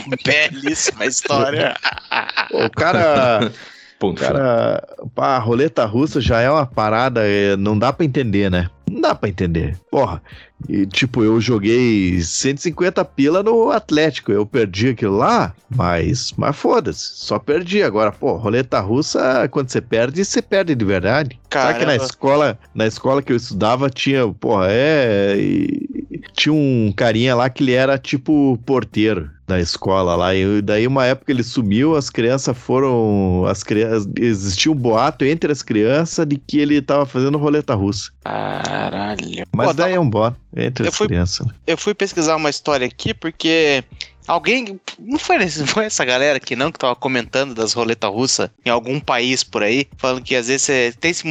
Belíssima 0.24 1.06
história. 1.06 1.74
O 2.50 2.70
cara, 2.70 3.52
Ponto 3.98 4.20
cara, 4.20 4.82
pá, 5.14 5.36
a 5.36 5.38
roleta 5.38 5.84
russa 5.84 6.20
já 6.20 6.40
é 6.40 6.50
uma 6.50 6.66
parada, 6.66 7.22
é, 7.24 7.56
não 7.56 7.78
dá 7.78 7.92
pra 7.92 8.04
entender, 8.04 8.50
né? 8.50 8.68
Não 8.90 9.00
dá 9.00 9.14
pra 9.14 9.28
entender. 9.28 9.76
Porra, 9.90 10.22
e, 10.68 10.86
tipo, 10.86 11.22
eu 11.22 11.40
joguei 11.40 12.20
150 12.20 13.04
pila 13.04 13.42
no 13.42 13.70
Atlético, 13.70 14.30
eu 14.32 14.46
perdi 14.46 14.88
aquilo 14.88 15.16
lá, 15.16 15.54
mas, 15.68 16.32
mas 16.36 16.54
foda-se, 16.56 17.00
só 17.16 17.38
perdi. 17.38 17.82
Agora, 17.82 18.12
pô, 18.12 18.36
roleta 18.36 18.80
russa, 18.80 19.48
quando 19.50 19.68
você 19.70 19.80
perde, 19.80 20.24
você 20.24 20.40
perde 20.40 20.74
de 20.74 20.84
verdade. 20.84 21.38
Sabe 21.52 21.78
que 21.80 21.84
na 21.84 21.92
Caramba. 21.92 22.04
escola, 22.04 22.58
na 22.74 22.86
escola 22.86 23.22
que 23.22 23.32
eu 23.32 23.36
estudava 23.36 23.90
tinha, 23.90 24.26
porra, 24.28 24.66
é. 24.70 25.36
e- 25.38 25.94
tinha 26.36 26.52
um 26.52 26.92
carinha 26.96 27.34
lá 27.34 27.48
que 27.48 27.62
ele 27.62 27.72
era 27.72 27.96
tipo 27.98 28.58
porteiro 28.66 29.30
da 29.46 29.60
escola 29.60 30.16
lá. 30.16 30.34
E 30.34 30.60
daí, 30.62 30.86
uma 30.86 31.04
época 31.06 31.30
ele 31.30 31.42
sumiu, 31.42 31.94
as 31.94 32.10
crianças 32.10 32.56
foram. 32.56 33.44
As 33.46 33.62
crianças. 33.62 34.08
Existia 34.18 34.72
um 34.72 34.74
boato 34.74 35.24
entre 35.24 35.52
as 35.52 35.62
crianças 35.62 36.26
de 36.26 36.36
que 36.36 36.58
ele 36.58 36.80
tava 36.82 37.06
fazendo 37.06 37.38
roleta 37.38 37.74
russa. 37.74 38.10
Caralho. 38.78 39.46
Mas 39.54 39.68
Pô, 39.68 39.72
daí 39.74 39.90
tá- 39.92 39.96
é 39.96 40.00
um 40.00 40.08
boato 40.10 40.36
entre 40.56 40.84
Eu 40.84 40.88
as 40.90 40.96
fui- 40.96 41.06
crianças. 41.06 41.46
né? 41.46 41.52
eu 41.66 41.78
fui 41.78 41.94
pesquisar 41.94 42.36
uma 42.36 42.50
história 42.50 42.86
aqui 42.86 43.14
porque 43.14 43.84
alguém. 44.26 44.80
Não 44.98 45.18
foi, 45.18 45.38
não 45.38 45.46
foi 45.66 45.84
essa 45.86 46.04
galera 46.04 46.36
aqui 46.38 46.56
não 46.56 46.72
que 46.72 46.78
tava 46.78 46.96
comentando 46.96 47.54
das 47.54 47.72
roletas 47.72 48.10
russas 48.10 48.50
em 48.64 48.70
algum 48.70 48.98
país 48.98 49.44
por 49.44 49.62
aí, 49.62 49.86
falando 49.96 50.22
que 50.22 50.34
às 50.34 50.48
vezes 50.48 50.62
você 50.62 50.94
tem 50.98 51.10
esse. 51.12 51.24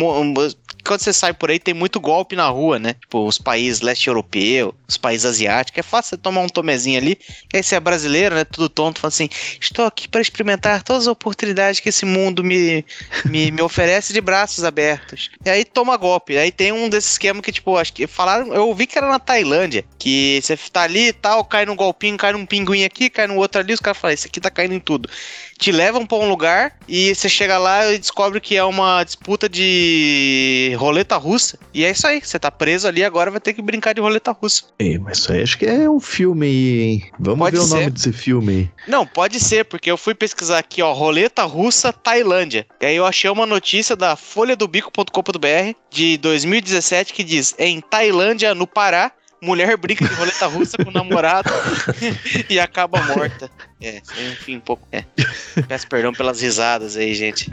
Quando 0.85 0.99
você 0.99 1.13
sai 1.13 1.33
por 1.33 1.49
aí, 1.49 1.59
tem 1.59 1.73
muito 1.73 1.99
golpe 1.99 2.35
na 2.35 2.47
rua, 2.49 2.77
né? 2.77 2.95
Tipo, 2.99 3.25
os 3.25 3.37
países 3.37 3.81
leste 3.81 4.07
europeu, 4.07 4.75
os 4.87 4.97
países 4.97 5.25
asiáticos. 5.25 5.79
É 5.79 5.83
fácil 5.83 6.11
você 6.11 6.17
tomar 6.17 6.41
um 6.41 6.49
tomezinho 6.49 6.99
ali. 6.99 7.17
E 7.53 7.57
aí 7.57 7.63
você 7.63 7.75
é 7.75 7.79
brasileiro, 7.79 8.35
né? 8.35 8.43
Tudo 8.43 8.67
tonto, 8.67 8.99
fala 8.99 9.09
assim: 9.09 9.29
estou 9.59 9.85
aqui 9.85 10.07
para 10.07 10.21
experimentar 10.21 10.83
todas 10.83 11.03
as 11.03 11.07
oportunidades 11.07 11.79
que 11.79 11.89
esse 11.89 12.05
mundo 12.05 12.43
me, 12.43 12.85
me, 13.25 13.51
me 13.51 13.61
oferece 13.61 14.11
de 14.11 14.19
braços 14.19 14.63
abertos. 14.63 15.31
E 15.45 15.49
aí 15.49 15.63
toma 15.63 15.95
golpe. 15.95 16.37
Aí 16.37 16.51
tem 16.51 16.71
um 16.71 16.89
desses 16.89 17.11
esquemas 17.11 17.41
que, 17.41 17.51
tipo, 17.51 17.77
acho 17.77 17.93
que 17.93 18.05
falaram. 18.05 18.53
Eu 18.53 18.67
ouvi 18.67 18.85
que 18.85 18.97
era 18.97 19.07
na 19.07 19.19
Tailândia. 19.19 19.85
Que 19.97 20.39
você 20.41 20.57
tá 20.57 20.81
ali 20.81 21.07
e 21.07 21.13
tal, 21.13 21.45
cai 21.45 21.65
num 21.65 21.75
golpinho, 21.75 22.17
cai 22.17 22.33
num 22.33 22.45
pinguim 22.45 22.83
aqui, 22.83 23.09
cai 23.09 23.27
no 23.27 23.37
outro 23.37 23.61
ali. 23.61 23.73
Os 23.73 23.79
caras 23.79 23.97
falam: 23.97 24.13
Isso 24.13 24.27
aqui 24.27 24.41
tá 24.41 24.49
caindo 24.49 24.73
em 24.73 24.79
tudo. 24.79 25.09
Te 25.57 25.71
levam 25.71 26.05
pra 26.05 26.17
um 26.17 26.27
lugar 26.27 26.77
e 26.87 27.15
você 27.15 27.29
chega 27.29 27.57
lá 27.57 27.89
e 27.91 27.97
descobre 27.97 28.41
que 28.41 28.57
é 28.57 28.63
uma 28.63 29.03
disputa 29.03 29.47
de 29.47 30.72
roleta 30.75 31.17
russa. 31.17 31.57
E 31.73 31.83
é 31.85 31.91
isso 31.91 32.05
aí, 32.07 32.21
você 32.21 32.37
tá 32.39 32.51
preso 32.51 32.87
ali, 32.87 33.03
agora 33.03 33.31
vai 33.31 33.39
ter 33.39 33.53
que 33.53 33.61
brincar 33.61 33.93
de 33.93 34.01
roleta 34.01 34.31
russa. 34.31 34.63
Ei, 34.79 34.97
mas 34.97 35.19
isso 35.19 35.31
aí 35.31 35.41
acho 35.41 35.57
que 35.57 35.65
é 35.65 35.89
um 35.89 35.99
filme 35.99 36.45
aí, 36.45 36.81
hein? 36.81 37.11
Vamos 37.19 37.39
Pode 37.39 37.55
ver 37.55 37.61
o 37.61 37.65
ser. 37.65 37.75
nome 37.75 37.89
desse 37.91 38.13
filme 38.13 38.53
aí. 38.53 38.69
Não, 38.87 39.05
pode 39.05 39.39
ser, 39.39 39.65
porque 39.65 39.89
eu 39.89 39.97
fui 39.97 40.13
pesquisar 40.13 40.59
aqui, 40.59 40.81
ó, 40.81 40.93
roleta 40.93 41.43
russa 41.43 41.91
Tailândia. 41.91 42.65
E 42.81 42.85
aí 42.85 42.95
eu 42.95 43.05
achei 43.05 43.29
uma 43.29 43.45
notícia 43.45 43.95
da 43.95 44.15
folhadobico.com.br 44.15 45.73
de 45.89 46.17
2017 46.17 47.13
que 47.13 47.23
diz: 47.23 47.55
em 47.57 47.81
Tailândia, 47.81 48.53
no 48.53 48.67
Pará, 48.67 49.11
mulher 49.43 49.75
brinca 49.77 50.07
de 50.07 50.13
roleta 50.15 50.47
russa 50.47 50.77
com 50.77 50.89
o 50.89 50.93
namorado 50.93 51.49
e 52.49 52.59
acaba 52.59 53.01
morta. 53.03 53.49
É, 53.81 53.97
enfim, 54.31 54.57
um 54.57 54.59
pouco. 54.61 54.87
É. 54.91 55.03
Peço 55.67 55.87
perdão 55.87 56.13
pelas 56.13 56.41
risadas 56.41 56.95
aí, 56.95 57.13
gente. 57.13 57.51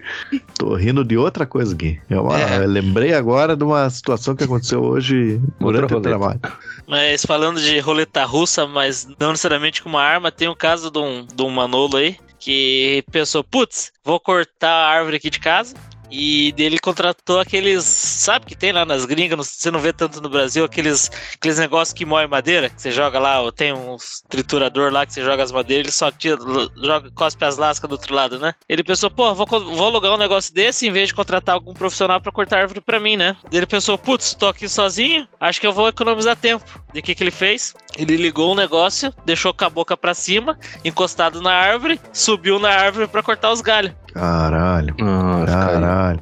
Tô 0.57 0.75
rindo 0.77 1.05
de 1.05 1.17
outra 1.17 1.45
coisa 1.45 1.75
aqui. 1.75 2.01
É 2.09 2.19
uma- 2.19 2.41
É. 2.41 2.59
eu 2.59 2.67
lembrei 2.69 3.13
agora 3.13 3.57
de 3.57 3.65
uma 3.65 3.89
situação 3.91 4.37
que 4.37 4.45
aconteceu 4.45 4.83
hoje 4.83 5.41
durante 5.59 5.93
o 5.93 6.01
trabalho. 6.01 6.41
Mas 6.87 7.25
falando 7.27 7.61
de 7.61 7.79
roleta 7.81 8.25
russa, 8.25 8.67
mas 8.67 9.09
não 9.19 9.31
necessariamente 9.33 9.83
com 9.83 9.89
uma 9.89 10.03
arma, 10.03 10.31
tem 10.31 10.49
o 10.49 10.57
caso 10.57 10.91
de 10.91 10.99
um, 10.99 11.27
de 11.27 11.43
um 11.43 11.51
Manolo 11.51 11.97
aí 11.97 12.17
que 12.39 13.05
pensou, 13.13 13.45
putz, 13.45 13.93
vou 14.03 14.19
cortar 14.19 14.71
a 14.73 14.89
árvore 14.89 15.17
aqui 15.17 15.29
de 15.29 15.39
casa. 15.39 15.75
E 16.11 16.53
dele 16.53 16.79
contratou 16.79 17.39
aqueles, 17.39 17.85
sabe 17.85 18.47
que 18.47 18.57
tem 18.57 18.73
lá 18.73 18.85
nas 18.85 19.05
gringas, 19.05 19.39
você 19.39 19.71
não 19.71 19.81
vê 19.81 19.93
tanto 19.93 20.21
no 20.21 20.29
Brasil, 20.29 20.65
aqueles, 20.65 21.11
aqueles 21.35 21.59
negócios 21.59 21.93
que 21.93 22.05
moem 22.05 22.27
madeira, 22.27 22.69
que 22.69 22.81
você 22.81 22.91
joga 22.91 23.19
lá, 23.19 23.41
ou 23.41 23.53
tem 23.53 23.73
um 23.73 23.97
triturador 24.29 24.93
lá 24.93 25.07
que 25.07 25.13
você 25.13 25.23
joga 25.23 25.43
as 25.43 25.53
madeiras, 25.53 25.87
ele 25.87 25.93
só 25.93 26.11
tira, 26.11 26.39
joga, 26.77 27.11
cospe 27.13 27.45
as 27.45 27.57
lascas 27.57 27.89
do 27.89 27.93
outro 27.93 28.15
lado, 28.15 28.39
né? 28.39 28.55
Ele 28.69 28.83
pensou, 28.83 29.11
pô, 29.11 29.35
vou, 29.35 29.47
vou 29.47 29.87
alugar 29.87 30.13
um 30.13 30.19
negócio 30.19 30.53
desse 30.53 30.87
em 30.87 30.93
vez 30.93 31.09
de 31.09 31.15
contratar 31.15 31.55
algum 31.55 31.73
profissional 31.73 32.21
pra 32.21 32.33
cortar 32.33 32.59
árvore 32.59 32.81
pra 32.81 32.99
mim, 33.01 33.17
né? 33.17 33.37
Ele 33.53 33.67
pensou, 33.67 33.97
putz, 33.97 34.35
tô 34.35 34.49
aqui 34.49 34.69
sozinho, 34.69 35.29
acho 35.39 35.61
que 35.61 35.67
eu 35.67 35.73
vou 35.73 35.89
economizar 35.89 36.37
tempo. 36.37 36.65
De 36.93 37.01
que 37.01 37.15
que 37.15 37.23
ele 37.23 37.31
fez? 37.31 37.75
Ele 37.97 38.17
ligou 38.17 38.53
um 38.53 38.55
negócio, 38.55 39.13
deixou 39.25 39.53
com 39.53 39.65
a 39.65 39.71
boca 39.71 39.97
pra 39.97 40.15
cima, 40.15 40.59
encostado 40.85 41.43
na 41.43 41.53
árvore, 41.53 42.01
subiu 42.13 42.59
na 42.59 42.71
árvore 42.71 43.07
pra 43.09 43.23
cortar 43.23 43.53
os 43.53 43.61
galhos. 43.61 43.93
Caralho, 44.15 44.95
Nossa, 44.99 45.53
cara. 45.53 45.73
caralho. 45.81 46.21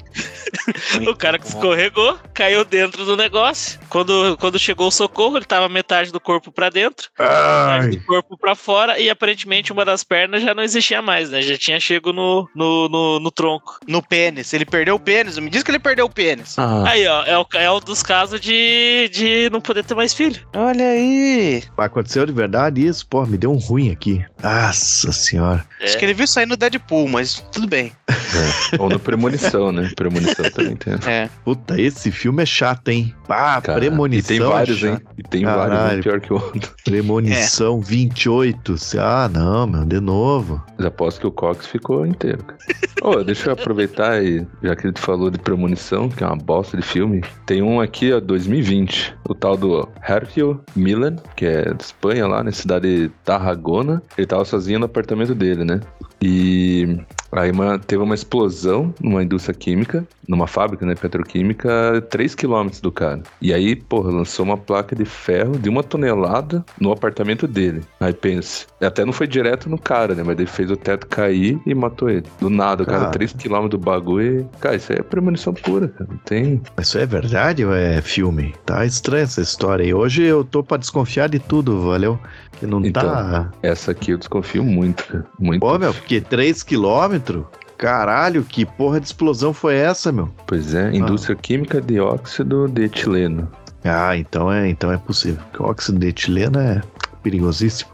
O 1.09 1.15
cara 1.17 1.39
que 1.39 1.47
escorregou, 1.47 2.19
caiu 2.35 2.65
dentro 2.65 3.05
do 3.05 3.17
negócio. 3.17 3.79
Quando, 3.89 4.37
quando 4.39 4.59
chegou 4.59 4.89
o 4.89 4.93
socorro, 4.93 5.37
ele 5.37 5.45
tava 5.45 5.69
metade 5.69 6.13
do 6.13 6.21
corpo 6.21 6.51
pra 6.53 6.69
dentro, 6.69 7.09
metade 7.19 7.85
Ai. 7.87 7.91
do 7.91 8.01
corpo 8.05 8.37
pra 8.37 8.55
fora 8.55 8.99
e 8.99 9.09
aparentemente 9.11 9.73
uma 9.73 9.85
das 9.85 10.05
pernas 10.05 10.43
já 10.43 10.55
não 10.55 10.63
existia 10.63 11.01
mais, 11.03 11.31
né? 11.31 11.43
Já 11.43 11.57
tinha 11.57 11.81
chego 11.81 12.13
no, 12.13 12.49
no, 12.55 12.89
no, 12.89 13.21
no 13.21 13.31
tronco. 13.31 13.79
No 13.87 14.03
pênis, 14.03 14.53
ele 14.53 14.65
perdeu 14.65 14.95
o 14.97 15.01
pênis. 15.01 15.39
Me 15.39 15.51
diz 15.51 15.63
que 15.63 15.71
ele 15.71 15.79
perdeu 15.79 16.07
o 16.07 16.11
pênis. 16.11 16.59
Ah, 16.59 16.85
Aí, 16.89 17.07
ó, 17.07 17.25
é 17.25 17.39
o, 17.39 17.47
é 17.55 17.71
um 17.71 17.81
dos 17.81 18.03
casos 18.03 18.41
de, 18.41 19.09
de 19.13 19.49
não 19.51 19.61
poder 19.61 19.85
ter 19.85 19.95
mais 19.95 20.13
filho. 20.15 20.41
Olha 20.55 20.85
aí. 20.85 21.63
Aconteceu 21.77 22.27
de 22.27 22.33
verdade 22.33 22.87
isso? 22.87 23.07
Pô, 23.07 23.25
me 23.27 23.37
deu 23.39 23.53
um 23.53 23.57
ruim 23.59 23.91
aqui. 23.91 24.25
Nossa 24.43 25.13
senhora. 25.13 25.65
Acho 25.83 25.97
que 25.99 26.05
ele 26.05 26.15
viu 26.15 26.27
sair 26.27 26.47
no 26.47 26.57
Deadpool, 26.57 27.09
mas 27.09 27.45
tudo 27.53 27.67
bem. 27.67 27.93
é. 28.09 28.77
Ou 28.79 28.89
no 28.89 28.99
Premonição, 28.99 29.73
né? 29.73 29.91
Premonição 29.97 30.38
também 30.51 30.77
tem. 30.77 30.95
É. 31.07 31.29
Puta, 31.45 31.81
esse 31.81 32.11
filme 32.11 32.43
é 32.43 32.47
chato, 32.47 32.89
hein? 32.89 33.15
Ah, 33.29 33.61
Cara, 33.63 33.79
premonição. 33.79 34.35
E 34.37 34.39
tem 34.39 34.49
vários, 34.49 34.83
é 34.83 34.89
hein? 34.89 35.01
E 35.19 35.23
tem 35.23 35.45
vários, 35.45 35.79
Caralho. 35.79 35.99
um 35.99 36.03
pior 36.03 36.21
que 36.21 36.33
o 36.33 36.37
outro. 36.37 36.75
Premonição 36.85 37.81
28. 37.81 38.75
Ah, 38.99 39.29
não, 39.33 39.67
meu, 39.67 39.85
de 39.85 40.01
novo. 40.01 40.63
Mas 40.77 40.87
aposto 40.87 41.21
que 41.21 41.27
o 41.27 41.31
Cox 41.33 41.67
ficou 41.67 42.07
inteiro. 42.07 42.43
cara. 42.45 42.59
Ô, 43.03 43.23
deixa 43.23 43.49
eu 43.51 43.53
aproveitar 43.53 44.23
e, 44.25 44.47
já 44.63 44.75
que 44.75 44.87
ele 44.87 44.99
falou 44.99 45.31
de 45.31 45.39
Premonição, 45.39 46.09
que 46.09 46.23
é 46.25 46.27
uma 46.27 46.37
bosta 46.37 46.77
de 46.77 46.83
filme, 46.83 47.23
tem 47.47 47.63
um 47.63 47.81
aqui, 47.81 48.13
ó, 48.13 48.21
2020. 48.21 49.15
O 49.29 49.35
tal 49.35 49.57
do 49.57 49.89
Hercule 50.09 50.59
Milan, 50.75 51.17
que 51.37 51.45
é 51.47 51.73
de 51.75 51.83
Espanha, 51.83 52.27
lá 52.27 52.43
na 52.43 52.53
cidade 52.53 53.03
de 53.05 53.09
Tarragona. 53.25 54.03
Ele 54.17 54.27
tava 54.27 54.45
sozinho 54.45 54.79
no 54.79 54.87
apartamento 54.87 55.35
dele, 55.35 55.65
né? 55.65 55.81
E 56.23 56.99
aí 57.33 57.51
uma- 57.51 57.79
teve 57.79 58.03
uma 58.03 58.15
explosão 58.15 58.93
numa 59.01 59.23
indústria 59.23 59.55
química, 59.55 60.07
numa 60.27 60.47
fábrica, 60.47 60.85
né, 60.85 60.95
petroquímica, 60.95 62.01
3 62.11 62.35
quilômetros 62.35 62.81
do 62.81 62.91
cara. 62.91 63.23
E 63.41 63.53
aí, 63.53 63.77
porra, 63.77 64.11
lançou 64.11 64.45
uma 64.45 64.57
placa 64.57 64.97
de 64.97 65.05
ferro 65.05 65.59
de 65.59 65.69
uma 65.69 65.83
tonelada 65.83 66.65
no 66.81 66.91
apartamento 66.91 67.47
dele. 67.47 67.83
Aí 68.01 68.13
pensa, 68.13 68.67
até 68.81 69.05
não 69.05 69.13
foi 69.13 69.27
direto 69.27 69.69
no 69.71 69.79
cara, 69.79 70.15
né, 70.15 70.23
mas 70.25 70.37
ele 70.39 70.47
fez 70.47 70.71
o 70.71 70.77
teto 70.77 71.07
cair 71.07 71.59
e 71.67 71.75
matou 71.75 72.11
ele. 72.11 72.25
Do 72.41 72.51
nada, 72.51 72.83
o 72.83 72.87
cara, 72.87 72.99
Cara. 72.99 73.11
3 73.13 73.33
quilômetros 73.35 73.79
do 73.81 73.85
bagulho 73.85 74.41
e... 74.41 74.59
Cara, 74.61 74.77
isso 74.77 74.93
aí 74.93 74.99
é 74.99 75.03
premonição 75.03 75.53
pura, 75.55 75.89
cara. 75.89 76.11
Não 76.11 76.19
tem... 76.19 76.61
Isso 76.81 76.99
é 76.99 77.07
verdade 77.07 77.65
ou 77.65 77.75
é 77.75 78.01
filme? 78.03 78.55
Tá 78.67 78.85
estranha 78.85 79.25
essa 79.25 79.41
história 79.41 79.85
aí. 79.85 79.95
Hoje 79.95 80.23
eu 80.25 80.43
tô 80.45 80.63
pra 80.63 80.77
desconfiar 80.77 81.29
de 81.29 81.39
tudo, 81.39 81.81
valeu? 81.83 82.19
Que 82.59 82.67
não 82.67 82.85
Então. 82.85 83.03
tá. 83.03 83.51
Essa 83.63 83.93
aqui 83.93 84.11
eu 84.11 84.19
desconfio 84.19 84.65
muito, 84.65 85.05
cara. 85.07 85.25
Muito. 85.39 85.61
Pô, 85.61 85.79
meu, 85.79 85.95
porque 86.09 86.23
3 86.23 86.63
quilômetros? 86.63 87.45
Caralho, 87.77 88.43
que 88.43 88.65
porra 88.65 88.99
de 88.99 89.07
explosão 89.07 89.53
foi 89.53 89.77
essa, 89.77 90.11
meu? 90.11 90.33
Pois 90.47 90.75
é, 90.75 90.91
indústria 90.91 91.37
química 91.37 91.83
de 91.83 92.01
óxido 92.01 92.67
de 92.67 92.85
etileno. 92.85 93.47
Ah, 93.85 94.17
então 94.17 94.51
é, 94.51 94.67
então 94.71 94.91
é 94.91 94.97
possível. 94.97 95.39
Porque 95.45 95.63
o 95.63 95.67
óxido 95.67 95.99
de 95.99 96.09
etileno 96.09 96.59
é 96.59 96.81
perigosíssimo. 97.23 97.91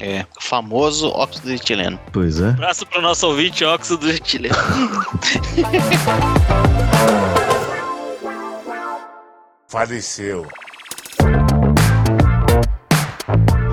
É. 0.00 0.26
Famoso 0.40 1.08
óxido 1.10 1.46
de 1.46 1.54
etileno. 1.54 2.00
Pois 2.12 2.40
é. 2.40 2.48
Abraço 2.48 2.84
pro 2.84 3.00
nosso 3.00 3.28
ouvinte, 3.28 3.64
óxido 3.64 4.08
de 4.08 4.16
etileno. 4.16 4.56
Faleceu. 9.68 10.48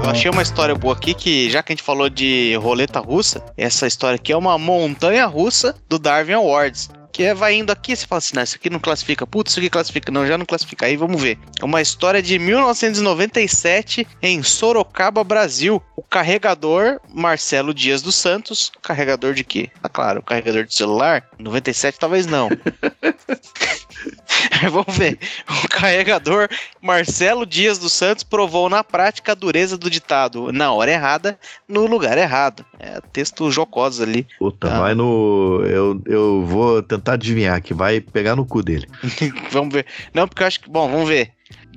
Eu 0.04 0.10
achei 0.10 0.32
uma 0.32 0.42
história 0.42 0.74
boa 0.76 0.96
aqui 0.96 1.14
que, 1.14 1.50
já 1.50 1.62
que 1.62 1.72
a 1.72 1.76
gente 1.76 1.84
falou 1.84 2.10
de 2.10 2.56
roleta 2.56 3.00
russa, 3.00 3.44
essa 3.58 3.86
história 3.86 4.16
aqui 4.16 4.32
é 4.32 4.38
uma 4.38 4.58
montanha 4.58 5.26
russa 5.26 5.76
do 5.88 6.00
Darwin 6.00 6.34
Awards. 6.34 6.90
Que 7.12 7.24
é, 7.24 7.34
vai 7.34 7.56
indo 7.56 7.72
aqui, 7.72 7.96
você 7.96 8.08
fala 8.08 8.20
assim, 8.20 8.36
não, 8.36 8.44
isso 8.44 8.56
aqui 8.56 8.70
não 8.70 8.80
classifica. 8.80 9.28
Putz, 9.28 9.52
isso 9.52 9.60
aqui 9.60 9.70
classifica. 9.70 10.12
Não, 10.12 10.26
já 10.26 10.38
não 10.38 10.46
classifica. 10.46 10.86
Aí 10.86 10.96
vamos 10.96 11.22
ver. 11.22 11.38
É 11.62 11.66
uma 11.66 11.82
história 11.82 12.22
de 12.22 12.40
1997 12.40 14.08
em 14.22 14.42
Sorocaba, 14.42 15.24
Brasil. 15.24 15.82
O 15.98 16.02
carregador 16.02 17.02
Marcelo 17.14 17.74
Dias 17.74 18.02
dos 18.02 18.16
Santos. 18.16 18.72
Carregador 18.82 19.34
de 19.34 19.44
quê? 19.44 19.70
Ah, 19.84 19.90
claro, 19.90 20.22
carregador 20.22 20.64
de 20.64 20.74
celular. 20.74 21.28
97 21.38 22.00
talvez 22.00 22.26
não. 22.26 22.50
Vamos 24.72 24.96
ver. 24.98 25.18
O 25.64 25.68
carregador 25.68 26.48
Marcelo 26.82 27.46
Dias 27.46 27.78
dos 27.78 27.94
Santos 27.94 28.24
provou 28.24 28.70
na 28.70 28.84
prática 28.84 29.32
a 29.32 29.36
dureza 29.36 29.78
do 29.78 29.90
ditado 29.90 30.52
na 30.52 30.72
hora 30.72 30.92
errada, 30.92 31.40
no 31.68 31.86
lugar 31.86 32.18
errado. 32.18 32.66
É 32.80 33.00
texto 33.14 33.50
jocoso 33.52 34.04
ali. 34.04 34.28
Puta, 34.38 34.68
Ah. 34.74 34.80
vai 34.82 34.94
no. 34.96 35.62
Eu, 35.66 36.02
eu 36.06 36.46
vou 36.46 36.82
tentar 36.84 37.14
adivinhar 37.14 37.62
que 37.62 37.74
vai 37.74 38.00
pegar 38.02 38.36
no 38.36 38.46
cu 38.46 38.62
dele. 38.64 38.88
vamos 39.52 39.74
ver. 39.74 39.86
Não, 40.14 40.28
porque 40.28 40.44
eu 40.44 40.48
acho 40.48 40.60
que. 40.62 40.70
Bom, 40.70 40.90
vamos 40.90 41.08
ver. 41.08 41.32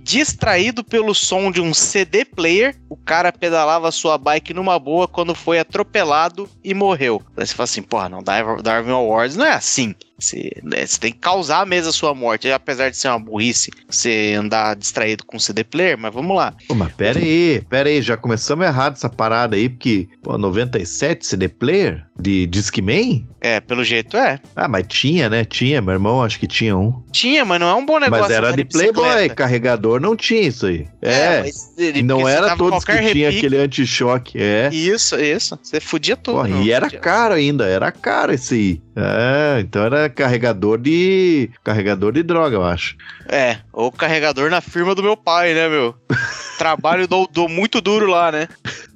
Distraído 0.04 0.82
pelo 0.82 1.14
som 1.14 1.48
de 1.52 1.60
um 1.60 1.72
CD 1.72 2.24
player, 2.24 2.74
o 2.90 2.96
cara 2.96 3.30
pedalava 3.32 3.92
sua 3.92 4.18
bike 4.18 4.52
numa 4.52 4.76
boa 4.76 5.06
quando 5.06 5.32
foi 5.32 5.60
atropelado 5.60 6.48
e 6.64 6.74
morreu. 6.74 7.22
Aí 7.36 7.46
você 7.46 7.54
fala 7.54 7.64
assim, 7.64 7.82
porra, 7.82 8.08
não, 8.08 8.20
Dar- 8.20 8.60
Darwin 8.60 8.90
Awards 8.90 9.36
não 9.36 9.44
é 9.46 9.52
assim. 9.52 9.94
Você, 10.18 10.52
né, 10.62 10.86
você 10.86 11.00
tem 11.00 11.12
que 11.12 11.18
causar 11.18 11.66
mesmo 11.66 11.90
a 11.90 11.92
sua 11.92 12.14
morte, 12.14 12.50
apesar 12.50 12.90
de 12.90 12.96
ser 12.96 13.08
uma 13.08 13.18
burrice 13.18 13.70
você 13.88 14.34
andar 14.38 14.76
distraído 14.76 15.24
com 15.24 15.38
CD 15.38 15.64
player, 15.64 15.98
mas 15.98 16.12
vamos 16.14 16.36
lá. 16.36 16.54
Pô, 16.68 16.74
mas 16.74 16.92
pera 16.92 17.18
aí, 17.18 17.62
pera 17.68 17.88
aí, 17.88 18.00
já 18.00 18.16
começamos 18.16 18.64
errado 18.64 18.94
essa 18.94 19.08
parada 19.08 19.56
aí, 19.56 19.68
porque, 19.68 20.08
pô, 20.22 20.36
97 20.38 21.26
CD 21.26 21.48
player 21.48 22.04
de 22.18 22.46
Discman? 22.46 23.26
É, 23.40 23.58
pelo 23.60 23.82
jeito 23.82 24.16
é. 24.16 24.38
Ah, 24.54 24.68
mas 24.68 24.86
tinha, 24.86 25.28
né? 25.28 25.44
Tinha, 25.44 25.82
meu 25.82 25.94
irmão 25.94 26.22
acho 26.22 26.38
que 26.38 26.46
tinha 26.46 26.76
um. 26.76 27.02
Tinha, 27.10 27.44
mas 27.44 27.58
não 27.58 27.68
é 27.68 27.74
um 27.74 27.84
bom 27.84 27.98
negócio. 27.98 28.22
mas 28.22 28.30
era 28.30 28.52
de 28.52 28.64
Playboy, 28.64 29.02
bicicleta. 29.04 29.34
carregador 29.34 30.00
não 30.00 30.14
tinha 30.14 30.42
isso 30.42 30.66
aí. 30.66 30.86
É, 31.00 31.40
mas 31.40 31.72
ele- 31.76 32.02
não 32.02 32.28
era 32.28 32.56
todos 32.56 32.84
que 32.84 32.92
qualquer 32.92 33.10
tinha 33.12 33.28
repique. 33.30 33.46
aquele 33.46 33.62
anti-choque, 33.62 34.38
é. 34.40 34.70
Isso, 34.72 35.16
isso. 35.18 35.58
Você 35.60 35.80
fudia 35.80 36.16
tudo. 36.16 36.36
Porra, 36.36 36.48
não, 36.48 36.62
e 36.62 36.70
era 36.70 36.86
fudia. 36.86 37.00
caro 37.00 37.34
ainda, 37.34 37.66
era 37.66 37.90
caro 37.90 38.32
esse 38.32 38.54
aí. 38.54 38.82
É, 38.94 39.60
então 39.60 39.82
era 39.82 40.08
carregador 40.12 40.78
de. 40.78 41.50
carregador 41.64 42.12
de 42.12 42.22
droga, 42.22 42.56
eu 42.56 42.64
acho. 42.64 42.96
É, 43.28 43.58
ou 43.72 43.90
carregador 43.90 44.50
na 44.50 44.60
firma 44.60 44.94
do 44.94 45.02
meu 45.02 45.16
pai, 45.16 45.54
né, 45.54 45.68
meu? 45.68 45.94
trabalho 46.62 47.08
do, 47.08 47.26
do 47.26 47.48
muito 47.48 47.80
duro 47.80 48.06
lá, 48.06 48.30
né? 48.30 48.48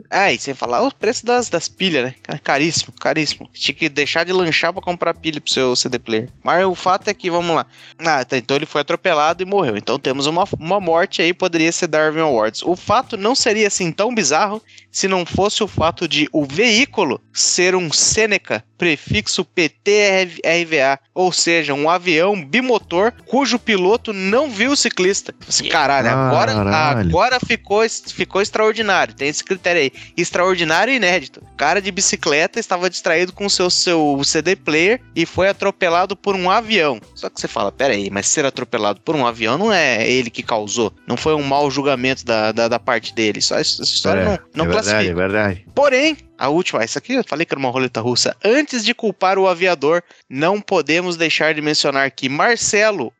É, 0.08 0.32
e 0.32 0.38
sem 0.38 0.54
falar 0.54 0.82
o 0.82 0.94
preço 0.94 1.26
das, 1.26 1.48
das 1.48 1.68
pilhas, 1.68 2.04
né? 2.04 2.14
Caríssimo, 2.44 2.92
caríssimo. 2.92 3.50
Tinha 3.52 3.74
que 3.74 3.88
deixar 3.88 4.24
de 4.24 4.32
lanchar 4.32 4.72
pra 4.72 4.80
comprar 4.80 5.12
pilha 5.14 5.40
pro 5.40 5.52
seu 5.52 5.74
CD 5.74 5.98
player. 5.98 6.28
Mas 6.44 6.64
o 6.64 6.76
fato 6.76 7.08
é 7.08 7.14
que, 7.14 7.28
vamos 7.28 7.56
lá. 7.56 7.66
Ah, 7.98 8.24
tá, 8.24 8.38
então 8.38 8.56
ele 8.56 8.66
foi 8.66 8.82
atropelado 8.82 9.42
e 9.42 9.46
morreu. 9.46 9.76
Então 9.76 9.98
temos 9.98 10.26
uma, 10.26 10.44
uma 10.60 10.78
morte 10.78 11.20
aí, 11.20 11.34
poderia 11.34 11.72
ser 11.72 11.88
Darwin 11.88 12.20
Awards. 12.20 12.62
O 12.62 12.76
fato 12.76 13.16
não 13.16 13.34
seria 13.34 13.66
assim 13.66 13.90
tão 13.90 14.14
bizarro 14.14 14.62
se 14.92 15.08
não 15.08 15.26
fosse 15.26 15.62
o 15.62 15.68
fato 15.68 16.06
de 16.06 16.28
o 16.32 16.44
veículo 16.44 17.20
ser 17.32 17.74
um 17.74 17.92
Seneca 17.92 18.64
prefixo 18.78 19.44
PTRVA, 19.44 20.98
ou 21.14 21.32
seja, 21.32 21.74
um 21.74 21.88
avião 21.88 22.42
bimotor 22.42 23.12
cujo 23.26 23.58
piloto 23.58 24.12
não 24.12 24.50
viu 24.50 24.72
o 24.72 24.76
ciclista. 24.76 25.34
Caralho, 25.70 26.08
agora, 26.08 26.52
Caralho. 26.54 27.08
agora 27.08 27.38
ficou, 27.40 27.55
ficou 27.56 28.40
extraordinário. 28.42 29.14
Tem 29.14 29.28
esse 29.28 29.42
critério 29.44 29.82
aí. 29.82 29.92
Extraordinário 30.16 30.92
e 30.92 30.96
inédito. 30.96 31.42
Cara 31.56 31.80
de 31.80 31.90
bicicleta 31.90 32.58
estava 32.60 32.90
distraído 32.90 33.32
com 33.32 33.46
o 33.46 33.50
seu, 33.50 33.70
seu 33.70 34.20
CD 34.24 34.56
player 34.56 35.00
e 35.14 35.24
foi 35.26 35.48
atropelado 35.48 36.16
por 36.16 36.34
um 36.34 36.50
avião. 36.50 37.00
Só 37.14 37.28
que 37.30 37.40
você 37.40 37.48
fala, 37.48 37.72
peraí, 37.72 38.10
mas 38.10 38.26
ser 38.26 38.44
atropelado 38.44 39.00
por 39.00 39.14
um 39.16 39.26
avião 39.26 39.56
não 39.58 39.72
é 39.72 40.08
ele 40.08 40.30
que 40.30 40.42
causou. 40.42 40.92
Não 41.06 41.16
foi 41.16 41.34
um 41.34 41.42
mau 41.42 41.70
julgamento 41.70 42.24
da, 42.24 42.52
da, 42.52 42.68
da 42.68 42.78
parte 42.78 43.14
dele. 43.14 43.40
Só 43.40 43.56
essa 43.58 43.82
história 43.82 44.20
É, 44.20 44.24
não, 44.24 44.38
não 44.54 44.64
é 44.64 44.68
verdade, 44.68 44.86
classifica. 44.88 45.10
é 45.10 45.14
verdade. 45.14 45.66
Porém, 45.74 46.16
a 46.38 46.48
última, 46.48 46.82
essa 46.82 46.98
aqui 46.98 47.14
eu 47.14 47.24
falei 47.26 47.46
que 47.46 47.52
era 47.54 47.58
uma 47.58 47.70
roleta 47.70 48.00
russa. 48.00 48.36
Antes 48.44 48.84
de 48.84 48.94
culpar 48.94 49.38
o 49.38 49.48
aviador, 49.48 50.02
não 50.28 50.60
podemos 50.60 51.16
deixar 51.16 51.54
de 51.54 51.62
mencionar 51.62 52.10
que 52.10 52.28
Marcelo, 52.28 53.12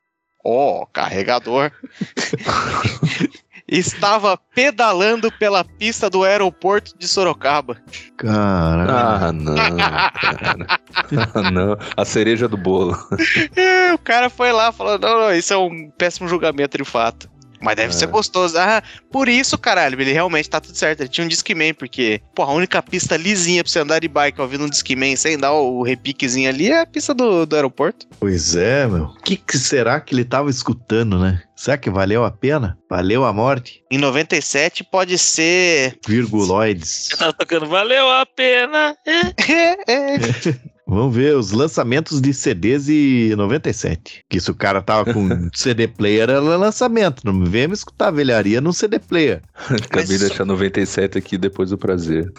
ó, 0.45 0.85
carregador, 0.87 1.71
estava 3.69 4.39
pedalando 4.55 5.31
pela 5.33 5.65
pista 5.65 6.09
do 6.09 6.23
aeroporto 6.23 6.97
de 6.99 7.09
Sorocaba. 7.09 7.77
Caralho. 8.17 8.91
Ah, 8.91 9.33
não, 9.33 9.55
cara. 9.55 10.11
Ah, 11.35 11.51
não. 11.51 11.77
A 11.97 12.05
cereja 12.05 12.49
do 12.49 12.57
bolo. 12.57 12.97
É, 13.57 13.93
o 13.93 13.99
cara 13.99 14.31
foi 14.31 14.53
lá 14.53 14.73
falando: 14.73 15.03
não, 15.03 15.19
não, 15.19 15.35
isso 15.35 15.53
é 15.53 15.57
um 15.57 15.91
péssimo 15.91 16.29
julgamento 16.29 16.79
de 16.79 16.85
fato. 16.85 17.29
Mas 17.61 17.77
deve 17.77 17.91
É. 17.91 17.93
ser 17.97 18.07
gostoso. 18.07 18.57
Ah, 18.59 18.83
por 19.11 19.29
isso, 19.29 19.57
caralho, 19.59 20.01
ele 20.01 20.13
realmente 20.13 20.49
tá 20.51 20.61
tudo 20.61 20.77
certo. 20.77 21.01
Ele 21.01 21.09
tinha 21.09 21.25
um 21.25 21.29
Discman, 21.29 21.75
porque, 21.75 22.21
pô, 22.35 22.43
a 22.43 22.53
única 22.53 22.83
pista 22.83 23.17
lisinha 23.17 23.63
pra 23.65 23.71
você 23.73 23.79
andar 23.81 23.99
de 24.01 24.09
bike 24.09 24.41
ouvindo 24.41 24.65
um 24.65 24.69
Discman 24.69 25.17
sem 25.17 25.39
dar 25.39 25.53
o 25.53 25.83
repiquezinho 25.83 26.49
ali 26.49 26.71
é 26.71 26.81
a 26.81 26.87
pista 26.87 27.15
do, 27.15 27.47
do 27.47 27.57
aeroporto. 27.57 28.07
Pois 28.21 28.55
é, 28.57 28.87
meu. 28.87 29.05
O 29.05 29.23
que, 29.23 29.37
que 29.37 29.59
será 29.59 30.01
que 30.01 30.15
ele 30.15 30.25
tava 30.25 30.51
escutando, 30.51 31.19
né? 31.19 31.43
Será 31.57 31.79
que 31.79 31.89
valeu 31.89 32.23
a 32.25 32.31
pena? 32.31 32.77
Valeu 32.91 33.25
a 33.25 33.33
morte? 33.33 33.83
Em 33.91 33.97
97 33.99 34.85
pode 34.85 35.17
ser. 35.17 35.99
Virguloides. 36.07 37.11
Eu 37.13 37.17
tava 37.19 37.33
tocando, 37.33 37.67
valeu 37.67 38.11
a 38.11 38.27
pena. 38.27 38.95
É. 39.07 39.27
É, 39.89 39.93
é. 39.93 40.17
Vamos 40.89 41.17
ver 41.17 41.35
os 41.37 41.51
lançamentos 41.51 42.21
de 42.21 42.33
CDs 42.33 42.89
e 42.89 43.35
97. 43.37 44.25
Que 44.31 44.39
se 44.41 44.51
o 44.51 44.55
cara 44.55 44.81
tava 44.81 45.13
com 45.13 45.29
CD 45.53 45.89
player, 45.89 46.31
era 46.31 46.39
lançamento. 46.41 47.23
Não 47.25 47.33
me 47.33 47.49
vem 47.49 47.67
me 47.67 47.75
escutar 47.75 48.13
velharia 48.13 48.61
num 48.61 48.73
CD 48.73 49.01
player. 49.01 49.43
Acabei 49.69 50.05
de 50.07 50.19
deixar 50.19 50.45
97 50.45 51.19
aqui 51.19 51.37
depois 51.37 51.71
do 51.71 51.79
prazer. 51.79 52.33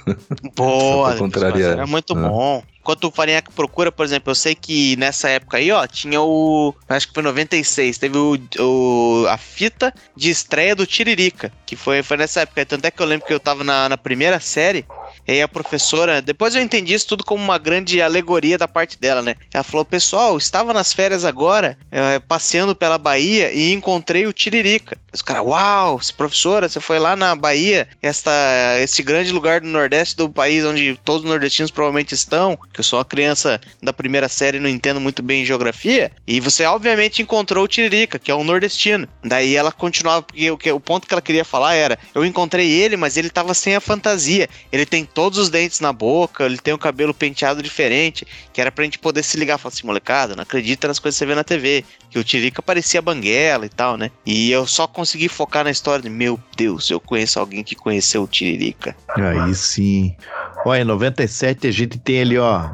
Boa, 0.55 1.13
contrariar. 1.17 1.71
Era 1.73 1.87
muito 1.87 2.17
Ah. 2.17 2.29
bom. 2.29 2.63
Enquanto 2.79 3.03
o 3.03 3.11
Farinhaque 3.11 3.51
procura, 3.51 3.91
por 3.91 4.05
exemplo, 4.05 4.31
eu 4.31 4.35
sei 4.35 4.55
que 4.55 4.95
nessa 4.95 5.27
época 5.27 5.57
aí, 5.57 5.69
ó, 5.73 5.85
tinha 5.85 6.21
o. 6.21 6.73
Acho 6.87 7.09
que 7.09 7.13
foi 7.13 7.21
96, 7.21 7.97
teve 7.97 8.17
o, 8.17 8.39
o- 8.59 9.25
a 9.27 9.37
fita 9.37 9.93
de 10.15 10.29
estreia 10.29 10.73
do 10.73 10.85
Tiririca, 10.85 11.51
que 11.65 11.75
foi, 11.75 12.01
foi 12.01 12.15
nessa 12.15 12.39
época. 12.41 12.65
Tanto 12.65 12.85
é 12.85 12.89
que 12.91 13.01
eu 13.01 13.05
lembro 13.05 13.27
que 13.27 13.33
eu 13.33 13.41
tava 13.41 13.61
na, 13.65 13.89
na 13.89 13.97
primeira 13.97 14.39
série, 14.39 14.85
e 15.28 15.34
aí 15.34 15.41
a 15.41 15.47
professora. 15.47 16.21
Depois 16.21 16.55
eu 16.55 16.61
entendi 16.61 16.93
isso 16.93 17.07
tudo 17.07 17.23
como 17.23 17.43
uma 17.43 17.57
grande 17.57 18.01
alegoria 18.01 18.57
da 18.57 18.67
parte 18.67 18.97
dela, 18.99 19.21
né? 19.21 19.36
Ela 19.53 19.63
falou: 19.63 19.86
pessoal, 19.86 20.38
estava 20.38 20.73
nas 20.73 20.93
férias 20.93 21.25
agora, 21.25 21.78
eh, 21.91 22.19
passeando 22.19 22.75
pela 22.75 22.97
Bahia 22.97 23.51
e 23.51 23.71
encontrei 23.73 24.25
o 24.25 24.34
Tiririca. 24.34 24.97
Os 25.13 25.21
caras, 25.21 25.43
uau, 25.45 25.99
professora, 26.15 26.69
você 26.69 26.80
foi 26.80 26.99
lá 26.99 27.15
na 27.15 27.36
Bahia, 27.36 27.88
esta, 28.01 28.32
esse 28.80 29.01
grande 29.01 29.32
lugar 29.32 29.61
do 29.61 29.67
Nordeste 29.67 30.15
do 30.15 30.30
país 30.30 30.63
onde 30.63 30.99
todos 31.03 31.23
os 31.23 31.30
nordestinos 31.30 31.71
provavelmente 31.71 32.13
estão, 32.13 32.57
que 32.73 32.80
eu 32.80 32.84
sou 32.84 32.99
uma 32.99 33.05
criança 33.05 33.59
da 33.82 33.91
primeira 33.91 34.28
série 34.30 34.57
e 34.57 34.59
não 34.59 34.69
entendo 34.69 34.99
muito 35.01 35.23
bem 35.23 35.43
geografia, 35.45 36.11
e 36.28 36.39
você 36.39 36.65
obviamente 36.65 37.21
encontrou 37.21 37.63
o 37.63 37.67
Tiririca, 37.67 38.19
que 38.19 38.30
é 38.30 38.36
um 38.36 38.43
nordestino. 38.43 39.07
Daí 39.23 39.55
ela 39.55 39.71
continuava, 39.71 40.21
porque 40.21 40.51
o, 40.51 40.57
que- 40.57 40.71
o 40.71 40.80
ponto 40.80 41.07
que 41.07 41.13
ela 41.13 41.21
queria 41.21 41.43
falar 41.45 41.73
era: 41.73 41.97
eu 42.13 42.23
encontrei 42.23 42.69
ele, 42.69 42.95
mas 42.95 43.17
ele 43.17 43.30
tava 43.30 43.53
sem 43.53 43.75
a 43.75 43.82
fantasia. 43.82 44.47
Ele 44.71 44.86
tem 44.86 45.03
todos 45.18 45.39
os 45.39 45.49
dentes 45.49 45.80
na 45.80 45.91
boca, 45.91 46.45
ele 46.45 46.59
tem 46.59 46.76
o 46.76 46.78
cabelo 46.78 47.11
penteado 47.11 47.63
diferente, 47.63 48.24
que 48.53 48.61
era 48.61 48.72
pra 48.72 48.84
gente 48.84 48.99
poder 48.99 49.24
se 49.24 49.36
ligar 49.36 49.57
falar 49.57 49.74
assim, 49.74 49.88
molecada, 49.88 50.36
não 50.36 50.43
acredita 50.43 50.88
nas 50.88 50.99
coisas 50.99 51.18
que 51.18 51.20
você 51.20 51.26
vê 51.26 51.34
na 51.34 51.43
TV. 51.43 51.84
Que 52.11 52.20
o 52.20 52.24
Tiririca 52.24 52.61
parecia 52.61 53.01
banguela 53.01 53.65
e 53.65 53.70
tal, 53.70 53.97
né? 53.97 54.11
E 54.24 54.51
eu 54.51 54.68
só 54.68 54.86
consegui 54.86 55.28
focar 55.28 55.63
na 55.63 55.72
história 55.72 56.03
de, 56.03 56.09
meu 56.11 56.39
Deus, 56.55 56.91
eu 56.91 56.99
conheço 56.99 57.39
alguém 57.39 57.63
que 57.63 57.74
conheceu 57.74 58.22
o 58.22 58.28
Tiririca. 58.28 58.95
Aí 59.15 59.55
sim. 59.55 60.15
Olha, 60.63 60.82
em 60.82 60.86
97 60.86 61.65
a 61.65 61.72
gente 61.72 61.97
tem 61.97 62.22
ali, 62.22 62.38
ó. 62.38 62.70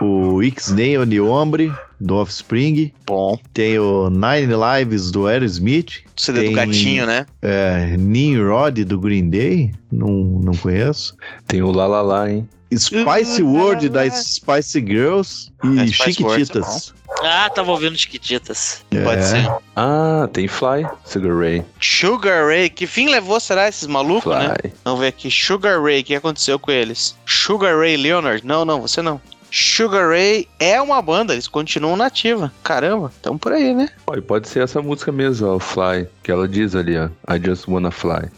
O 0.00 0.42
X-Nail 0.42 1.04
de 1.04 1.20
Ombre, 1.20 1.72
do 2.00 2.16
Offspring. 2.16 2.90
Bom, 3.06 3.38
Tem 3.52 3.78
o 3.78 4.08
Nine 4.08 4.52
Lives 4.78 5.10
do 5.10 5.26
Aerosmith. 5.26 6.02
CD 6.16 6.40
do 6.40 6.44
Tem- 6.46 6.54
gatinho, 6.54 7.06
né? 7.06 7.26
É, 7.42 7.96
Nimrod 7.98 8.82
do 8.84 8.98
Green 8.98 9.28
Day. 9.28 9.72
Não, 9.92 10.08
não 10.08 10.54
conheço. 10.54 11.14
Tem 11.46 11.60
o 11.62 11.70
lá 11.70 11.86
lá 11.86 12.00
lá, 12.00 12.30
hein? 12.30 12.48
Spice 12.72 13.42
World 13.42 13.88
das 13.88 14.14
Spice 14.36 14.78
Girls 14.80 15.50
É, 15.62 15.66
e 15.66 15.68
World 15.70 15.82
é 15.90 15.92
Chiquititas. 15.92 16.94
Ah, 17.22 17.50
tava 17.50 17.72
ouvindo 17.72 17.98
Chiquititas. 17.98 18.84
Pode 19.04 19.20
É. 19.20 19.22
ser. 19.22 19.50
Ah, 19.74 20.28
tem 20.32 20.46
Fly, 20.46 20.86
Sugar 21.04 21.36
Ray. 21.36 21.64
Sugar 21.80 22.46
Ray, 22.46 22.70
que 22.70 22.86
fim 22.86 23.08
levou, 23.08 23.40
será, 23.40 23.68
esses 23.68 23.86
malucos, 23.88 24.32
né? 24.34 24.54
Fly. 24.62 24.72
Vamos 24.84 25.00
ver 25.00 25.08
aqui. 25.08 25.28
Sugar 25.30 25.82
Ray, 25.82 26.00
o 26.00 26.04
que 26.04 26.14
aconteceu 26.14 26.58
com 26.58 26.70
eles? 26.70 27.16
Sugar 27.26 27.76
Ray 27.76 27.96
Leonard? 27.96 28.46
Não, 28.46 28.64
não, 28.64 28.80
você 28.80 29.02
não. 29.02 29.20
Sugar 29.50 30.08
Ray 30.08 30.48
é 30.58 30.80
uma 30.80 31.02
banda, 31.02 31.32
eles 31.32 31.48
continuam 31.48 31.96
nativa. 31.96 32.52
Caramba, 32.62 33.12
tamo 33.20 33.38
por 33.38 33.52
aí, 33.52 33.74
né? 33.74 33.88
Pô, 34.06 34.14
e 34.14 34.20
pode 34.20 34.48
ser 34.48 34.62
essa 34.62 34.80
música 34.80 35.10
mesmo, 35.10 35.48
ó, 35.48 35.56
o 35.56 35.60
Fly, 35.60 36.08
que 36.22 36.30
ela 36.30 36.46
diz 36.46 36.74
ali, 36.74 36.96
ó. 36.96 37.08
I 37.28 37.40
just 37.44 37.66
wanna 37.68 37.90
fly. 37.90 38.28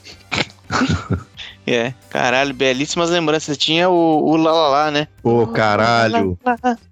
É, 1.67 1.95
caralho, 2.11 2.53
belíssimas 2.53 3.11
lembranças. 3.11 3.57
Tinha 3.57 3.89
o, 3.89 4.31
o 4.31 4.37
lá, 4.37 4.53
lá, 4.53 4.69
lá, 4.69 4.91
né? 4.91 5.07
Ô, 5.23 5.47
caralho. 5.47 6.37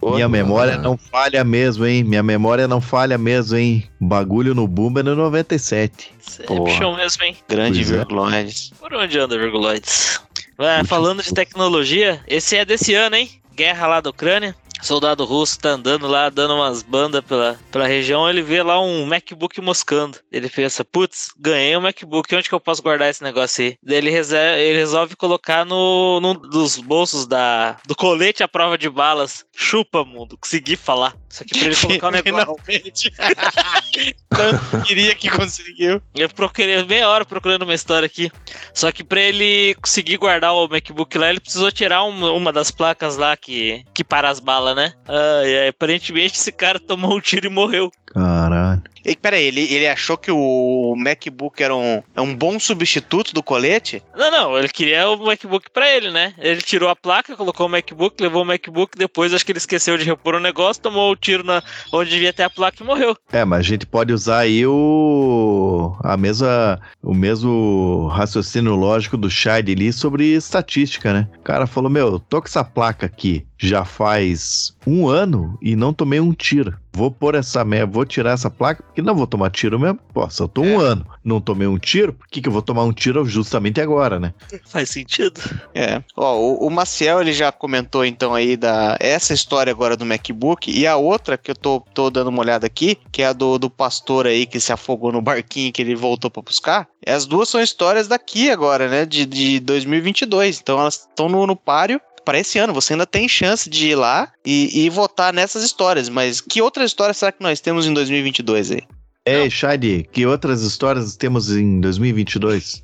Minha 0.01 0.29
memória 0.29 0.77
não 0.79 0.97
falha 0.97 1.43
mesmo, 1.43 1.85
hein? 1.87 2.05
Minha 2.05 2.23
memória 2.23 2.69
não 2.69 2.81
falha 2.81 3.19
mesmo, 3.19 3.57
hein? 3.57 3.89
Bagulho 4.01 4.55
no 4.55 4.69
Bumba 4.69 5.03
no 5.03 5.17
97. 5.17 6.13
Você 6.21 6.45
é 6.49 6.61
bichão 6.61 6.95
mesmo, 6.95 7.25
hein? 7.25 7.37
Grande 7.49 7.81
Pois 7.81 7.91
é. 7.91 7.97
Virguloides. 7.97 8.73
Por 8.79 8.95
onde 8.95 9.19
anda, 9.19 9.37
Virguloides? 9.37 10.21
É, 10.59 10.79
Puxa, 10.79 10.85
falando 10.85 11.23
de 11.23 11.35
tecnologia, 11.35 12.21
esse 12.29 12.57
é 12.57 12.65
desse 12.65 12.95
ano, 12.95 13.17
hein? 13.17 13.40
Guerra 13.55 13.87
lá 13.87 14.01
da 14.01 14.11
Ucrânia. 14.11 14.55
Soldado 14.83 15.25
russo 15.25 15.59
tá 15.59 15.71
andando 15.71 16.07
lá, 16.07 16.29
dando 16.29 16.55
umas 16.55 16.83
bandas 16.83 17.23
pela, 17.25 17.59
pela 17.71 17.87
região. 17.87 18.29
Ele 18.29 18.43
vê 18.43 18.63
lá 18.63 18.81
um 18.81 19.05
MacBook 19.07 19.61
moscando. 19.61 20.19
Ele 20.33 20.49
pensa, 20.49 20.85
putz, 20.85 21.29
ganhei 21.39 21.77
um 21.77 21.81
MacBook, 21.81 22.35
onde 22.35 22.49
que 22.49 22.55
eu 22.55 22.61
posso 22.61 22.83
guardar 22.83 23.09
esse 23.11 23.23
negócio 23.23 23.65
aí? 23.65 23.77
Daí 23.83 23.97
ele, 23.99 24.11
rese- 24.11 24.37
ele 24.37 24.79
resolve 24.79 25.17
colocar 25.17 25.65
no, 25.65 26.21
num 26.21 26.35
dos 26.35 26.77
bolsos 26.79 27.27
da, 27.27 27.77
do 27.87 27.95
colete 27.95 28.43
à 28.43 28.49
prova 28.49 28.77
de 28.79 28.89
balas. 28.89 29.45
Chupa, 29.55 30.05
mundo, 30.05 30.39
consegui 30.39 30.77
falar. 30.77 31.15
Isso 31.29 31.43
aqui 31.43 31.59
pra 31.59 31.67
ele 31.69 31.77
colocar 31.77 32.09
o 32.09 32.11
negócio. 32.13 32.57
Finalmente. 32.65 33.13
Tanto 34.31 34.83
queria 34.87 35.15
que 35.15 35.29
conseguiu. 35.31 36.01
Eu 36.15 36.29
procurei 36.31 36.83
meia 36.85 37.09
hora 37.09 37.25
procurando 37.25 37.63
uma 37.63 37.75
história 37.75 38.07
aqui. 38.07 38.31
Só 38.73 38.91
que 38.91 39.05
pra 39.05 39.21
ele 39.21 39.75
conseguir 39.75 40.17
guardar 40.17 40.55
o 40.55 40.69
MacBook 40.69 41.19
lá, 41.19 41.29
ele 41.31 41.41
precisou 41.41 41.71
tirar 41.71 42.03
uma, 42.05 42.31
uma 42.33 42.53
das 42.53 42.71
placas 42.71 43.17
lá 43.17 43.37
que, 43.37 43.85
que 43.95 44.03
para 44.05 44.29
as 44.31 44.41
balas, 44.41 44.70
né? 44.75 44.93
Ai, 45.07 45.69
aparentemente 45.69 46.37
esse 46.37 46.53
cara 46.53 46.79
tomou 46.79 47.17
um 47.17 47.21
tiro 47.21 47.47
e 47.47 47.51
morreu. 47.51 47.91
Caralho. 48.11 48.83
E, 49.05 49.17
peraí, 49.17 49.45
ele, 49.45 49.63
ele 49.73 49.89
achou 49.89 50.19
que 50.19 50.31
o 50.31 50.95
MacBook 50.97 51.63
era 51.63 51.75
um, 51.75 52.03
é 52.15 52.21
um 52.21 52.35
bom 52.35 52.59
substituto 52.61 53.33
do 53.33 53.43
colete? 53.43 54.03
Não, 54.15 54.31
não, 54.31 54.59
ele 54.59 54.69
queria 54.69 55.09
o 55.09 55.25
MacBook 55.25 55.71
pra 55.71 55.89
ele, 55.89 56.11
né? 56.11 56.35
Ele 56.39 56.61
tirou 56.61 56.89
a 56.89 56.97
placa, 56.97 57.37
colocou 57.37 57.67
o 57.67 57.69
MacBook, 57.69 58.23
levou 58.23 58.43
o 58.43 58.45
MacBook, 58.47 58.99
depois 58.99 59.33
acho 59.33 59.45
que 59.45 59.53
ele 59.53 59.59
esqueceu 59.59 59.97
de 59.97 60.05
repor 60.05 60.35
o 60.35 60.41
negócio, 60.41 60.83
tomou 60.83 61.11
o 61.11 61.17
tiro 61.17 61.43
na, 61.43 61.63
onde 61.93 62.11
devia 62.11 62.33
ter 62.33 62.43
a 62.43 62.51
placa 62.51 62.83
e 62.83 62.87
morreu. 62.87 63.17
É, 63.33 63.45
mas 63.45 63.61
a 63.61 63.63
gente 63.63 63.87
pode 63.87 64.13
usar 64.13 64.41
aí 64.41 64.67
o 64.67 65.97
a 66.03 66.17
mesma 66.17 66.81
o 67.03 67.15
mesmo 67.15 68.09
raciocínio 68.13 68.75
lógico 68.75 69.17
do 69.17 69.31
Shide 69.31 69.73
ali 69.73 69.93
sobre 69.93 70.27
estatística, 70.35 71.13
né? 71.13 71.29
O 71.39 71.43
cara 71.43 71.67
falou: 71.67 71.91
"Meu, 71.91 72.19
tô 72.19 72.41
com 72.41 72.49
essa 72.49 72.65
placa 72.65 73.07
aqui 73.07 73.47
já 73.61 73.85
faz 73.85 74.75
um 74.87 75.07
ano 75.07 75.59
e 75.61 75.77
não 75.77 75.93
tomei 75.93 76.19
um 76.19 76.33
tiro. 76.33 76.77
Vou 76.93 77.11
pôr 77.11 77.35
essa 77.35 77.65
merda, 77.65 77.93
vou 77.93 78.05
tirar 78.05 78.33
essa 78.33 78.51
placa, 78.51 78.83
porque 78.83 79.03
não 79.03 79.15
vou 79.15 79.27
tomar 79.27 79.51
tiro 79.51 79.79
mesmo. 79.79 79.99
Pô, 80.13 80.29
se 80.29 80.43
eu 80.43 80.49
tô 80.49 80.63
um 80.63 80.79
ano, 80.79 81.07
não 81.25 81.41
tomei 81.41 81.67
um 81.67 81.79
tiro, 81.79 82.13
por 82.13 82.27
que, 82.29 82.41
que 82.41 82.49
eu 82.49 82.53
vou 82.53 82.63
tomar 82.63 82.85
um 82.85 82.93
tiro 82.93 83.25
justamente 83.25 83.81
agora, 83.81 84.19
né? 84.19 84.35
Faz 84.67 84.91
sentido. 84.91 85.41
É. 85.75 86.03
Ó, 86.17 86.37
o, 86.39 86.67
o 86.67 86.71
Maciel, 86.71 87.21
ele 87.21 87.33
já 87.33 87.53
comentou 87.53 88.05
então 88.05 88.35
aí 88.35 88.57
da 88.57 88.97
essa 89.01 89.33
história 89.33 89.71
agora 89.71 89.97
do 89.97 90.07
MacBook 90.07 90.71
e 90.71 90.87
a 90.87 90.97
outra 90.97 91.39
que 91.39 91.51
eu 91.51 91.55
tô, 91.55 91.81
tô 91.95 92.11
dando 92.11 92.29
uma 92.29 92.41
olhada 92.41 92.67
aqui, 92.67 92.99
que 93.11 93.23
é 93.23 93.27
a 93.27 93.33
do, 93.33 93.59
do 93.59 93.71
pastor 93.71 94.27
aí 94.27 94.47
que 94.47 94.61
se 94.61 94.73
afogou 94.73 95.13
no 95.13 95.23
barquinho 95.23 95.73
que 95.73 95.83
ele 95.83 95.95
voltou 95.95 96.31
pra 96.31 96.43
buscar. 96.43 96.89
As 97.07 97.25
duas 97.25 97.49
são 97.49 97.61
histórias 97.61 98.09
daqui 98.09 98.51
agora, 98.51 98.89
né? 98.89 99.07
De, 99.07 99.25
de 99.25 99.61
2022. 99.61 100.61
Então 100.61 100.79
elas 100.79 101.09
estão 101.09 101.29
no, 101.29 101.47
no 101.47 101.57
páreo 101.57 102.01
para 102.25 102.39
esse 102.39 102.59
ano. 102.59 102.73
Você 102.75 102.93
ainda 102.93 103.07
tem 103.07 103.29
chance 103.29 103.69
de 103.69 103.89
ir 103.89 103.97
lá 103.97 104.31
e, 104.45 104.85
e 104.85 104.91
votar 104.91 105.33
nessas 105.33 105.63
histórias. 105.63 106.09
Mas 106.09 106.41
que 106.41 106.63
outras 106.63 106.91
histórias 106.91 107.17
será 107.17 107.33
que 107.33 107.43
nós 107.43 107.61
temos 107.61 107.87
em 107.87 107.95
2022 107.95 108.73
aí? 108.73 108.83
Ei, 109.27 109.51
Shadi, 109.51 110.09
que 110.11 110.25
outras 110.25 110.63
histórias 110.63 111.15
temos 111.15 111.51
em 111.51 111.79
2022? 111.81 112.83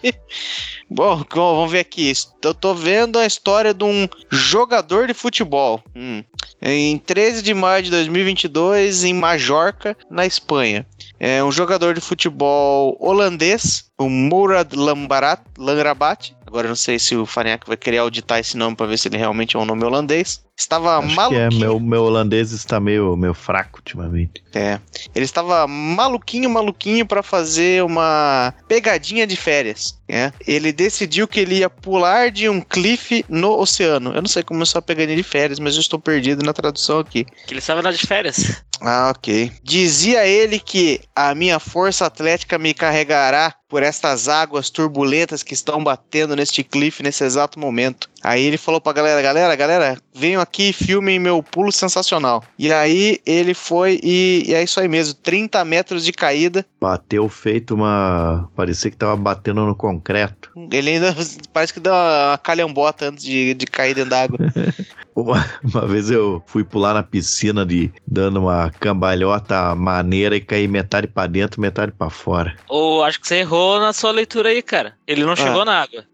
Bom, 0.90 1.22
vamos 1.32 1.70
ver 1.70 1.80
aqui. 1.80 2.12
Eu 2.42 2.54
tô 2.54 2.74
vendo 2.74 3.18
a 3.18 3.26
história 3.26 3.74
de 3.74 3.84
um 3.84 4.08
jogador 4.30 5.06
de 5.06 5.14
futebol. 5.14 5.82
Hum. 5.94 6.24
Em 6.62 6.98
13 6.98 7.42
de 7.42 7.54
maio 7.54 7.84
de 7.84 7.90
2022, 7.90 9.04
em 9.04 9.14
Majorca, 9.14 9.96
na 10.10 10.26
Espanha. 10.26 10.86
É 11.20 11.44
um 11.44 11.52
jogador 11.52 11.94
de 11.94 12.00
futebol 12.00 12.96
holandês, 12.98 13.84
o 13.98 14.08
Mourad 14.08 14.72
Lambarat, 14.74 15.42
Langrabat. 15.58 16.34
Agora 16.50 16.66
eu 16.66 16.70
não 16.70 16.76
sei 16.76 16.98
se 16.98 17.14
o 17.14 17.24
Faniac 17.24 17.64
vai 17.64 17.76
querer 17.76 17.98
auditar 17.98 18.40
esse 18.40 18.56
nome 18.56 18.74
para 18.74 18.86
ver 18.86 18.98
se 18.98 19.06
ele 19.06 19.16
realmente 19.16 19.54
é 19.54 19.58
um 19.60 19.64
nome 19.64 19.84
holandês. 19.84 20.44
Estava 20.60 20.98
Acho 20.98 21.08
que 21.08 21.14
maluquinho. 21.14 21.40
é, 21.40 21.48
meu, 21.54 21.80
meu 21.80 22.02
holandês 22.02 22.52
está 22.52 22.78
meio, 22.78 23.16
meio 23.16 23.32
fraco 23.32 23.78
ultimamente. 23.78 24.44
É. 24.54 24.78
Ele 25.14 25.24
estava 25.24 25.66
maluquinho, 25.66 26.50
maluquinho 26.50 27.06
para 27.06 27.22
fazer 27.22 27.82
uma 27.82 28.52
pegadinha 28.68 29.26
de 29.26 29.36
férias. 29.36 29.98
É. 30.06 30.30
Ele 30.46 30.70
decidiu 30.70 31.26
que 31.26 31.40
ele 31.40 31.56
ia 31.56 31.70
pular 31.70 32.30
de 32.30 32.46
um 32.46 32.60
cliff 32.60 33.24
no 33.26 33.58
oceano. 33.58 34.12
Eu 34.12 34.20
não 34.20 34.28
sei 34.28 34.42
como 34.42 34.62
é 34.62 34.66
só 34.66 34.82
pegadinha 34.82 35.16
de 35.16 35.22
férias, 35.22 35.58
mas 35.58 35.76
eu 35.76 35.80
estou 35.80 35.98
perdido 35.98 36.44
na 36.44 36.52
tradução 36.52 36.98
aqui. 36.98 37.24
Que 37.46 37.54
ele 37.54 37.60
estava 37.60 37.80
lá 37.80 37.90
de 37.90 38.06
férias. 38.06 38.62
Ah, 38.82 39.12
ok. 39.14 39.52
Dizia 39.62 40.26
ele 40.26 40.58
que 40.58 41.00
a 41.14 41.34
minha 41.34 41.58
força 41.58 42.06
atlética 42.06 42.58
me 42.58 42.72
carregará 42.74 43.54
por 43.68 43.82
estas 43.82 44.26
águas 44.26 44.68
turbulentas 44.70 45.42
que 45.42 45.54
estão 45.54 45.84
batendo 45.84 46.34
neste 46.34 46.64
cliff 46.64 47.02
nesse 47.02 47.22
exato 47.22 47.58
momento. 47.58 48.10
Aí 48.22 48.42
ele 48.42 48.56
falou 48.58 48.80
pra 48.80 48.92
galera, 48.92 49.22
galera, 49.22 49.54
galera, 49.54 49.98
venham 50.20 50.42
aqui 50.42 50.68
e 50.68 50.72
filmem 50.72 51.18
meu 51.18 51.42
pulo 51.42 51.72
sensacional. 51.72 52.44
E 52.58 52.70
aí 52.70 53.18
ele 53.24 53.54
foi 53.54 53.98
e, 54.02 54.44
e 54.46 54.54
é 54.54 54.62
isso 54.62 54.78
aí 54.78 54.86
mesmo, 54.86 55.14
30 55.14 55.64
metros 55.64 56.04
de 56.04 56.12
caída. 56.12 56.64
Bateu 56.78 57.26
feito 57.28 57.74
uma. 57.74 58.48
Parecia 58.54 58.90
que 58.90 58.96
tava 58.96 59.16
batendo 59.16 59.64
no 59.64 59.74
concreto. 59.74 60.50
Ele 60.70 60.90
ainda 60.90 61.16
parece 61.52 61.72
que 61.72 61.80
deu 61.80 61.92
uma 61.92 62.38
calhambota 62.42 63.08
antes 63.08 63.24
de, 63.24 63.54
de 63.54 63.66
cair 63.66 63.94
dentro 63.94 64.10
d'água. 64.10 64.38
Uma, 65.20 65.44
uma 65.62 65.86
vez 65.86 66.10
eu 66.10 66.42
fui 66.46 66.64
pular 66.64 66.94
na 66.94 67.02
piscina 67.02 67.64
de 67.64 67.92
dando 68.06 68.40
uma 68.40 68.70
cambalhota 68.70 69.74
maneira 69.74 70.36
e 70.36 70.40
caí 70.40 70.66
metade 70.66 71.06
pra 71.06 71.26
dentro, 71.26 71.60
metade 71.60 71.92
pra 71.92 72.10
fora. 72.10 72.56
Ou 72.68 73.04
acho 73.04 73.20
que 73.20 73.28
você 73.28 73.36
errou 73.36 73.80
na 73.80 73.92
sua 73.92 74.10
leitura 74.10 74.48
aí, 74.48 74.62
cara. 74.62 74.94
Ele 75.06 75.24
não 75.24 75.34
chegou 75.34 75.64
na 75.64 75.82
água. 75.82 76.04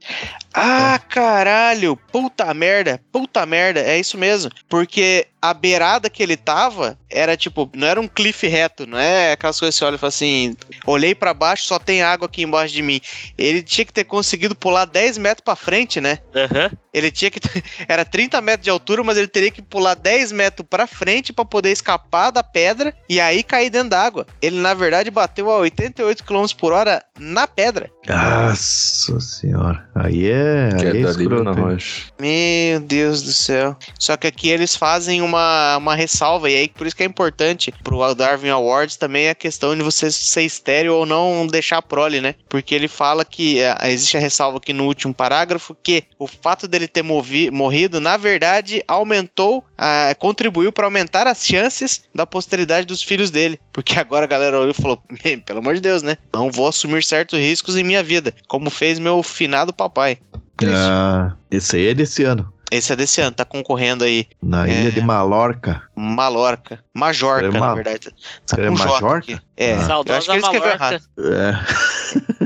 Ah, 0.55 0.99
caralho! 0.99 1.97
Puta 2.11 2.53
merda! 2.55 3.01
Puta 3.13 3.45
merda! 3.45 3.81
É 3.81 3.99
isso 3.99 4.17
mesmo. 4.17 4.51
Porque 4.69 5.27
a 5.41 5.53
beirada 5.53 6.09
que 6.09 6.23
ele 6.23 6.37
tava 6.37 6.99
era 7.11 7.37
tipo, 7.37 7.71
não 7.75 7.87
era 7.87 8.01
um 8.01 8.09
cliff 8.09 8.47
reto, 8.47 8.87
não 8.87 8.99
é 8.99 9.33
aquelas 9.33 9.61
coisas 9.61 9.75
que 9.75 9.79
você 9.79 9.85
olha 9.85 9.95
e 9.97 9.99
fala 9.99 10.09
assim: 10.09 10.57
olhei 10.87 11.15
pra 11.15 11.35
baixo, 11.35 11.65
só 11.65 11.79
tem 11.79 12.03
água 12.03 12.27
aqui 12.27 12.43
embaixo 12.43 12.75
de 12.75 12.83
mim. 12.83 13.01
Ele 13.37 13.63
tinha 13.63 13.85
que 13.85 13.93
ter 13.93 14.05
conseguido 14.05 14.55
pular 14.55 14.87
10 14.87 15.19
metros 15.19 15.45
pra 15.45 15.55
frente, 15.55 16.01
né? 16.01 16.19
Aham. 16.35 16.71
Ele 16.93 17.11
tinha 17.11 17.31
que. 17.31 17.39
Era 17.87 18.05
30 18.05 18.41
metros 18.41 18.65
de 18.65 18.71
altura, 18.71 18.96
mas 19.05 19.17
ele 19.19 19.29
teria 19.29 19.51
que 19.51 19.63
pular 19.63 19.95
10 19.95 20.33
metros 20.33 20.67
pra 20.69 20.87
frente 20.87 21.33
pra 21.33 21.45
poder 21.45 21.71
escapar 21.71 22.31
da 22.31 22.43
pedra 22.43 22.95
e 23.09 23.21
aí 23.21 23.43
cair 23.43 23.71
dentro 23.71 23.91
d'água. 23.91 24.27
Ele, 24.41 24.57
na 24.57 24.75
verdade, 24.75 25.11
bateu 25.11 25.51
a 25.51 25.59
88 25.59 26.25
km 26.25 26.45
por 26.59 26.73
hora 26.73 27.03
na 27.19 27.47
pedra. 27.47 27.91
Nossa 28.09 29.19
senhora. 29.21 29.87
Aí 29.95 30.29
é. 30.31 30.69
Aí 30.79 30.87
é 30.89 30.93
na 31.03 31.11
escroto, 31.11 31.49
hein? 31.51 31.55
rocha. 31.65 32.03
Meu 32.21 32.81
Deus 32.81 33.23
do 33.23 33.33
céu. 33.33 33.77
Só 33.99 34.17
que 34.17 34.27
aqui 34.27 34.49
eles 34.49 34.77
fazem 34.77 35.23
uma, 35.23 35.77
uma 35.77 35.95
ressalva, 35.95 36.51
e 36.51 36.57
aí 36.57 36.69
por 36.69 36.87
isso 36.87 36.97
que 36.97 37.03
é 37.03 37.07
importante 37.07 37.73
pro 37.83 38.15
Darwin 38.15 38.51
Awards 38.51 38.97
também 38.97 39.29
a 39.29 39.35
questão 39.35 39.75
de 39.77 39.83
você 39.83 40.11
ser 40.11 40.43
estéreo 40.43 40.95
ou 40.95 41.07
não 41.07 41.47
deixar 41.47 41.79
a 41.79 41.83
prole, 41.83 42.21
né? 42.21 42.35
Porque 42.49 42.75
ele 42.75 42.89
fala 42.89 43.25
que 43.25 43.61
é, 43.61 43.75
existe 43.91 44.17
a 44.17 44.21
ressalva 44.21 44.59
aqui 44.59 44.73
no 44.73 44.85
último 44.85 45.13
parágrafo 45.15 45.77
que 45.83 46.05
o 46.19 46.27
fato 46.27 46.67
dele 46.69 46.89
ter 46.89 47.03
movi- 47.03 47.51
morrido, 47.51 48.01
na 48.01 48.17
verdade, 48.17 48.76
aumentou, 48.89 49.65
ah, 49.77 50.15
contribuiu 50.19 50.73
para 50.73 50.87
aumentar 50.87 51.27
as 51.27 51.45
chances 51.45 52.03
da 52.15 52.27
posteridade 52.27 52.87
dos 52.87 53.03
filhos 53.03 53.31
dele. 53.31 53.59
Porque 53.73 53.99
agora 53.99 54.25
a 54.25 54.29
galera 54.29 54.59
olhou 54.59 54.71
e 54.71 54.75
falou: 54.75 55.03
"Bem, 55.23 55.39
pelo 55.39 55.59
amor 55.61 55.75
de 55.75 55.81
Deus, 55.81 56.03
né? 56.03 56.17
Não 56.33 56.51
vou 56.51 56.69
assumir 56.69 57.03
certos 57.05 57.39
riscos 57.39 57.77
em 57.77 57.85
minha 57.85 58.03
vida, 58.03 58.33
como 58.49 58.71
fez 58.71 58.99
meu 58.99 59.23
finado 59.23 59.73
papai. 59.73 60.19
Ah, 60.65 61.33
esse 61.51 61.77
aí 61.77 61.89
é 61.89 61.95
desse 61.95 62.23
ano. 62.25 62.53
Esse 62.69 62.93
é 62.93 62.97
desse 62.97 63.21
ano, 63.21 63.31
tá 63.31 63.45
concorrendo 63.45 64.03
aí. 64.03 64.27
Na 64.43 64.67
É. 64.67 64.73
ilha 64.81 64.91
de 64.93 65.01
Malorca. 65.01 65.83
Malorca. 65.95 66.81
Majorca, 66.93 67.47
É 67.47 67.51
na 67.51 67.61
Ma- 67.61 67.75
verdade. 67.75 68.09
Tá 68.45 68.57
J 68.57 68.71
Majorca? 68.71 69.19
aqui. 69.19 69.39
É, 69.57 69.67
Ah. 69.67 69.75
eu 69.75 69.79
acho 69.79 69.87
Saudosa 69.87 70.21
que 70.27 70.31
ele 70.33 70.41
escreveu 70.41 70.71
errado. 70.71 71.01
É. 71.19 72.46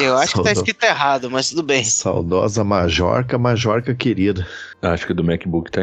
Eu 0.00 0.16
acho 0.16 0.32
que 0.32 0.38
tá 0.38 0.44
Saudosa. 0.44 0.52
escrito 0.52 0.84
errado, 0.84 1.30
mas 1.30 1.50
tudo 1.50 1.62
bem. 1.62 1.84
Saudosa 1.84 2.64
Majorca, 2.64 3.38
Majorca 3.38 3.94
querida. 3.94 4.46
Acho 4.82 5.06
que 5.06 5.12
o 5.12 5.14
do 5.14 5.24
MacBook 5.24 5.70
tá, 5.70 5.80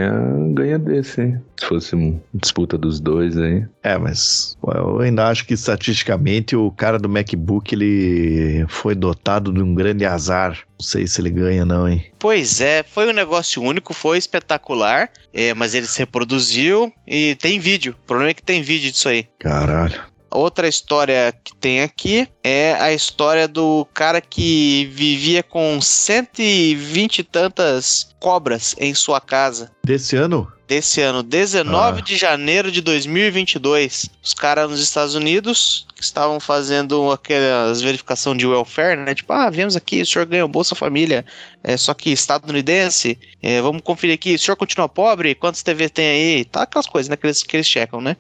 ganha 0.54 0.78
desse, 0.78 1.22
hein? 1.22 1.42
Se 1.60 1.66
fosse 1.66 1.96
uma 1.96 2.22
disputa 2.34 2.78
dos 2.78 3.00
dois 3.00 3.36
aí. 3.38 3.66
É, 3.82 3.98
mas 3.98 4.56
eu 4.64 5.00
ainda 5.00 5.28
acho 5.28 5.46
que 5.46 5.56
estatisticamente 5.56 6.56
o 6.56 6.70
cara 6.72 7.00
do 7.00 7.10
MacBook 7.10 7.74
ele 7.74 8.64
foi 8.68 8.94
dotado 8.94 9.52
de 9.52 9.62
um 9.62 9.74
grande 9.74 10.06
azar. 10.06 10.60
Não 10.80 10.86
sei 10.86 11.08
se 11.08 11.20
ele 11.20 11.32
ganha, 11.32 11.66
não, 11.66 11.88
hein? 11.88 12.06
Pois 12.20 12.62
é, 12.62 12.84
foi 12.84 13.10
um 13.10 13.14
negócio 13.14 13.62
único, 13.62 13.94
foi 13.94 14.18
espetacular, 14.18 15.10
é, 15.34 15.54
mas 15.54 15.74
ele 15.74 15.88
se 15.88 16.00
reproduziu 16.00 16.94
e 17.08 17.36
tem 17.36 17.60
vídeo. 17.60 17.96
O 18.04 18.08
problema 18.08 18.32
é 18.32 18.34
que 18.36 18.44
tem 18.44 18.62
vídeo 18.62 18.92
disso 18.92 19.10
aí. 19.10 19.28
Caralho. 19.40 20.11
Outra 20.34 20.68
história 20.68 21.34
que 21.44 21.54
tem 21.56 21.82
aqui 21.82 22.28
é 22.42 22.74
a 22.80 22.94
história 22.94 23.50
do 23.50 23.86
cara 23.94 24.22
que 24.22 24.86
vivia 24.86 25.44
com 25.44 25.82
120 25.82 27.20
e 27.20 27.24
tantas 27.24 28.11
cobras 28.32 28.76
em 28.80 28.94
sua 28.94 29.20
casa. 29.20 29.72
Desse 29.84 30.16
ano? 30.16 30.50
desse 30.72 31.02
ano, 31.02 31.22
19 31.22 32.00
Ah. 32.00 32.02
de 32.02 32.16
janeiro 32.16 32.72
de 32.72 32.80
2022. 32.80 34.10
Os 34.24 34.34
caras 34.34 34.70
nos 34.70 34.80
Estados 34.82 35.16
Unidos 35.16 35.86
que 35.94 36.02
estavam 36.02 36.40
fazendo 36.40 37.12
aquelas 37.12 37.82
verificação 37.82 38.34
de 38.38 38.48
welfare, 38.48 38.98
né? 38.98 39.14
Tipo, 39.14 39.34
ah, 39.34 39.50
viemos 39.50 39.76
aqui, 39.76 40.02
o 40.02 40.06
senhor 40.06 40.26
ganhou 40.26 40.48
Bolsa 40.48 40.74
Família, 40.74 41.26
é, 41.62 41.76
só 41.76 41.94
que 41.94 42.10
estadunidense, 42.12 43.20
é, 43.44 43.62
vamos 43.62 43.82
conferir 43.84 44.16
aqui, 44.16 44.34
o 44.36 44.40
senhor 44.40 44.56
continua 44.56 44.88
pobre? 44.88 45.36
Quantos 45.36 45.62
TV 45.62 45.90
tem 45.90 46.08
aí? 46.08 46.46
Tá 46.46 46.62
aquelas 46.64 46.88
coisas, 46.88 47.10
né, 47.10 47.18
que 47.18 47.28
eles, 47.28 47.44
que 47.44 47.58
eles 47.58 47.68
checam, 47.68 48.00
né? 48.00 48.16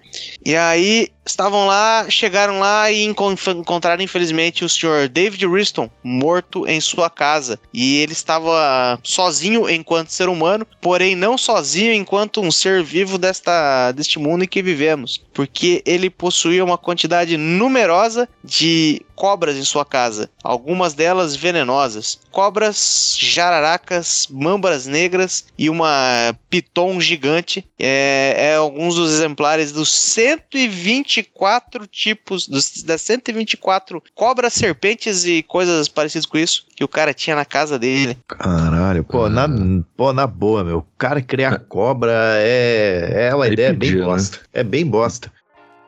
E 0.45 0.54
aí, 0.56 1.08
estavam 1.26 1.66
lá, 1.68 2.06
chegaram 2.10 2.60
lá 2.60 2.91
e 2.91 3.04
encon- 3.06 3.36
encontraram, 3.56 4.04
infelizmente, 4.04 4.66
o 4.66 4.70
senhor 4.70 5.08
David 5.08 5.47
Riston 5.47 5.89
morto 6.04 6.68
em 6.68 6.82
sua 6.82 7.10
casa. 7.10 7.58
E 7.74 7.97
ele 7.99 8.12
estava 8.14 8.99
sozinho 9.04 9.70
enquanto 9.91 10.13
ser 10.13 10.29
humano, 10.29 10.65
porém 10.79 11.17
não 11.17 11.37
sozinho 11.37 11.91
enquanto 11.93 12.39
um 12.41 12.49
ser 12.49 12.81
vivo 12.81 13.17
desta, 13.17 13.91
deste 13.91 14.17
mundo 14.17 14.45
em 14.45 14.47
que 14.47 14.63
vivemos. 14.63 15.21
Porque 15.33 15.83
ele 15.85 16.09
possuía 16.09 16.63
uma 16.63 16.77
quantidade 16.77 17.35
numerosa 17.35 18.27
de 18.41 19.01
cobras 19.22 19.55
em 19.55 19.63
sua 19.63 19.86
casa, 19.86 20.32
algumas 20.43 20.95
delas 20.95 21.36
venenosas. 21.36 22.19
Cobras, 22.32 23.15
jararacas, 23.19 24.28
mambras 24.32 24.88
negras 24.88 25.45
e 25.55 25.69
uma 25.69 26.36
piton 26.49 26.99
gigante. 26.99 27.63
É, 27.78 28.34
é 28.36 28.55
alguns 28.55 28.95
dos 28.95 29.13
exemplares 29.13 29.72
dos 29.72 29.93
124 29.93 31.86
tipos, 31.86 32.47
dos, 32.47 32.82
das 32.82 33.03
124 33.03 34.01
cobras, 34.15 34.53
serpentes 34.53 35.24
e 35.24 35.43
coisas 35.43 35.88
parecidas 35.88 36.26
com 36.26 36.39
isso 36.39 36.65
que 36.76 36.84
o 36.84 36.88
cara 36.88 37.13
tinha 37.13 37.36
na 37.36 37.45
casa 37.45 37.78
dele. 37.78 38.17
Caralho, 38.28 39.03
pô, 39.03 39.30
na, 39.30 39.47
pô, 39.95 40.11
na 40.11 40.26
boa, 40.26 40.63
meu. 40.63 40.80
O 40.80 40.88
cara 40.97 41.22
criar 41.22 41.59
cobra 41.59 42.11
é, 42.38 43.28
é 43.30 43.36
uma 43.36 43.45
Ele 43.45 43.53
ideia 43.53 43.69
bem 43.69 43.91
pediu, 43.91 43.99
né? 43.99 44.05
bosta. 44.05 44.39
É 44.51 44.63
bem 44.63 44.84
bosta. 44.84 45.32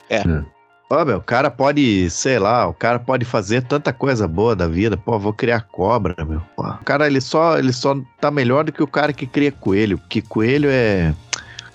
É. 0.08 0.18
É. 0.18 0.54
Ó, 0.94 1.04
meu, 1.04 1.18
o 1.18 1.22
cara 1.22 1.50
pode, 1.50 2.08
sei 2.12 2.38
lá, 2.38 2.68
o 2.68 2.74
cara 2.74 3.00
pode 3.00 3.26
fazer 3.26 3.64
tanta 3.64 3.92
coisa 3.92 4.28
boa 4.28 4.56
da 4.56 4.68
vida. 4.68 4.96
Pô, 4.96 5.18
vou 5.18 5.34
criar 5.34 5.62
cobra, 5.62 6.14
meu. 6.24 6.40
Pô, 6.56 6.62
o 6.68 6.86
cara, 6.86 7.08
ele 7.08 7.20
só, 7.20 7.58
ele 7.58 7.74
só 7.74 8.00
tá 8.22 8.30
melhor 8.30 8.64
do 8.64 8.72
que 8.72 8.84
o 8.84 8.88
cara 8.88 9.12
que 9.12 9.26
cria 9.26 9.52
coelho. 9.52 9.98
Porque 9.98 10.22
coelho 10.22 10.70
é. 10.72 11.12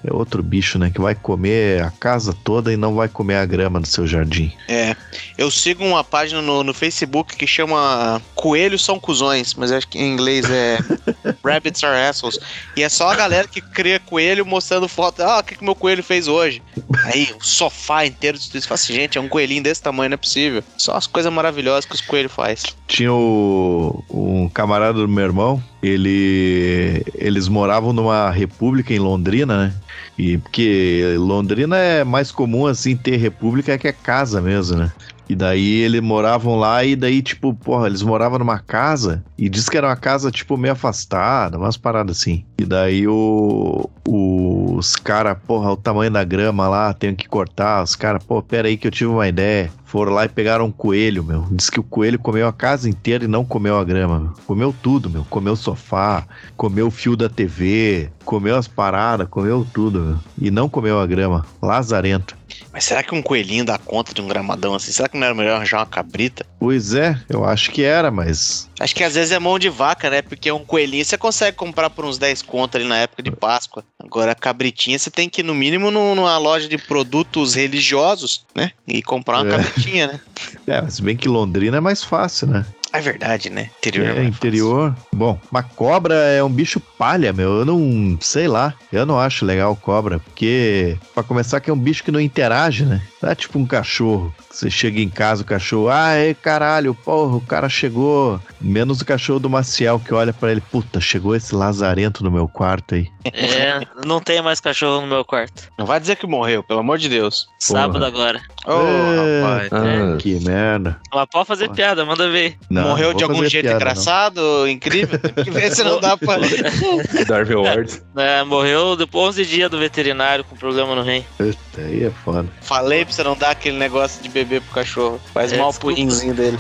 É 0.05 0.13
outro 0.13 0.43
bicho, 0.43 0.79
né? 0.79 0.91
Que 0.91 1.01
vai 1.01 1.15
comer 1.15 1.83
a 1.83 1.91
casa 1.91 2.33
toda 2.33 2.73
e 2.73 2.77
não 2.77 2.95
vai 2.95 3.09
comer 3.09 3.37
a 3.37 3.47
grama 3.47 3.81
do 3.81 3.87
seu 3.87 4.07
jardim. 4.07 4.53
É. 4.69 4.95
Eu 5.37 5.51
sigo 5.51 5.85
uma 5.85 6.05
página 6.05 6.41
no, 6.41 6.63
no 6.63 6.73
Facebook 6.73 7.37
que 7.37 7.47
chama 7.47 8.21
Coelhos 8.35 8.85
são 8.85 8.99
cuzões, 8.99 9.55
mas 9.55 9.73
acho 9.73 9.89
que 9.89 9.99
em 9.99 10.13
inglês 10.13 10.49
é 10.51 10.79
Rabbits 11.45 11.83
are 11.83 12.09
assholes. 12.09 12.39
E 12.77 12.83
é 12.83 12.89
só 12.89 13.11
a 13.11 13.17
galera 13.17 13.49
que 13.49 13.61
cria 13.61 13.99
coelho 13.99 14.47
mostrando 14.47 14.89
foto. 14.89 15.23
Ah, 15.23 15.39
o 15.39 15.43
que, 15.43 15.57
que 15.57 15.65
meu 15.65 15.75
coelho 15.75 16.03
fez 16.03 16.29
hoje? 16.29 16.63
Aí, 17.05 17.29
o 17.39 17.45
sofá 17.45 18.07
inteiro 18.07 18.39
de 18.39 18.45
isso. 18.57 18.69
Fala 18.69 18.75
assim, 18.77 18.95
gente, 18.95 19.19
é 19.19 19.21
um 19.21 19.29
coelhinho 19.29 19.63
desse 19.63 19.83
tamanho, 19.83 20.11
não 20.11 20.15
é 20.15 20.19
possível. 20.19 20.63
Só 20.77 20.95
as 20.95 21.07
coisas 21.07 21.33
maravilhosas 21.33 21.85
que 21.85 21.95
os 21.95 22.01
coelhos 22.01 22.33
faz. 22.33 22.65
Tinha 22.87 23.13
o, 23.13 24.05
um 24.11 24.49
camarada 24.49 24.95
do 24.95 25.09
meu 25.09 25.25
irmão, 25.25 25.63
ele, 25.83 27.05
eles 27.15 27.49
moravam 27.49 27.93
numa 27.93 28.31
república 28.31 28.93
em 28.93 28.99
Londrina, 28.99 29.67
né? 29.67 29.75
E 30.19 30.37
porque 30.39 31.15
Londrina 31.17 31.77
é 31.77 32.03
mais 32.03 32.33
comum 32.33 32.67
assim 32.67 32.97
ter 32.97 33.17
república 33.17 33.79
que 33.79 33.87
é 33.87 33.93
casa 33.93 34.41
mesmo, 34.41 34.77
né? 34.77 34.93
E 35.29 35.35
daí 35.35 35.83
eles 35.83 36.01
moravam 36.01 36.57
lá 36.57 36.83
e 36.83 36.97
daí, 36.97 37.21
tipo, 37.21 37.53
porra, 37.53 37.87
eles 37.87 38.03
moravam 38.03 38.39
numa 38.39 38.59
casa 38.59 39.23
e 39.37 39.49
diz 39.49 39.69
que 39.69 39.77
era 39.77 39.87
uma 39.87 39.97
casa, 39.97 40.31
tipo, 40.31 40.57
meio 40.57 40.73
afastada, 40.73 41.59
umas 41.59 41.77
paradas 41.77 42.17
assim. 42.17 42.45
E 42.57 42.65
daí 42.65 43.07
o, 43.07 43.91
os 44.09 44.97
caras, 44.97 45.37
porra, 45.47 45.73
o 45.73 45.77
tamanho 45.77 46.11
da 46.11 46.25
grama 46.25 46.67
lá, 46.67 46.95
tenho 46.95 47.15
que 47.15 47.29
cortar. 47.29 47.83
Os 47.83 47.95
caras, 47.95 48.25
pô, 48.25 48.43
pera 48.43 48.69
aí 48.69 48.79
que 48.79 48.87
eu 48.87 48.91
tive 48.91 49.11
uma 49.11 49.29
ideia. 49.29 49.71
Foram 49.89 50.13
lá 50.13 50.27
e 50.27 50.29
pegaram 50.29 50.67
um 50.67 50.71
coelho, 50.71 51.25
meu. 51.25 51.47
Diz 51.51 51.71
que 51.71 51.81
o 51.81 51.83
coelho 51.83 52.19
comeu 52.19 52.47
a 52.47 52.53
casa 52.53 52.91
inteira 52.91 53.25
e 53.25 53.27
não 53.27 53.43
comeu 53.43 53.79
a 53.79 53.83
grama, 53.83 54.21
meu. 54.21 54.33
Comeu 54.47 54.75
tudo, 54.83 55.09
meu. 55.09 55.25
Comeu 55.31 55.55
o 55.55 55.57
sofá, 55.57 56.27
comeu 56.59 56.89
o 56.89 56.91
fio 56.91 57.17
da 57.17 57.27
TV, 57.27 58.11
comeu 58.23 58.57
as 58.57 58.69
paradas, 58.69 59.27
comeu 59.31 59.67
tudo, 59.73 60.01
meu. 60.01 60.19
E 60.39 60.51
não 60.51 60.69
comeu 60.69 61.01
a 61.01 61.07
grama. 61.07 61.47
Lazarento. 61.63 62.37
Mas 62.71 62.85
será 62.85 63.03
que 63.03 63.15
um 63.15 63.23
coelhinho 63.23 63.65
dá 63.65 63.79
conta 63.79 64.13
de 64.13 64.21
um 64.21 64.29
gramadão 64.29 64.75
assim? 64.75 64.93
Será 64.93 65.09
que 65.09 65.17
não 65.17 65.25
era 65.25 65.35
melhor 65.35 65.57
arranjar 65.57 65.79
uma 65.79 65.87
cabrita? 65.87 66.45
Pois 66.61 66.93
é, 66.93 67.19
eu 67.27 67.47
acho 67.47 67.71
que 67.71 67.83
era, 67.83 68.11
mas. 68.11 68.68
Acho 68.81 68.95
que 68.95 69.03
às 69.03 69.15
vezes 69.15 69.33
é 69.33 69.39
mão 69.39 69.59
de 69.59 69.69
vaca, 69.69 70.09
né? 70.09 70.23
Porque 70.23 70.51
um 70.53 70.65
coelhinho 70.65 71.05
você 71.05 71.19
consegue 71.19 71.57
comprar 71.57 71.91
por 71.91 72.05
uns 72.05 72.19
10 72.19 72.43
conto 72.43 72.77
ali 72.77 72.87
na 72.87 72.97
época 72.99 73.23
de 73.23 73.31
Páscoa. 73.31 73.85
Agora, 73.99 74.33
a 74.33 74.35
cabritinha 74.35 74.99
você 74.99 75.11
tem 75.11 75.29
que 75.29 75.41
ir 75.41 75.45
no 75.45 75.55
mínimo 75.55 75.91
numa 75.91 76.39
loja 76.39 76.69
de 76.69 76.79
produtos 76.79 77.55
religiosos, 77.55 78.45
né? 78.55 78.71
E 78.87 79.03
comprar 79.03 79.43
uma 79.43 79.49
É. 79.49 79.57
cabritinha, 79.57 80.07
né? 80.07 80.21
É, 80.67 80.83
mas 80.83 81.01
bem 81.01 81.17
que 81.17 81.29
Londrina 81.29 81.79
é 81.79 81.81
mais 81.81 82.05
fácil, 82.05 82.47
né? 82.47 82.65
É 82.93 83.01
verdade, 83.01 83.51
né? 83.51 83.71
Interior 83.79 84.07
É, 84.09 84.15
mais 84.15 84.29
interior. 84.29 84.95
Bom, 85.13 85.39
uma 85.51 85.63
cobra 85.63 86.15
é 86.15 86.43
um 86.43 86.49
bicho 86.51 86.81
palha, 86.81 87.33
meu. 87.33 87.59
Eu 87.59 87.65
não 87.65 88.17
sei 88.21 88.49
lá. 88.49 88.73
Eu 88.91 89.05
não 89.05 89.19
acho 89.21 89.45
legal 89.45 89.77
cobra, 89.77 90.19
porque, 90.19 90.97
pra 91.15 91.23
começar, 91.23 91.61
que 91.61 91.69
é 91.69 91.73
um 91.73 91.79
bicho 91.79 92.03
que 92.03 92.11
não 92.11 92.21
interage, 92.21 92.85
né? 92.87 93.03
Não 93.23 93.31
é 93.31 93.35
tipo 93.35 93.59
um 93.59 93.67
cachorro. 93.67 94.33
Você 94.51 94.71
chega 94.71 95.01
em 95.01 95.09
casa, 95.09 95.43
o 95.43 95.45
cachorro, 95.45 95.89
ah, 95.91 96.15
é 96.15 96.33
caralho, 96.35 96.95
porra, 96.95 97.37
o 97.37 97.41
cara 97.41 97.69
chegou. 97.69 98.41
Menos 98.61 99.01
o 99.01 99.05
cachorro 99.05 99.39
do 99.39 99.51
Maciel 99.51 100.01
que 100.01 100.13
olha 100.15 100.33
pra 100.33 100.51
ele, 100.51 100.61
puta, 100.61 101.01
chegou 101.01 101.37
esse 101.37 101.55
lazarento 101.55 102.25
no 102.25 102.31
meu 102.31 102.49
quarto 102.49 102.95
aí. 102.95 103.09
É, 103.31 103.81
não 104.07 104.21
tem 104.21 104.41
mais 104.41 104.59
cachorro 104.61 105.03
no 105.03 105.07
meu 105.07 105.23
quarto. 105.25 105.69
Não 105.79 105.85
vai 105.85 106.01
dizer 106.01 106.17
que 106.17 106.27
morreu, 106.27 106.63
pelo 106.63 106.81
amor 106.81 106.97
de 106.97 107.09
Deus. 107.11 107.47
Sábado 107.59 108.03
agora. 108.05 108.41
Ô, 108.67 108.73
É. 108.73 109.43
rapaz. 109.43 109.69
Ah, 109.73 110.17
Que 110.19 110.41
merda. 110.41 110.99
Mas 111.15 111.27
pode 111.31 111.47
fazer 111.47 111.65
Porra. 111.67 111.77
piada, 111.77 112.05
manda 112.07 112.31
ver. 112.31 112.57
Não, 112.71 112.78
morreu 112.83 113.09
não 113.11 113.17
de 113.17 113.25
vou 113.25 113.35
algum 113.35 113.49
jeito 113.49 113.65
piada, 113.65 113.69
não. 113.71 113.77
engraçado, 113.91 114.69
incrível. 114.69 115.19
Tem 115.19 115.45
que 115.45 115.51
ver 115.51 115.75
se 115.75 115.83
não 115.85 116.01
dá 116.01 116.17
pra. 116.17 116.37
Darwin 117.27 117.55
Awards. 117.55 118.03
É, 118.17 118.43
morreu 118.45 118.97
depois 118.97 119.29
11 119.39 119.45
dias 119.47 119.71
do 119.71 119.79
veterinário 119.79 120.45
com 120.45 120.57
problema 120.57 120.95
no 120.95 121.03
rim. 121.03 121.25
Puta, 121.37 121.81
aí 121.83 122.05
é 122.05 122.11
foda. 122.25 122.49
Falei 122.61 123.05
pra 123.05 123.13
você 123.15 123.23
não 123.23 123.37
dar 123.37 123.51
aquele 123.51 123.77
negócio 123.79 124.23
de 124.23 124.29
beber 124.29 124.61
pro 124.63 124.75
cachorro. 124.75 125.21
Faz 125.33 125.53
É, 125.53 125.57
mal 125.59 125.73
pro 125.73 125.89
rinzinho 125.93 126.35
dele. 126.35 126.59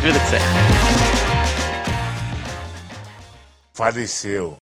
Vida 0.00 0.18
que 0.18 0.26
segue. 0.26 0.44
Faleceu. 3.74 4.56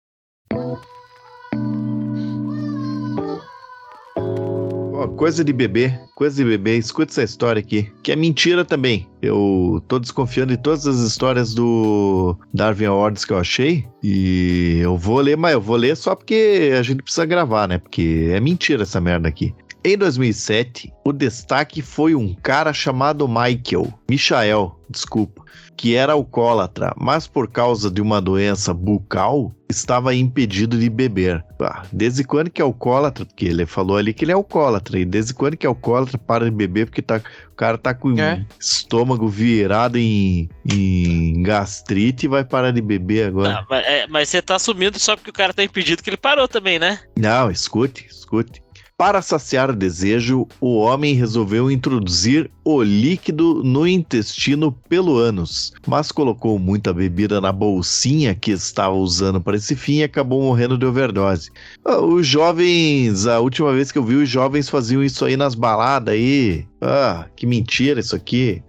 Coisa 5.16 5.44
de 5.44 5.52
bebê, 5.52 5.92
coisa 6.14 6.36
de 6.36 6.44
bebê, 6.44 6.76
escuta 6.76 7.12
essa 7.12 7.22
história 7.22 7.60
aqui, 7.60 7.90
que 8.02 8.12
é 8.12 8.16
mentira 8.16 8.64
também. 8.64 9.08
Eu 9.20 9.82
tô 9.88 9.98
desconfiando 9.98 10.56
de 10.56 10.62
todas 10.62 10.86
as 10.86 10.98
histórias 10.98 11.54
do 11.54 12.36
Darwin 12.52 12.86
Awards 12.86 13.24
que 13.24 13.32
eu 13.32 13.38
achei, 13.38 13.86
e 14.02 14.78
eu 14.82 14.96
vou 14.96 15.20
ler, 15.20 15.36
mas 15.36 15.52
eu 15.52 15.60
vou 15.60 15.76
ler 15.76 15.96
só 15.96 16.14
porque 16.14 16.72
a 16.78 16.82
gente 16.82 17.02
precisa 17.02 17.26
gravar, 17.26 17.68
né? 17.68 17.78
Porque 17.78 18.30
é 18.32 18.40
mentira 18.40 18.82
essa 18.82 19.00
merda 19.00 19.28
aqui. 19.28 19.54
Em 19.82 19.96
2007, 19.96 20.92
o 21.06 21.12
destaque 21.12 21.80
foi 21.80 22.14
um 22.14 22.34
cara 22.34 22.70
chamado 22.72 23.26
Michael, 23.26 23.92
Michael, 24.10 24.78
desculpa, 24.90 25.42
que 25.74 25.94
era 25.94 26.12
alcoólatra, 26.12 26.92
mas 26.98 27.26
por 27.26 27.48
causa 27.48 27.90
de 27.90 28.02
uma 28.02 28.20
doença 28.20 28.74
bucal, 28.74 29.54
estava 29.70 30.14
impedido 30.14 30.78
de 30.78 30.90
beber. 30.90 31.42
Ah, 31.58 31.84
desde 31.90 32.24
quando 32.24 32.50
que 32.50 32.60
é 32.60 32.64
alcoólatra? 32.64 33.24
Porque 33.24 33.46
ele 33.46 33.64
falou 33.64 33.96
ali 33.96 34.12
que 34.12 34.22
ele 34.26 34.32
é 34.32 34.34
alcoólatra, 34.34 34.98
e 34.98 35.04
desde 35.06 35.32
quando 35.32 35.56
que 35.56 35.64
é 35.64 35.68
alcoólatra 35.68 36.18
para 36.18 36.44
de 36.44 36.50
beber 36.50 36.84
porque 36.84 37.00
tá, 37.00 37.18
o 37.50 37.54
cara 37.56 37.78
tá 37.78 37.94
com 37.94 38.18
É. 38.20 38.44
estômago 38.60 39.28
virado 39.28 39.96
em, 39.96 40.50
em 40.70 41.42
gastrite 41.42 42.26
e 42.26 42.28
vai 42.28 42.44
parar 42.44 42.70
de 42.70 42.82
beber 42.82 43.28
agora. 43.28 43.60
Ah, 43.60 43.66
mas, 43.70 43.86
é, 43.86 44.06
mas 44.08 44.28
você 44.28 44.42
tá 44.42 44.56
assumindo 44.56 44.98
só 44.98 45.16
porque 45.16 45.30
o 45.30 45.32
cara 45.34 45.54
tá 45.54 45.64
impedido 45.64 46.02
que 46.02 46.10
ele 46.10 46.18
parou 46.18 46.46
também, 46.46 46.78
né? 46.78 47.00
Não, 47.16 47.50
escute, 47.50 48.06
escute. 48.10 48.62
Para 49.00 49.22
saciar 49.22 49.74
desejo, 49.74 50.46
o 50.60 50.76
homem 50.76 51.14
resolveu 51.14 51.70
introduzir 51.70 52.50
o 52.62 52.82
líquido 52.82 53.64
no 53.64 53.86
intestino 53.86 54.70
pelo 54.90 55.16
ânus, 55.16 55.72
mas 55.86 56.12
colocou 56.12 56.58
muita 56.58 56.92
bebida 56.92 57.40
na 57.40 57.50
bolsinha 57.50 58.34
que 58.34 58.50
estava 58.50 58.92
usando 58.92 59.40
para 59.40 59.56
esse 59.56 59.74
fim 59.74 60.00
e 60.00 60.02
acabou 60.02 60.42
morrendo 60.42 60.76
de 60.76 60.84
overdose. 60.84 61.50
Ah, 61.82 61.98
Os 61.98 62.26
jovens, 62.26 63.26
a 63.26 63.40
última 63.40 63.72
vez 63.72 63.90
que 63.90 63.96
eu 63.96 64.04
vi, 64.04 64.16
os 64.16 64.28
jovens 64.28 64.68
faziam 64.68 65.02
isso 65.02 65.24
aí 65.24 65.34
nas 65.34 65.54
baladas 65.54 66.12
aí. 66.12 66.66
Ah, 66.78 67.24
que 67.34 67.46
mentira 67.46 68.00
isso 68.00 68.14
aqui. 68.14 68.62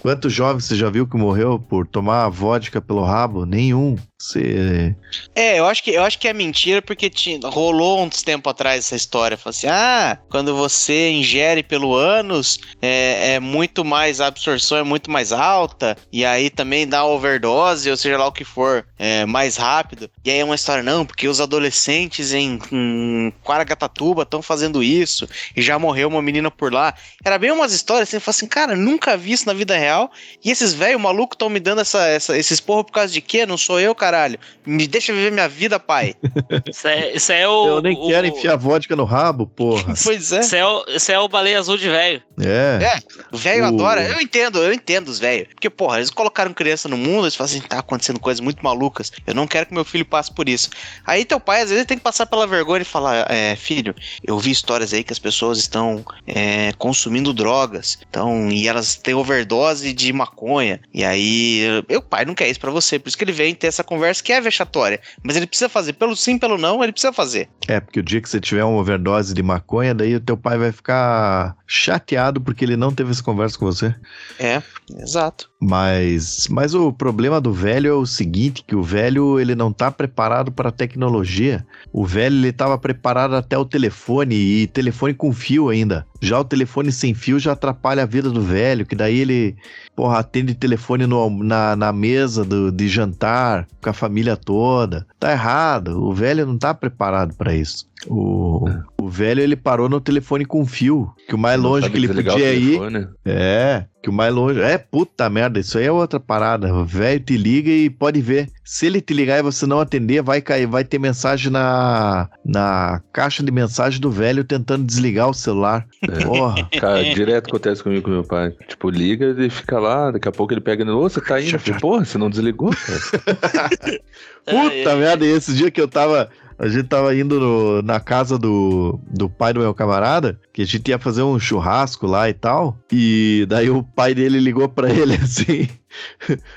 Quantos 0.00 0.32
jovens 0.32 0.64
você 0.64 0.76
já 0.76 0.88
viu 0.88 1.06
que 1.06 1.16
morreu 1.16 1.58
por 1.58 1.86
tomar 1.86 2.28
vodka 2.28 2.80
pelo 2.80 3.04
rabo? 3.04 3.44
Nenhum. 3.44 3.96
Você. 4.20 4.94
É, 5.34 5.58
eu 5.58 5.64
acho 5.64 5.82
que, 5.82 5.90
eu 5.92 6.02
acho 6.02 6.18
que 6.18 6.28
é 6.28 6.32
mentira 6.34 6.82
porque 6.82 7.08
tinha, 7.08 7.40
rolou 7.48 8.02
uns 8.02 8.22
tempo 8.22 8.50
atrás 8.50 8.84
essa 8.84 8.94
história. 8.94 9.36
Falou 9.36 9.50
assim: 9.50 9.66
ah, 9.66 10.18
quando 10.28 10.54
você 10.54 11.10
ingere 11.10 11.62
pelo 11.62 11.96
ânus, 11.96 12.58
é, 12.82 13.34
é 13.34 13.40
muito 13.40 13.82
mais, 13.82 14.20
a 14.20 14.26
absorção 14.26 14.76
é 14.76 14.82
muito 14.82 15.10
mais 15.10 15.32
alta, 15.32 15.96
e 16.12 16.22
aí 16.22 16.50
também 16.50 16.86
dá 16.86 17.04
overdose, 17.04 17.90
ou 17.90 17.96
seja 17.96 18.18
lá 18.18 18.26
o 18.26 18.32
que 18.32 18.44
for, 18.44 18.84
é, 18.98 19.24
mais 19.24 19.56
rápido. 19.56 20.10
E 20.22 20.30
aí 20.30 20.40
é 20.40 20.44
uma 20.44 20.54
história, 20.54 20.82
não, 20.82 21.06
porque 21.06 21.26
os 21.26 21.40
adolescentes 21.40 22.34
em, 22.34 22.58
em 22.70 23.32
Guaragatatuba 23.42 24.22
estão 24.22 24.42
fazendo 24.42 24.82
isso, 24.82 25.26
e 25.56 25.62
já 25.62 25.78
morreu 25.78 26.08
uma 26.08 26.20
menina 26.20 26.50
por 26.50 26.70
lá. 26.70 26.94
Era 27.24 27.38
bem 27.38 27.52
umas 27.52 27.72
histórias 27.72 28.08
assim, 28.08 28.18
eu 28.18 28.20
falei 28.20 28.36
assim, 28.36 28.46
cara, 28.46 28.76
nunca 28.76 29.16
vi 29.16 29.32
isso 29.32 29.46
na 29.46 29.54
vida 29.54 29.69
real, 29.78 30.10
e 30.44 30.50
esses 30.50 30.72
velhos 30.72 31.00
malucos 31.00 31.34
estão 31.34 31.48
me 31.48 31.60
dando 31.60 31.80
essa, 31.80 32.06
essa, 32.06 32.36
esses 32.36 32.60
porro 32.60 32.84
por 32.84 32.92
causa 32.92 33.12
de 33.12 33.20
quê? 33.20 33.44
Não 33.46 33.56
sou 33.56 33.80
eu, 33.80 33.94
caralho. 33.94 34.38
Me 34.66 34.86
deixa 34.86 35.12
viver 35.12 35.30
minha 35.32 35.48
vida, 35.48 35.78
pai. 35.78 36.14
Isso 36.70 36.86
é, 36.88 37.12
isso 37.14 37.32
é 37.32 37.48
o. 37.48 37.66
Eu 37.66 37.82
nem 37.82 37.96
o- 37.96 38.06
quero 38.08 38.26
enfiar 38.26 38.56
vodka 38.56 38.94
no 38.96 39.04
rabo, 39.04 39.46
porra. 39.46 39.94
pois 40.04 40.32
é. 40.32 40.40
Isso 40.40 40.56
é, 40.56 40.64
o, 40.66 40.84
isso 40.88 41.12
é 41.12 41.18
o 41.18 41.28
baleia 41.28 41.58
azul 41.58 41.76
de 41.76 41.88
velho. 41.88 42.22
É. 42.40 42.98
O 43.32 43.36
velho 43.36 43.64
O- 43.64 43.66
adora. 43.66 44.02
Eu 44.02 44.20
entendo, 44.20 44.58
eu 44.62 44.72
entendo 44.72 45.08
os 45.08 45.18
velhos. 45.18 45.48
Porque, 45.48 45.68
porra, 45.70 45.98
eles 45.98 46.10
colocaram 46.10 46.52
criança 46.52 46.88
no 46.88 46.96
mundo, 46.96 47.24
eles 47.24 47.34
falam 47.34 47.50
assim, 47.50 47.60
tá 47.60 47.78
acontecendo 47.78 48.18
coisas 48.20 48.40
muito 48.40 48.62
malucas. 48.62 49.10
Eu 49.26 49.34
não 49.34 49.46
quero 49.46 49.66
que 49.66 49.74
meu 49.74 49.84
filho 49.84 50.04
passe 50.04 50.32
por 50.32 50.48
isso. 50.48 50.70
Aí 51.06 51.24
teu 51.24 51.38
pai, 51.40 51.62
às 51.62 51.70
vezes, 51.70 51.84
tem 51.86 51.96
que 51.98 52.04
passar 52.04 52.26
pela 52.26 52.46
vergonha 52.46 52.82
e 52.82 52.84
falar, 52.84 53.26
é, 53.30 53.56
filho, 53.56 53.94
eu 54.24 54.38
vi 54.38 54.50
histórias 54.50 54.92
aí 54.92 55.02
que 55.04 55.12
as 55.12 55.18
pessoas 55.18 55.58
estão 55.58 56.04
é, 56.26 56.72
consumindo 56.78 57.32
drogas. 57.32 57.98
Então, 58.08 58.48
e 58.50 58.68
elas 58.68 58.96
têm 58.96 59.14
overdose 59.14 59.59
de 59.94 60.12
maconha. 60.12 60.80
E 60.92 61.04
aí, 61.04 61.60
eu, 61.88 62.02
pai 62.02 62.24
não 62.24 62.34
quer 62.34 62.48
isso 62.48 62.60
pra 62.60 62.70
você. 62.70 62.98
Por 62.98 63.08
isso 63.08 63.18
que 63.18 63.24
ele 63.24 63.32
vem 63.32 63.54
ter 63.54 63.66
essa 63.66 63.84
conversa 63.84 64.22
que 64.22 64.32
é 64.32 64.40
vexatória. 64.40 65.00
Mas 65.22 65.36
ele 65.36 65.46
precisa 65.46 65.68
fazer. 65.68 65.94
Pelo 65.94 66.16
sim, 66.16 66.38
pelo 66.38 66.58
não, 66.58 66.82
ele 66.82 66.92
precisa 66.92 67.12
fazer. 67.12 67.48
É, 67.68 67.80
porque 67.80 68.00
o 68.00 68.02
dia 68.02 68.20
que 68.20 68.28
você 68.28 68.40
tiver 68.40 68.64
uma 68.64 68.78
overdose 68.78 69.34
de 69.34 69.42
maconha, 69.42 69.94
daí 69.94 70.14
o 70.14 70.20
teu 70.20 70.36
pai 70.36 70.58
vai 70.58 70.72
ficar 70.72 71.56
chateado 71.66 72.40
porque 72.40 72.64
ele 72.64 72.76
não 72.76 72.92
teve 72.92 73.10
essa 73.10 73.22
conversa 73.22 73.58
com 73.58 73.66
você. 73.66 73.94
É, 74.38 74.62
exato. 74.98 75.49
Mas, 75.62 76.48
mas 76.48 76.74
o 76.74 76.90
problema 76.90 77.38
do 77.38 77.52
velho 77.52 77.90
é 77.90 77.92
o 77.92 78.06
seguinte, 78.06 78.64
que 78.66 78.74
o 78.74 78.82
velho 78.82 79.38
ele 79.38 79.54
não 79.54 79.70
tá 79.70 79.90
preparado 79.90 80.50
para 80.50 80.70
a 80.70 80.72
tecnologia. 80.72 81.66
O 81.92 82.06
velho 82.06 82.34
ele 82.34 82.50
tava 82.50 82.78
preparado 82.78 83.36
até 83.36 83.58
o 83.58 83.64
telefone 83.66 84.34
e 84.34 84.66
telefone 84.66 85.12
com 85.12 85.30
fio 85.34 85.68
ainda. 85.68 86.06
Já 86.18 86.40
o 86.40 86.44
telefone 86.44 86.90
sem 86.90 87.12
fio 87.12 87.38
já 87.38 87.52
atrapalha 87.52 88.04
a 88.04 88.06
vida 88.06 88.30
do 88.30 88.40
velho, 88.40 88.86
que 88.86 88.96
daí 88.96 89.18
ele, 89.18 89.54
porra, 89.94 90.20
atende 90.20 90.54
telefone 90.54 91.06
no 91.06 91.28
na, 91.42 91.76
na 91.76 91.92
mesa 91.92 92.42
do, 92.42 92.72
de 92.72 92.88
jantar 92.88 93.68
com 93.82 93.90
a 93.90 93.94
família 93.94 94.36
toda. 94.38 95.06
Tá 95.18 95.32
errado, 95.32 96.02
o 96.02 96.14
velho 96.14 96.46
não 96.46 96.56
tá 96.56 96.72
preparado 96.72 97.34
para 97.34 97.54
isso. 97.54 97.89
O, 98.06 98.64
o 99.00 99.08
velho 99.08 99.40
ele 99.40 99.56
parou 99.56 99.88
no 99.88 100.00
telefone 100.00 100.44
com 100.44 100.64
fio. 100.66 101.12
Que 101.28 101.34
o 101.34 101.38
mais 101.38 101.60
Não 101.60 101.70
longe 101.70 101.90
que 101.90 101.96
ele 101.96 102.08
podia 102.08 102.54
ir. 102.54 103.08
É, 103.24 103.84
que 104.02 104.08
o 104.08 104.12
mais 104.12 104.32
longe. 104.32 104.60
É, 104.60 104.78
puta 104.78 105.28
merda, 105.28 105.60
isso 105.60 105.78
aí 105.78 105.84
é 105.84 105.92
outra 105.92 106.18
parada. 106.18 106.72
O 106.74 106.84
velho 106.84 107.20
te 107.20 107.36
liga 107.36 107.70
e 107.70 107.90
pode 107.90 108.20
ver. 108.20 108.48
Se 108.64 108.86
ele 108.86 109.00
te 109.00 109.12
ligar 109.12 109.38
e 109.38 109.42
você 109.42 109.66
não 109.66 109.80
atender, 109.80 110.22
vai 110.22 110.40
cair, 110.40 110.66
vai 110.66 110.84
ter 110.84 110.98
mensagem 110.98 111.50
na, 111.50 112.28
na 112.44 113.02
caixa 113.12 113.42
de 113.42 113.50
mensagem 113.50 114.00
do 114.00 114.10
velho 114.10 114.44
tentando 114.44 114.84
desligar 114.84 115.28
o 115.28 115.34
celular. 115.34 115.86
Porra. 116.24 116.68
Cara, 116.80 117.02
direto 117.02 117.48
acontece 117.48 117.82
comigo 117.82 118.02
com 118.02 118.10
meu 118.10 118.24
pai. 118.24 118.54
Tipo, 118.68 118.90
liga 118.90 119.34
e 119.38 119.50
fica 119.50 119.78
lá, 119.78 120.10
daqui 120.10 120.28
a 120.28 120.32
pouco 120.32 120.52
ele 120.52 120.60
pega 120.60 120.84
no. 120.84 120.98
Ô, 120.98 121.08
você 121.08 121.20
tá 121.20 121.40
indo? 121.40 121.58
Porra, 121.80 122.04
você 122.04 122.16
não 122.16 122.30
desligou, 122.30 122.70
cara? 122.70 124.00
Puta 124.44 124.96
merda, 124.96 125.24
e 125.24 125.30
esse 125.30 125.52
dia 125.54 125.70
que 125.70 125.80
eu 125.80 125.88
tava. 125.88 126.30
A 126.60 126.68
gente 126.68 126.88
tava 126.88 127.14
indo 127.16 127.40
no- 127.40 127.80
na 127.82 127.98
casa 127.98 128.38
do, 128.38 129.00
do 129.10 129.30
pai 129.30 129.52
do 129.54 129.60
meu 129.60 129.72
camarada, 129.72 130.38
que 130.52 130.60
a 130.60 130.66
gente 130.66 130.88
ia 130.90 130.98
fazer 130.98 131.22
um 131.22 131.38
churrasco 131.38 132.06
lá 132.06 132.28
e 132.28 132.34
tal. 132.34 132.78
E 132.92 133.46
daí 133.48 133.70
o 133.70 133.82
pai 133.82 134.14
dele 134.14 134.38
ligou 134.38 134.68
pra 134.68 134.88
ele 134.92 135.14
assim: 135.14 135.66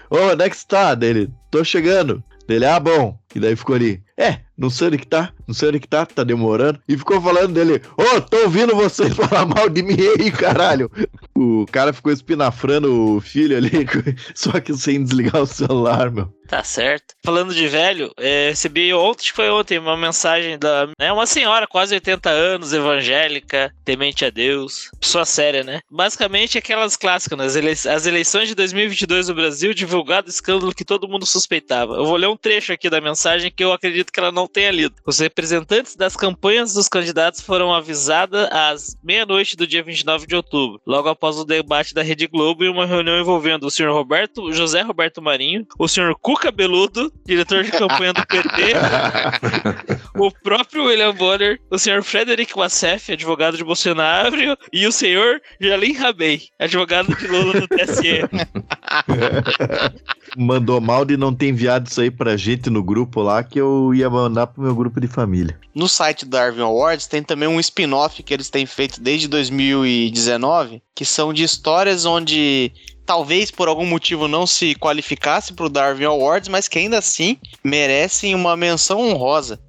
Ô, 0.10 0.18
onde 0.34 0.44
é 0.44 0.50
que 0.50 0.58
você 0.58 0.66
tá? 0.68 0.94
Dele, 0.94 1.30
tô 1.50 1.64
chegando. 1.64 2.22
Dele, 2.46 2.66
ah, 2.66 2.80
bom. 2.80 3.18
E 3.34 3.40
daí 3.40 3.56
ficou 3.56 3.76
ali: 3.76 4.02
É, 4.18 4.40
não 4.56 4.70
sei 4.70 4.88
onde 4.88 4.98
que 5.00 5.08
tá, 5.08 5.34
não 5.48 5.54
sei 5.54 5.70
onde 5.70 5.80
que 5.80 5.88
tá, 5.88 6.06
tá 6.06 6.24
demorando. 6.24 6.80
E 6.88 6.98
ficou 6.98 7.20
falando 7.22 7.54
dele: 7.54 7.82
Ô, 7.98 8.22
tô 8.22 8.44
ouvindo 8.44 8.76
você 8.76 9.10
falar 9.14 9.46
mal 9.46 9.70
de 9.70 9.82
mim 9.82 9.98
aí, 10.00 10.32
caralho. 10.32 10.90
O 11.36 11.66
cara 11.72 11.92
ficou 11.92 12.12
espinafrando 12.12 13.16
o 13.16 13.22
filho 13.22 13.58
ali, 13.58 13.72
só 14.36 14.60
que 14.60 14.74
sem 14.74 15.04
desligar 15.04 15.42
o 15.42 15.48
celular, 15.48 16.12
meu. 16.12 16.32
Tá 16.48 16.64
certo. 16.64 17.16
Falando 17.26 17.56
de 17.56 17.68
velho, 17.68 18.14
é, 18.20 18.50
recebi 18.50 18.94
ontem, 18.94 19.32
foi 19.34 19.50
ontem, 19.50 19.80
uma 19.80 19.98
mensagem 19.98 20.60
da. 20.60 20.88
É 21.00 21.12
uma 21.12 21.26
senhora, 21.26 21.66
quase 21.66 21.96
80 21.96 22.30
anos, 22.30 22.74
evangélica, 22.74 23.74
temente 23.84 24.24
a 24.26 24.30
Deus. 24.30 24.92
Pessoa 25.00 25.26
séria, 25.26 25.64
né? 25.64 25.80
Basicamente 25.90 26.58
aquelas 26.58 26.96
clássicas, 26.96 27.56
né? 27.56 27.72
As, 27.72 27.88
as 27.88 28.06
eleições 28.06 28.50
de 28.50 28.56
2022 28.56 29.30
no 29.30 29.36
Brasil, 29.36 29.74
divulgado 29.74 30.30
escândalo 30.30 30.76
que 30.76 30.86
todo 30.86 31.08
mundo 31.08 31.26
suspeitava. 31.26 31.96
Eu 31.96 32.06
vou 32.06 32.18
ler 32.18 32.28
um 32.28 32.38
trecho 32.38 32.74
aqui 32.74 32.90
da 32.90 33.02
mensagem 33.02 33.52
que 33.52 33.64
eu 33.64 33.74
acredito 33.74 34.03
que 34.12 34.20
ela 34.20 34.32
não 34.32 34.48
tenha 34.48 34.72
lido. 34.72 34.96
Os 35.06 35.20
representantes 35.20 35.96
das 35.96 36.16
campanhas 36.16 36.74
dos 36.74 36.88
candidatos 36.88 37.42
foram 37.42 37.74
avisadas 37.74 38.48
às 38.52 38.98
meia-noite 39.04 39.56
do 39.56 39.68
dia 39.68 39.84
29 39.84 40.28
de 40.28 40.36
outubro, 40.36 40.82
logo 40.86 41.10
após 41.10 41.38
o 41.38 41.46
debate 41.46 41.94
da 41.94 42.02
Rede 42.02 42.28
Globo 42.28 42.64
e 42.64 42.70
uma 42.70 42.86
reunião 42.86 43.20
envolvendo 43.20 43.68
o 43.68 43.72
senhor 43.72 43.94
Roberto, 43.94 44.52
José 44.52 44.82
Roberto 44.82 45.22
Marinho, 45.22 45.66
o 45.78 45.88
senhor 45.88 46.16
Cuca 46.20 46.52
Beludo, 46.52 47.12
diretor 47.26 47.64
de 47.64 47.72
campanha 47.72 48.14
do 48.14 48.26
PT, 48.26 48.74
o 50.18 50.32
próprio 50.32 50.86
William 50.86 51.14
Bonner, 51.14 51.60
o 51.70 51.78
senhor 51.78 52.04
Frederic 52.04 52.54
Wassef, 52.56 53.12
advogado 53.12 53.58
de 53.58 53.64
Bolsonaro, 53.64 54.58
e 54.72 54.86
o 54.86 54.92
senhor 54.92 55.42
Jalim 55.60 55.94
Rabei, 55.94 56.44
advogado 56.60 57.16
de 57.16 57.28
Lula 57.28 57.62
no 57.62 57.68
TSE. 57.68 58.22
mandou 60.38 60.82
mal 60.82 61.06
de 61.06 61.18
não 61.18 61.34
ter 61.34 61.50
enviado 61.50 61.90
isso 61.90 62.02
aí 62.02 62.12
pra 62.12 62.38
gente 62.38 62.70
no 62.70 62.84
grupo 62.84 63.22
lá, 63.22 63.44
que 63.44 63.60
eu 63.60 63.94
ia 63.94 64.10
mandar 64.10 64.48
pro 64.48 64.64
meu 64.64 64.76
grupo 64.76 65.00
de 65.00 65.08
família. 65.08 65.60
No 65.74 65.88
site 65.88 66.26
do 66.26 66.32
Darwin 66.32 66.62
Awards 66.62 67.08
tem 67.08 67.24
também 67.24 67.48
um 67.48 67.60
spin-off 67.60 68.22
que 68.22 68.34
eles 68.34 68.50
têm 68.50 68.66
feito 68.66 69.02
desde 69.02 69.28
2019, 69.28 70.82
que 70.96 71.06
são 71.06 71.34
de 71.34 71.44
histórias 71.44 72.06
onde 72.06 72.72
talvez 73.06 73.52
por 73.52 73.68
algum 73.68 73.86
motivo 73.86 74.28
não 74.28 74.48
se 74.48 74.76
qualificasse 74.76 75.54
para 75.54 75.66
o 75.66 75.70
Darwin 75.70 76.06
Awards, 76.06 76.50
mas 76.50 76.68
que 76.68 76.80
ainda 76.80 76.98
assim 76.98 77.38
merecem 77.64 78.34
uma 78.34 78.56
menção 78.56 79.00
honrosa. 79.00 79.60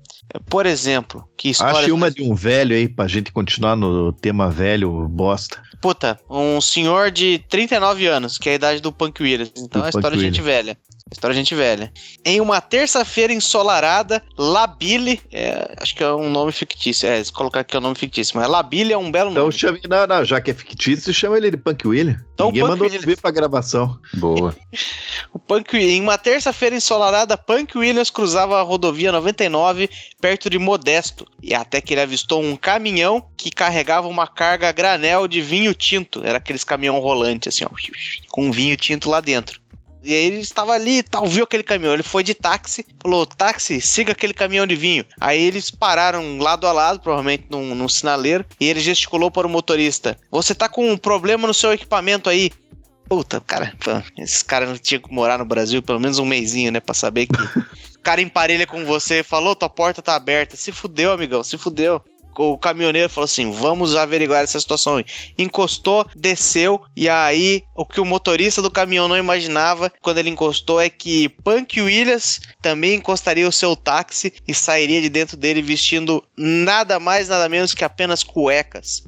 Por 0.48 0.66
exemplo, 0.66 1.28
que 1.36 1.50
história. 1.50 1.80
Ache 1.80 1.92
uma 1.92 2.10
de 2.10 2.22
um 2.22 2.34
velho 2.34 2.74
aí 2.74 2.88
pra 2.88 3.06
gente 3.06 3.30
continuar 3.30 3.76
no 3.76 4.12
tema 4.12 4.50
velho, 4.50 5.08
bosta. 5.08 5.62
Puta, 5.80 6.18
um 6.28 6.60
senhor 6.60 7.10
de 7.10 7.38
39 7.48 8.06
anos, 8.06 8.38
que 8.38 8.48
é 8.48 8.52
a 8.52 8.56
idade 8.56 8.80
do 8.80 8.92
Punk 8.92 9.22
Williams. 9.22 9.52
Então 9.56 9.82
Do 9.82 9.86
é 9.86 9.90
história 9.90 10.10
Punk 10.10 10.18
de 10.18 10.24
gente 10.24 10.40
velha. 10.42 10.76
História 11.12 11.34
de 11.34 11.40
gente 11.40 11.54
velha. 11.54 11.92
Em 12.24 12.40
uma 12.40 12.62
terça-feira 12.62 13.32
ensolarada, 13.32 14.22
Labile, 14.38 15.20
é, 15.30 15.74
acho 15.78 15.94
que 15.94 16.02
é 16.02 16.10
um 16.12 16.30
nome 16.30 16.50
fictício. 16.50 17.06
É, 17.06 17.22
se 17.22 17.30
colocar 17.30 17.60
aqui 17.60 17.76
é 17.76 17.78
um 17.78 17.82
nome 17.82 17.94
fictício, 17.94 18.36
mas 18.38 18.48
Labile 18.48 18.92
é 18.92 18.96
um 18.98 19.10
belo 19.12 19.30
Então 19.30 19.44
nome. 19.44 19.56
chame, 19.56 19.80
não, 19.88 20.06
não, 20.06 20.24
já 20.24 20.40
que 20.40 20.50
é 20.50 20.54
fictício, 20.54 21.12
chama 21.12 21.36
ele 21.36 21.50
de 21.50 21.58
Punk 21.58 21.86
William. 21.86 22.18
Então, 22.32 22.46
Ninguém 22.46 22.62
Punk 22.62 22.70
mandou 22.70 22.86
William. 22.86 23.00
subir 23.00 23.20
pra 23.20 23.30
gravação. 23.30 23.98
Boa. 24.14 24.56
O 25.32 25.38
Punk, 25.38 25.76
em 25.76 26.00
uma 26.00 26.16
terça-feira 26.16 26.76
ensolarada, 26.76 27.36
Punk 27.36 27.76
Williams 27.76 28.08
cruzava 28.08 28.58
a 28.60 28.62
rodovia 28.62 29.10
99 29.10 29.90
perto 30.20 30.48
de 30.48 30.60
Modesto, 30.60 31.26
e 31.42 31.52
até 31.52 31.80
que 31.80 31.92
ele 31.92 32.00
avistou 32.02 32.40
um 32.40 32.54
caminhão 32.56 33.26
que 33.36 33.50
carregava 33.50 34.06
uma 34.06 34.28
carga 34.28 34.70
granel 34.70 35.26
de 35.26 35.40
vinho 35.40 35.74
tinto. 35.74 36.22
Era 36.24 36.38
aqueles 36.38 36.62
caminhão 36.62 37.00
rolante, 37.00 37.48
assim, 37.48 37.64
ó, 37.64 37.70
com 38.28 38.52
vinho 38.52 38.76
tinto 38.76 39.10
lá 39.10 39.20
dentro. 39.20 39.60
E 40.04 40.12
aí 40.12 40.26
ele 40.26 40.40
estava 40.40 40.72
ali 40.72 40.98
e 40.98 41.02
tal, 41.02 41.26
viu 41.26 41.44
aquele 41.44 41.62
caminhão. 41.62 41.94
Ele 41.94 42.02
foi 42.02 42.22
de 42.22 42.34
táxi, 42.34 42.84
falou: 43.00 43.24
táxi, 43.24 43.80
siga 43.80 44.12
aquele 44.12 44.34
caminhão 44.34 44.66
de 44.66 44.76
vinho. 44.76 45.04
Aí 45.18 45.42
eles 45.42 45.70
pararam 45.70 46.38
lado 46.38 46.66
a 46.66 46.72
lado, 46.72 47.00
provavelmente 47.00 47.46
num, 47.48 47.74
num 47.74 47.88
sinaleiro, 47.88 48.44
e 48.60 48.68
ele 48.68 48.80
gesticulou 48.80 49.30
para 49.30 49.46
o 49.46 49.50
motorista: 49.50 50.18
Você 50.30 50.54
tá 50.54 50.68
com 50.68 50.90
um 50.90 50.96
problema 50.96 51.48
no 51.48 51.54
seu 51.54 51.72
equipamento 51.72 52.28
aí. 52.28 52.52
Puta, 53.08 53.40
cara, 53.40 53.74
esses 54.18 54.42
caras 54.42 54.68
não 54.68 54.78
tinham 54.78 55.00
que 55.00 55.12
morar 55.12 55.38
no 55.38 55.44
Brasil 55.44 55.82
pelo 55.82 56.00
menos 56.00 56.18
um 56.18 56.24
mêsinho, 56.24 56.72
né? 56.72 56.80
Pra 56.80 56.94
saber 56.94 57.26
que 57.26 57.34
o 57.96 58.00
cara 58.02 58.20
emparelha 58.20 58.66
com 58.66 58.84
você 58.84 59.22
falou, 59.22 59.54
tua 59.54 59.68
porta 59.68 60.02
tá 60.02 60.14
aberta. 60.14 60.56
Se 60.56 60.72
fudeu, 60.72 61.12
amigão, 61.12 61.42
se 61.42 61.58
fudeu. 61.58 62.02
O 62.36 62.58
caminhoneiro 62.58 63.08
falou 63.08 63.24
assim: 63.24 63.50
vamos 63.50 63.94
averiguar 63.96 64.42
essa 64.42 64.58
situação. 64.58 65.02
Encostou, 65.38 66.06
desceu, 66.14 66.82
e 66.96 67.08
aí 67.08 67.62
o 67.74 67.84
que 67.84 68.00
o 68.00 68.04
motorista 68.04 68.62
do 68.62 68.70
caminhão 68.70 69.08
não 69.08 69.16
imaginava 69.16 69.92
quando 70.00 70.18
ele 70.18 70.30
encostou 70.30 70.80
é 70.80 70.88
que 70.88 71.28
Punk 71.28 71.80
Williams 71.80 72.40
também 72.60 72.94
encostaria 72.94 73.48
o 73.48 73.52
seu 73.52 73.76
táxi 73.76 74.32
e 74.46 74.54
sairia 74.54 75.00
de 75.00 75.08
dentro 75.08 75.36
dele 75.36 75.62
vestindo 75.62 76.22
nada 76.36 76.98
mais, 76.98 77.28
nada 77.28 77.48
menos 77.48 77.74
que 77.74 77.84
apenas 77.84 78.22
cuecas. 78.22 79.04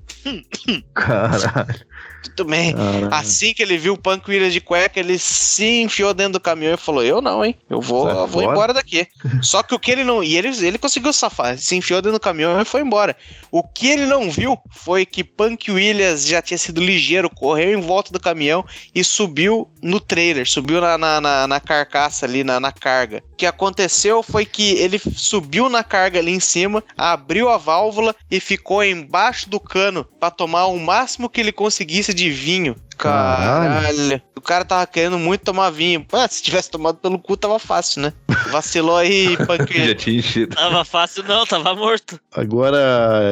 Caralho. 0.94 1.86
Muito 2.26 2.44
bem. 2.44 2.74
caralho. 2.74 3.08
Assim 3.14 3.52
que 3.54 3.62
ele 3.62 3.78
viu 3.78 3.94
o 3.94 3.98
Punk 3.98 4.28
Williams 4.28 4.52
de 4.52 4.60
cueca, 4.60 4.98
ele 5.00 5.18
se 5.18 5.82
enfiou 5.82 6.12
dentro 6.14 6.34
do 6.34 6.40
caminhão 6.40 6.74
e 6.74 6.76
falou: 6.78 7.02
Eu 7.04 7.20
não, 7.20 7.44
hein? 7.44 7.54
Eu 7.68 7.80
vou, 7.80 8.08
eu 8.08 8.26
vou 8.26 8.42
fora." 8.42 8.52
embora 8.52 8.74
daqui. 8.74 9.06
Só 9.42 9.62
que 9.62 9.74
o 9.74 9.78
que 9.78 9.90
ele 9.90 10.04
não. 10.04 10.22
E 10.22 10.36
ele, 10.36 10.48
ele 10.66 10.78
conseguiu 10.78 11.12
safar, 11.12 11.58
se 11.58 11.74
enfiou 11.76 12.00
dentro 12.02 12.18
do 12.18 12.22
caminhão 12.22 12.60
e 12.60 12.64
foi 12.64 12.80
embora. 12.82 13.16
O 13.50 13.62
que 13.62 13.88
ele 13.88 14.06
não 14.06 14.30
viu 14.30 14.58
foi 14.70 15.06
que 15.06 15.22
Punk 15.24 15.70
Williams 15.70 16.26
já 16.26 16.42
tinha 16.42 16.58
sido 16.58 16.80
ligeiro, 16.80 17.30
correu 17.30 17.78
em 17.78 17.80
volta 17.80 18.12
do 18.12 18.20
caminhão 18.20 18.64
e 18.94 19.02
subiu 19.02 19.68
no 19.82 20.00
trailer, 20.00 20.48
subiu 20.48 20.80
na, 20.80 20.98
na, 20.98 21.20
na- 21.20 21.46
na 21.46 21.60
carcaça 21.60 22.26
ali, 22.26 22.42
na, 22.44 22.58
na 22.60 22.72
carga. 22.72 23.22
O 23.32 23.36
que 23.36 23.46
aconteceu 23.46 24.22
foi 24.22 24.44
que 24.44 24.72
ele 24.72 24.98
subiu 25.14 25.68
na 25.68 25.82
carga 25.84 26.18
ali 26.18 26.32
em 26.32 26.40
cima, 26.40 26.82
abriu 26.96 27.48
a 27.48 27.56
válvula 27.56 28.14
e 28.30 28.40
ficou 28.40 28.82
embaixo 28.84 29.48
do 29.48 29.60
cano 29.60 30.04
pra 30.18 30.30
tomar 30.30 30.66
o 30.66 30.78
máximo 30.78 31.28
que 31.28 31.40
ele 31.40 31.52
conseguisse 31.52 32.12
de 32.16 32.30
vinho. 32.30 32.74
Caralho. 32.96 34.20
O 34.36 34.40
cara 34.40 34.64
tava 34.64 34.86
querendo 34.86 35.18
muito 35.18 35.40
tomar 35.42 35.70
vinho. 35.70 36.04
Pô, 36.04 36.16
se 36.28 36.42
tivesse 36.42 36.70
tomado 36.70 36.98
pelo 36.98 37.18
cu, 37.18 37.36
tava 37.36 37.58
fácil, 37.58 38.02
né? 38.02 38.12
Vacilou 38.50 38.96
aí, 38.96 39.36
Punk 39.46 39.86
Já 39.86 39.94
tinha 39.94 40.18
enchido. 40.20 40.54
Tava 40.54 40.84
fácil, 40.84 41.24
não, 41.24 41.44
tava 41.46 41.74
morto. 41.74 42.20
Agora 42.34 42.76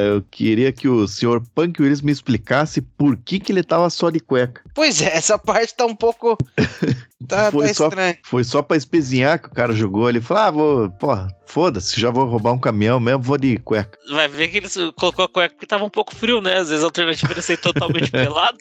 eu 0.07 0.23
queria 0.31 0.73
que 0.73 0.89
o 0.89 1.07
senhor 1.07 1.43
Punk 1.55 1.81
Williams 1.81 2.03
me 2.03 2.11
explicasse 2.13 2.81
por 2.81 3.17
que, 3.17 3.39
que 3.39 3.53
ele 3.53 3.63
tava 3.63 3.89
só 3.91 4.11
de 4.11 4.21
cueca. 4.21 4.63
Pois 4.75 5.01
é, 5.01 5.17
essa 5.17 5.39
parte 5.39 5.75
tá 5.75 5.87
um 5.87 5.95
pouco. 5.97 6.37
Tá, 7.27 7.51
Foi 7.51 7.69
tá 7.69 7.75
só- 7.75 7.89
estranho. 7.89 8.17
Foi 8.23 8.45
só 8.45 8.61
pra 8.61 8.77
espezinhar 8.77 9.41
que 9.41 9.49
o 9.49 9.51
cara 9.51 9.73
jogou. 9.73 10.11
Ele 10.11 10.21
falou: 10.21 10.43
ah, 10.43 10.51
vou, 10.51 10.91
porra, 10.91 11.29
foda-se, 11.47 11.99
já 11.99 12.11
vou 12.11 12.27
roubar 12.27 12.53
um 12.53 12.59
caminhão 12.59 13.01
mesmo, 13.01 13.23
vou 13.23 13.39
de 13.39 13.57
cueca. 13.57 13.99
Vai 14.11 14.29
ver 14.29 14.49
que 14.49 14.59
ele 14.59 14.69
colocou 14.95 15.25
a 15.25 15.29
cueca 15.29 15.55
porque 15.55 15.65
tava 15.65 15.85
um 15.85 15.89
pouco 15.89 16.15
frio, 16.15 16.43
né? 16.43 16.59
Às 16.59 16.69
vezes 16.69 16.83
a 16.85 16.87
alternativa 16.87 17.33
era 17.33 17.41
ser 17.41 17.57
totalmente 17.57 18.11
pelado. 18.13 18.59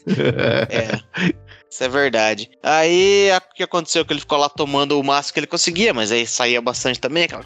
É. 0.70 0.93
Isso 1.74 1.82
é 1.82 1.88
verdade. 1.88 2.48
Aí 2.62 3.30
o 3.36 3.54
que 3.56 3.64
aconteceu? 3.64 4.04
Que 4.04 4.12
ele 4.12 4.20
ficou 4.20 4.38
lá 4.38 4.48
tomando 4.48 4.96
o 4.96 5.02
máximo 5.02 5.34
que 5.34 5.40
ele 5.40 5.46
conseguia, 5.48 5.92
mas 5.92 6.12
aí 6.12 6.24
saía 6.24 6.60
bastante 6.62 7.00
também. 7.00 7.24
aquela-. 7.24 7.42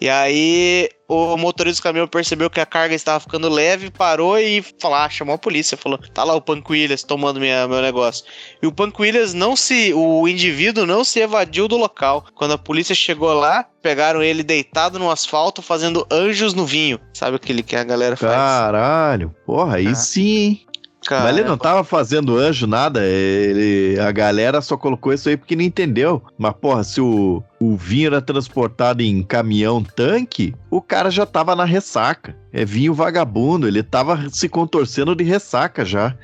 E 0.00 0.08
aí 0.08 0.88
o 1.06 1.36
motorista 1.36 1.80
do 1.80 1.84
caminhão 1.84 2.08
percebeu 2.08 2.50
que 2.50 2.58
a 2.60 2.66
carga 2.66 2.92
estava 2.92 3.20
ficando 3.20 3.48
leve, 3.48 3.88
parou 3.88 4.36
e 4.36 4.64
falou: 4.80 4.96
ah, 4.96 5.08
chamou 5.08 5.36
a 5.36 5.38
polícia. 5.38 5.76
Falou: 5.76 5.96
tá 6.12 6.24
lá 6.24 6.34
o 6.34 6.40
Punk 6.42 6.72
Williams 6.72 7.04
tomando 7.04 7.38
minha, 7.38 7.68
meu 7.68 7.80
negócio. 7.80 8.24
E 8.60 8.66
o 8.66 8.72
Punk 8.72 9.00
Williams 9.00 9.32
não 9.32 9.54
se. 9.54 9.94
O 9.94 10.26
indivíduo 10.26 10.84
não 10.84 11.04
se 11.04 11.20
evadiu 11.20 11.68
do 11.68 11.76
local. 11.76 12.24
Quando 12.34 12.54
a 12.54 12.58
polícia 12.58 12.96
chegou 12.96 13.32
lá, 13.32 13.64
pegaram 13.80 14.20
ele 14.24 14.42
deitado 14.42 14.98
no 14.98 15.08
asfalto 15.08 15.62
fazendo 15.62 16.04
anjos 16.10 16.52
no 16.52 16.66
vinho. 16.66 16.98
Sabe 17.14 17.36
aquele 17.36 17.62
que 17.62 17.76
a 17.76 17.84
galera 17.84 18.16
faz? 18.16 18.32
Caralho, 18.32 19.32
porra, 19.46 19.76
aí 19.76 19.86
Ah. 19.86 19.94
sim, 19.94 20.38
hein? 20.38 20.66
Cara, 21.06 21.24
Mas 21.24 21.36
ele 21.36 21.48
não 21.48 21.58
tava 21.58 21.82
fazendo 21.82 22.36
anjo, 22.36 22.66
nada. 22.66 23.04
Ele, 23.04 23.98
a 24.00 24.12
galera 24.12 24.60
só 24.60 24.76
colocou 24.76 25.12
isso 25.12 25.28
aí 25.28 25.36
porque 25.36 25.56
não 25.56 25.62
entendeu. 25.62 26.22
Mas, 26.38 26.54
porra, 26.54 26.84
se 26.84 27.00
o, 27.00 27.42
o 27.62 27.76
vinho 27.76 28.08
era 28.08 28.20
transportado 28.20 29.02
em 29.04 29.22
caminhão-tanque, 29.22 30.52
o 30.68 30.82
cara 30.82 31.10
já 31.10 31.24
tava 31.24 31.54
na 31.54 31.64
ressaca. 31.64 32.36
É 32.52 32.64
vinho 32.64 32.92
vagabundo, 32.92 33.68
ele 33.68 33.82
tava 33.82 34.28
se 34.30 34.48
contorcendo 34.48 35.14
de 35.14 35.22
ressaca 35.24 35.84
já. 35.84 36.14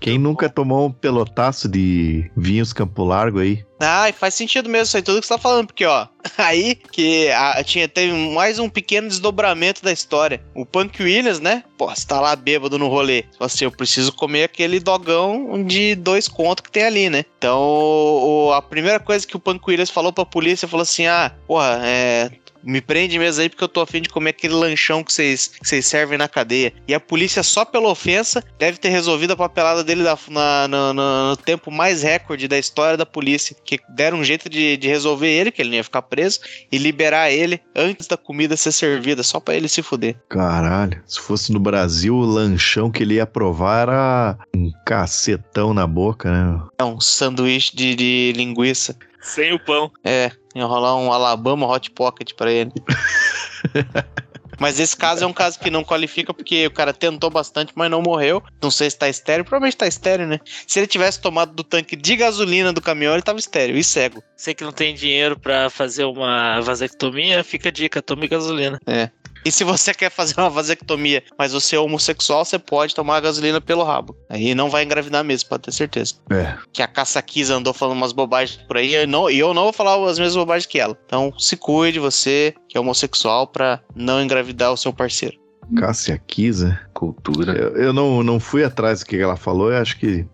Quem 0.00 0.18
nunca 0.18 0.48
tomou 0.48 0.88
um 0.88 0.92
pelotaço 0.92 1.68
de 1.68 2.30
vinhos 2.36 2.72
Campo 2.72 3.04
Largo 3.04 3.38
aí? 3.38 3.64
Ah, 3.80 4.12
faz 4.12 4.34
sentido 4.34 4.68
mesmo 4.68 4.84
isso 4.84 4.96
aí, 4.96 5.02
tudo 5.02 5.20
que 5.20 5.26
você 5.26 5.34
tá 5.34 5.38
falando, 5.38 5.68
porque, 5.68 5.86
ó, 5.86 6.08
aí 6.36 6.74
que 6.74 7.30
a, 7.30 7.62
tinha, 7.62 7.88
teve 7.88 8.12
mais 8.34 8.58
um 8.58 8.68
pequeno 8.68 9.08
desdobramento 9.08 9.82
da 9.82 9.92
história. 9.92 10.42
O 10.54 10.66
Punk 10.66 11.00
Williams, 11.02 11.38
né? 11.38 11.62
Pô, 11.76 11.88
você 11.88 12.04
tá 12.04 12.20
lá 12.20 12.34
bêbado 12.34 12.76
no 12.76 12.88
rolê. 12.88 13.24
Assim, 13.38 13.64
eu 13.64 13.70
preciso 13.70 14.12
comer 14.12 14.44
aquele 14.44 14.80
dogão 14.80 15.64
de 15.64 15.94
dois 15.94 16.26
contos 16.26 16.64
que 16.64 16.72
tem 16.72 16.82
ali, 16.82 17.08
né? 17.08 17.24
Então, 17.38 17.60
o, 17.60 18.52
a 18.52 18.60
primeira 18.60 18.98
coisa 18.98 19.24
que 19.24 19.36
o 19.36 19.40
Punk 19.40 19.62
Williams 19.68 19.90
falou 19.90 20.12
pra 20.12 20.26
polícia, 20.26 20.66
falou 20.66 20.84
assim, 20.88 21.06
ah, 21.06 21.32
porra, 21.46 21.80
é, 21.82 22.30
me 22.62 22.80
prende 22.80 23.18
mesmo 23.18 23.42
aí 23.42 23.48
porque 23.48 23.64
eu 23.64 23.68
tô 23.68 23.80
afim 23.80 24.02
de 24.02 24.08
comer 24.08 24.30
aquele 24.30 24.54
lanchão 24.54 25.02
que 25.02 25.12
vocês, 25.12 25.48
que 25.48 25.66
vocês 25.66 25.86
servem 25.86 26.18
na 26.18 26.28
cadeia. 26.28 26.72
E 26.86 26.94
a 26.94 27.00
polícia, 27.00 27.42
só 27.42 27.64
pela 27.64 27.88
ofensa, 27.88 28.42
deve 28.58 28.78
ter 28.78 28.88
resolvido 28.88 29.32
a 29.32 29.36
papelada 29.36 29.84
dele 29.84 30.02
na, 30.02 30.68
na, 30.68 30.92
na, 30.92 31.30
no 31.30 31.36
tempo 31.36 31.70
mais 31.70 32.02
recorde 32.02 32.48
da 32.48 32.58
história 32.58 32.96
da 32.96 33.06
polícia. 33.06 33.56
Que 33.64 33.80
deram 33.88 34.18
um 34.18 34.24
jeito 34.24 34.48
de, 34.48 34.76
de 34.76 34.88
resolver 34.88 35.28
ele, 35.28 35.50
que 35.50 35.62
ele 35.62 35.70
não 35.70 35.76
ia 35.76 35.84
ficar 35.84 36.02
preso, 36.02 36.40
e 36.70 36.78
liberar 36.78 37.30
ele 37.30 37.60
antes 37.74 38.06
da 38.06 38.16
comida 38.16 38.56
ser 38.56 38.72
servida, 38.72 39.22
só 39.22 39.40
para 39.40 39.54
ele 39.54 39.68
se 39.68 39.82
fuder. 39.82 40.16
Caralho, 40.28 41.00
se 41.06 41.20
fosse 41.20 41.52
no 41.52 41.60
Brasil, 41.60 42.14
o 42.14 42.24
lanchão 42.24 42.90
que 42.90 43.02
ele 43.02 43.14
ia 43.14 43.26
provar 43.26 43.82
era 43.82 44.38
um 44.54 44.70
cacetão 44.84 45.72
na 45.72 45.86
boca, 45.86 46.30
né? 46.30 46.60
É 46.78 46.84
um 46.84 47.00
sanduíche 47.00 47.74
de, 47.74 47.94
de 47.94 48.32
linguiça. 48.36 48.96
Sem 49.28 49.52
o 49.52 49.58
pão. 49.58 49.90
É, 50.02 50.32
enrolar 50.54 50.96
um 50.96 51.12
Alabama 51.12 51.66
Hot 51.66 51.90
Pocket 51.90 52.32
pra 52.34 52.50
ele. 52.50 52.72
Mas 54.58 54.80
esse 54.80 54.96
caso 54.96 55.22
é 55.22 55.26
um 55.26 55.32
caso 55.32 55.58
que 55.58 55.70
não 55.70 55.84
qualifica 55.84 56.34
porque 56.34 56.66
o 56.66 56.70
cara 56.70 56.92
tentou 56.92 57.30
bastante, 57.30 57.72
mas 57.76 57.88
não 57.88 58.02
morreu. 58.02 58.42
Não 58.60 58.70
sei 58.70 58.90
se 58.90 58.98
tá 58.98 59.08
estéreo, 59.08 59.44
provavelmente 59.44 59.76
tá 59.76 59.86
estéreo, 59.86 60.26
né? 60.26 60.40
Se 60.66 60.80
ele 60.80 60.88
tivesse 60.88 61.20
tomado 61.20 61.54
do 61.54 61.62
tanque 61.62 61.94
de 61.94 62.16
gasolina 62.16 62.72
do 62.72 62.80
caminhão, 62.80 63.12
ele 63.12 63.22
tava 63.22 63.38
estéreo 63.38 63.76
e 63.76 63.84
cego. 63.84 64.22
Você 64.36 64.54
que 64.54 64.64
não 64.64 64.72
tem 64.72 64.94
dinheiro 64.94 65.38
para 65.38 65.70
fazer 65.70 66.04
uma 66.04 66.60
vasectomia, 66.60 67.44
fica 67.44 67.68
a 67.68 67.72
dica, 67.72 68.02
tome 68.02 68.26
gasolina. 68.26 68.80
É. 68.84 69.10
E 69.44 69.52
se 69.52 69.64
você 69.64 69.94
quer 69.94 70.10
fazer 70.10 70.34
uma 70.38 70.50
vasectomia, 70.50 71.22
mas 71.38 71.52
você 71.52 71.76
é 71.76 71.78
homossexual, 71.78 72.44
você 72.44 72.58
pode 72.58 72.94
tomar 72.94 73.20
gasolina 73.20 73.60
pelo 73.60 73.84
rabo. 73.84 74.16
Aí 74.28 74.54
não 74.54 74.70
vai 74.70 74.84
engravidar 74.84 75.24
mesmo, 75.24 75.48
pode 75.48 75.62
ter 75.64 75.72
certeza. 75.72 76.14
É. 76.30 76.56
Que 76.72 76.82
a 76.82 76.88
caçaquiza 76.88 77.54
andou 77.54 77.72
falando 77.72 77.96
umas 77.96 78.12
bobagens 78.12 78.60
por 78.66 78.76
aí, 78.76 78.90
e 78.90 78.94
eu 78.94 79.06
não, 79.06 79.30
eu 79.30 79.54
não 79.54 79.64
vou 79.64 79.72
falar 79.72 79.94
as 80.08 80.18
mesmas 80.18 80.36
bobagens 80.36 80.66
que 80.66 80.78
ela. 80.78 80.96
Então 81.06 81.32
se 81.38 81.56
cuide, 81.56 81.98
você 81.98 82.54
que 82.68 82.76
é 82.76 82.80
homossexual, 82.80 83.46
pra 83.46 83.80
não 83.94 84.22
engravidar 84.22 84.72
o 84.72 84.76
seu 84.76 84.92
parceiro. 84.92 85.38
Cássia 85.76 86.18
Kisa. 86.26 86.80
Cultura. 86.94 87.52
Eu, 87.52 87.76
eu 87.76 87.92
não, 87.92 88.22
não 88.22 88.40
fui 88.40 88.64
atrás 88.64 89.00
do 89.00 89.06
que 89.06 89.16
ela 89.16 89.36
falou, 89.36 89.70
eu 89.70 89.78
acho 89.78 89.98
que. 89.98 90.26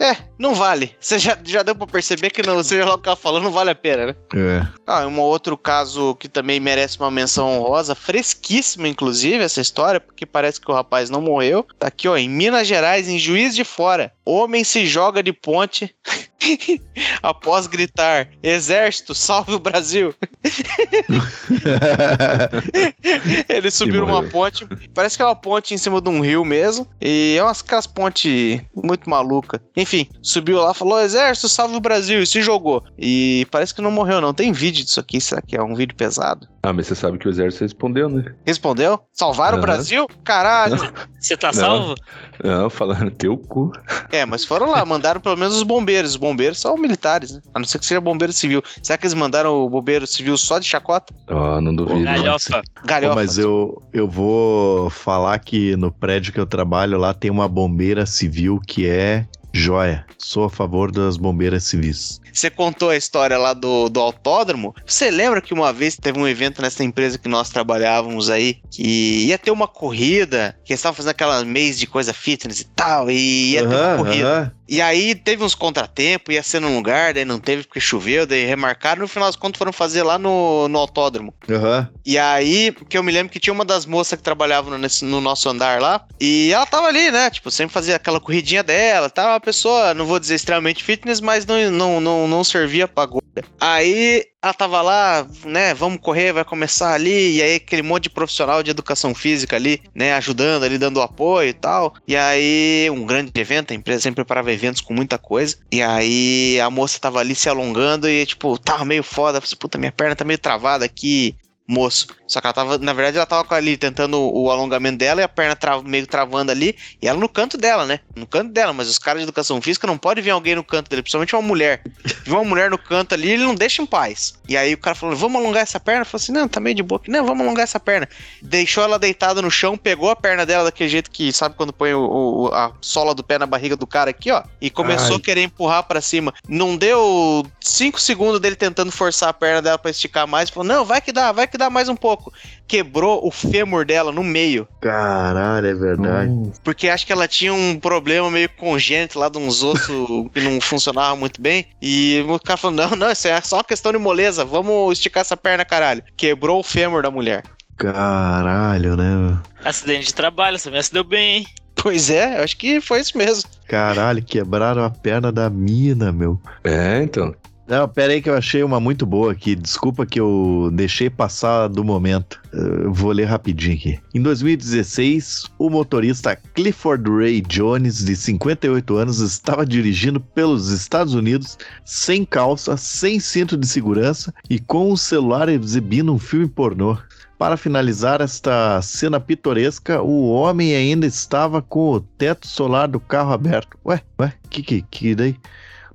É, 0.00 0.16
não 0.38 0.54
vale. 0.54 0.96
Você 0.98 1.18
já, 1.18 1.38
já 1.44 1.62
deu 1.62 1.74
pra 1.74 1.86
perceber 1.86 2.30
que 2.30 2.42
não, 2.42 2.62
seja 2.64 2.86
lá 2.86 2.94
o 2.94 2.98
que 2.98 3.06
ela 3.06 3.16
falou, 3.16 3.38
não 3.38 3.50
vale 3.50 3.68
a 3.68 3.74
pena, 3.74 4.06
né? 4.06 4.14
É. 4.34 4.66
Ah, 4.86 5.06
um 5.06 5.20
outro 5.20 5.58
caso 5.58 6.14
que 6.14 6.26
também 6.26 6.58
merece 6.58 6.98
uma 6.98 7.10
menção 7.10 7.58
honrosa, 7.58 7.94
fresquíssima, 7.94 8.88
inclusive, 8.88 9.44
essa 9.44 9.60
história, 9.60 10.00
porque 10.00 10.24
parece 10.24 10.58
que 10.58 10.70
o 10.70 10.74
rapaz 10.74 11.10
não 11.10 11.20
morreu. 11.20 11.66
Tá 11.78 11.88
aqui, 11.88 12.08
ó, 12.08 12.16
em 12.16 12.30
Minas 12.30 12.66
Gerais, 12.66 13.08
em 13.08 13.18
Juiz 13.18 13.54
de 13.54 13.62
Fora. 13.62 14.10
Homem 14.24 14.64
se 14.64 14.86
joga 14.86 15.22
de 15.22 15.34
ponte 15.34 15.94
após 17.22 17.66
gritar: 17.66 18.28
Exército, 18.42 19.14
salve 19.14 19.54
o 19.54 19.58
Brasil! 19.58 20.14
Ele 23.48 23.70
subiu 23.70 24.04
uma 24.04 24.22
ponte, 24.22 24.66
parece 24.94 25.16
que 25.16 25.22
é 25.22 25.26
uma 25.26 25.36
ponte 25.36 25.74
em 25.74 25.78
cima 25.78 26.00
de 26.00 26.08
um 26.08 26.20
rio 26.20 26.44
mesmo, 26.44 26.86
e 27.00 27.36
é 27.38 27.42
umas 27.42 27.60
aquelas 27.60 27.86
pontes 27.86 28.60
muito 28.74 29.08
maluca. 29.08 29.60
Enfim, 29.76 30.08
subiu 30.22 30.60
lá, 30.60 30.74
falou: 30.74 31.00
Exército, 31.00 31.48
salve 31.48 31.76
o 31.76 31.80
Brasil, 31.80 32.22
e 32.22 32.26
se 32.26 32.42
jogou. 32.42 32.82
E 32.98 33.46
parece 33.50 33.74
que 33.74 33.82
não 33.82 33.90
morreu, 33.90 34.20
não. 34.20 34.34
Tem 34.34 34.52
vídeo 34.52 34.84
disso 34.84 35.00
aqui, 35.00 35.20
será 35.20 35.42
que 35.42 35.56
é 35.56 35.62
um 35.62 35.74
vídeo 35.74 35.96
pesado? 35.96 36.48
Ah, 36.62 36.74
mas 36.74 36.86
você 36.86 36.94
sabe 36.94 37.16
que 37.16 37.26
o 37.26 37.30
exército 37.30 37.64
respondeu, 37.64 38.10
né? 38.10 38.34
Respondeu? 38.46 39.00
Salvaram 39.14 39.56
o 39.56 39.60
Aham. 39.60 39.66
Brasil? 39.66 40.06
Caralho! 40.22 40.76
Você 41.18 41.34
tá 41.34 41.48
Não. 41.48 41.54
salvo? 41.54 41.94
Não, 42.42 42.68
falando 42.68 43.10
teu 43.10 43.36
cu. 43.36 43.72
É, 44.10 44.26
mas 44.26 44.44
foram 44.44 44.70
lá, 44.70 44.84
mandaram 44.84 45.20
pelo 45.20 45.36
menos 45.36 45.56
os 45.56 45.62
bombeiros. 45.62 46.10
Os 46.10 46.16
bombeiros 46.16 46.29
são 46.54 46.76
militares, 46.76 47.32
né? 47.32 47.40
A 47.54 47.58
não 47.58 47.66
ser 47.66 47.78
que 47.78 47.86
seja 47.86 48.00
bombeiro 48.00 48.32
civil. 48.32 48.62
Será 48.82 48.96
que 48.96 49.06
eles 49.06 49.14
mandaram 49.14 49.54
o 49.54 49.68
bombeiro 49.68 50.06
civil 50.06 50.36
só 50.36 50.58
de 50.58 50.66
chacota? 50.66 51.12
Ó, 51.28 51.60
não 51.60 51.74
duvido. 51.74 52.04
Galhofa. 52.04 52.62
Galhofa. 52.84 53.14
Pô, 53.14 53.20
mas 53.20 53.38
eu, 53.38 53.82
eu 53.92 54.08
vou 54.08 54.90
falar 54.90 55.38
que 55.38 55.76
no 55.76 55.90
prédio 55.90 56.32
que 56.32 56.40
eu 56.40 56.46
trabalho 56.46 56.98
lá 56.98 57.12
tem 57.12 57.30
uma 57.30 57.48
bombeira 57.48 58.06
civil 58.06 58.60
que 58.66 58.86
é 58.86 59.26
joia. 59.52 60.04
Sou 60.18 60.44
a 60.44 60.50
favor 60.50 60.90
das 60.92 61.16
bombeiras 61.16 61.64
civis. 61.64 62.20
Você 62.32 62.48
contou 62.50 62.90
a 62.90 62.96
história 62.96 63.36
lá 63.36 63.52
do, 63.52 63.88
do 63.88 63.98
autódromo. 64.00 64.74
Você 64.86 65.10
lembra 65.10 65.40
que 65.40 65.52
uma 65.52 65.72
vez 65.72 65.96
teve 65.96 66.18
um 66.18 66.28
evento 66.28 66.62
nessa 66.62 66.84
empresa 66.84 67.18
que 67.18 67.28
nós 67.28 67.50
trabalhávamos 67.50 68.30
aí, 68.30 68.58
que 68.70 69.26
ia 69.26 69.36
ter 69.38 69.50
uma 69.50 69.66
corrida, 69.66 70.54
que 70.64 70.72
eles 70.72 70.78
estavam 70.80 70.94
fazendo 70.96 71.10
aquela 71.10 71.44
mês 71.44 71.78
de 71.78 71.86
coisa 71.86 72.12
fitness 72.14 72.60
e 72.60 72.64
tal, 72.66 73.10
e 73.10 73.52
ia 73.52 73.66
ter 73.66 73.74
uma 73.74 73.96
corrida. 73.96 74.28
aham. 74.28 74.52
E 74.68 74.80
aí 74.80 75.16
teve 75.16 75.42
uns 75.42 75.56
contratempos, 75.56 76.32
ia 76.32 76.44
ser 76.44 76.60
num 76.60 76.76
lugar, 76.76 77.12
daí 77.12 77.24
não 77.24 77.40
teve 77.40 77.64
porque 77.64 77.80
choveu, 77.80 78.24
daí 78.24 78.44
remarcaram, 78.44 79.00
no 79.02 79.08
final 79.08 79.28
das 79.28 79.34
contas 79.34 79.58
foram 79.58 79.72
fazer 79.72 80.04
lá 80.04 80.16
no, 80.16 80.68
no 80.68 80.78
autódromo. 80.78 81.34
Aham. 81.50 81.88
E 82.06 82.16
aí, 82.16 82.72
que 82.88 82.96
eu 82.96 83.02
me 83.02 83.10
lembro 83.10 83.32
que 83.32 83.40
tinha 83.40 83.52
uma 83.52 83.64
das 83.64 83.84
moças 83.84 84.16
que 84.16 84.22
trabalhava 84.22 84.70
no, 84.70 84.78
nesse- 84.78 85.04
no 85.04 85.20
nosso 85.20 85.48
andar 85.48 85.80
lá, 85.80 86.06
e 86.20 86.52
ela 86.52 86.64
tava 86.66 86.86
ali, 86.86 87.10
né? 87.10 87.28
Tipo, 87.30 87.50
sempre 87.50 87.74
fazia 87.74 87.96
aquela 87.96 88.20
corridinha 88.20 88.62
dela, 88.62 89.10
tava 89.10 89.39
pessoa, 89.40 89.94
não 89.94 90.06
vou 90.06 90.18
dizer 90.18 90.34
extremamente 90.34 90.84
fitness, 90.84 91.20
mas 91.20 91.46
não, 91.46 91.70
não, 91.70 92.00
não, 92.00 92.28
não 92.28 92.44
servia 92.44 92.86
pra 92.86 93.06
gorda. 93.06 93.44
Aí 93.60 94.24
ela 94.42 94.54
tava 94.54 94.82
lá, 94.82 95.26
né? 95.44 95.74
Vamos 95.74 96.00
correr, 96.00 96.32
vai 96.32 96.44
começar 96.44 96.94
ali, 96.94 97.36
e 97.36 97.42
aí 97.42 97.54
aquele 97.56 97.82
monte 97.82 98.04
de 98.04 98.10
profissional 98.10 98.62
de 98.62 98.70
educação 98.70 99.14
física 99.14 99.56
ali, 99.56 99.82
né? 99.94 100.14
Ajudando 100.14 100.64
ali, 100.64 100.78
dando 100.78 101.00
apoio 101.00 101.48
e 101.48 101.52
tal. 101.52 101.94
E 102.06 102.16
aí, 102.16 102.88
um 102.90 103.04
grande 103.04 103.32
evento, 103.34 103.72
a 103.72 103.76
empresa 103.76 104.02
sempre 104.02 104.16
preparava 104.16 104.52
eventos 104.52 104.80
com 104.80 104.94
muita 104.94 105.18
coisa. 105.18 105.56
E 105.70 105.82
aí 105.82 106.60
a 106.60 106.70
moça 106.70 106.98
tava 106.98 107.20
ali 107.20 107.34
se 107.34 107.48
alongando 107.48 108.08
e, 108.08 108.24
tipo, 108.26 108.58
tava 108.58 108.84
meio 108.84 109.02
foda. 109.02 109.40
Falei, 109.40 109.56
puta, 109.58 109.78
minha 109.78 109.92
perna 109.92 110.16
tá 110.16 110.24
meio 110.24 110.38
travada 110.38 110.84
aqui 110.84 111.36
moço. 111.70 112.06
Só 112.26 112.40
que 112.40 112.46
ela 112.46 112.54
tava, 112.54 112.78
na 112.78 112.92
verdade, 112.92 113.16
ela 113.16 113.26
tava 113.26 113.54
ali 113.56 113.76
tentando 113.76 114.18
o, 114.20 114.50
alongamento 114.50 114.98
dela 114.98 115.20
e 115.20 115.24
a 115.24 115.28
perna 115.28 115.56
tra- 115.56 115.82
meio 115.82 116.06
travando 116.06 116.52
ali. 116.52 116.76
E 117.02 117.08
ela 117.08 117.18
no 117.18 117.28
canto 117.28 117.56
dela, 117.58 117.84
né? 117.86 118.00
No 118.14 118.26
canto 118.26 118.52
dela, 118.52 118.72
mas 118.72 118.88
os 118.88 118.98
caras 118.98 119.20
de 119.20 119.24
educação 119.24 119.60
física 119.60 119.86
não 119.86 119.98
pode 119.98 120.20
ver 120.20 120.30
alguém 120.30 120.54
no 120.54 120.62
canto 120.62 120.88
dele, 120.88 121.02
principalmente 121.02 121.34
uma 121.34 121.42
mulher. 121.42 121.82
Viu 122.24 122.34
uma 122.36 122.44
mulher 122.44 122.70
no 122.70 122.78
canto 122.78 123.14
ali, 123.14 123.30
ele 123.32 123.42
não 123.42 123.54
deixa 123.54 123.82
em 123.82 123.86
paz. 123.86 124.34
E 124.48 124.56
aí 124.56 124.74
o 124.74 124.78
cara 124.78 124.94
falou: 124.94 125.16
vamos 125.16 125.40
alongar 125.40 125.62
essa 125.62 125.80
perna? 125.80 126.04
Falou 126.04 126.20
assim: 126.22 126.32
não, 126.32 126.46
tá 126.48 126.60
meio 126.60 126.76
de 126.76 126.82
boa 126.82 127.00
aqui. 127.00 127.10
Não, 127.10 127.24
vamos 127.24 127.44
alongar 127.44 127.64
essa 127.64 127.80
perna. 127.80 128.08
Deixou 128.42 128.84
ela 128.84 128.98
deitada 128.98 129.42
no 129.42 129.50
chão, 129.50 129.76
pegou 129.76 130.10
a 130.10 130.16
perna 130.16 130.46
dela 130.46 130.64
daquele 130.64 130.88
jeito 130.90 131.10
que, 131.10 131.32
sabe, 131.32 131.56
quando 131.56 131.72
põe 131.72 131.92
o, 131.94 132.00
o- 132.48 132.54
a 132.54 132.72
sola 132.80 133.14
do 133.14 133.24
pé 133.24 133.38
na 133.38 133.46
barriga 133.46 133.76
do 133.76 133.86
cara 133.86 134.10
aqui, 134.10 134.30
ó. 134.30 134.42
E 134.60 134.70
começou 134.70 135.14
Ai. 135.16 135.16
a 135.16 135.20
querer 135.20 135.42
empurrar 135.42 135.82
pra 135.84 136.00
cima. 136.00 136.32
Não 136.48 136.76
deu 136.76 137.44
cinco 137.60 138.00
segundos 138.00 138.40
dele 138.40 138.56
tentando 138.56 138.92
forçar 138.92 139.28
a 139.30 139.34
perna 139.34 139.60
dela 139.62 139.78
pra 139.78 139.90
esticar 139.90 140.26
mais. 140.28 140.48
Falou: 140.50 140.66
não, 140.68 140.84
vai 140.84 141.00
que 141.00 141.10
dá, 141.12 141.32
vai 141.32 141.46
que 141.48 141.58
dá 141.60 141.70
mais 141.70 141.88
um 141.88 141.94
pouco. 141.94 142.32
Quebrou 142.66 143.26
o 143.26 143.30
fêmur 143.30 143.84
dela 143.84 144.10
no 144.10 144.24
meio. 144.24 144.66
Caralho, 144.80 145.66
é 145.66 145.74
verdade. 145.74 146.32
Porque 146.64 146.88
acho 146.88 147.06
que 147.06 147.12
ela 147.12 147.28
tinha 147.28 147.52
um 147.54 147.78
problema 147.78 148.30
meio 148.30 148.48
congênito 148.48 149.18
lá 149.18 149.28
de 149.28 149.38
uns 149.38 149.62
ossos 149.62 150.28
que 150.34 150.40
não 150.40 150.60
funcionavam 150.60 151.16
muito 151.16 151.40
bem. 151.40 151.66
E 151.80 152.24
o 152.28 152.38
cara 152.38 152.56
falou: 152.56 152.76
não, 152.76 152.90
não, 152.96 153.10
isso 153.10 153.28
é 153.28 153.40
só 153.40 153.56
uma 153.56 153.64
questão 153.64 153.92
de 153.92 153.98
moleza. 153.98 154.44
Vamos 154.44 154.94
esticar 154.94 155.20
essa 155.20 155.36
perna, 155.36 155.64
caralho. 155.64 156.02
Quebrou 156.16 156.60
o 156.60 156.64
fêmur 156.64 157.02
da 157.02 157.10
mulher. 157.10 157.44
Caralho, 157.76 158.96
né? 158.96 159.38
Acidente 159.64 160.06
de 160.06 160.14
trabalho, 160.14 160.56
essa 160.56 160.70
minha 160.70 160.82
se 160.82 160.92
deu 160.92 161.04
bem, 161.04 161.38
hein? 161.38 161.46
Pois 161.74 162.10
é, 162.10 162.38
eu 162.38 162.44
acho 162.44 162.58
que 162.58 162.78
foi 162.78 163.00
isso 163.00 163.16
mesmo. 163.16 163.48
Caralho, 163.66 164.22
quebraram 164.22 164.84
a 164.84 164.90
perna 164.90 165.32
da 165.32 165.48
mina, 165.48 166.12
meu. 166.12 166.38
É, 166.62 167.02
então. 167.02 167.34
Não, 167.70 167.88
pera 167.88 168.12
aí 168.12 168.20
que 168.20 168.28
eu 168.28 168.34
achei 168.34 168.64
uma 168.64 168.80
muito 168.80 169.06
boa 169.06 169.30
aqui. 169.30 169.54
Desculpa 169.54 170.04
que 170.04 170.18
eu 170.18 170.70
deixei 170.72 171.08
passar 171.08 171.68
do 171.68 171.84
momento. 171.84 172.42
Eu 172.52 172.92
vou 172.92 173.12
ler 173.12 173.26
rapidinho 173.26 173.76
aqui. 173.76 174.00
Em 174.12 174.20
2016, 174.20 175.44
o 175.56 175.70
motorista 175.70 176.34
Clifford 176.34 177.08
Ray 177.08 177.40
Jones, 177.42 178.04
de 178.04 178.16
58 178.16 178.96
anos, 178.96 179.20
estava 179.20 179.64
dirigindo 179.64 180.18
pelos 180.18 180.70
Estados 180.70 181.14
Unidos 181.14 181.56
sem 181.84 182.24
calça, 182.24 182.76
sem 182.76 183.20
cinto 183.20 183.56
de 183.56 183.68
segurança 183.68 184.34
e 184.50 184.58
com 184.58 184.90
o 184.90 184.98
celular 184.98 185.48
exibindo 185.48 186.12
um 186.12 186.18
filme 186.18 186.48
pornô. 186.48 186.98
Para 187.38 187.56
finalizar 187.56 188.20
esta 188.20 188.82
cena 188.82 189.20
pitoresca, 189.20 190.02
o 190.02 190.28
homem 190.32 190.74
ainda 190.74 191.06
estava 191.06 191.62
com 191.62 191.92
o 191.92 192.00
teto 192.00 192.48
solar 192.48 192.88
do 192.88 192.98
carro 192.98 193.32
aberto. 193.32 193.78
Ué, 193.86 194.02
ué, 194.20 194.34
que 194.50 194.60
que, 194.60 194.82
que 194.82 195.14
daí? 195.14 195.36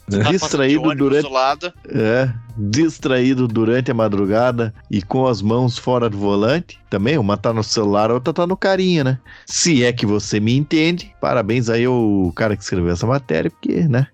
Tá 0.10 0.32
Distraído 0.32 0.94
durante 0.94 1.28
do 1.28 1.34
lado. 1.34 1.74
é, 1.90 2.32
distraído 2.56 3.48
durante 3.48 3.90
a 3.90 3.94
madrugada 3.94 4.74
e 4.90 5.02
com 5.02 5.26
as 5.26 5.42
mãos 5.42 5.78
fora 5.80 6.10
do 6.10 6.18
volante. 6.18 6.80
Também, 6.92 7.18
uma 7.18 7.36
tá 7.36 7.52
no 7.52 7.64
celular, 7.64 8.12
a 8.12 8.14
outra 8.14 8.32
tá 8.32 8.46
no 8.46 8.56
carinha, 8.56 9.04
né? 9.04 9.20
Se 9.48 9.84
é 9.84 9.92
que 9.92 10.06
você 10.06 10.40
me 10.40 10.56
entende, 10.56 11.12
parabéns 11.20 11.70
aí 11.70 11.86
ao 11.86 12.32
cara 12.36 12.56
que 12.56 12.62
escreveu 12.64 12.92
essa 12.94 13.08
matéria, 13.08 13.50
porque, 13.50 13.88
né? 13.88 14.08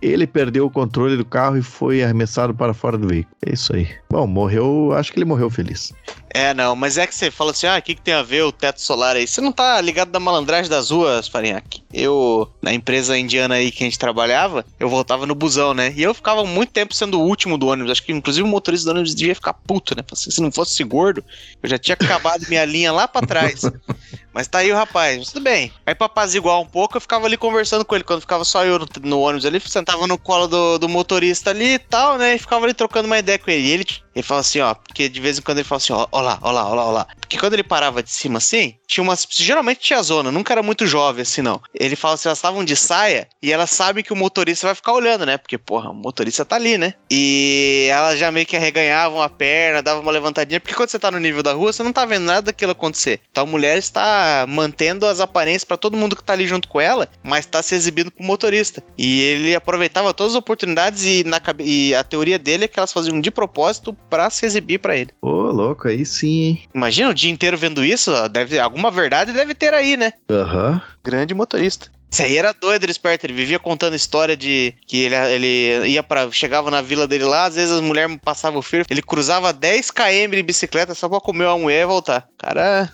Ele 0.00 0.26
perdeu 0.26 0.66
o 0.66 0.70
controle 0.70 1.16
do 1.16 1.24
carro 1.24 1.56
e 1.56 1.62
foi 1.62 2.02
arremessado 2.02 2.54
para 2.54 2.74
fora 2.74 2.98
do 2.98 3.08
veículo. 3.08 3.34
É 3.44 3.52
isso 3.52 3.74
aí. 3.74 3.88
Bom, 4.10 4.26
morreu, 4.26 4.92
acho 4.92 5.12
que 5.12 5.18
ele 5.18 5.24
morreu 5.24 5.50
feliz. 5.50 5.92
É, 6.30 6.52
não, 6.52 6.76
mas 6.76 6.98
é 6.98 7.06
que 7.06 7.14
você 7.14 7.30
fala 7.30 7.52
assim, 7.52 7.66
ah, 7.66 7.78
o 7.78 7.82
que, 7.82 7.94
que 7.94 8.02
tem 8.02 8.12
a 8.12 8.22
ver 8.22 8.42
o 8.42 8.52
teto 8.52 8.78
solar 8.80 9.16
aí? 9.16 9.26
Você 9.26 9.40
não 9.40 9.50
tá 9.50 9.80
ligado 9.80 10.10
da 10.10 10.20
malandragem 10.20 10.70
das 10.70 10.90
ruas, 10.90 11.26
Farinhaque? 11.28 11.82
Eu, 11.92 12.46
na 12.60 12.74
empresa 12.74 13.16
indiana 13.18 13.54
aí 13.54 13.72
que 13.72 13.82
a 13.82 13.86
gente 13.86 13.98
trabalhava, 13.98 14.62
eu 14.78 14.86
voltava 14.86 15.24
no 15.24 15.34
busão, 15.34 15.72
né? 15.72 15.94
E 15.96 16.02
eu 16.02 16.12
ficava 16.12 16.44
muito 16.44 16.72
tempo 16.72 16.94
sendo 16.94 17.18
o 17.18 17.24
último 17.24 17.56
do 17.56 17.68
ônibus. 17.68 17.90
Acho 17.90 18.02
que 18.02 18.12
inclusive 18.12 18.46
o 18.46 18.50
motorista 18.50 18.86
do 18.86 18.90
ônibus 18.90 19.14
devia 19.14 19.34
ficar 19.34 19.54
puto, 19.54 19.96
né? 19.96 20.02
Assim, 20.12 20.30
se 20.30 20.42
não 20.42 20.52
fosse 20.52 20.84
gordo, 20.84 21.24
eu 21.62 21.70
já 21.70 21.78
tinha 21.78 21.94
acabado 21.94 22.46
minha 22.48 22.66
linha 22.66 22.92
lá 22.92 23.08
pra 23.08 23.26
trás. 23.26 23.62
Mas 24.36 24.46
tá 24.46 24.58
aí 24.58 24.70
o 24.70 24.76
rapaz, 24.76 25.16
mas 25.16 25.32
tudo 25.32 25.42
bem. 25.42 25.72
Aí 25.86 25.94
pra 25.94 26.08
apaziguar 26.08 26.60
um 26.60 26.66
pouco, 26.66 26.98
eu 26.98 27.00
ficava 27.00 27.24
ali 27.24 27.38
conversando 27.38 27.86
com 27.86 27.94
ele. 27.94 28.04
Quando 28.04 28.20
ficava 28.20 28.44
só 28.44 28.66
eu 28.66 28.78
no, 28.78 28.86
no 29.02 29.20
ônibus 29.20 29.46
ali, 29.46 29.58
sentava 29.60 30.06
no 30.06 30.18
colo 30.18 30.46
do, 30.46 30.78
do, 30.78 30.90
motorista 30.90 31.48
ali 31.48 31.72
e 31.72 31.78
tal, 31.78 32.18
né? 32.18 32.34
E 32.34 32.38
ficava 32.38 32.66
ali 32.66 32.74
trocando 32.74 33.06
uma 33.06 33.18
ideia 33.18 33.38
com 33.38 33.50
ele. 33.50 33.66
E 33.66 33.70
ele, 33.70 33.86
ele 34.16 34.22
fala 34.22 34.40
assim, 34.40 34.60
ó, 34.60 34.72
porque 34.72 35.10
de 35.10 35.20
vez 35.20 35.38
em 35.38 35.42
quando 35.42 35.58
ele 35.58 35.68
fala 35.68 35.76
assim, 35.76 35.92
ó, 35.92 36.08
ó 36.10 36.20
lá, 36.22 36.38
ó 36.40 36.50
lá, 36.50 36.66
ó 36.66 36.74
lá, 36.74 36.84
ó 36.86 36.90
lá. 36.90 37.06
Porque 37.20 37.38
quando 37.38 37.52
ele 37.52 37.62
parava 37.62 38.02
de 38.02 38.10
cima 38.10 38.38
assim, 38.38 38.74
tinha 38.86 39.04
umas. 39.04 39.26
Geralmente 39.30 39.80
tinha 39.80 40.02
zona, 40.02 40.32
nunca 40.32 40.54
era 40.54 40.62
muito 40.62 40.86
jovem 40.86 41.20
assim, 41.20 41.42
não. 41.42 41.60
Ele 41.74 41.94
fala 41.94 42.14
assim, 42.14 42.26
elas 42.26 42.38
estavam 42.38 42.64
de 42.64 42.74
saia 42.74 43.28
e 43.42 43.52
elas 43.52 43.68
sabem 43.68 44.02
que 44.02 44.14
o 44.14 44.16
motorista 44.16 44.68
vai 44.68 44.74
ficar 44.74 44.94
olhando, 44.94 45.26
né? 45.26 45.36
Porque, 45.36 45.58
porra, 45.58 45.90
o 45.90 45.94
motorista 45.94 46.46
tá 46.46 46.56
ali, 46.56 46.78
né? 46.78 46.94
E 47.10 47.88
elas 47.90 48.18
já 48.18 48.30
meio 48.30 48.46
que 48.46 48.56
arreganhavam 48.56 49.20
a 49.20 49.28
perna, 49.28 49.82
davam 49.82 50.00
uma 50.00 50.12
levantadinha, 50.12 50.60
porque 50.60 50.74
quando 50.74 50.88
você 50.88 50.98
tá 50.98 51.10
no 51.10 51.18
nível 51.18 51.42
da 51.42 51.52
rua, 51.52 51.70
você 51.70 51.82
não 51.82 51.92
tá 51.92 52.06
vendo 52.06 52.24
nada 52.24 52.42
daquilo 52.42 52.72
acontecer. 52.72 53.20
Então 53.30 53.44
a 53.44 53.46
mulher 53.46 53.76
está 53.76 54.46
mantendo 54.48 55.04
as 55.04 55.20
aparências 55.20 55.64
para 55.64 55.76
todo 55.76 55.94
mundo 55.94 56.16
que 56.16 56.24
tá 56.24 56.32
ali 56.32 56.46
junto 56.46 56.68
com 56.68 56.80
ela, 56.80 57.06
mas 57.22 57.44
tá 57.44 57.62
se 57.62 57.74
exibindo 57.74 58.10
pro 58.10 58.24
motorista. 58.24 58.82
E 58.96 59.20
ele 59.20 59.54
aproveitava 59.54 60.14
todas 60.14 60.32
as 60.32 60.38
oportunidades 60.38 61.04
e, 61.04 61.22
na, 61.24 61.38
e 61.58 61.94
a 61.94 62.02
teoria 62.02 62.38
dele 62.38 62.64
é 62.64 62.68
que 62.68 62.78
elas 62.78 62.94
faziam 62.94 63.20
de 63.20 63.30
propósito 63.30 63.94
para 64.08 64.30
se 64.30 64.46
exibir 64.46 64.78
para 64.78 64.96
ele. 64.96 65.10
Ô, 65.20 65.50
louco, 65.50 65.88
aí 65.88 66.04
sim. 66.04 66.58
Imagina 66.74 67.10
o 67.10 67.14
dia 67.14 67.30
inteiro 67.30 67.56
vendo 67.56 67.84
isso, 67.84 68.10
deve 68.28 68.58
alguma 68.58 68.90
verdade 68.90 69.32
deve 69.32 69.54
ter 69.54 69.74
aí, 69.74 69.96
né? 69.96 70.12
Aham. 70.30 70.72
Uhum. 70.72 70.80
Grande 71.04 71.34
motorista. 71.34 71.88
Isso 72.10 72.22
aí 72.22 72.38
era 72.38 72.52
doido, 72.52 72.84
ele 72.84 72.92
esperto. 72.92 73.26
Ele 73.26 73.32
vivia 73.32 73.58
contando 73.58 73.94
história 73.94 74.36
de 74.36 74.74
que 74.86 75.02
ele, 75.02 75.14
ele 75.14 75.88
ia 75.88 76.02
para 76.02 76.30
chegava 76.30 76.70
na 76.70 76.80
vila 76.80 77.06
dele 77.06 77.24
lá, 77.24 77.44
às 77.44 77.56
vezes 77.56 77.72
as 77.72 77.80
mulheres 77.80 78.16
passavam 78.24 78.60
o 78.60 78.62
filho, 78.62 78.86
ele 78.88 79.02
cruzava 79.02 79.52
10 79.52 79.90
km 79.90 80.30
de 80.30 80.42
bicicleta 80.42 80.94
só 80.94 81.08
pra 81.08 81.20
comer 81.20 81.44
uma 81.44 81.58
mulher 81.58 81.82
e 81.82 81.86
voltar. 81.86 82.26
Cara, 82.38 82.90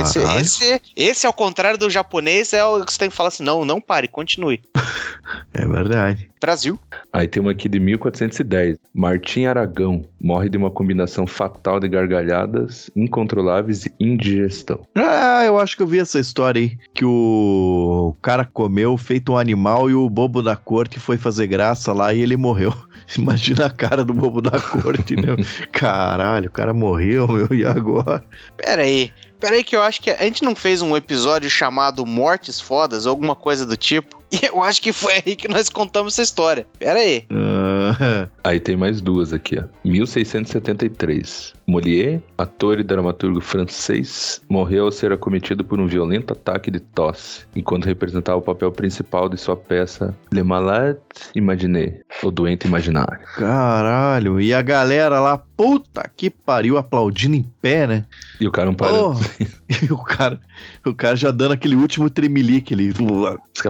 esse, 0.00 0.18
esse, 0.18 0.82
esse, 0.94 1.26
ao 1.26 1.32
contrário 1.32 1.78
do 1.78 1.90
japonês, 1.90 2.52
é 2.52 2.64
o 2.64 2.84
que 2.84 2.92
você 2.92 2.98
tem 2.98 3.10
que 3.10 3.16
falar 3.16 3.28
assim: 3.28 3.44
não, 3.44 3.64
não 3.64 3.80
pare, 3.80 4.08
continue. 4.08 4.62
é 5.54 5.66
verdade. 5.66 6.30
Brasil. 6.40 6.78
Aí 7.12 7.26
tem 7.26 7.40
uma 7.42 7.52
aqui 7.52 7.68
de 7.68 7.80
1410. 7.80 8.78
Martim 8.94 9.46
Aragão 9.46 10.04
morre 10.20 10.48
de 10.48 10.56
uma 10.56 10.70
combinação 10.70 11.26
fatal 11.26 11.80
de 11.80 11.88
gargalhadas 11.88 12.90
incontroláveis 12.94 13.86
e 13.86 13.92
indigestão. 13.98 14.86
Ah, 14.94 15.44
eu 15.44 15.58
acho 15.58 15.76
que 15.76 15.82
eu 15.82 15.86
vi 15.86 15.98
essa 15.98 16.20
história 16.20 16.60
aí. 16.60 16.78
Que 16.94 17.04
o 17.04 18.14
cara 18.22 18.44
comeu 18.44 18.96
feito 18.96 19.32
um 19.32 19.38
animal 19.38 19.90
e 19.90 19.94
o 19.94 20.08
bobo 20.08 20.42
da 20.42 20.56
corte 20.56 21.00
foi 21.00 21.16
fazer 21.16 21.46
graça 21.46 21.92
lá 21.92 22.12
e 22.12 22.20
ele 22.20 22.36
morreu. 22.36 22.72
Imagina 23.16 23.66
a 23.66 23.70
cara 23.70 24.04
do 24.04 24.12
bobo 24.12 24.42
da 24.42 24.60
corte, 24.60 25.16
né? 25.16 25.36
Caralho, 25.72 26.48
o 26.48 26.52
cara 26.52 26.74
morreu, 26.74 27.26
meu, 27.28 27.48
e 27.52 27.64
agora? 27.64 28.22
Pera 28.56 28.82
aí. 28.82 29.12
Pera 29.38 29.56
aí 29.56 29.64
que 29.64 29.76
eu 29.76 29.82
acho 29.82 30.00
que 30.00 30.10
a 30.10 30.22
gente 30.22 30.42
não 30.42 30.54
fez 30.56 30.80
um 30.80 30.96
episódio 30.96 31.50
chamado 31.50 32.06
Mortes 32.06 32.60
Fodas 32.60 33.06
ou 33.06 33.10
alguma 33.10 33.36
coisa 33.36 33.66
do 33.66 33.76
tipo. 33.76 34.22
E 34.30 34.46
eu 34.46 34.62
acho 34.62 34.80
que 34.82 34.92
foi 34.92 35.14
aí 35.14 35.36
que 35.36 35.48
nós 35.48 35.68
contamos 35.68 36.14
essa 36.14 36.22
história. 36.22 36.66
Pera 36.78 36.98
aí. 36.98 37.24
Uh... 37.30 38.28
Aí 38.42 38.60
tem 38.60 38.76
mais 38.76 39.00
duas 39.00 39.32
aqui, 39.32 39.58
ó. 39.58 39.64
1673. 39.84 41.54
Molière, 41.66 42.22
ator 42.38 42.78
e 42.78 42.84
dramaturgo 42.84 43.40
francês, 43.40 44.40
morreu 44.48 44.84
ao 44.84 44.92
ser 44.92 45.10
acometido 45.10 45.64
por 45.64 45.80
um 45.80 45.86
violento 45.88 46.32
ataque 46.32 46.70
de 46.70 46.78
tosse, 46.78 47.44
enquanto 47.56 47.86
representava 47.86 48.38
o 48.38 48.42
papel 48.42 48.70
principal 48.70 49.28
de 49.28 49.36
sua 49.36 49.56
peça 49.56 50.16
Le 50.32 50.44
Malade 50.44 50.98
Imaginé, 51.34 52.00
o 52.22 52.30
doente 52.30 52.68
imaginário. 52.68 53.18
Caralho, 53.34 54.40
e 54.40 54.54
a 54.54 54.62
galera 54.62 55.18
lá, 55.18 55.38
puta 55.38 56.08
que 56.16 56.30
pariu, 56.30 56.78
aplaudindo 56.78 57.34
em 57.34 57.42
pé, 57.60 57.86
né? 57.86 58.04
E 58.40 58.46
o 58.46 58.52
cara 58.52 58.66
não 58.66 58.74
parou. 58.74 59.16
Oh, 59.38 59.42
e 59.68 59.92
o 59.92 59.98
cara, 59.98 60.40
o 60.84 60.94
cara 60.94 61.16
já 61.16 61.30
dando 61.30 61.52
aquele 61.52 61.76
último 61.76 62.08
tremelique 62.08 62.72
ali. 62.72 62.92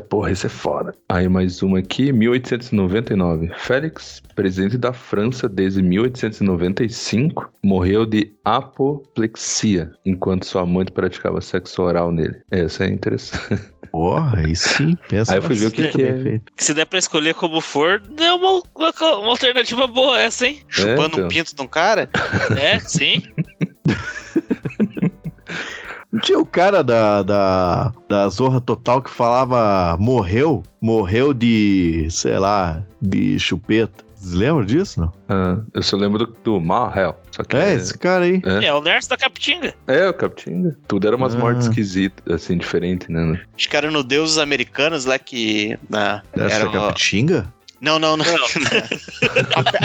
Porra, 0.09 0.31
esse 0.31 0.46
é 0.47 0.49
foda. 0.49 0.95
Aí 1.09 1.29
mais 1.29 1.63
uma 1.63 1.81
aqui, 1.81 2.13
1899. 2.13 3.51
Félix, 3.59 4.23
presidente 4.35 4.79
da 4.79 4.93
França 4.93 5.49
desde 5.49 5.83
1895, 5.83 7.53
morreu 7.63 8.07
de 8.07 8.33
apoplexia 8.45 9.91
enquanto 10.05 10.47
sua 10.47 10.63
amante 10.63 10.93
praticava 10.93 11.41
sexo 11.41 11.83
oral 11.83 12.13
nele. 12.13 12.37
Essa 12.51 12.85
é 12.85 12.89
interessante. 12.89 13.61
Porra, 13.91 14.41
aí 14.41 14.55
sim, 14.55 14.97
pensa 15.09 15.33
Aí 15.33 15.39
eu 15.39 15.43
fui 15.43 15.55
ver 15.55 15.67
o 15.67 15.71
que, 15.71 15.89
que 15.89 16.03
é. 16.03 16.41
Se 16.57 16.75
der 16.75 16.87
pra 16.87 16.99
escolher 16.99 17.35
como 17.35 17.61
for, 17.61 18.03
é 18.19 18.33
uma, 18.33 18.63
uma, 18.75 18.93
uma 19.19 19.31
alternativa 19.31 19.87
boa 19.87 20.21
essa, 20.21 20.47
hein? 20.47 20.61
É, 20.69 20.73
Chupando 20.73 21.07
então. 21.07 21.25
um 21.25 21.29
pinto 21.29 21.55
de 21.55 21.63
um 21.63 21.67
cara? 21.67 22.09
É, 22.59 22.79
sim. 22.81 23.23
Tinha 26.23 26.39
o 26.39 26.47
cara 26.47 26.83
da, 26.83 27.23
da, 27.23 27.93
da 28.09 28.29
Zorra 28.29 28.61
Total 28.61 29.03
que 29.03 29.11
falava 29.11 29.97
morreu, 29.99 30.63
morreu 30.81 31.33
de, 31.35 32.07
sei 32.11 32.39
lá, 32.39 32.83
de 33.01 33.39
chupeta. 33.39 34.05
Vocês 34.15 34.33
lembram 34.33 34.65
disso, 34.65 35.01
não? 35.01 35.13
Ah, 35.29 35.59
eu 35.75 35.83
só 35.83 35.97
lembro 35.97 36.27
do, 36.27 36.37
do 36.43 36.61
Mahel. 36.61 37.17
é, 37.53 37.59
é, 37.59 37.75
esse 37.75 37.97
cara 37.97 38.25
aí. 38.25 38.43
É, 38.45 38.67
é 38.67 38.75
o 38.75 38.81
Nerso 38.81 39.11
da 39.11 39.17
Capitinga. 39.17 39.75
É, 39.87 40.09
o 40.09 40.15
Capitinga. 40.15 40.77
Tudo 40.89 41.07
era 41.07 41.15
umas 41.15 41.35
ah. 41.35 41.39
mortes 41.39 41.67
esquisitas, 41.67 42.35
assim, 42.35 42.57
diferentes, 42.57 43.09
né? 43.09 43.41
Acho 43.55 43.69
que 43.69 43.77
era 43.77 43.91
no 43.91 44.03
Deuses 44.03 44.39
Americanos 44.39 45.05
lá 45.05 45.19
que... 45.19 45.79
Na, 45.89 46.23
era 46.35 46.69
Capitinga? 46.71 47.53
Não, 47.81 47.99
não, 47.99 48.17
não. 48.17 48.25
não. 48.25 48.47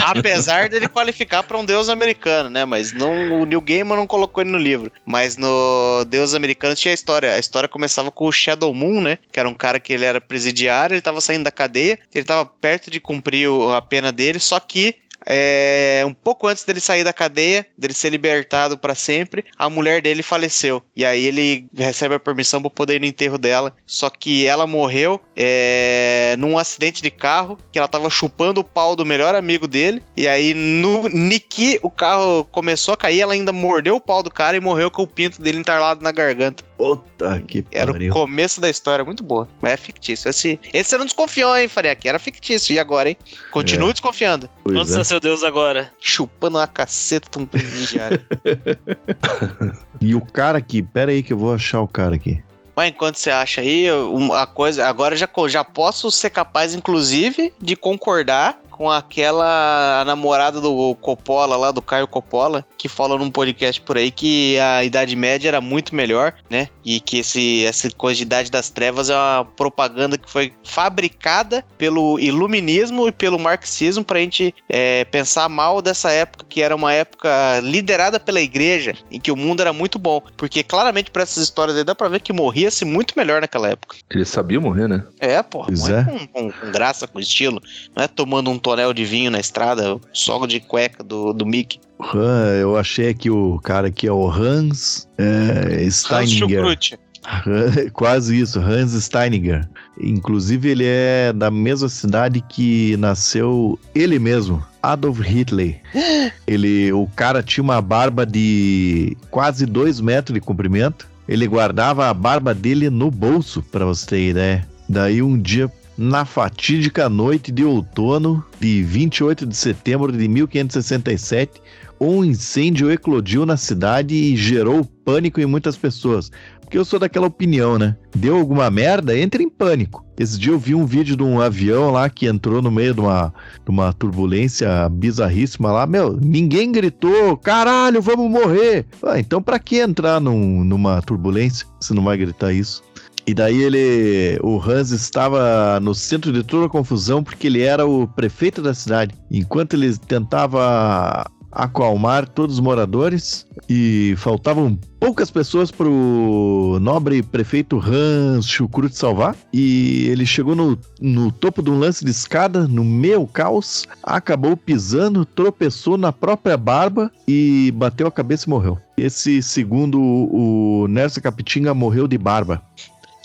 Apesar 0.06 0.68
dele 0.68 0.88
qualificar 0.88 1.42
para 1.42 1.58
um 1.58 1.64
deus 1.64 1.88
americano, 1.88 2.48
né? 2.48 2.64
Mas 2.64 2.92
não, 2.92 3.40
o 3.40 3.44
Neil 3.44 3.60
Gaiman 3.60 3.96
não 3.96 4.06
colocou 4.06 4.42
ele 4.42 4.50
no 4.50 4.58
livro. 4.58 4.90
Mas 5.04 5.36
no 5.36 6.04
Deus 6.08 6.34
Americano 6.34 6.74
tinha 6.74 6.92
a 6.92 6.94
história. 6.94 7.34
A 7.34 7.38
história 7.38 7.68
começava 7.68 8.10
com 8.10 8.26
o 8.26 8.32
Shadow 8.32 8.72
Moon, 8.72 9.00
né? 9.00 9.18
Que 9.30 9.38
era 9.38 9.48
um 9.48 9.54
cara 9.54 9.78
que 9.78 9.92
ele 9.92 10.04
era 10.04 10.20
presidiário, 10.20 10.94
ele 10.94 11.02
tava 11.02 11.20
saindo 11.20 11.44
da 11.44 11.50
cadeia, 11.50 11.98
ele 12.14 12.24
tava 12.24 12.46
perto 12.46 12.90
de 12.90 13.00
cumprir 13.00 13.48
a 13.76 13.82
pena 13.82 14.10
dele, 14.10 14.38
só 14.38 14.58
que 14.58 14.96
é, 15.26 16.02
um 16.06 16.14
pouco 16.14 16.46
antes 16.46 16.64
dele 16.64 16.80
sair 16.80 17.04
da 17.04 17.12
cadeia, 17.12 17.66
dele 17.76 17.94
ser 17.94 18.10
libertado 18.10 18.76
para 18.78 18.94
sempre, 18.94 19.44
a 19.56 19.68
mulher 19.68 20.02
dele 20.02 20.22
faleceu. 20.22 20.82
E 20.96 21.04
aí 21.04 21.24
ele 21.26 21.66
recebe 21.74 22.14
a 22.14 22.20
permissão 22.20 22.60
para 22.60 22.70
poder 22.70 22.96
ir 22.96 23.00
no 23.00 23.06
enterro 23.06 23.38
dela. 23.38 23.74
Só 23.86 24.10
que 24.10 24.46
ela 24.46 24.66
morreu 24.66 25.20
é, 25.36 26.34
num 26.38 26.58
acidente 26.58 27.02
de 27.02 27.10
carro, 27.10 27.58
que 27.70 27.78
ela 27.78 27.88
tava 27.88 28.08
chupando 28.10 28.60
o 28.60 28.64
pau 28.64 28.96
do 28.96 29.06
melhor 29.06 29.34
amigo 29.34 29.66
dele. 29.66 30.02
E 30.16 30.26
aí 30.28 30.54
no 30.54 31.08
Niki 31.08 31.78
o 31.82 31.90
carro 31.90 32.44
começou 32.50 32.94
a 32.94 32.96
cair, 32.96 33.20
ela 33.20 33.32
ainda 33.32 33.52
mordeu 33.52 33.96
o 33.96 34.00
pau 34.00 34.22
do 34.22 34.30
cara 34.30 34.56
e 34.56 34.60
morreu 34.60 34.90
com 34.90 35.02
o 35.02 35.06
pinto 35.06 35.40
dele 35.40 35.58
entalado 35.58 36.02
na 36.02 36.12
garganta. 36.12 36.64
Puta 36.82 37.40
que 37.46 37.64
Era 37.70 37.92
o 37.92 38.08
começo 38.08 38.60
da 38.60 38.68
história, 38.68 39.04
muito 39.04 39.22
boa. 39.22 39.46
Mas 39.60 39.74
é 39.74 39.76
fictício. 39.76 40.28
Esse, 40.28 40.58
esse 40.74 40.90
você 40.90 40.98
não 40.98 41.04
desconfiou, 41.04 41.56
hein, 41.56 41.68
Faria? 41.68 41.96
Era 42.04 42.18
fictício. 42.18 42.74
E 42.74 42.78
agora, 42.78 43.08
hein? 43.08 43.16
Continue 43.52 43.90
é. 43.90 43.92
desconfiando. 43.92 44.50
Pois 44.64 44.76
Onde 44.76 44.88
é. 44.88 44.90
está 44.90 45.04
seu 45.04 45.20
Deus 45.20 45.44
agora? 45.44 45.92
Chupando 46.00 46.58
uma 46.58 46.66
caceta 46.66 47.38
um 47.38 47.46
E 50.00 50.16
o 50.16 50.20
cara 50.20 50.58
aqui, 50.58 50.82
pera 50.82 51.12
aí 51.12 51.22
que 51.22 51.32
eu 51.32 51.38
vou 51.38 51.54
achar 51.54 51.80
o 51.80 51.86
cara 51.86 52.16
aqui. 52.16 52.42
Mas 52.74 52.90
enquanto 52.90 53.14
você 53.14 53.30
acha 53.30 53.60
aí, 53.60 53.86
a 54.34 54.46
coisa. 54.46 54.84
Agora 54.84 55.14
já, 55.14 55.28
já 55.48 55.62
posso 55.62 56.10
ser 56.10 56.30
capaz, 56.30 56.74
inclusive, 56.74 57.54
de 57.60 57.76
concordar 57.76 58.60
com 58.82 58.90
aquela 58.90 60.02
namorada 60.04 60.60
do 60.60 60.96
Coppola 60.96 61.54
lá, 61.54 61.70
do 61.70 61.80
Caio 61.80 62.08
Coppola, 62.08 62.66
que 62.76 62.88
fala 62.88 63.16
num 63.16 63.30
podcast 63.30 63.80
por 63.80 63.96
aí 63.96 64.10
que 64.10 64.58
a 64.58 64.82
Idade 64.82 65.14
Média 65.14 65.46
era 65.46 65.60
muito 65.60 65.94
melhor, 65.94 66.34
né? 66.50 66.66
E 66.84 66.98
que 66.98 67.18
esse, 67.18 67.64
essa 67.64 67.88
coisa 67.92 68.16
de 68.16 68.22
Idade 68.24 68.50
das 68.50 68.70
Trevas 68.70 69.08
é 69.08 69.14
uma 69.14 69.44
propaganda 69.44 70.18
que 70.18 70.28
foi 70.28 70.52
fabricada 70.64 71.64
pelo 71.78 72.18
iluminismo 72.18 73.06
e 73.06 73.12
pelo 73.12 73.38
marxismo 73.38 74.04
pra 74.04 74.18
gente 74.18 74.52
é, 74.68 75.04
pensar 75.04 75.48
mal 75.48 75.80
dessa 75.80 76.10
época, 76.10 76.44
que 76.48 76.60
era 76.60 76.74
uma 76.74 76.92
época 76.92 77.30
liderada 77.62 78.18
pela 78.18 78.40
igreja, 78.40 78.96
em 79.12 79.20
que 79.20 79.30
o 79.30 79.36
mundo 79.36 79.60
era 79.60 79.72
muito 79.72 79.96
bom. 79.96 80.20
Porque 80.36 80.64
claramente 80.64 81.12
para 81.12 81.22
essas 81.22 81.44
histórias 81.44 81.76
aí 81.76 81.84
dá 81.84 81.94
pra 81.94 82.08
ver 82.08 82.18
que 82.18 82.32
morria-se 82.32 82.84
muito 82.84 83.14
melhor 83.16 83.40
naquela 83.40 83.68
época. 83.68 83.94
Ele 84.10 84.24
sabia 84.24 84.60
morrer, 84.60 84.88
né? 84.88 85.04
É, 85.20 85.40
porra, 85.40 85.72
é. 85.72 86.02
Com, 86.02 86.26
com, 86.26 86.50
com, 86.50 86.72
graça, 86.72 87.06
com 87.06 87.20
estilo. 87.20 87.62
Não 87.94 88.02
é 88.02 88.08
tomando 88.08 88.50
um 88.50 88.58
tonel 88.72 88.94
de 88.94 89.04
vinho 89.04 89.30
na 89.30 89.38
estrada, 89.38 89.98
solo 90.12 90.46
de 90.46 90.58
cueca 90.58 91.04
do, 91.04 91.32
do 91.34 91.44
Mickey. 91.44 91.78
Han, 92.14 92.56
eu 92.58 92.76
achei 92.76 93.12
que 93.12 93.30
o 93.30 93.60
cara 93.62 93.88
aqui 93.88 94.06
é 94.06 94.12
o 94.12 94.28
Hans 94.28 95.06
é, 95.18 95.84
Hans 95.84 95.96
Steininger. 95.96 96.58
Chucrute. 96.60 96.98
Quase 97.92 98.40
isso, 98.40 98.58
Hans 98.58 98.92
Steininger. 98.92 99.68
Inclusive, 100.00 100.70
ele 100.70 100.84
é 100.86 101.32
da 101.32 101.50
mesma 101.50 101.88
cidade 101.88 102.42
que 102.48 102.96
nasceu 102.96 103.78
ele 103.94 104.18
mesmo, 104.18 104.64
Adolf 104.82 105.20
Hitler. 105.20 105.80
Ele, 106.44 106.92
o 106.92 107.06
cara 107.14 107.42
tinha 107.42 107.62
uma 107.62 107.80
barba 107.80 108.26
de 108.26 109.16
quase 109.30 109.64
dois 109.64 110.00
metros 110.00 110.34
de 110.34 110.40
comprimento. 110.40 111.08
Ele 111.28 111.46
guardava 111.46 112.08
a 112.08 112.14
barba 112.14 112.52
dele 112.52 112.90
no 112.90 113.10
bolso, 113.10 113.62
para 113.62 113.84
você 113.84 114.06
ter 114.06 114.30
ideia. 114.30 114.68
Daí 114.88 115.22
um 115.22 115.38
dia, 115.38 115.70
na 115.96 116.24
fatídica 116.24 117.08
noite 117.08 117.52
de 117.52 117.64
outono 117.64 118.44
de 118.58 118.82
28 118.82 119.46
de 119.46 119.56
setembro 119.56 120.12
de 120.12 120.26
1567, 120.28 121.60
um 122.00 122.24
incêndio 122.24 122.90
eclodiu 122.90 123.46
na 123.46 123.56
cidade 123.56 124.14
e 124.14 124.36
gerou 124.36 124.84
pânico 125.04 125.40
em 125.40 125.46
muitas 125.46 125.76
pessoas. 125.76 126.30
Porque 126.60 126.78
eu 126.78 126.84
sou 126.86 126.98
daquela 126.98 127.26
opinião, 127.26 127.78
né? 127.78 127.94
Deu 128.16 128.36
alguma 128.38 128.70
merda, 128.70 129.16
entra 129.16 129.42
em 129.42 129.48
pânico. 129.48 130.02
Esse 130.18 130.38
dia 130.38 130.52
eu 130.52 130.58
vi 130.58 130.74
um 130.74 130.86
vídeo 130.86 131.16
de 131.16 131.22
um 131.22 131.38
avião 131.38 131.90
lá 131.90 132.08
que 132.08 132.26
entrou 132.26 132.62
no 132.62 132.70
meio 132.70 132.94
de 132.94 133.00
uma, 133.00 133.32
de 133.62 133.70
uma 133.70 133.92
turbulência 133.92 134.88
bizarríssima 134.88 135.70
lá. 135.70 135.86
Meu, 135.86 136.18
ninguém 136.18 136.72
gritou, 136.72 137.36
caralho, 137.36 138.00
vamos 138.00 138.30
morrer. 138.30 138.86
Ah, 139.02 139.20
então 139.20 139.42
pra 139.42 139.58
que 139.58 139.80
entrar 139.80 140.18
num, 140.18 140.64
numa 140.64 141.02
turbulência 141.02 141.66
se 141.78 141.92
não 141.92 142.02
vai 142.02 142.16
gritar 142.16 142.54
isso? 142.54 142.82
E 143.26 143.32
daí 143.32 143.62
ele, 143.62 144.38
o 144.42 144.60
Hans 144.60 144.90
estava 144.90 145.78
no 145.80 145.94
centro 145.94 146.32
de 146.32 146.42
toda 146.42 146.66
a 146.66 146.70
confusão 146.70 147.22
porque 147.22 147.46
ele 147.46 147.62
era 147.62 147.86
o 147.86 148.06
prefeito 148.08 148.60
da 148.60 148.74
cidade. 148.74 149.14
Enquanto 149.30 149.74
ele 149.74 149.96
tentava 149.96 151.24
acalmar 151.52 152.26
todos 152.26 152.56
os 152.56 152.60
moradores 152.60 153.46
e 153.68 154.14
faltavam 154.16 154.78
poucas 154.98 155.30
pessoas 155.30 155.70
para 155.70 155.86
o 155.86 156.78
nobre 156.80 157.22
prefeito 157.22 157.78
Hans 157.78 158.46
Chucrute 158.46 158.96
salvar 158.96 159.36
e 159.52 160.06
ele 160.08 160.24
chegou 160.24 160.56
no, 160.56 160.78
no 161.00 161.30
topo 161.30 161.62
de 161.62 161.70
um 161.70 161.78
lance 161.78 162.04
de 162.04 162.10
escada, 162.10 162.66
no 162.66 162.82
meio 162.82 163.26
caos, 163.26 163.86
acabou 164.02 164.56
pisando, 164.56 165.26
tropeçou 165.26 165.98
na 165.98 166.10
própria 166.10 166.56
barba 166.56 167.12
e 167.28 167.70
bateu 167.76 168.06
a 168.06 168.12
cabeça 168.12 168.46
e 168.46 168.50
morreu. 168.50 168.78
Esse 168.96 169.42
segundo 169.42 170.00
o 170.00 170.86
Nersa 170.88 171.20
Capitinga 171.20 171.74
morreu 171.74 172.08
de 172.08 172.16
barba. 172.16 172.62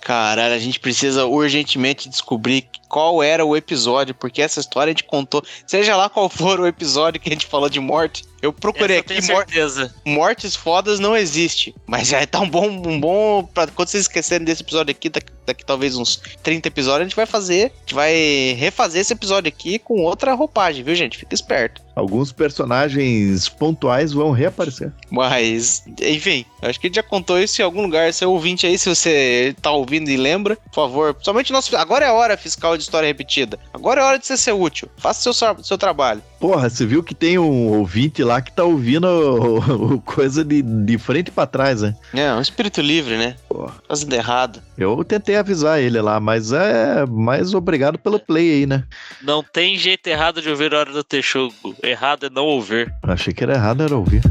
Caralho, 0.01 0.53
a 0.53 0.59
gente 0.59 0.79
precisa 0.79 1.25
urgentemente 1.25 2.07
descobrir 2.09 2.67
qual 2.87 3.21
era 3.21 3.45
o 3.45 3.55
episódio, 3.55 4.15
porque 4.15 4.41
essa 4.41 4.59
história 4.59 4.91
a 4.91 4.93
gente 4.93 5.03
contou. 5.03 5.43
Seja 5.65 5.95
lá 5.95 6.09
qual 6.09 6.29
for 6.29 6.59
o 6.59 6.67
episódio 6.67 7.19
que 7.19 7.29
a 7.29 7.31
gente 7.31 7.45
falou 7.45 7.69
de 7.69 7.79
morte, 7.79 8.23
eu 8.41 8.53
procurei 8.53 8.97
Essa 8.97 9.13
eu 9.13 9.17
aqui 9.17 9.27
tenho 9.27 9.33
mor 9.33 9.45
certeza. 9.45 9.95
mortes 10.05 10.55
fodas 10.55 10.99
não 10.99 11.15
existe. 11.15 11.73
Mas 11.87 12.07
já 12.07 12.25
tá 12.25 12.39
um 12.39 12.49
bom, 12.49 12.67
um 12.67 12.99
bom. 12.99 13.43
Pra, 13.43 13.67
quando 13.67 13.89
vocês 13.89 14.03
esquecerem 14.03 14.45
desse 14.45 14.61
episódio 14.61 14.91
aqui, 14.91 15.09
daqui, 15.09 15.31
daqui 15.45 15.65
talvez 15.65 15.97
uns 15.97 16.21
30 16.43 16.67
episódios, 16.67 17.01
a 17.01 17.03
gente 17.05 17.15
vai 17.15 17.25
fazer. 17.25 17.71
A 17.75 17.79
gente 17.79 17.95
vai 17.95 18.55
refazer 18.57 19.01
esse 19.01 19.13
episódio 19.13 19.49
aqui 19.49 19.79
com 19.79 20.01
outra 20.01 20.33
roupagem, 20.33 20.83
viu, 20.83 20.95
gente? 20.95 21.17
Fica 21.17 21.33
esperto. 21.33 21.81
Alguns 21.95 22.31
personagens 22.31 23.49
pontuais 23.49 24.13
vão 24.13 24.29
reaparecer. 24.31 24.93
Mas, 25.09 25.83
enfim, 25.99 26.45
eu 26.61 26.69
acho 26.69 26.79
que 26.79 26.85
a 26.85 26.89
gente 26.89 26.97
já 26.97 27.03
contou 27.03 27.39
isso 27.39 27.59
em 27.59 27.65
algum 27.65 27.81
lugar. 27.81 28.13
Seu 28.13 28.31
ouvinte 28.31 28.67
aí, 28.67 28.77
se 28.77 28.87
você 28.87 29.55
tá 29.61 29.71
ouvindo 29.71 30.09
e 30.11 30.15
lembra, 30.17 30.55
por 30.55 30.75
favor. 30.75 31.17
Somente 31.21 31.51
nosso. 31.51 31.75
Agora 31.75 32.05
é 32.05 32.09
a 32.09 32.13
hora 32.13 32.37
fiscal 32.37 32.76
de 32.77 32.83
história 32.83 33.07
repetida. 33.07 33.57
Agora 33.73 34.01
é 34.01 34.03
hora 34.03 34.19
de 34.19 34.25
você 34.27 34.37
ser 34.37 34.51
útil. 34.53 34.89
Faça 34.97 35.33
seu, 35.33 35.63
seu 35.63 35.77
trabalho. 35.77 36.21
Porra, 36.39 36.69
você 36.69 36.85
viu 36.85 37.03
que 37.03 37.15
tem 37.15 37.37
um 37.39 37.67
ouvinte 37.73 38.23
lá 38.23 38.41
que 38.41 38.51
tá 38.51 38.63
ouvindo 38.63 39.05
o- 39.07 39.93
o 39.95 40.01
coisa 40.01 40.43
de, 40.43 40.61
de 40.61 40.97
frente 40.97 41.31
pra 41.31 41.47
trás, 41.47 41.81
né? 41.81 41.95
É, 42.13 42.31
um 42.33 42.41
espírito 42.41 42.79
livre, 42.81 43.17
né? 43.17 43.35
Porra. 43.49 43.73
Fazendo 43.87 44.13
errado. 44.13 44.61
Eu 44.77 45.03
tentei 45.03 45.35
avisar 45.35 45.79
ele 45.81 45.99
lá, 45.99 46.19
mas 46.19 46.51
é 46.51 47.05
mais 47.07 47.53
obrigado 47.53 47.97
pelo 47.97 48.19
play 48.19 48.51
aí, 48.59 48.65
né? 48.65 48.83
Não 49.21 49.41
tem 49.43 49.77
jeito 49.77 50.05
errado 50.07 50.41
de 50.41 50.49
ouvir 50.49 50.73
a 50.75 50.79
hora 50.79 50.91
do 50.93 51.03
Texugo. 51.03 51.53
Errado 51.81 52.27
é 52.27 52.29
não 52.29 52.45
ouvir. 52.45 52.93
Achei 53.03 53.33
que 53.33 53.43
era 53.43 53.53
errado, 53.55 53.81
era 53.83 53.95
ouvir. 53.97 54.21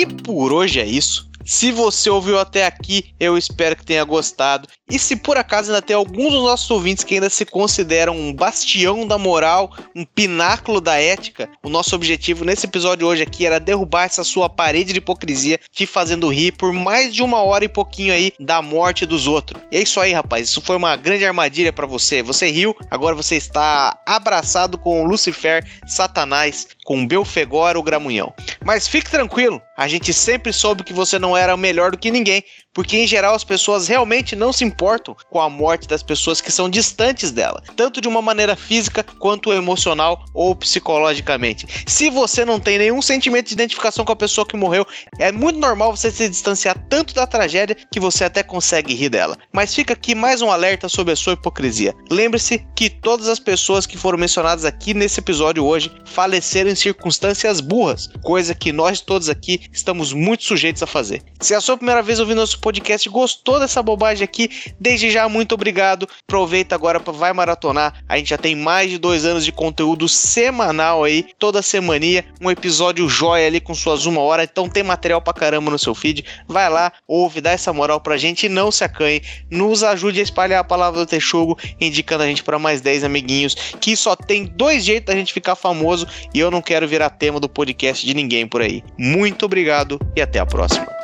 E 0.00 0.06
por 0.06 0.50
hoje 0.50 0.80
é 0.80 0.86
isso. 0.86 1.28
Se 1.44 1.70
você 1.70 2.08
ouviu 2.08 2.38
até 2.38 2.64
aqui, 2.64 3.12
eu 3.20 3.36
espero 3.36 3.76
que 3.76 3.84
tenha 3.84 4.02
gostado. 4.02 4.66
E 4.90 4.98
se 4.98 5.14
por 5.14 5.36
acaso 5.36 5.70
ainda 5.70 5.80
tem 5.80 5.94
alguns 5.94 6.32
dos 6.32 6.42
nossos 6.42 6.70
ouvintes 6.70 7.04
que 7.04 7.14
ainda 7.14 7.30
se 7.30 7.46
consideram 7.46 8.16
um 8.16 8.32
bastião 8.32 9.06
da 9.06 9.16
moral, 9.16 9.72
um 9.94 10.04
pináculo 10.04 10.80
da 10.80 11.00
ética, 11.00 11.48
o 11.62 11.68
nosso 11.68 11.94
objetivo 11.94 12.44
nesse 12.44 12.66
episódio 12.66 13.06
hoje 13.06 13.22
aqui 13.22 13.46
era 13.46 13.60
derrubar 13.60 14.04
essa 14.04 14.24
sua 14.24 14.48
parede 14.48 14.92
de 14.92 14.98
hipocrisia, 14.98 15.60
te 15.72 15.86
fazendo 15.86 16.28
rir 16.28 16.52
por 16.52 16.72
mais 16.72 17.14
de 17.14 17.22
uma 17.22 17.40
hora 17.42 17.64
e 17.64 17.68
pouquinho 17.68 18.12
aí 18.12 18.32
da 18.40 18.60
morte 18.60 19.06
dos 19.06 19.26
outros. 19.26 19.62
E 19.70 19.76
é 19.76 19.82
isso 19.82 20.00
aí, 20.00 20.12
rapaz. 20.12 20.48
Isso 20.48 20.60
foi 20.60 20.76
uma 20.76 20.96
grande 20.96 21.24
armadilha 21.24 21.72
pra 21.72 21.86
você. 21.86 22.22
Você 22.22 22.50
riu, 22.50 22.74
agora 22.90 23.14
você 23.14 23.36
está 23.36 23.96
abraçado 24.04 24.76
com 24.76 25.04
Lucifer, 25.04 25.64
Satanás, 25.86 26.66
com 26.84 27.06
Belfegor 27.06 27.76
o 27.76 27.82
Gramunhão. 27.82 28.34
Mas 28.64 28.88
fique 28.88 29.10
tranquilo, 29.10 29.62
a 29.76 29.86
gente 29.86 30.12
sempre 30.12 30.52
soube 30.52 30.82
que 30.82 30.92
você 30.92 31.18
não 31.18 31.36
era 31.36 31.56
melhor 31.56 31.92
do 31.92 31.98
que 31.98 32.10
ninguém, 32.10 32.42
porque 32.72 32.96
em 32.96 33.06
geral 33.06 33.34
as 33.34 33.44
pessoas 33.44 33.88
realmente 33.88 34.36
não 34.36 34.52
se 34.52 34.64
importam 34.64 35.16
com 35.30 35.40
a 35.40 35.50
morte 35.50 35.88
das 35.88 36.02
pessoas 36.02 36.40
que 36.40 36.52
são 36.52 36.68
distantes 36.68 37.30
dela, 37.32 37.62
tanto 37.76 38.00
de 38.00 38.08
uma 38.08 38.22
maneira 38.22 38.54
física 38.56 39.02
quanto 39.02 39.52
emocional 39.52 40.24
ou 40.34 40.54
psicologicamente. 40.54 41.66
Se 41.86 42.10
você 42.10 42.44
não 42.44 42.60
tem 42.60 42.78
nenhum 42.78 43.02
sentimento 43.02 43.48
de 43.48 43.54
identificação 43.54 44.04
com 44.04 44.12
a 44.12 44.16
pessoa 44.16 44.46
que 44.46 44.56
morreu, 44.56 44.86
é 45.18 45.32
muito 45.32 45.58
normal 45.58 45.96
você 45.96 46.10
se 46.10 46.28
distanciar 46.28 46.78
tanto 46.88 47.14
da 47.14 47.26
tragédia 47.26 47.76
que 47.90 48.00
você 48.00 48.24
até 48.24 48.42
consegue 48.42 48.94
rir 48.94 49.08
dela. 49.08 49.36
Mas 49.52 49.74
fica 49.74 49.94
aqui 49.94 50.14
mais 50.14 50.42
um 50.42 50.50
alerta 50.50 50.88
sobre 50.88 51.12
a 51.12 51.16
sua 51.16 51.32
hipocrisia. 51.34 51.94
Lembre-se 52.10 52.64
que 52.76 52.88
todas 52.88 53.28
as 53.28 53.38
pessoas 53.38 53.86
que 53.86 53.98
foram 53.98 54.18
mencionadas 54.18 54.64
aqui 54.64 54.94
nesse 54.94 55.20
episódio 55.20 55.64
hoje 55.64 55.90
faleceram 56.06 56.70
em 56.70 56.74
circunstâncias 56.74 57.60
burras, 57.60 58.08
coisa 58.22 58.54
que 58.54 58.72
nós 58.72 59.00
todos 59.00 59.28
aqui 59.28 59.60
estamos 59.72 60.12
muito 60.12 60.44
sujeitos 60.44 60.82
a 60.82 60.86
fazer. 60.86 61.22
Se 61.40 61.54
é 61.54 61.56
a 61.56 61.60
sua 61.60 61.76
primeira 61.76 62.02
vez 62.02 62.20
ouvindo 62.20 62.38
nosso 62.38 62.59
podcast 62.60 63.08
gostou 63.08 63.58
dessa 63.58 63.82
bobagem 63.82 64.24
aqui, 64.24 64.72
desde 64.78 65.10
já 65.10 65.28
muito 65.28 65.54
obrigado. 65.54 66.08
Aproveita 66.28 66.74
agora 66.74 67.00
para 67.00 67.12
vai 67.12 67.32
maratonar. 67.32 68.02
A 68.08 68.16
gente 68.16 68.30
já 68.30 68.38
tem 68.38 68.54
mais 68.54 68.90
de 68.90 68.98
dois 68.98 69.24
anos 69.24 69.44
de 69.44 69.52
conteúdo 69.52 70.08
semanal 70.08 71.04
aí, 71.04 71.26
toda 71.38 71.62
semaninha, 71.62 72.24
um 72.40 72.50
episódio 72.50 73.08
joia 73.08 73.46
ali 73.46 73.60
com 73.60 73.74
suas 73.74 74.06
uma 74.06 74.20
hora. 74.20 74.44
Então 74.44 74.68
tem 74.68 74.82
material 74.82 75.20
pra 75.20 75.32
caramba 75.32 75.70
no 75.70 75.78
seu 75.78 75.94
feed. 75.94 76.24
Vai 76.46 76.68
lá, 76.68 76.92
ouve, 77.06 77.40
dá 77.40 77.50
essa 77.50 77.72
moral 77.72 78.00
pra 78.00 78.16
gente 78.16 78.46
e 78.46 78.48
não 78.48 78.70
se 78.70 78.84
acanhe. 78.84 79.22
Nos 79.50 79.82
ajude 79.82 80.20
a 80.20 80.22
espalhar 80.22 80.60
a 80.60 80.64
palavra 80.64 81.00
do 81.00 81.06
Texugo, 81.06 81.58
indicando 81.80 82.22
a 82.22 82.26
gente 82.26 82.42
para 82.42 82.58
mais 82.58 82.80
10 82.80 83.04
amiguinhos, 83.04 83.54
que 83.80 83.96
só 83.96 84.14
tem 84.14 84.44
dois 84.44 84.84
jeitos 84.84 85.12
da 85.12 85.18
gente 85.18 85.32
ficar 85.32 85.54
famoso 85.54 86.06
e 86.34 86.38
eu 86.38 86.50
não 86.50 86.62
quero 86.62 86.86
virar 86.86 87.10
tema 87.10 87.40
do 87.40 87.48
podcast 87.48 88.04
de 88.04 88.14
ninguém 88.14 88.46
por 88.46 88.62
aí. 88.62 88.82
Muito 88.98 89.46
obrigado 89.46 89.98
e 90.14 90.20
até 90.20 90.38
a 90.38 90.46
próxima. 90.46 90.99